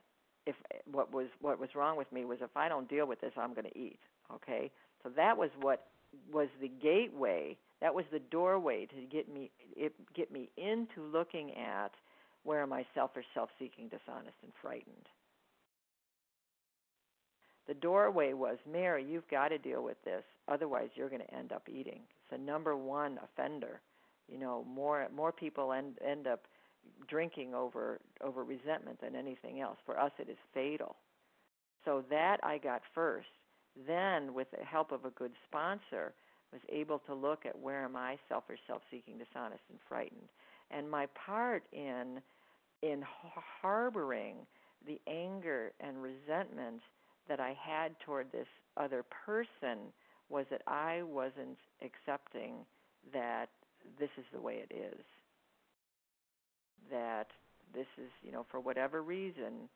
if 0.46 0.54
what 0.90 1.12
was 1.12 1.26
what 1.40 1.58
was 1.58 1.70
wrong 1.74 1.96
with 1.96 2.10
me 2.12 2.24
was 2.24 2.38
if 2.40 2.56
i 2.56 2.68
don't 2.68 2.88
deal 2.88 3.06
with 3.06 3.20
this 3.20 3.32
i'm 3.36 3.54
going 3.54 3.64
to 3.64 3.78
eat 3.78 3.98
okay 4.32 4.70
so 5.02 5.10
that 5.16 5.36
was 5.36 5.50
what 5.60 5.86
was 6.32 6.48
the 6.60 6.68
gateway 6.68 7.56
that 7.80 7.94
was 7.94 8.04
the 8.12 8.18
doorway 8.18 8.86
to 8.86 8.96
get 9.10 9.32
me 9.32 9.50
it 9.76 9.92
get 10.14 10.30
me 10.32 10.48
into 10.56 11.02
looking 11.12 11.52
at 11.56 11.92
where 12.44 12.62
am 12.62 12.72
i 12.72 12.84
selfish 12.94 13.24
self-seeking 13.34 13.88
dishonest 13.88 14.36
and 14.42 14.52
frightened. 14.60 15.08
The 17.68 17.74
doorway 17.74 18.32
was 18.32 18.58
mary 18.70 19.04
you've 19.04 19.28
got 19.28 19.48
to 19.48 19.58
deal 19.58 19.82
with 19.82 20.02
this 20.04 20.24
otherwise 20.48 20.88
you're 20.94 21.08
going 21.08 21.22
to 21.22 21.34
end 21.34 21.52
up 21.52 21.68
eating. 21.68 22.00
It's 22.02 22.30
the 22.30 22.38
number 22.38 22.76
one 22.76 23.18
offender. 23.22 23.80
You 24.28 24.38
know 24.38 24.64
more 24.64 25.06
more 25.14 25.32
people 25.32 25.72
end 25.72 25.98
end 26.06 26.26
up 26.26 26.42
drinking 27.08 27.54
over 27.54 28.00
over 28.22 28.44
resentment 28.44 29.00
than 29.00 29.14
anything 29.14 29.60
else. 29.60 29.78
For 29.86 29.98
us 29.98 30.12
it 30.18 30.28
is 30.28 30.38
fatal. 30.54 30.96
So 31.84 32.04
that 32.10 32.38
i 32.42 32.58
got 32.58 32.82
first. 32.94 33.28
Then 33.86 34.34
with 34.34 34.48
the 34.50 34.64
help 34.64 34.92
of 34.92 35.04
a 35.04 35.10
good 35.10 35.32
sponsor 35.48 36.12
was 36.52 36.60
able 36.68 36.98
to 37.00 37.14
look 37.14 37.46
at 37.46 37.58
where 37.58 37.84
am 37.84 37.96
i 37.96 38.18
selfish 38.28 38.58
self-seeking 38.66 39.18
dishonest 39.18 39.62
and 39.70 39.78
frightened 39.88 40.28
and 40.72 40.90
my 40.90 41.06
part 41.26 41.64
in 41.72 42.20
in 42.82 43.02
harboring 43.62 44.34
the 44.86 45.00
anger 45.06 45.72
and 45.80 46.02
resentment 46.02 46.80
that 47.28 47.38
I 47.38 47.56
had 47.60 47.98
toward 48.00 48.32
this 48.32 48.48
other 48.76 49.04
person 49.24 49.92
was 50.28 50.46
that 50.50 50.62
I 50.66 51.02
wasn't 51.02 51.58
accepting 51.80 52.54
that 53.12 53.46
this 53.98 54.10
is 54.18 54.24
the 54.32 54.40
way 54.40 54.54
it 54.68 54.74
is. 54.74 55.04
That 56.90 57.28
this 57.74 57.86
is, 57.98 58.10
you 58.24 58.32
know, 58.32 58.44
for 58.50 58.58
whatever 58.60 59.02
reason, 59.02 59.68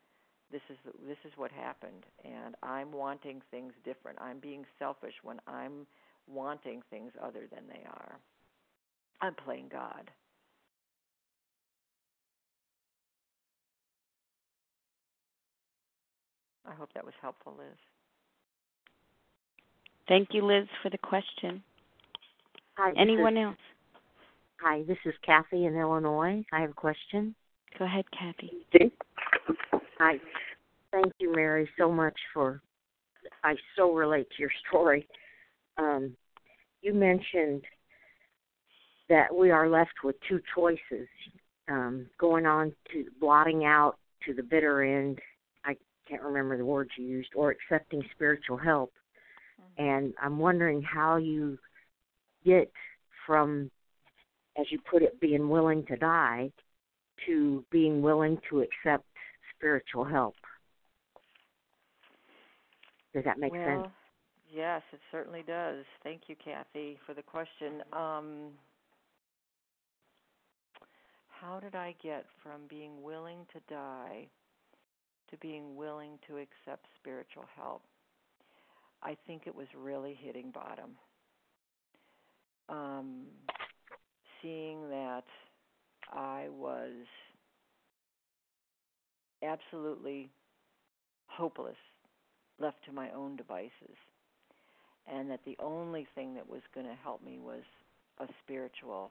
this 0.51 0.63
is 0.71 0.77
this 1.07 1.19
is 1.25 1.33
what 1.37 1.51
happened 1.51 2.05
and 2.25 2.55
I'm 2.63 2.93
wanting 2.93 3.43
things 3.51 3.73
different. 3.85 4.19
I'm 4.21 4.39
being 4.39 4.65
selfish 4.79 5.15
when 5.23 5.41
I'm 5.47 5.87
wanting 6.29 6.83
things 6.91 7.13
other 7.23 7.47
than 7.53 7.65
they 7.69 7.85
are. 7.87 8.19
I'm 9.21 9.35
playing 9.35 9.69
God. 9.71 10.11
I 16.69 16.75
hope 16.75 16.91
that 16.95 17.05
was 17.05 17.15
helpful, 17.21 17.55
Liz. 17.59 17.67
Thank 20.09 20.29
you, 20.33 20.45
Liz, 20.45 20.67
for 20.83 20.91
the 20.91 20.99
question. 20.99 21.63
Hi. 22.77 22.93
Anyone 22.97 23.37
is, 23.37 23.45
else? 23.45 23.57
Hi, 24.61 24.83
this 24.87 24.99
is 25.05 25.15
Kathy 25.25 25.67
in 25.67 25.77
Illinois. 25.77 26.45
I 26.53 26.61
have 26.61 26.71
a 26.71 26.75
question. 26.75 27.35
Go 27.79 27.85
ahead, 27.85 28.05
Kathy. 28.19 28.53
Hi. 29.99 30.15
Thank 30.93 31.13
you, 31.19 31.35
Mary, 31.35 31.69
so 31.79 31.91
much 31.91 32.17
for. 32.33 32.63
I 33.43 33.55
so 33.77 33.93
relate 33.93 34.29
to 34.37 34.41
your 34.41 34.51
story. 34.69 35.07
Um, 35.79 36.13
you 36.81 36.95
mentioned 36.95 37.63
that 39.09 39.35
we 39.35 39.51
are 39.51 39.69
left 39.69 39.93
with 40.05 40.17
two 40.29 40.41
choices 40.55 41.09
um, 41.69 42.07
going 42.19 42.47
on 42.47 42.73
to 42.93 43.05
blotting 43.21 43.65
out 43.65 43.97
to 44.25 44.35
the 44.35 44.43
bitter 44.43 44.83
end 44.83 45.19
can't 46.09 46.23
remember 46.23 46.57
the 46.57 46.65
words 46.65 46.91
you 46.97 47.05
used, 47.05 47.31
or 47.35 47.51
accepting 47.51 48.03
spiritual 48.15 48.57
help. 48.57 48.93
Mm-hmm. 49.61 49.85
And 49.85 50.15
I'm 50.23 50.39
wondering 50.39 50.83
how 50.83 51.17
you 51.17 51.59
get 52.45 52.71
from, 53.27 53.71
as 54.59 54.67
you 54.71 54.79
put 54.91 55.03
it, 55.03 55.21
being 55.21 55.49
willing 55.49 55.85
to 55.87 55.97
die 55.97 56.51
to 57.27 57.65
being 57.71 58.03
willing 58.03 58.39
to 58.51 58.61
accept 58.61 59.07
spiritual 59.57 60.05
help. 60.05 60.35
Does 63.15 63.25
that 63.25 63.39
make 63.39 63.53
well, 63.53 63.83
sense? 63.83 63.95
Yes, 64.53 64.83
it 64.93 65.01
certainly 65.11 65.43
does. 65.47 65.85
Thank 66.03 66.23
you, 66.29 66.37
Kathy, 66.43 66.99
for 67.07 67.15
the 67.15 67.23
question. 67.23 67.83
Um, 67.93 68.51
how 71.29 71.59
did 71.61 71.75
I 71.75 71.95
get 72.03 72.27
from 72.43 72.63
being 72.69 73.03
willing 73.03 73.47
to 73.53 73.61
die 73.75 74.27
to 75.31 75.37
being 75.39 75.77
willing 75.77 76.19
to 76.29 76.37
accept 76.37 76.87
spiritual 77.01 77.45
help. 77.57 77.83
I 79.03 79.17
think 79.27 79.43
it 79.47 79.55
was 79.55 79.67
really 79.77 80.19
hitting 80.21 80.51
bottom. 80.51 80.91
Um, 82.69 83.27
seeing 84.43 84.89
that 84.91 85.25
I 86.13 86.47
was 86.51 86.93
absolutely 89.43 90.31
hopeless, 91.27 91.77
left 92.59 92.79
to 92.87 92.93
my 92.93 93.11
own 93.11 93.37
devices, 93.37 93.97
and 95.07 95.31
that 95.31 95.41
the 95.45 95.57
only 95.61 96.07
thing 96.15 96.35
that 96.35 96.49
was 96.49 96.63
going 96.75 96.87
to 96.87 96.97
help 97.03 97.23
me 97.25 97.39
was 97.39 97.63
a 98.19 98.27
spiritual 98.43 99.11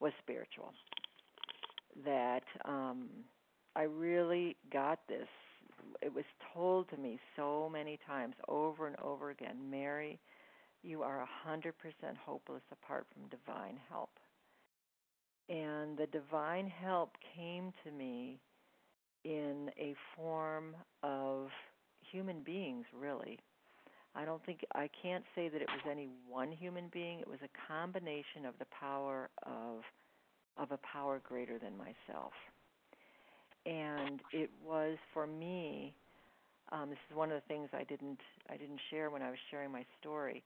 was 0.00 0.12
spiritual. 0.22 0.72
That 2.04 2.42
um, 2.64 3.08
I 3.76 3.82
really 3.82 4.56
got 4.72 5.00
this. 5.08 5.28
It 6.02 6.12
was 6.12 6.24
told 6.52 6.88
to 6.90 6.96
me 6.96 7.18
so 7.36 7.68
many 7.72 7.98
times, 8.06 8.34
over 8.48 8.86
and 8.86 8.96
over 9.00 9.30
again 9.30 9.56
Mary, 9.70 10.18
you 10.82 11.02
are 11.02 11.22
a 11.22 11.48
100% 11.48 11.72
hopeless 12.24 12.62
apart 12.72 13.06
from 13.12 13.28
divine 13.28 13.78
help. 13.88 14.10
And 15.48 15.96
the 15.98 16.06
divine 16.06 16.68
help 16.68 17.10
came 17.34 17.72
to 17.84 17.90
me 17.90 18.40
in 19.24 19.70
a 19.78 19.94
form 20.16 20.74
of 21.02 21.48
human 22.10 22.42
beings, 22.42 22.86
really. 22.98 23.38
I 24.14 24.24
don't 24.24 24.44
think 24.44 24.64
I 24.74 24.88
can't 25.02 25.24
say 25.34 25.48
that 25.48 25.60
it 25.60 25.68
was 25.68 25.90
any 25.90 26.08
one 26.28 26.50
human 26.50 26.88
being. 26.92 27.20
It 27.20 27.28
was 27.28 27.38
a 27.44 27.72
combination 27.72 28.44
of 28.46 28.54
the 28.58 28.66
power 28.66 29.30
of 29.44 29.82
of 30.56 30.72
a 30.72 30.78
power 30.78 31.20
greater 31.24 31.58
than 31.58 31.76
myself 31.76 32.32
and 33.70 34.20
it 34.32 34.50
was 34.66 34.98
for 35.14 35.26
me. 35.26 35.94
Um, 36.72 36.90
this 36.90 36.98
is 37.10 37.16
one 37.16 37.30
of 37.30 37.40
the 37.40 37.48
things 37.48 37.68
I 37.72 37.84
didn't 37.84 38.20
I 38.50 38.56
didn't 38.56 38.80
share 38.90 39.10
when 39.10 39.22
I 39.22 39.30
was 39.30 39.38
sharing 39.50 39.70
my 39.72 39.84
story. 40.00 40.42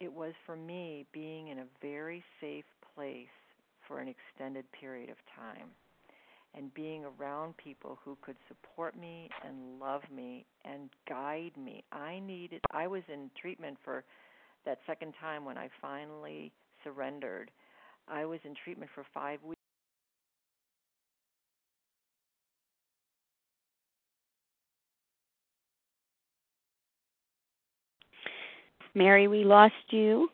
It 0.00 0.12
was 0.12 0.32
for 0.46 0.56
me 0.56 1.06
being 1.12 1.48
in 1.48 1.58
a 1.60 1.64
very 1.80 2.24
safe 2.40 2.64
place 2.94 3.28
for 3.86 4.00
an 4.00 4.08
extended 4.08 4.64
period 4.72 5.10
of 5.10 5.16
time 5.36 5.68
and 6.54 6.72
being 6.74 7.04
around 7.04 7.56
people 7.56 7.98
who 8.04 8.16
could 8.22 8.36
support 8.48 8.98
me 8.98 9.28
and 9.46 9.80
love 9.80 10.02
me 10.14 10.44
and 10.64 10.90
guide 11.08 11.52
me. 11.56 11.84
I 11.92 12.20
needed 12.20 12.60
I 12.70 12.86
was 12.86 13.02
in 13.12 13.30
treatment 13.40 13.76
for 13.84 14.04
that 14.64 14.78
second 14.86 15.14
time 15.20 15.44
when 15.44 15.58
I 15.58 15.68
finally 15.80 16.52
surrendered. 16.84 17.50
I 18.08 18.24
was 18.24 18.40
in 18.44 18.54
treatment 18.64 18.90
for 18.94 19.04
5 19.14 19.40
weeks 19.44 19.61
Mary, 28.94 29.28
we 29.28 29.44
lost 29.44 29.74
you. 29.90 30.28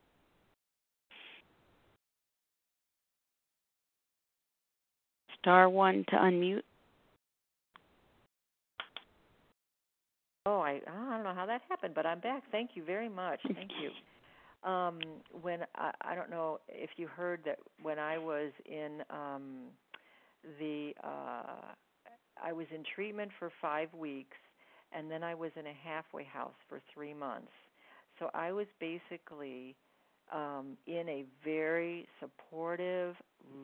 Star 5.40 5.68
one 5.68 6.04
to 6.08 6.16
unmute. 6.16 6.62
Oh, 10.46 10.60
I 10.60 10.80
I 10.86 11.10
don't 11.14 11.24
know 11.24 11.34
how 11.34 11.46
that 11.46 11.60
happened, 11.68 11.94
but 11.94 12.06
I'm 12.06 12.20
back. 12.20 12.42
Thank 12.50 12.70
you 12.74 12.82
very 12.82 13.08
much. 13.08 13.40
Thank 13.54 13.70
you. 13.80 13.90
Um, 14.64 14.98
when 15.40 15.60
I, 15.76 15.92
I 16.00 16.14
don't 16.16 16.30
know 16.30 16.58
if 16.68 16.90
you 16.96 17.06
heard 17.06 17.42
that 17.44 17.58
when 17.80 18.00
I 18.00 18.18
was 18.18 18.50
in 18.66 19.02
um, 19.08 19.68
the 20.58 20.92
uh, 21.04 21.72
I 22.42 22.52
was 22.52 22.66
in 22.74 22.82
treatment 22.94 23.30
for 23.38 23.52
five 23.60 23.88
weeks, 23.94 24.36
and 24.92 25.08
then 25.08 25.22
I 25.22 25.34
was 25.34 25.52
in 25.54 25.66
a 25.66 25.72
halfway 25.72 26.24
house 26.24 26.56
for 26.68 26.80
three 26.92 27.14
months. 27.14 27.52
So 28.18 28.30
I 28.34 28.52
was 28.52 28.66
basically 28.80 29.76
um, 30.32 30.76
in 30.86 31.08
a 31.08 31.24
very 31.44 32.06
supportive, 32.20 33.14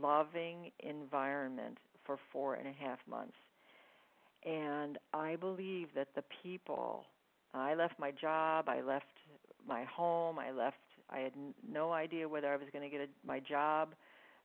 loving 0.01 0.71
environment 0.81 1.79
for 2.05 2.19
four 2.33 2.55
and 2.55 2.67
a 2.67 2.73
half 2.73 2.99
months. 3.09 3.37
And 4.45 4.99
I 5.13 5.37
believe 5.37 5.89
that 5.95 6.09
the 6.15 6.23
people, 6.43 7.05
I 7.55 7.75
left 7.75 7.99
my 7.99 8.11
job, 8.11 8.69
I 8.69 8.83
left 8.83 9.07
my 9.67 9.85
home, 9.85 10.39
I 10.39 10.51
left, 10.51 10.77
I 11.11 11.21
had 11.21 11.33
no 11.67 11.93
idea 11.93 12.29
whether 12.29 12.53
I 12.53 12.57
was 12.57 12.67
going 12.73 12.89
to 12.89 12.95
get 12.95 13.07
a, 13.07 13.27
my 13.27 13.41
job 13.41 13.95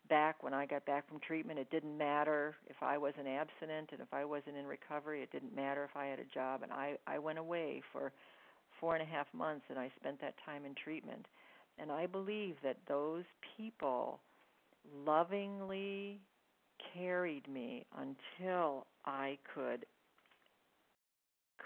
back 0.07 0.41
when 0.41 0.53
I 0.53 0.65
got 0.65 0.85
back 0.85 1.07
from 1.07 1.19
treatment. 1.19 1.59
It 1.59 1.69
didn't 1.69 1.97
matter 1.97 2.55
if 2.67 2.77
I 2.81 2.97
wasn't 2.97 3.27
abstinent 3.27 3.89
and 3.91 3.99
if 3.99 4.13
I 4.13 4.23
wasn't 4.23 4.55
in 4.55 4.65
recovery. 4.65 5.21
It 5.21 5.31
didn't 5.31 5.55
matter 5.55 5.83
if 5.83 5.95
I 5.95 6.05
had 6.05 6.19
a 6.19 6.25
job. 6.33 6.63
And 6.63 6.71
I, 6.71 6.95
I 7.05 7.19
went 7.19 7.37
away 7.39 7.81
for 7.91 8.13
four 8.79 8.95
and 8.95 9.03
a 9.03 9.05
half 9.05 9.27
months 9.33 9.65
and 9.69 9.77
I 9.77 9.91
spent 9.99 10.21
that 10.21 10.35
time 10.45 10.65
in 10.65 10.73
treatment. 10.75 11.25
And 11.77 11.91
I 11.91 12.05
believe 12.07 12.55
that 12.63 12.77
those 12.87 13.23
people 13.57 14.19
lovingly 15.05 16.19
carried 16.93 17.47
me 17.47 17.85
until 17.97 18.85
I 19.05 19.37
could 19.53 19.85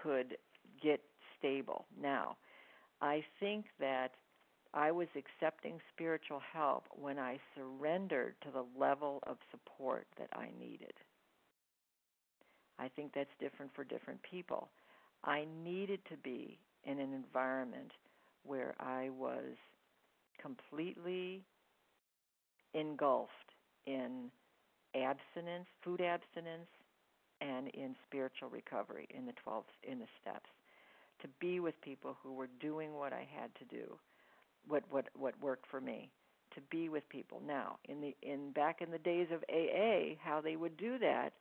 could 0.02 0.38
get 0.82 1.00
stable. 1.38 1.86
Now, 2.02 2.36
I 3.02 3.24
think 3.40 3.66
that 3.80 4.12
I 4.74 4.92
was 4.92 5.08
accepting 5.16 5.80
spiritual 5.94 6.42
help 6.52 6.86
when 6.92 7.20
I 7.20 7.40
surrendered 7.56 8.36
to 8.42 8.50
the 8.52 8.66
level 8.78 9.20
of 9.24 9.38
support 9.52 10.08
that 10.18 10.30
I 10.34 10.50
needed. 10.60 10.94
I 12.80 12.90
think 12.90 13.12
that's 13.14 13.30
different 13.40 13.72
for 13.76 13.84
different 13.84 14.20
people. 14.24 14.70
I 15.24 15.46
needed 15.64 16.00
to 16.10 16.18
be 16.18 16.58
in 16.86 17.00
an 17.00 17.14
environment 17.14 17.92
where 18.44 18.76
I 18.80 19.10
was 19.10 19.56
completely 20.42 21.44
engulfed 22.74 23.32
in 23.86 24.30
abstinence, 24.96 25.68
food 25.84 26.02
abstinence, 26.02 26.68
and 27.42 27.68
in 27.70 27.96
spiritual 28.08 28.50
recovery 28.50 29.08
in 29.10 29.26
the 29.26 29.34
12 29.44 29.66
in 29.84 30.00
the 30.00 30.08
steps 30.22 30.50
to 31.22 31.28
be 31.40 31.60
with 31.60 31.80
people 31.82 32.18
who 32.22 32.34
were 32.34 32.50
doing 32.60 32.94
what 32.96 33.14
I 33.14 33.28
had 33.40 33.54
to 33.56 33.66
do, 33.66 33.98
what 34.68 34.84
what 34.90 35.06
what 35.16 35.34
worked 35.42 35.66
for 35.70 35.82
me, 35.82 36.10
to 36.56 36.62
be 36.70 36.90
with 36.90 37.08
people. 37.10 37.42
Now, 37.46 37.78
in 37.86 38.02
the 38.02 38.16
in 38.22 38.52
back 38.52 38.82
in 38.82 38.92
the 38.92 38.98
days 39.00 39.28
of 39.32 39.44
AA, 39.50 40.16
how 40.22 40.42
they 40.42 40.56
would 40.56 40.78
do 40.78 40.98
that 41.00 41.34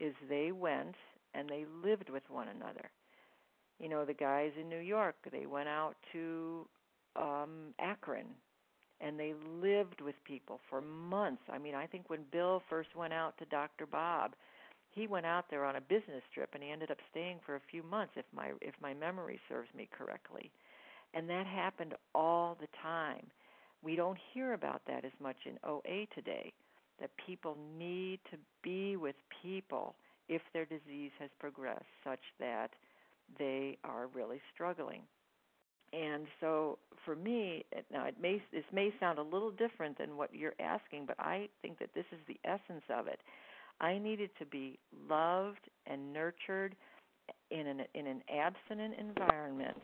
is 0.00 0.14
they 0.28 0.52
went 0.52 0.96
and 1.34 1.48
they 1.48 1.64
lived 1.84 2.10
with 2.10 2.22
one 2.28 2.48
another. 2.48 2.90
You 3.80 3.88
know, 3.88 4.04
the 4.04 4.14
guys 4.14 4.52
in 4.60 4.68
New 4.68 4.78
York, 4.78 5.16
they 5.32 5.46
went 5.46 5.68
out 5.68 5.94
to 6.12 6.66
um 7.16 7.74
Akron 7.80 8.26
and 9.00 9.18
they 9.18 9.34
lived 9.60 10.00
with 10.02 10.14
people 10.24 10.60
for 10.68 10.80
months. 10.80 11.42
I 11.50 11.58
mean, 11.58 11.74
I 11.74 11.86
think 11.86 12.10
when 12.10 12.20
Bill 12.30 12.62
first 12.68 12.94
went 12.94 13.14
out 13.14 13.36
to 13.38 13.46
Dr. 13.46 13.86
Bob, 13.86 14.32
he 14.90 15.06
went 15.06 15.24
out 15.24 15.46
there 15.50 15.64
on 15.64 15.76
a 15.76 15.80
business 15.80 16.22
trip 16.34 16.50
and 16.52 16.62
he 16.62 16.70
ended 16.70 16.90
up 16.90 16.98
staying 17.10 17.38
for 17.46 17.56
a 17.56 17.60
few 17.70 17.82
months 17.82 18.12
if 18.16 18.26
my 18.34 18.52
if 18.60 18.74
my 18.82 18.92
memory 18.92 19.40
serves 19.48 19.68
me 19.74 19.88
correctly. 19.96 20.50
And 21.14 21.28
that 21.28 21.46
happened 21.46 21.94
all 22.14 22.56
the 22.60 22.68
time. 22.82 23.26
We 23.82 23.96
don't 23.96 24.18
hear 24.34 24.52
about 24.52 24.82
that 24.86 25.04
as 25.04 25.12
much 25.20 25.36
in 25.46 25.58
OA 25.64 26.06
today 26.14 26.52
that 27.00 27.10
people 27.26 27.56
need 27.78 28.20
to 28.30 28.36
be 28.62 28.96
with 28.96 29.16
people 29.42 29.94
if 30.28 30.42
their 30.52 30.66
disease 30.66 31.10
has 31.18 31.30
progressed 31.40 31.84
such 32.04 32.20
that 32.38 32.70
they 33.38 33.78
are 33.84 34.06
really 34.08 34.40
struggling. 34.54 35.02
And 35.92 36.26
so 36.40 36.78
for 37.04 37.16
me, 37.16 37.64
now 37.92 38.04
it 38.06 38.14
may 38.20 38.42
this 38.52 38.64
may 38.72 38.92
sound 39.00 39.18
a 39.18 39.22
little 39.22 39.50
different 39.50 39.98
than 39.98 40.16
what 40.16 40.34
you're 40.34 40.54
asking, 40.60 41.06
but 41.06 41.18
I 41.18 41.48
think 41.62 41.78
that 41.80 41.90
this 41.94 42.04
is 42.12 42.18
the 42.28 42.38
essence 42.44 42.84
of 42.88 43.08
it. 43.08 43.20
I 43.80 43.98
needed 43.98 44.30
to 44.38 44.46
be 44.46 44.78
loved 45.08 45.68
and 45.86 46.12
nurtured 46.12 46.76
in 47.50 47.66
an 47.66 47.82
in 47.94 48.06
an 48.06 48.22
abstinent 48.32 48.94
environment 48.98 49.78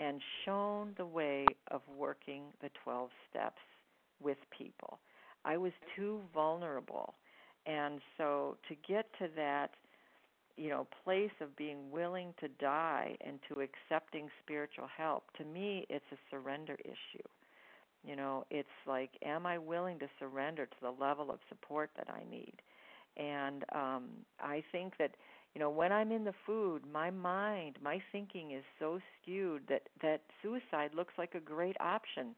and 0.00 0.20
shown 0.44 0.94
the 0.96 1.06
way 1.06 1.44
of 1.70 1.82
working 1.96 2.44
the 2.60 2.70
12 2.84 3.10
steps 3.30 3.60
with 4.20 4.38
people. 4.56 4.98
I 5.44 5.56
was 5.56 5.72
too 5.96 6.20
vulnerable. 6.34 7.14
And 7.66 8.00
so 8.16 8.56
to 8.68 8.74
get 8.86 9.06
to 9.18 9.28
that 9.36 9.70
you 10.58 10.68
know 10.68 10.86
place 11.04 11.30
of 11.40 11.56
being 11.56 11.90
willing 11.90 12.34
to 12.40 12.48
die 12.60 13.16
and 13.24 13.38
to 13.48 13.60
accepting 13.60 14.28
spiritual 14.42 14.88
help 14.96 15.24
to 15.38 15.44
me 15.44 15.86
it's 15.88 16.04
a 16.12 16.16
surrender 16.30 16.76
issue. 16.84 17.26
You 18.04 18.16
know 18.16 18.44
it's 18.50 18.68
like 18.86 19.10
am 19.24 19.46
i 19.46 19.56
willing 19.58 19.98
to 20.00 20.08
surrender 20.18 20.66
to 20.66 20.76
the 20.82 20.90
level 20.90 21.30
of 21.30 21.38
support 21.48 21.90
that 21.96 22.08
i 22.10 22.22
need? 22.28 22.54
And 23.16 23.64
um 23.74 24.04
i 24.40 24.62
think 24.72 24.94
that 24.98 25.12
you 25.54 25.60
know 25.60 25.70
when 25.70 25.92
i'm 25.92 26.10
in 26.12 26.24
the 26.24 26.34
food 26.44 26.82
my 26.92 27.10
mind 27.10 27.76
my 27.82 28.02
thinking 28.12 28.52
is 28.52 28.64
so 28.78 28.98
skewed 29.22 29.62
that 29.68 29.82
that 30.02 30.22
suicide 30.42 30.90
looks 30.94 31.14
like 31.18 31.34
a 31.34 31.40
great 31.40 31.76
option. 31.80 32.34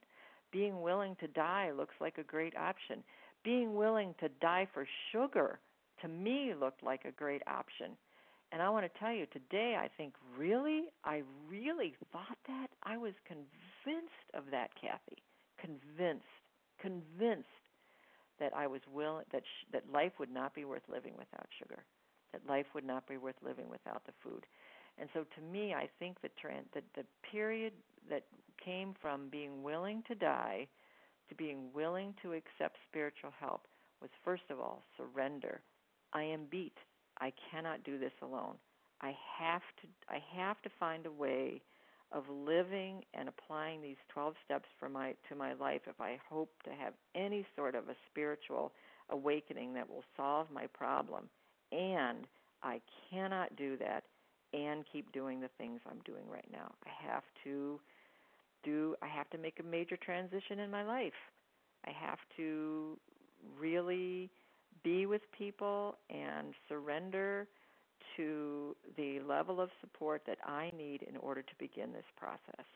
Being 0.52 0.82
willing 0.82 1.16
to 1.20 1.28
die 1.28 1.70
looks 1.76 1.94
like 2.00 2.18
a 2.18 2.24
great 2.24 2.56
option. 2.56 3.04
Being 3.44 3.76
willing 3.76 4.14
to 4.20 4.28
die 4.40 4.66
for 4.74 4.86
sugar 5.12 5.58
to 6.02 6.08
me 6.08 6.52
looked 6.58 6.82
like 6.82 7.04
a 7.04 7.12
great 7.12 7.42
option 7.46 7.92
and 8.52 8.62
I 8.62 8.68
want 8.70 8.90
to 8.90 8.98
tell 9.00 9.12
you 9.12 9.26
today, 9.26 9.76
I 9.80 9.88
think 9.96 10.14
really, 10.36 10.84
I 11.04 11.22
really 11.48 11.94
thought 12.12 12.38
that. 12.48 12.68
I 12.82 12.96
was 12.96 13.12
convinced 13.26 14.28
of 14.34 14.44
that, 14.50 14.70
Kathy. 14.80 15.22
Convinced, 15.60 16.24
convinced 16.80 17.48
that 18.40 18.52
I 18.56 18.66
was 18.66 18.80
willing 18.92 19.24
that 19.32 19.42
sh- 19.44 19.66
that 19.72 19.84
life 19.92 20.12
would 20.18 20.32
not 20.32 20.54
be 20.54 20.64
worth 20.64 20.82
living 20.88 21.12
without 21.18 21.46
sugar, 21.58 21.84
that 22.32 22.46
life 22.48 22.66
would 22.74 22.84
not 22.84 23.06
be 23.06 23.18
worth 23.18 23.36
living 23.42 23.68
without 23.70 24.02
the 24.06 24.12
food. 24.24 24.46
And 24.98 25.08
so, 25.14 25.24
to 25.36 25.40
me, 25.42 25.74
I 25.74 25.88
think 25.98 26.20
the 26.20 26.30
trend, 26.40 26.66
that 26.74 26.84
the 26.94 27.04
period 27.30 27.74
that 28.08 28.24
came 28.64 28.94
from 29.00 29.28
being 29.28 29.62
willing 29.62 30.02
to 30.08 30.14
die 30.14 30.66
to 31.28 31.34
being 31.36 31.72
willing 31.72 32.14
to 32.22 32.32
accept 32.32 32.76
spiritual 32.88 33.32
help 33.38 33.66
was 34.02 34.10
first 34.24 34.42
of 34.50 34.60
all 34.60 34.82
surrender. 34.96 35.60
I 36.12 36.24
am 36.24 36.46
beat. 36.50 36.76
I 37.20 37.32
cannot 37.50 37.84
do 37.84 37.98
this 37.98 38.12
alone. 38.22 38.54
I 39.00 39.14
have 39.38 39.62
to 39.82 39.88
I 40.08 40.18
have 40.36 40.60
to 40.62 40.70
find 40.78 41.06
a 41.06 41.12
way 41.12 41.62
of 42.12 42.24
living 42.28 43.02
and 43.14 43.28
applying 43.28 43.80
these 43.80 43.96
12 44.12 44.34
steps 44.44 44.68
for 44.78 44.88
my 44.88 45.14
to 45.28 45.34
my 45.36 45.52
life 45.54 45.82
if 45.86 46.00
I 46.00 46.18
hope 46.28 46.50
to 46.64 46.70
have 46.70 46.94
any 47.14 47.46
sort 47.56 47.74
of 47.74 47.88
a 47.88 47.94
spiritual 48.10 48.72
awakening 49.10 49.74
that 49.74 49.88
will 49.88 50.04
solve 50.16 50.48
my 50.52 50.66
problem. 50.66 51.28
And 51.72 52.26
I 52.62 52.80
cannot 53.10 53.54
do 53.56 53.76
that 53.78 54.04
and 54.52 54.84
keep 54.92 55.12
doing 55.12 55.40
the 55.40 55.50
things 55.56 55.80
I'm 55.88 56.00
doing 56.04 56.24
right 56.28 56.48
now. 56.52 56.72
I 56.84 57.12
have 57.12 57.22
to 57.44 57.80
do 58.64 58.96
I 59.02 59.08
have 59.08 59.30
to 59.30 59.38
make 59.38 59.60
a 59.60 59.62
major 59.62 59.96
transition 59.96 60.58
in 60.58 60.70
my 60.70 60.82
life. 60.82 61.12
I 61.86 61.90
have 61.90 62.18
to 62.36 62.98
really 63.58 64.30
be 64.82 65.06
with 65.06 65.22
people 65.36 65.96
and 66.08 66.54
surrender 66.68 67.46
to 68.16 68.76
the 68.96 69.20
level 69.20 69.60
of 69.60 69.70
support 69.80 70.22
that 70.26 70.38
I 70.44 70.72
need 70.76 71.02
in 71.02 71.16
order 71.16 71.42
to 71.42 71.54
begin 71.58 71.92
this 71.92 72.04
process. 72.16 72.66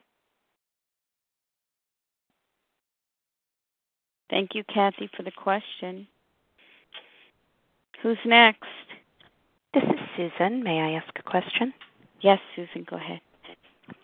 Thank 4.31 4.55
you, 4.55 4.65
Kathy, 4.65 5.09
for 5.17 5.23
the 5.23 5.31
question. 5.31 6.07
Who's 8.03 8.19
next? 8.25 8.65
This 9.73 9.85
is 9.85 9.99
Susan. 10.17 10.63
May 10.63 10.81
I 10.81 10.93
ask 10.93 11.09
a 11.19 11.23
question? 11.23 11.73
Yes, 12.21 12.39
Susan, 12.57 12.87
go 12.89 12.97
ahead. 12.97 13.21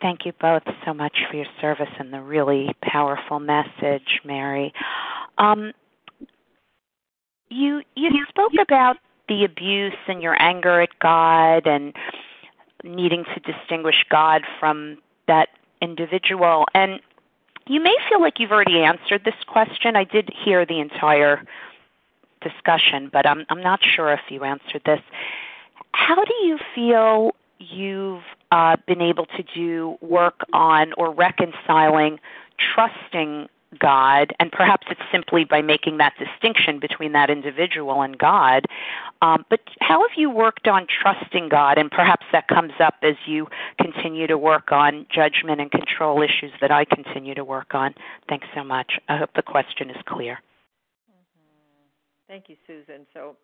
Thank 0.01 0.25
you 0.25 0.33
both 0.39 0.63
so 0.85 0.93
much 0.93 1.17
for 1.29 1.37
your 1.37 1.45
service 1.59 1.89
and 1.97 2.13
the 2.13 2.21
really 2.21 2.75
powerful 2.83 3.39
message, 3.39 4.21
Mary. 4.23 4.73
Um, 5.37 5.73
you 7.51 7.81
you 7.95 8.25
spoke 8.29 8.53
about 8.61 8.97
the 9.27 9.43
abuse 9.43 9.97
and 10.07 10.21
your 10.21 10.41
anger 10.41 10.81
at 10.81 10.97
God 10.99 11.67
and 11.67 11.93
needing 12.83 13.25
to 13.35 13.39
distinguish 13.51 14.03
God 14.09 14.41
from 14.59 14.97
that 15.27 15.49
individual 15.81 16.65
and 16.73 16.99
you 17.67 17.79
may 17.79 17.95
feel 18.09 18.19
like 18.19 18.39
you've 18.39 18.51
already 18.51 18.79
answered 18.79 19.23
this 19.23 19.35
question. 19.47 19.95
I 19.95 20.03
did 20.03 20.29
hear 20.43 20.65
the 20.65 20.79
entire 20.79 21.45
discussion, 22.41 23.09
but 23.13 23.25
I'm 23.27 23.45
I'm 23.49 23.61
not 23.61 23.79
sure 23.83 24.11
if 24.11 24.21
you 24.29 24.43
answered 24.43 24.81
this. 24.85 24.99
How 25.93 26.23
do 26.23 26.33
you 26.43 26.57
feel 26.73 27.31
you've 27.59 28.23
uh, 28.51 28.77
been 28.87 29.01
able 29.01 29.25
to 29.27 29.43
do 29.53 29.97
work 30.01 30.41
on 30.53 30.93
or 30.93 31.13
reconciling 31.13 32.19
trusting 32.73 33.47
God, 33.79 34.33
and 34.39 34.51
perhaps 34.51 34.87
it's 34.89 35.01
simply 35.11 35.45
by 35.45 35.61
making 35.61 35.97
that 35.97 36.13
distinction 36.17 36.79
between 36.79 37.13
that 37.13 37.29
individual 37.29 38.01
and 38.01 38.17
God. 38.17 38.65
Um, 39.21 39.45
but 39.49 39.61
how 39.79 40.01
have 40.01 40.17
you 40.17 40.29
worked 40.29 40.67
on 40.67 40.87
trusting 40.87 41.49
God? 41.49 41.77
And 41.77 41.89
perhaps 41.89 42.25
that 42.31 42.47
comes 42.47 42.73
up 42.79 42.95
as 43.01 43.15
you 43.25 43.47
continue 43.79 44.27
to 44.27 44.37
work 44.37 44.71
on 44.71 45.05
judgment 45.13 45.61
and 45.61 45.71
control 45.71 46.21
issues 46.21 46.51
that 46.59 46.71
I 46.71 46.85
continue 46.85 47.33
to 47.35 47.45
work 47.45 47.73
on. 47.73 47.93
Thanks 48.27 48.47
so 48.55 48.63
much. 48.63 48.99
I 49.07 49.17
hope 49.17 49.31
the 49.35 49.41
question 49.41 49.89
is 49.89 49.97
clear. 50.05 50.39
Mm-hmm. 51.09 51.87
Thank 52.27 52.49
you, 52.49 52.55
Susan. 52.67 53.05
So, 53.13 53.37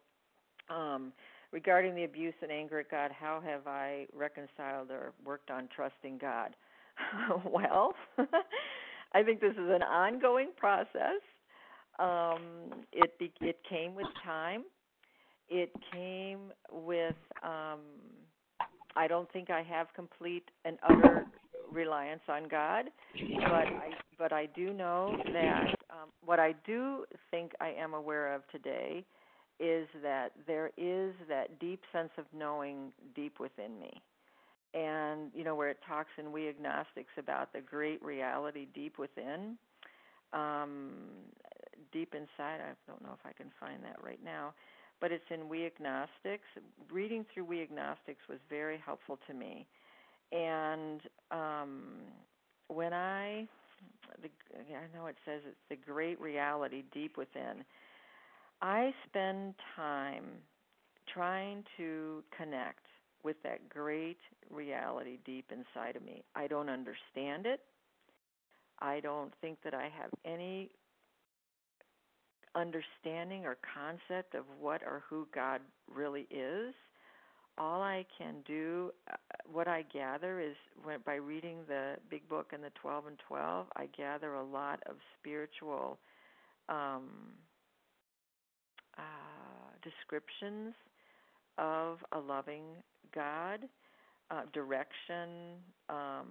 um, 0.70 1.14
regarding 1.52 1.95
the 1.95 2.04
abuse 2.04 2.34
and 2.41 2.52
anger 2.52 2.80
at 2.80 2.91
God, 2.91 3.12
how 3.18 3.41
have 3.45 3.66
I 3.68 4.08
reconciled 4.14 4.91
or 4.91 5.14
worked 5.26 5.52
on 5.52 5.70
trusting 5.74 6.18
God? 6.18 6.56
well, 7.45 7.94
I 9.13 9.23
think 9.23 9.39
this 9.41 9.53
is 9.53 9.69
an 9.69 9.84
ongoing 9.84 10.49
process. 10.57 11.21
Um, 11.99 12.84
it 12.91 13.13
it 13.41 13.59
came 13.69 13.95
with 13.95 14.07
time. 14.23 14.63
It 15.49 15.71
came 15.91 16.51
with. 16.71 17.15
Um, 17.43 17.79
I 18.95 19.07
don't 19.07 19.31
think 19.31 19.49
I 19.49 19.61
have 19.63 19.88
complete 19.95 20.49
and 20.65 20.77
utter 20.84 21.25
reliance 21.71 22.21
on 22.27 22.47
God, 22.47 22.85
but 23.13 23.67
I 23.67 23.89
but 24.17 24.34
I 24.34 24.47
do 24.47 24.73
know 24.73 25.15
that 25.34 25.75
um, 25.89 26.09
what 26.25 26.39
I 26.39 26.53
do 26.65 27.05
think 27.31 27.51
I 27.59 27.69
am 27.69 27.93
aware 27.93 28.34
of 28.34 28.41
today 28.51 29.05
is 29.59 29.88
that 30.03 30.31
there 30.45 30.71
is 30.77 31.13
that 31.27 31.59
deep 31.59 31.81
sense 31.91 32.11
of 32.17 32.25
knowing 32.35 32.91
deep 33.15 33.39
within 33.39 33.79
me 33.79 34.01
and 34.78 35.32
you 35.34 35.44
know 35.44 35.56
where 35.56 35.70
it 35.70 35.80
talks 35.88 36.10
in 36.18 36.32
we 36.32 36.48
agnostics 36.49 37.12
about 37.18 37.52
the 37.54 37.62
great 37.62 38.04
reality 38.04 38.68
deep 38.74 38.99
within 38.99 39.58
um 40.34 40.91
deep 41.91 42.14
inside 42.14 42.60
i 42.62 42.74
don't 42.88 43.02
know 43.02 43.14
if 43.14 43.26
i 43.26 43.34
can 43.34 43.52
find 43.60 43.84
that 43.84 43.98
right 44.04 44.20
now 44.24 44.54
but 44.99 45.12
it's 45.12 45.24
in 45.30 45.48
we 45.48 45.66
agnostics. 45.66 46.48
Reading 46.91 47.26
through 47.34 47.45
we 47.45 47.62
agnostics 47.62 48.22
was 48.30 48.40
very 48.49 48.82
helpful 48.84 49.20
to 49.28 49.34
me. 49.34 49.68
And 50.32 51.02
um 51.32 51.84
when 52.68 52.94
i 52.94 53.48
the 54.22 54.30
i 54.60 54.98
know 54.98 55.08
it 55.08 55.16
says 55.26 55.41
it's 55.48 55.56
the 55.70 55.76
great 55.76 56.20
reality 56.20 56.84
deep 56.94 57.18
within. 57.18 57.64
I 58.62 58.91
spend 59.08 59.54
time 59.76 60.26
trying 61.14 61.64
to 61.78 62.24
connect 62.36 62.86
with 63.28 63.44
that 63.44 63.68
great 63.68 64.20
reality 64.49 65.18
deep 65.26 65.52
inside 65.52 65.98
of 65.98 66.02
me. 66.02 66.24
I 66.34 66.48
don't 66.48 66.70
understand 66.70 67.45
it. 67.45 67.60
I 68.80 69.02
don't 69.02 69.34
think 69.41 69.58
that 69.66 69.74
I 69.74 69.90
have 69.99 70.12
any 70.24 70.70
understanding 72.56 73.45
or 73.45 73.58
concept 73.76 74.34
of 74.34 74.45
what 74.62 74.82
or 74.82 75.04
who 75.10 75.28
God 75.36 75.60
really 75.94 76.26
is. 76.32 76.74
All 77.58 77.82
I 77.82 78.06
can 78.18 78.36
do, 78.45 78.91
uh, 79.12 79.18
what 79.52 79.68
I 79.68 79.84
gather 79.94 80.40
is 80.40 80.56
when, 80.82 80.99
by 81.06 81.16
reading 81.16 81.58
the 81.68 81.95
Big 82.10 82.30
Book 82.30 82.52
and 82.54 82.64
the 82.64 82.72
12 82.82 83.08
and 83.08 83.18
12, 83.28 83.68
I 83.76 83.88
gather 83.88 84.36
a 84.36 84.44
lot 84.44 84.80
of 84.88 84.95
spiritual 85.20 85.99
um, 86.70 87.10
uh, 88.98 89.02
descriptions 89.84 90.74
of 91.58 91.98
a 92.12 92.20
loving 92.20 92.64
God, 93.13 93.59
uh, 94.31 94.43
direction. 94.53 95.59
Um, 95.89 96.27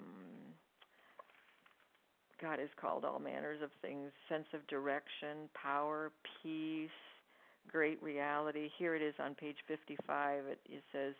God 2.41 2.61
is 2.61 2.69
called 2.81 3.05
all 3.05 3.19
manners 3.19 3.61
of 3.63 3.71
things 3.81 4.11
sense 4.29 4.47
of 4.53 4.67
direction, 4.67 5.49
power, 5.55 6.13
peace, 6.43 6.91
great 7.71 8.03
reality. 8.03 8.69
Here 8.79 8.95
it 8.95 9.03
is 9.03 9.15
on 9.19 9.35
page 9.35 9.57
55. 9.67 10.45
It, 10.47 10.61
it 10.69 10.83
says, 10.93 11.15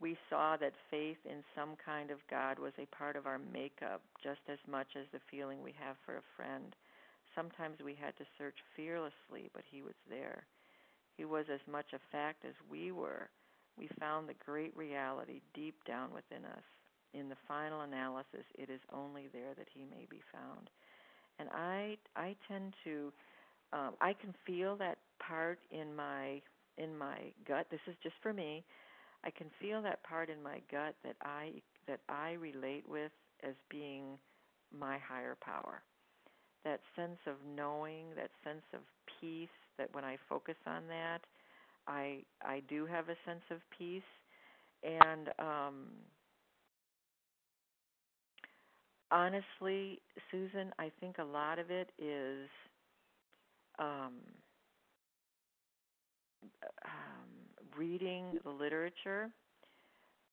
We 0.00 0.16
saw 0.28 0.56
that 0.58 0.72
faith 0.90 1.16
in 1.24 1.42
some 1.56 1.76
kind 1.84 2.10
of 2.10 2.18
God 2.30 2.58
was 2.58 2.72
a 2.78 2.94
part 2.94 3.16
of 3.16 3.26
our 3.26 3.40
makeup 3.52 4.02
just 4.22 4.40
as 4.50 4.58
much 4.70 4.88
as 4.98 5.06
the 5.12 5.20
feeling 5.30 5.62
we 5.62 5.74
have 5.82 5.96
for 6.04 6.16
a 6.16 6.30
friend. 6.36 6.76
Sometimes 7.34 7.78
we 7.84 7.96
had 7.98 8.16
to 8.18 8.24
search 8.38 8.56
fearlessly, 8.76 9.50
but 9.54 9.64
He 9.70 9.82
was 9.82 9.96
there. 10.10 10.44
He 11.16 11.24
was 11.24 11.46
as 11.52 11.60
much 11.70 11.86
a 11.94 12.00
fact 12.12 12.44
as 12.44 12.54
we 12.70 12.92
were. 12.92 13.30
We 13.78 13.88
found 13.98 14.28
the 14.28 14.34
great 14.44 14.76
reality 14.76 15.40
deep 15.54 15.76
down 15.86 16.10
within 16.14 16.44
us. 16.44 16.64
In 17.12 17.28
the 17.28 17.36
final 17.46 17.82
analysis, 17.82 18.44
it 18.58 18.70
is 18.70 18.80
only 18.92 19.28
there 19.32 19.54
that 19.56 19.68
He 19.72 19.84
may 19.84 20.06
be 20.10 20.20
found. 20.32 20.70
And 21.38 21.48
I, 21.52 21.96
I 22.16 22.36
tend 22.48 22.74
to, 22.84 23.12
um, 23.72 23.94
I 24.00 24.12
can 24.12 24.34
feel 24.46 24.76
that 24.76 24.98
part 25.26 25.58
in 25.70 25.94
my 25.94 26.40
in 26.76 26.96
my 26.96 27.18
gut. 27.46 27.66
This 27.70 27.80
is 27.86 27.94
just 28.02 28.16
for 28.22 28.32
me. 28.32 28.64
I 29.24 29.30
can 29.30 29.46
feel 29.60 29.80
that 29.82 30.02
part 30.02 30.28
in 30.28 30.42
my 30.42 30.60
gut 30.70 30.94
that 31.04 31.16
I 31.22 31.52
that 31.86 32.00
I 32.08 32.32
relate 32.32 32.84
with 32.88 33.12
as 33.42 33.54
being 33.70 34.18
my 34.76 34.98
higher 34.98 35.36
power. 35.40 35.82
That 36.64 36.80
sense 36.96 37.18
of 37.26 37.34
knowing, 37.56 38.06
that 38.16 38.30
sense 38.42 38.64
of 38.72 38.80
peace, 39.20 39.48
that 39.78 39.92
when 39.94 40.04
I 40.04 40.16
focus 40.28 40.56
on 40.66 40.82
that, 40.88 41.20
I 41.86 42.24
I 42.44 42.60
do 42.68 42.86
have 42.86 43.08
a 43.08 43.16
sense 43.26 43.42
of 43.50 43.58
peace, 43.76 44.02
and 44.82 45.28
um, 45.38 45.86
honestly, 49.10 50.00
Susan, 50.30 50.72
I 50.78 50.90
think 51.00 51.18
a 51.18 51.24
lot 51.24 51.58
of 51.58 51.70
it 51.70 51.90
is 51.98 52.48
um, 53.78 54.14
um, 56.84 57.30
reading 57.76 58.36
the 58.44 58.50
literature, 58.50 59.30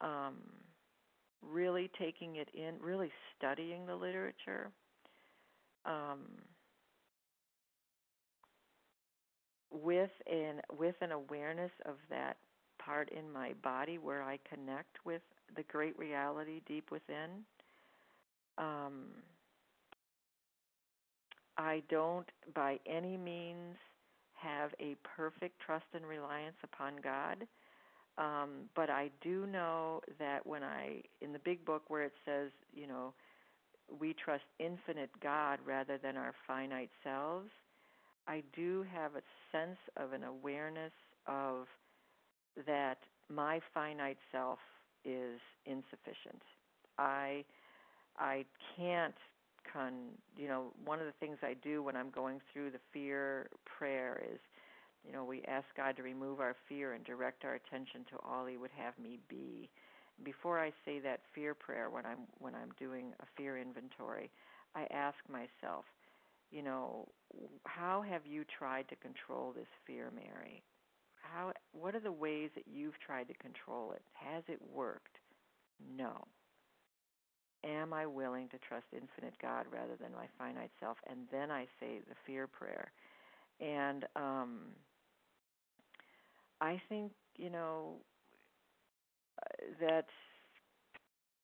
um, 0.02 0.36
really 1.42 1.90
taking 2.00 2.38
it 2.38 2.50
in, 2.54 2.76
really 2.82 3.12
studying 3.38 3.86
the 3.86 3.96
literature. 3.96 4.72
Um, 5.86 6.22
with 9.72 10.12
an 10.28 10.62
with 10.78 10.96
an 11.02 11.12
awareness 11.12 11.72
of 11.86 11.96
that 12.10 12.38
part 12.84 13.10
in 13.10 13.32
my 13.32 13.54
body 13.64 13.98
where 13.98 14.24
I 14.24 14.40
connect 14.50 14.98
with 15.06 15.22
the 15.56 15.64
great 15.64 15.98
reality 15.98 16.62
deep 16.68 16.92
within. 16.92 17.46
Um, 18.58 19.06
I 21.58 21.84
don't 21.90 22.28
by 22.54 22.80
any 22.86 23.18
means 23.18 23.76
have 24.34 24.72
a 24.80 24.96
perfect 25.16 25.60
trust 25.60 25.86
and 25.94 26.06
reliance 26.06 26.56
upon 26.64 26.94
God. 27.04 27.48
Um, 28.18 28.70
but 28.76 28.90
I 28.90 29.10
do 29.22 29.46
know 29.48 30.02
that 30.20 30.46
when 30.46 30.64
I, 30.64 31.02
in 31.22 31.32
the 31.32 31.40
big 31.40 31.64
book 31.66 31.84
where 31.88 32.04
it 32.04 32.14
says, 32.26 32.52
you 32.74 32.88
know, 32.88 33.14
we 34.00 34.14
trust 34.14 34.44
infinite 34.60 35.10
God 35.22 35.60
rather 35.66 35.98
than 35.98 36.18
our 36.18 36.34
finite 36.48 36.90
selves, 37.04 37.50
I 38.28 38.44
do 38.56 38.86
have 38.94 39.16
a 39.16 39.22
sense 39.52 39.78
of 39.98 40.14
an 40.14 40.24
awareness 40.24 40.94
of 41.28 41.68
that 42.68 42.98
my 43.30 43.60
finite 43.74 44.18
self 44.32 44.60
is 45.06 45.40
insufficient. 45.66 46.42
I 46.98 47.44
I 48.18 48.46
can't 48.76 49.16
con 49.72 49.94
you 50.38 50.48
know 50.48 50.74
one 50.86 51.00
of 51.00 51.06
the 51.06 51.14
things 51.20 51.38
I 51.42 51.56
do 51.64 51.84
when 51.84 51.96
I'm 51.96 52.10
going 52.10 52.42
through 52.52 52.72
the 52.72 52.80
fear 52.92 53.48
prayer 53.66 54.22
is 54.34 54.40
you 55.06 55.14
know 55.14 55.24
we 55.24 55.44
ask 55.48 55.66
God 55.76 55.96
to 55.98 56.04
remove 56.04 56.40
our 56.40 56.56
fear 56.68 56.94
and 56.94 57.04
direct 57.04 57.46
our 57.46 57.56
attention 57.56 58.06
to 58.12 58.18
all 58.24 58.46
he 58.46 58.58
would 58.58 58.72
have 58.78 58.98
me 59.00 59.20
be. 59.30 59.70
Before 60.24 60.60
I 60.60 60.72
say 60.86 61.00
that 61.00 61.22
fear 61.34 61.54
prayer 61.56 61.90
when 61.90 62.06
I'm 62.06 62.28
when 62.40 62.54
I'm 62.54 62.72
doing 62.78 63.14
a 63.22 63.26
fear 63.36 63.58
inventory, 63.58 64.30
I 64.76 64.86
ask 64.92 65.18
myself, 65.30 65.86
you 66.52 66.62
know, 66.64 67.08
how 67.66 68.02
have 68.02 68.26
you 68.26 68.44
tried 68.46 68.88
to 68.90 68.96
control 68.98 69.54
this 69.54 69.68
fear, 69.88 70.12
Mary? 70.14 70.64
How 71.22 71.54
what 71.72 71.96
are 71.96 72.00
the 72.02 72.12
ways 72.12 72.50
that 72.56 72.68
you've 72.68 73.00
tried 73.00 73.28
to 73.30 73.34
control 73.36 73.94
it? 73.94 74.02
Has 74.14 74.44
it 74.48 74.60
worked? 74.74 75.18
No. 75.98 76.26
Am 77.64 77.94
I 77.94 78.06
willing 78.08 78.50
to 78.50 78.58
trust 78.60 78.88
infinite 78.92 79.36
God 79.40 79.66
rather 79.72 79.96
than 79.96 80.12
my 80.14 80.28
finite 80.38 80.72
self? 80.80 80.98
And 81.08 81.28
then 81.32 81.52
I 81.52 81.68
say 81.80 82.00
the 82.08 82.16
fear 82.26 82.48
prayer. 82.48 82.92
And 83.62 84.06
um 84.16 84.74
I 86.62 86.82
think, 86.90 87.12
you 87.38 87.50
know, 87.50 87.98
that 89.80 90.06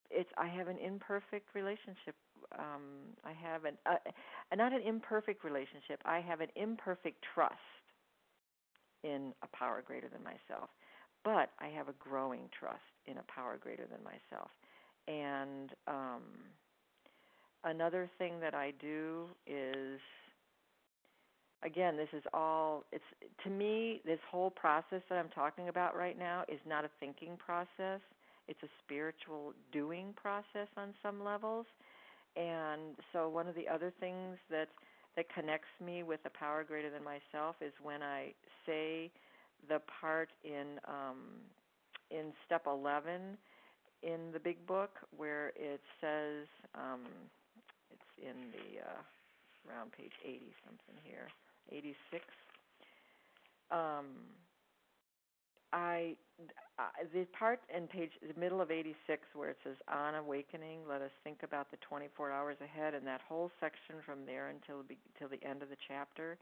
it's 0.10 0.30
I 0.38 0.48
have 0.48 0.68
an 0.68 0.78
imperfect 0.78 1.54
relationship 1.54 2.16
um, 2.58 3.16
I 3.26 3.34
have 3.34 3.66
an 3.66 3.76
uh, 3.86 3.96
not 4.56 4.74
an 4.74 4.82
imperfect 4.86 5.44
relationship. 5.44 6.02
I 6.06 6.20
have 6.20 6.42
an 6.42 6.50
imperfect 6.56 7.24
trust 7.34 7.54
in 9.04 9.34
a 9.44 9.48
power 9.58 9.84
greater 9.86 10.08
than 10.10 10.24
myself, 10.24 10.70
but 11.24 11.52
I 11.60 11.68
have 11.68 11.88
a 11.88 11.94
growing 12.00 12.50
trust 12.58 12.80
in 13.06 13.18
a 13.18 13.24
power 13.24 13.58
greater 13.60 13.86
than 13.90 14.04
myself. 14.04 14.50
And 15.08 15.72
um, 15.88 16.24
another 17.64 18.10
thing 18.18 18.40
that 18.40 18.54
I 18.54 18.74
do 18.80 19.28
is 19.46 20.00
again 21.64 21.98
this 21.98 22.10
is 22.14 22.24
all 22.34 22.84
it's 22.92 23.04
to 23.44 23.50
me 23.50 24.02
this 24.06 24.20
whole 24.30 24.52
process 24.52 25.02
that 25.10 25.18
i'm 25.18 25.30
talking 25.30 25.70
about 25.70 25.96
right 25.96 26.18
now 26.18 26.44
is 26.48 26.60
not 26.68 26.86
a 26.86 26.90
thinking 27.00 27.36
process 27.38 28.00
it's 28.48 28.62
a 28.64 28.68
spiritual 28.84 29.54
doing 29.72 30.14
process 30.16 30.68
on 30.78 30.94
some 31.02 31.24
levels 31.24 31.66
and 32.36 32.96
so 33.14 33.30
one 33.30 33.48
of 33.48 33.56
the 33.56 33.68
other 33.68 33.92
things 34.00 34.38
that 34.50 34.70
that 35.16 35.26
connects 35.34 35.68
me 35.84 36.04
with 36.04 36.20
a 36.26 36.30
power 36.30 36.64
greater 36.64 36.92
than 36.92 37.04
myself 37.04 37.56
is 37.60 37.74
when 37.82 38.04
I 38.04 38.34
say 38.66 39.10
the 39.68 39.82
part 40.00 40.30
in 40.44 40.80
um, 40.88 41.42
in 42.12 42.32
step 42.46 42.64
11 42.68 43.38
in 44.04 44.32
the 44.32 44.40
big 44.40 44.66
book 44.68 44.92
where 45.16 45.50
it 45.56 45.82
says 46.00 46.46
um, 46.76 47.02
it's 47.92 48.12
in 48.22 48.52
the 48.52 48.82
uh, 48.82 49.86
page 49.98 50.14
80 50.24 50.42
something 50.64 50.96
here 51.04 51.28
86 51.72 52.24
um, 53.72 54.06
I 55.74 56.16
uh, 56.80 56.84
the 57.14 57.26
part 57.38 57.62
in 57.76 57.88
page 57.88 58.12
the 58.22 58.40
middle 58.40 58.62
of 58.62 58.72
86 58.72 59.22
where 59.34 59.50
it 59.50 59.58
says 59.64 59.76
on 59.88 60.16
awakening 60.16 60.80
let 60.88 61.02
us 61.02 61.12
think 61.24 61.40
about 61.44 61.72
the 61.72 61.78
24 61.78 62.32
hours 62.32 62.58
ahead 62.62 62.94
and 62.94 63.06
that 63.08 63.22
whole 63.28 63.52
section 63.60 63.96
from 64.06 64.26
there 64.26 64.50
until 64.50 64.84
till 65.18 65.30
the 65.30 65.44
end 65.48 65.64
of 65.64 65.70
the 65.70 65.78
chapter 65.88 66.38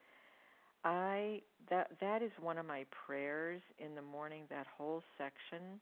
i 0.84 1.41
that 1.69 1.91
that 2.02 2.22
is 2.22 2.31
one 2.41 2.57
of 2.57 2.65
my 2.65 2.85
prayers 3.07 3.61
in 3.80 3.95
the 3.95 4.02
morning 4.02 4.43
that 4.49 4.68
whole 4.77 5.03
section. 5.18 5.80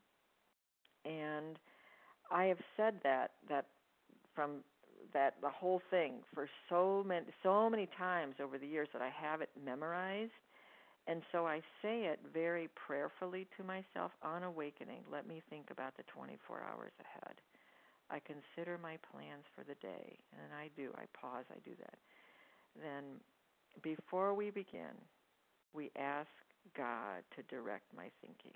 And 1.05 1.57
i 2.31 2.45
have 2.45 2.59
said 2.77 2.95
that 3.03 3.31
that 3.49 3.65
from 4.35 4.57
that 5.13 5.35
the 5.41 5.49
whole 5.49 5.81
thing 5.91 6.15
for 6.33 6.49
so 6.69 7.03
many 7.05 7.25
so 7.43 7.69
many 7.69 7.89
times 7.97 8.35
over 8.41 8.57
the 8.57 8.67
years 8.67 8.87
that 8.93 9.01
i 9.01 9.09
have 9.09 9.41
it 9.41 9.49
memorized 9.65 10.31
and 11.07 11.21
so 11.31 11.45
I 11.45 11.59
say 11.81 12.07
it 12.07 12.19
very 12.33 12.69
prayerfully 12.75 13.47
to 13.57 13.63
myself 13.63 14.11
on 14.23 14.43
awakening. 14.43 15.03
Let 15.11 15.27
me 15.27 15.41
think 15.49 15.67
about 15.69 15.97
the 15.97 16.07
24 16.07 16.63
hours 16.63 16.95
ahead. 16.99 17.35
I 18.09 18.21
consider 18.23 18.79
my 18.79 18.95
plans 19.11 19.43
for 19.55 19.67
the 19.67 19.75
day. 19.83 20.15
And 20.31 20.53
I 20.55 20.71
do. 20.79 20.91
I 20.95 21.03
pause. 21.11 21.43
I 21.51 21.59
do 21.67 21.75
that. 21.79 21.99
Then, 22.79 23.19
before 23.81 24.33
we 24.33 24.49
begin, 24.49 24.95
we 25.73 25.91
ask 25.99 26.29
God 26.77 27.25
to 27.35 27.43
direct 27.51 27.91
my 27.91 28.07
thinking, 28.21 28.55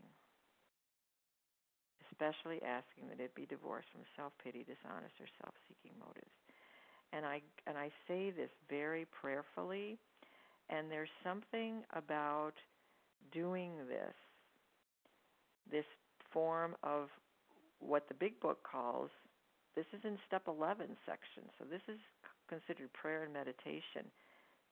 especially 2.11 2.63
asking 2.63 3.09
that 3.09 3.19
it 3.19 3.35
be 3.35 3.45
divorced 3.45 3.91
from 3.91 4.07
self 4.15 4.31
pity, 4.43 4.63
dishonest, 4.63 5.19
or 5.19 5.27
self 5.43 5.53
seeking 5.67 5.97
motives. 5.99 6.31
And 7.11 7.25
I, 7.25 7.41
and 7.67 7.77
I 7.77 7.91
say 8.07 8.31
this 8.31 8.51
very 8.69 9.05
prayerfully 9.09 9.99
and 10.69 10.91
there's 10.91 11.09
something 11.23 11.83
about 11.93 12.53
doing 13.31 13.71
this, 13.87 14.13
this 15.71 15.85
form 16.31 16.75
of 16.83 17.09
what 17.79 18.07
the 18.07 18.13
big 18.13 18.39
book 18.39 18.59
calls, 18.63 19.09
this 19.75 19.85
is 19.93 20.01
in 20.03 20.17
step 20.27 20.43
11 20.47 20.87
section, 21.05 21.43
so 21.59 21.65
this 21.69 21.81
is 21.87 21.99
considered 22.49 22.91
prayer 22.93 23.23
and 23.23 23.33
meditation. 23.33 24.09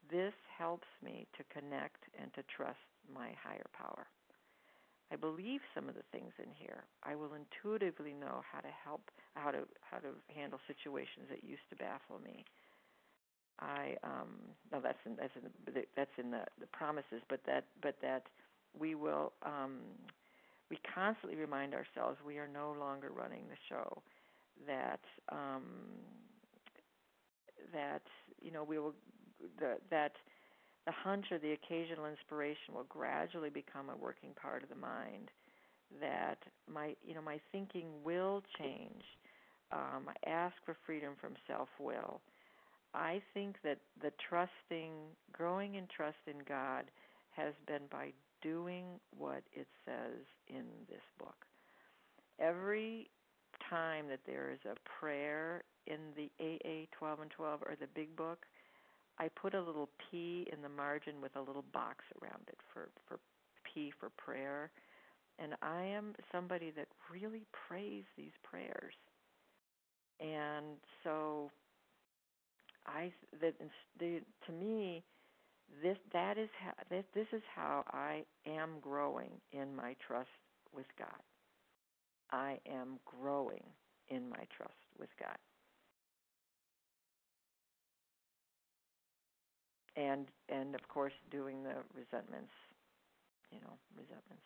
This 0.09 0.33
helps 0.57 0.87
me 1.03 1.27
to 1.37 1.43
connect 1.53 2.03
and 2.19 2.33
to 2.33 2.43
trust 2.55 2.81
my 3.13 3.29
higher 3.41 3.69
power. 3.73 4.07
I 5.11 5.15
believe 5.15 5.61
some 5.73 5.87
of 5.87 5.95
the 5.95 6.07
things 6.11 6.33
in 6.41 6.49
here. 6.57 6.83
I 7.03 7.15
will 7.15 7.37
intuitively 7.37 8.13
know 8.13 8.41
how 8.41 8.59
to 8.59 8.73
help, 8.83 9.11
how 9.35 9.51
to 9.51 9.61
how 9.85 10.01
to 10.01 10.17
handle 10.33 10.59
situations 10.65 11.29
that 11.29 11.43
used 11.43 11.65
to 11.69 11.75
baffle 11.75 12.19
me. 12.23 12.43
I 13.59 13.95
um 14.03 14.29
no 14.71 14.79
that's 14.81 14.97
in 15.05 15.15
that's 15.15 15.33
in 15.35 15.83
that's 15.95 16.11
in 16.17 16.31
the 16.31 16.43
the 16.59 16.67
promises, 16.67 17.21
but 17.29 17.41
that 17.45 17.65
but 17.81 17.95
that 18.01 18.23
we 18.77 18.95
will 18.95 19.33
um 19.45 19.79
we 20.69 20.77
constantly 20.93 21.37
remind 21.37 21.73
ourselves 21.73 22.17
we 22.25 22.37
are 22.37 22.47
no 22.47 22.75
longer 22.77 23.11
running 23.15 23.43
the 23.49 23.57
show. 23.69 24.01
That 24.67 24.99
um 25.31 25.63
that 27.73 28.01
you 28.41 28.51
know 28.51 28.63
we 28.63 28.79
will 28.79 28.93
the, 29.59 29.77
that 29.89 30.13
the 30.85 30.91
hunch 30.91 31.25
or 31.31 31.39
the 31.39 31.53
occasional 31.53 32.05
inspiration 32.05 32.73
will 32.73 32.85
gradually 32.89 33.49
become 33.49 33.89
a 33.89 33.95
working 33.95 34.31
part 34.39 34.63
of 34.63 34.69
the 34.69 34.75
mind 34.75 35.29
that 36.01 36.37
my 36.71 36.95
you 37.05 37.13
know 37.13 37.21
my 37.21 37.39
thinking 37.51 37.87
will 38.03 38.41
change 38.59 39.03
um, 39.71 40.07
I 40.07 40.29
ask 40.29 40.55
for 40.65 40.75
freedom 40.85 41.13
from 41.19 41.33
self 41.47 41.69
will 41.79 42.21
I 42.95 43.21
think 43.33 43.57
that 43.63 43.79
the 44.01 44.11
trusting 44.29 44.91
growing 45.31 45.75
in 45.75 45.87
trust 45.95 46.17
in 46.27 46.37
God 46.47 46.85
has 47.31 47.53
been 47.67 47.83
by 47.91 48.11
doing 48.41 48.85
what 49.17 49.43
it 49.53 49.67
says 49.85 50.21
in 50.47 50.65
this 50.89 51.01
book 51.19 51.35
every 52.39 53.09
time 53.69 54.07
that 54.09 54.19
there 54.25 54.51
is 54.51 54.59
a 54.65 54.75
prayer 54.99 55.63
in 55.87 55.97
the 56.15 56.29
AA 56.39 56.85
12 56.97 57.21
and 57.21 57.31
12 57.31 57.61
or 57.63 57.75
the 57.79 57.87
big 57.95 58.15
book 58.15 58.45
I 59.17 59.29
put 59.29 59.53
a 59.53 59.61
little 59.61 59.89
P 59.97 60.47
in 60.51 60.61
the 60.61 60.69
margin 60.69 61.21
with 61.21 61.35
a 61.35 61.41
little 61.41 61.63
box 61.73 62.03
around 62.21 62.43
it 62.47 62.57
for 62.73 62.89
for 63.07 63.19
P 63.63 63.91
for 63.99 64.09
prayer. 64.17 64.71
And 65.39 65.53
I 65.61 65.83
am 65.83 66.13
somebody 66.31 66.71
that 66.71 66.87
really 67.11 67.45
prays 67.67 68.03
these 68.17 68.35
prayers. 68.43 68.93
And 70.19 70.77
so 71.03 71.51
I 72.87 73.11
that 73.41 73.53
the, 73.99 74.21
to 74.45 74.51
me 74.51 75.03
this 75.83 75.97
that 76.13 76.37
is 76.37 76.49
how 76.63 76.73
this, 76.89 77.03
this 77.13 77.27
is 77.33 77.41
how 77.55 77.83
I 77.91 78.23
am 78.47 78.79
growing 78.81 79.31
in 79.51 79.75
my 79.75 79.95
trust 80.05 80.29
with 80.73 80.85
God. 80.97 81.07
I 82.31 82.59
am 82.69 82.99
growing 83.05 83.63
in 84.09 84.29
my 84.29 84.45
trust 84.57 84.73
with 84.99 85.09
God. 85.19 85.37
and 89.95 90.27
and 90.49 90.75
of 90.75 90.87
course 90.87 91.13
doing 91.31 91.63
the 91.63 91.75
resentments 91.95 92.51
you 93.51 93.59
know 93.61 93.75
resentments 93.95 94.43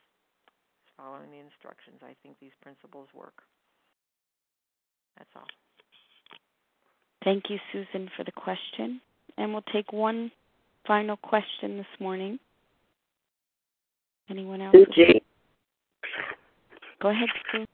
following 0.98 1.30
the 1.32 1.42
instructions 1.42 2.00
i 2.04 2.14
think 2.22 2.38
these 2.40 2.56
principles 2.62 3.08
work 3.14 3.44
that's 5.18 5.34
all 5.36 5.50
thank 7.24 7.50
you 7.50 7.58
susan 7.72 8.10
for 8.16 8.24
the 8.24 8.32
question 8.32 9.00
and 9.38 9.52
we'll 9.52 9.64
take 9.74 9.92
one 9.94 10.32
final 10.86 11.18
question 11.18 11.78
this 11.78 12.00
morning 12.00 12.40
anyone 14.30 14.62
else 14.62 14.76
Suji. 14.76 15.22
go 17.02 17.10
ahead 17.10 17.30
sue 17.52 17.66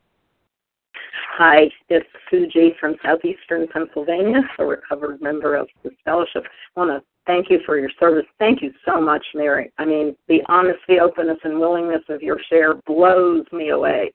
Hi, 1.37 1.69
it's 1.89 2.07
Suji 2.31 2.77
from 2.79 2.95
Southeastern 3.03 3.67
Pennsylvania, 3.67 4.41
a 4.57 4.65
recovered 4.65 5.21
member 5.21 5.55
of 5.55 5.67
the 5.83 5.89
fellowship. 6.05 6.45
I 6.45 6.79
want 6.79 6.91
to 6.91 7.05
thank 7.27 7.49
you 7.49 7.59
for 7.65 7.77
your 7.77 7.89
service. 7.99 8.25
Thank 8.39 8.61
you 8.61 8.71
so 8.85 9.01
much, 9.01 9.25
Mary. 9.33 9.69
I 9.77 9.83
mean, 9.83 10.15
the 10.29 10.41
honesty, 10.47 11.01
openness, 11.01 11.39
and 11.43 11.59
willingness 11.59 12.03
of 12.07 12.21
your 12.21 12.39
share 12.49 12.75
blows 12.87 13.45
me 13.51 13.69
away. 13.69 14.13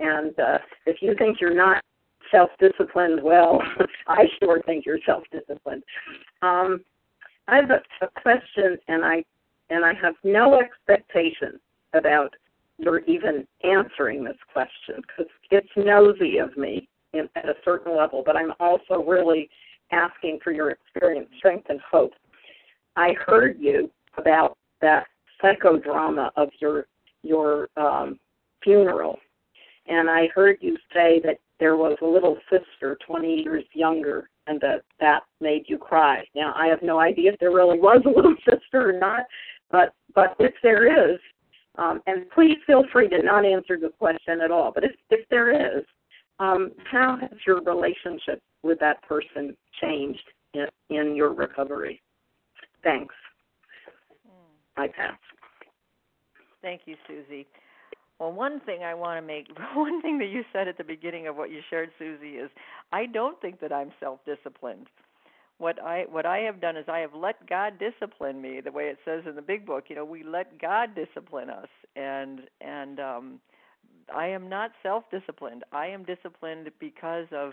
And 0.00 0.38
uh, 0.38 0.58
if 0.84 1.00
you 1.00 1.14
think 1.16 1.40
you're 1.40 1.54
not 1.54 1.82
self-disciplined, 2.30 3.22
well, 3.22 3.60
I 4.06 4.24
sure 4.42 4.62
think 4.64 4.86
you're 4.86 4.98
self-disciplined. 5.04 5.82
Um, 6.42 6.80
I 7.48 7.56
have 7.56 7.70
a, 7.70 7.80
a 8.04 8.08
question, 8.20 8.78
and 8.88 9.04
I 9.04 9.24
and 9.70 9.84
I 9.84 9.92
have 9.94 10.14
no 10.24 10.60
expectation 10.60 11.60
about 11.94 12.34
you're 12.78 13.00
even 13.00 13.46
answering 13.62 14.24
this 14.24 14.36
question 14.52 14.96
because 14.96 15.30
it's 15.50 15.68
nosy 15.76 16.38
of 16.38 16.56
me 16.56 16.88
in, 17.12 17.28
at 17.36 17.48
a 17.48 17.54
certain 17.64 17.96
level, 17.96 18.22
but 18.24 18.36
I'm 18.36 18.52
also 18.58 19.04
really 19.06 19.48
asking 19.92 20.38
for 20.42 20.50
your 20.52 20.70
experience, 20.70 21.28
strength, 21.38 21.66
and 21.68 21.80
hope. 21.90 22.12
I 22.96 23.14
heard 23.26 23.58
you 23.60 23.90
about 24.16 24.56
that 24.80 25.06
psychodrama 25.42 26.30
of 26.36 26.48
your 26.60 26.86
your 27.22 27.68
um, 27.76 28.18
funeral, 28.64 29.18
and 29.86 30.08
I 30.08 30.28
heard 30.34 30.58
you 30.60 30.76
say 30.92 31.20
that 31.24 31.38
there 31.60 31.76
was 31.76 31.96
a 32.02 32.06
little 32.06 32.36
sister 32.50 32.98
20 33.06 33.42
years 33.42 33.64
younger, 33.74 34.30
and 34.46 34.60
that 34.60 34.82
that 34.98 35.20
made 35.40 35.64
you 35.68 35.78
cry. 35.78 36.24
Now 36.34 36.52
I 36.56 36.66
have 36.66 36.82
no 36.82 36.98
idea 36.98 37.32
if 37.32 37.38
there 37.38 37.52
really 37.52 37.78
was 37.78 38.02
a 38.06 38.08
little 38.16 38.34
sister 38.44 38.88
or 38.88 38.98
not, 38.98 39.26
but 39.70 39.94
but 40.14 40.34
if 40.40 40.54
there 40.62 41.12
is, 41.12 41.20
um, 41.76 42.02
and 42.06 42.28
please 42.30 42.56
feel 42.66 42.84
free 42.92 43.08
to 43.08 43.22
not 43.22 43.44
answer 43.44 43.78
the 43.78 43.90
question 43.98 44.40
at 44.40 44.50
all. 44.50 44.72
But 44.74 44.84
if, 44.84 44.92
if 45.10 45.28
there 45.28 45.78
is, 45.78 45.84
um, 46.38 46.72
how 46.90 47.18
has 47.20 47.30
your 47.46 47.60
relationship 47.62 48.42
with 48.62 48.78
that 48.80 49.02
person 49.02 49.56
changed 49.80 50.24
in, 50.54 50.66
in 50.88 51.14
your 51.14 51.32
recovery? 51.32 52.02
Thanks. 52.82 53.14
Mm. 54.26 54.82
I 54.82 54.88
pass. 54.88 55.18
Thank 56.62 56.82
you, 56.86 56.96
Susie. 57.06 57.46
Well, 58.20 58.32
one 58.32 58.60
thing 58.60 58.84
I 58.84 58.94
want 58.94 59.20
to 59.20 59.26
make, 59.26 59.48
one 59.74 60.00
thing 60.02 60.18
that 60.18 60.28
you 60.28 60.44
said 60.52 60.68
at 60.68 60.78
the 60.78 60.84
beginning 60.84 61.26
of 61.26 61.36
what 61.36 61.50
you 61.50 61.60
shared, 61.68 61.90
Susie, 61.98 62.36
is 62.36 62.50
I 62.92 63.06
don't 63.06 63.40
think 63.40 63.60
that 63.60 63.72
I'm 63.72 63.90
self-disciplined 63.98 64.86
what 65.60 65.80
I 65.82 66.04
what 66.10 66.24
I 66.24 66.38
have 66.38 66.60
done 66.60 66.76
is 66.76 66.86
I 66.88 67.00
have 67.00 67.14
let 67.14 67.46
God 67.46 67.74
discipline 67.78 68.40
me 68.40 68.60
the 68.64 68.72
way 68.72 68.84
it 68.84 68.98
says 69.04 69.24
in 69.28 69.36
the 69.36 69.42
big 69.42 69.66
book. 69.66 69.84
You 69.88 69.96
know, 69.96 70.06
we 70.06 70.24
let 70.24 70.58
God 70.58 70.94
discipline 70.94 71.50
us, 71.50 71.68
and 71.94 72.40
and 72.62 72.98
um, 72.98 73.40
I 74.14 74.26
am 74.28 74.48
not 74.48 74.72
self-disciplined. 74.82 75.64
I 75.70 75.86
am 75.88 76.04
disciplined 76.04 76.70
because 76.80 77.26
of 77.32 77.52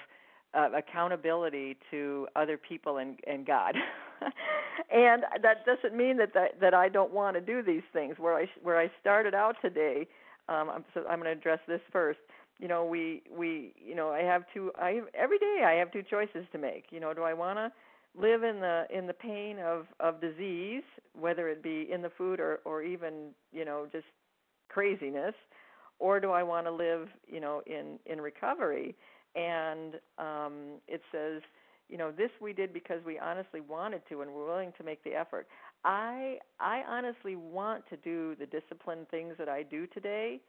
uh, 0.53 0.69
accountability 0.75 1.75
to 1.91 2.27
other 2.37 2.57
people 2.57 2.97
and 2.97 3.19
and 3.27 3.45
God. 3.45 3.75
and 4.91 5.23
that 5.43 5.65
doesn't 5.65 5.95
mean 5.95 6.15
that, 6.17 6.33
that 6.33 6.61
that 6.61 6.73
I 6.73 6.87
don't 6.87 7.11
want 7.11 7.35
to 7.35 7.41
do 7.41 7.61
these 7.61 7.83
things. 7.91 8.15
Where 8.17 8.35
I 8.35 8.45
where 8.63 8.79
I 8.79 8.89
started 9.01 9.33
out 9.35 9.57
today, 9.61 10.07
um, 10.49 10.69
I'm, 10.69 10.85
so 10.93 11.01
I'm 11.09 11.19
going 11.19 11.33
to 11.33 11.39
address 11.39 11.59
this 11.67 11.81
first. 11.91 12.19
You 12.59 12.67
know 12.67 12.85
we 12.85 13.21
we 13.31 13.73
you 13.77 13.95
know 13.95 14.09
i 14.09 14.19
have 14.23 14.43
two 14.53 14.71
i 14.77 15.01
every 15.13 15.37
day 15.37 15.63
i 15.65 15.73
have 15.73 15.91
two 15.91 16.01
choices 16.03 16.45
to 16.51 16.57
make. 16.57 16.85
You 16.89 16.99
know 16.99 17.13
do 17.13 17.21
i 17.23 17.33
want 17.33 17.57
to 17.59 17.71
live 18.19 18.43
in 18.43 18.59
the 18.59 18.85
in 18.91 19.05
the 19.05 19.13
pain 19.13 19.59
of 19.59 19.85
of 19.99 20.19
disease 20.19 20.83
whether 21.13 21.49
it 21.49 21.61
be 21.61 21.87
in 21.91 22.01
the 22.01 22.09
food 22.17 22.39
or 22.39 22.59
or 22.65 22.81
even 22.81 23.29
you 23.51 23.63
know 23.63 23.87
just 23.91 24.05
craziness 24.69 25.35
or 25.99 26.19
do 26.19 26.31
i 26.31 26.41
want 26.43 26.65
to 26.65 26.71
live 26.71 27.07
you 27.27 27.39
know 27.39 27.61
in 27.67 27.99
in 28.05 28.19
recovery? 28.21 28.95
And 29.35 29.95
um 30.17 30.79
it 30.87 31.01
says 31.11 31.41
you 31.89 31.97
know 31.97 32.11
this 32.11 32.31
we 32.41 32.53
did 32.53 32.73
because 32.73 33.01
we 33.05 33.19
honestly 33.19 33.61
wanted 33.61 34.01
to 34.09 34.21
and 34.21 34.31
we're 34.31 34.45
willing 34.47 34.73
to 34.77 34.83
make 34.83 35.03
the 35.03 35.13
effort 35.13 35.47
i 35.87 36.37
i 36.59 36.83
honestly 36.87 37.35
want 37.35 37.83
to 37.89 37.97
do 37.97 38.35
the 38.39 38.45
disciplined 38.45 39.09
things 39.09 39.33
that 39.39 39.49
i 39.49 39.63
do 39.63 39.87
today 39.87 40.39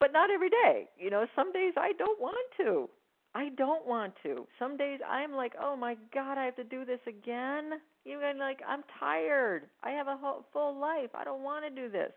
but 0.00 0.12
not 0.12 0.30
every 0.30 0.50
day 0.50 0.88
you 0.98 1.10
know 1.10 1.26
some 1.36 1.52
days 1.52 1.74
i 1.76 1.92
don't 1.98 2.20
want 2.20 2.36
to 2.56 2.88
I 3.34 3.48
don't 3.56 3.86
want 3.86 4.14
to. 4.22 4.46
Some 4.58 4.76
days 4.76 5.00
I'm 5.08 5.32
like, 5.32 5.54
oh 5.60 5.74
my 5.76 5.96
God, 6.14 6.38
I 6.38 6.44
have 6.44 6.56
to 6.56 6.64
do 6.64 6.84
this 6.84 7.00
again. 7.06 7.72
You 8.04 8.20
know, 8.20 8.32
like 8.38 8.60
I'm 8.66 8.82
tired. 9.00 9.64
I 9.82 9.90
have 9.90 10.06
a 10.06 10.16
whole, 10.16 10.44
full 10.52 10.78
life. 10.78 11.10
I 11.14 11.24
don't 11.24 11.42
want 11.42 11.64
to 11.64 11.70
do 11.70 11.90
this, 11.90 12.12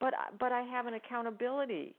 but 0.00 0.14
but 0.40 0.50
I 0.50 0.62
have 0.62 0.86
an 0.86 0.94
accountability, 0.94 1.94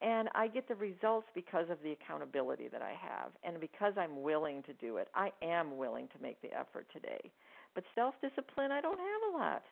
and 0.00 0.28
I 0.34 0.48
get 0.48 0.66
the 0.66 0.76
results 0.76 1.26
because 1.34 1.68
of 1.68 1.78
the 1.82 1.92
accountability 1.92 2.68
that 2.68 2.80
I 2.80 2.90
have, 2.92 3.32
and 3.44 3.60
because 3.60 3.92
I'm 3.98 4.22
willing 4.22 4.62
to 4.62 4.72
do 4.74 4.96
it. 4.96 5.08
I 5.14 5.30
am 5.42 5.76
willing 5.76 6.08
to 6.16 6.22
make 6.22 6.40
the 6.40 6.56
effort 6.58 6.86
today, 6.92 7.30
but 7.76 7.84
self-discipline 7.94 8.72
I 8.72 8.80
don't 8.80 8.98
have 8.98 9.34
a 9.34 9.38
lot. 9.38 9.62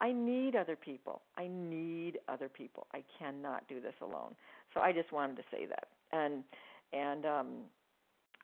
I 0.00 0.12
need 0.12 0.56
other 0.56 0.76
people. 0.76 1.20
I 1.36 1.48
need 1.48 2.18
other 2.28 2.48
people. 2.48 2.86
I 2.94 3.04
cannot 3.18 3.68
do 3.68 3.80
this 3.80 3.94
alone. 4.00 4.34
So 4.72 4.80
I 4.80 4.92
just 4.92 5.12
wanted 5.12 5.36
to 5.36 5.42
say 5.50 5.66
that. 5.66 5.88
And 6.12 6.42
and 6.94 7.26
um, 7.26 7.48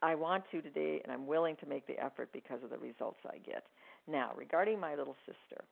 I 0.02 0.14
want 0.14 0.44
to 0.52 0.60
today, 0.60 1.00
and 1.02 1.12
I'm 1.12 1.26
willing 1.26 1.56
to 1.56 1.66
make 1.66 1.86
the 1.86 1.98
effort 2.02 2.30
because 2.32 2.62
of 2.62 2.70
the 2.70 2.78
results 2.78 3.18
I 3.26 3.38
get. 3.38 3.64
Now, 4.06 4.32
regarding 4.36 4.78
my 4.78 4.94
little 4.94 5.16
sister, 5.26 5.64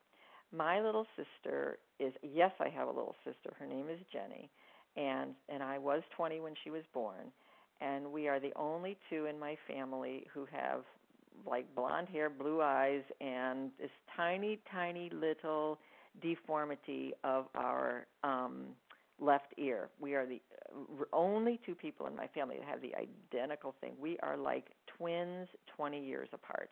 my 0.56 0.80
little 0.80 1.06
sister 1.16 1.78
is 1.98 2.12
yes, 2.22 2.52
I 2.60 2.68
have 2.68 2.88
a 2.88 2.92
little 2.92 3.16
sister. 3.24 3.54
Her 3.58 3.66
name 3.66 3.86
is 3.90 3.98
Jenny, 4.12 4.48
and 4.96 5.34
and 5.48 5.62
I 5.62 5.78
was 5.78 6.02
20 6.16 6.40
when 6.40 6.54
she 6.64 6.70
was 6.70 6.82
born, 6.94 7.32
and 7.80 8.12
we 8.12 8.28
are 8.28 8.40
the 8.40 8.52
only 8.56 8.96
two 9.10 9.26
in 9.26 9.38
my 9.38 9.56
family 9.68 10.26
who 10.32 10.46
have 10.52 10.82
like 11.44 11.72
blonde 11.74 12.08
hair, 12.08 12.30
blue 12.30 12.62
eyes, 12.62 13.02
and 13.20 13.70
this 13.80 13.90
tiny, 14.16 14.60
tiny 14.70 15.10
little 15.10 15.78
deformity 16.22 17.12
of 17.24 17.46
our 17.54 18.06
um 18.24 18.68
left 19.18 19.54
ear. 19.58 19.88
We 19.98 20.14
are 20.14 20.26
the 20.26 20.40
uh, 20.74 21.04
only 21.12 21.58
two 21.64 21.74
people 21.74 22.06
in 22.06 22.14
my 22.14 22.26
family 22.28 22.56
that 22.58 22.68
have 22.68 22.82
the 22.82 22.92
identical 22.94 23.74
thing. 23.80 23.92
We 23.98 24.18
are 24.22 24.36
like 24.36 24.66
twins 24.98 25.48
20 25.74 26.04
years 26.04 26.28
apart. 26.32 26.70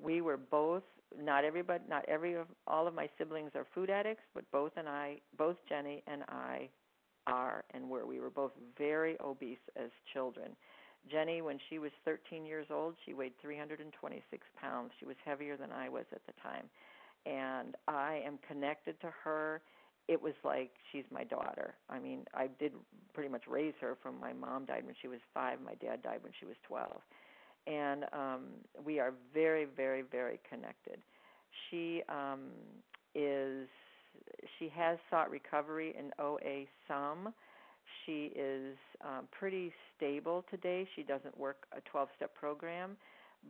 We 0.00 0.20
were 0.20 0.36
both 0.36 0.82
not 1.20 1.44
everybody 1.44 1.84
not 1.88 2.04
every 2.08 2.34
of 2.34 2.46
all 2.66 2.86
of 2.86 2.94
my 2.94 3.08
siblings 3.18 3.52
are 3.54 3.66
food 3.74 3.90
addicts, 3.90 4.22
but 4.34 4.44
both 4.52 4.72
and 4.76 4.88
I 4.88 5.18
both 5.36 5.56
Jenny 5.68 6.02
and 6.06 6.22
I 6.28 6.68
are 7.26 7.64
and 7.74 7.88
were. 7.88 8.06
We 8.06 8.20
were 8.20 8.30
both 8.30 8.52
very 8.76 9.16
obese 9.20 9.58
as 9.76 9.90
children. 10.12 10.56
Jenny, 11.10 11.42
when 11.42 11.58
she 11.68 11.78
was 11.78 11.90
13 12.04 12.44
years 12.44 12.66
old, 12.70 12.94
she 13.04 13.14
weighed 13.14 13.32
326 13.40 14.46
pounds. 14.60 14.92
She 14.98 15.06
was 15.06 15.16
heavier 15.24 15.56
than 15.56 15.72
I 15.72 15.88
was 15.88 16.04
at 16.12 16.20
the 16.26 16.32
time. 16.42 16.64
And 17.26 17.76
I 17.86 18.22
am 18.26 18.38
connected 18.46 19.00
to 19.00 19.10
her. 19.24 19.60
It 20.08 20.20
was 20.20 20.34
like 20.44 20.70
she's 20.90 21.04
my 21.10 21.24
daughter. 21.24 21.74
I 21.90 21.98
mean, 21.98 22.24
I 22.34 22.48
did 22.58 22.72
pretty 23.14 23.28
much 23.28 23.42
raise 23.48 23.74
her 23.80 23.96
from 24.02 24.18
my 24.20 24.32
mom 24.32 24.64
died 24.64 24.84
when 24.86 24.94
she 25.00 25.08
was 25.08 25.20
five, 25.34 25.58
my 25.64 25.74
dad 25.74 26.02
died 26.02 26.20
when 26.22 26.32
she 26.38 26.46
was 26.46 26.56
12. 26.66 27.00
And 27.66 28.04
um, 28.12 28.44
we 28.84 28.98
are 28.98 29.12
very, 29.34 29.66
very, 29.66 30.02
very 30.02 30.40
connected. 30.48 30.98
She 31.70 32.02
um, 32.08 32.48
is 33.14 33.68
she 34.58 34.68
has 34.74 34.98
sought 35.10 35.30
recovery 35.30 35.94
in 35.98 36.10
OA 36.18 36.64
some. 36.86 37.32
She 38.08 38.32
is 38.34 38.76
um, 39.04 39.28
pretty 39.30 39.72
stable 39.96 40.44
today. 40.50 40.88
She 40.96 41.04
doesn't 41.04 41.38
work 41.38 41.66
a 41.76 41.82
12 41.82 42.08
step 42.16 42.34
program, 42.34 42.96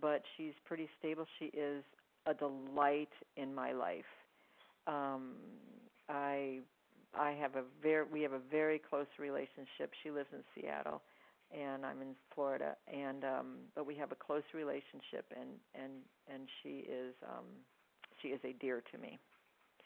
but 0.03 0.23
she's 0.37 0.55
pretty 0.67 0.89
stable. 0.99 1.27
She 1.39 1.47
is 1.47 1.85
a 2.27 2.35
delight 2.35 3.13
in 3.37 3.55
my 3.55 3.73
life. 3.73 4.11
Um, 4.87 5.35
I 6.09 6.61
I 7.19 7.33
have 7.33 7.57
a 7.57 7.63
very 7.83 8.07
we 8.13 8.23
have 8.23 8.33
a 8.33 8.41
very 8.51 8.81
close 8.81 9.07
relationship. 9.19 9.93
She 10.03 10.11
lives 10.11 10.31
in 10.33 10.43
Seattle 10.55 11.03
and 11.53 11.87
I'm 11.87 12.03
in 12.03 12.15
Florida 12.35 12.77
and 12.93 13.25
um 13.25 13.57
but 13.77 13.87
we 13.87 13.95
have 13.97 14.13
a 14.13 14.17
close 14.17 14.45
relationship 14.55 15.27
and 15.39 15.51
and 15.75 15.93
and 16.33 16.49
she 16.63 16.81
is 16.91 17.15
um 17.25 17.47
she 18.23 18.29
is 18.29 18.41
a 18.45 18.53
dear 18.61 18.83
to 18.93 18.99
me. 18.99 19.19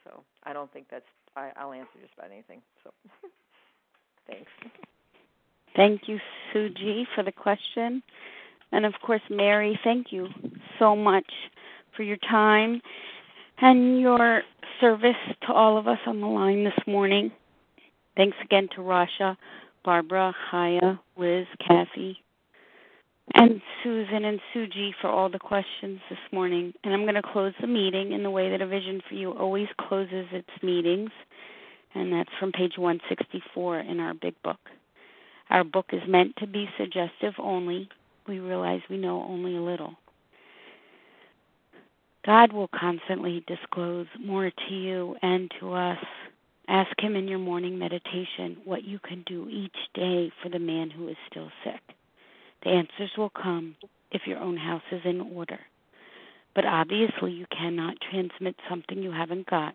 So 0.05 0.25
I 0.45 0.53
don't 0.53 0.73
think 0.73 0.87
that's 0.91 1.07
I, 1.37 1.53
I'll 1.57 1.73
answer 1.73 1.99
just 2.01 2.15
about 2.19 2.33
anything. 2.33 2.63
So 2.85 2.93
thanks. 4.27 4.51
Thank 5.75 6.03
you, 6.07 6.19
Suji, 6.55 7.05
for 7.15 7.23
the 7.23 7.33
question. 7.33 8.03
And 8.73 8.87
of 8.87 8.95
course, 9.05 9.23
Mary, 9.31 9.79
thank 9.85 10.09
you 10.11 10.29
so 10.79 10.97
much 10.97 11.31
for 11.97 12.03
your 12.03 12.17
time 12.29 12.81
and 13.61 14.01
your 14.01 14.43
service 14.81 15.15
to 15.47 15.53
all 15.53 15.79
of 15.79 15.87
us 15.87 15.99
on 16.07 16.21
the 16.21 16.27
line 16.27 16.65
this 16.65 16.87
morning. 16.87 17.31
Thanks 18.17 18.37
again 18.45 18.69
to 18.77 18.83
Rasha, 18.83 19.37
Barbara, 19.85 20.35
Haya, 20.51 20.99
Liz, 21.17 21.47
Kathy, 21.67 22.19
and 23.35 23.61
Susan 23.83 24.25
and 24.25 24.41
Suji 24.55 24.91
for 25.01 25.09
all 25.09 25.31
the 25.31 25.39
questions 25.39 26.01
this 26.11 26.19
morning. 26.33 26.73
And 26.85 26.93
I'm 26.93 27.03
going 27.03 27.15
to 27.15 27.23
close 27.23 27.55
the 27.61 27.67
meeting 27.67 28.13
in 28.13 28.23
the 28.23 28.31
way 28.31 28.51
that 28.51 28.61
A 28.61 28.67
Vision 28.67 29.01
for 29.09 29.15
You 29.15 29.33
always 29.33 29.69
closes 29.81 30.27
its 30.33 30.51
meetings, 30.63 31.11
and 31.95 32.13
that's 32.13 32.31
from 32.39 32.53
page 32.53 32.75
164 32.77 33.81
in 33.81 34.01
our 34.01 34.15
big 34.15 34.35
book. 34.43 34.61
Our 35.51 35.65
book 35.65 35.87
is 35.93 36.03
meant 36.09 36.37
to 36.39 36.47
be 36.47 36.69
suggestive 36.79 37.35
only. 37.39 37.89
We 38.27 38.39
realize 38.39 38.81
we 38.89 38.99
know 38.99 39.23
only 39.29 39.57
a 39.57 39.63
little. 39.63 39.95
God 42.25 42.53
will 42.53 42.69
constantly 42.69 43.45
disclose 43.47 44.07
more 44.21 44.51
to 44.51 44.75
you 44.75 45.17
and 45.23 45.51
to 45.61 45.73
us. 45.73 45.99
Ask 46.69 46.93
Him 47.01 47.17
in 47.17 47.27
your 47.27 47.41
morning 47.41 47.79
meditation 47.79 48.59
what 48.65 48.85
you 48.85 49.01
can 49.01 49.25
do 49.27 49.49
each 49.51 49.77
day 49.95 50.31
for 50.43 50.49
the 50.49 50.61
man 50.61 50.89
who 50.91 51.09
is 51.09 51.17
still 51.29 51.51
sick. 51.65 51.81
The 52.63 52.71
answers 52.71 53.11
will 53.19 53.31
come 53.31 53.75
if 54.13 54.23
your 54.27 54.39
own 54.39 54.57
house 54.57 54.83
is 54.93 55.01
in 55.05 55.21
order. 55.21 55.59
But 56.55 56.65
obviously, 56.65 57.33
you 57.33 57.47
cannot 57.51 57.97
transmit 58.11 58.55
something 58.69 59.03
you 59.03 59.11
haven't 59.11 59.49
got. 59.49 59.75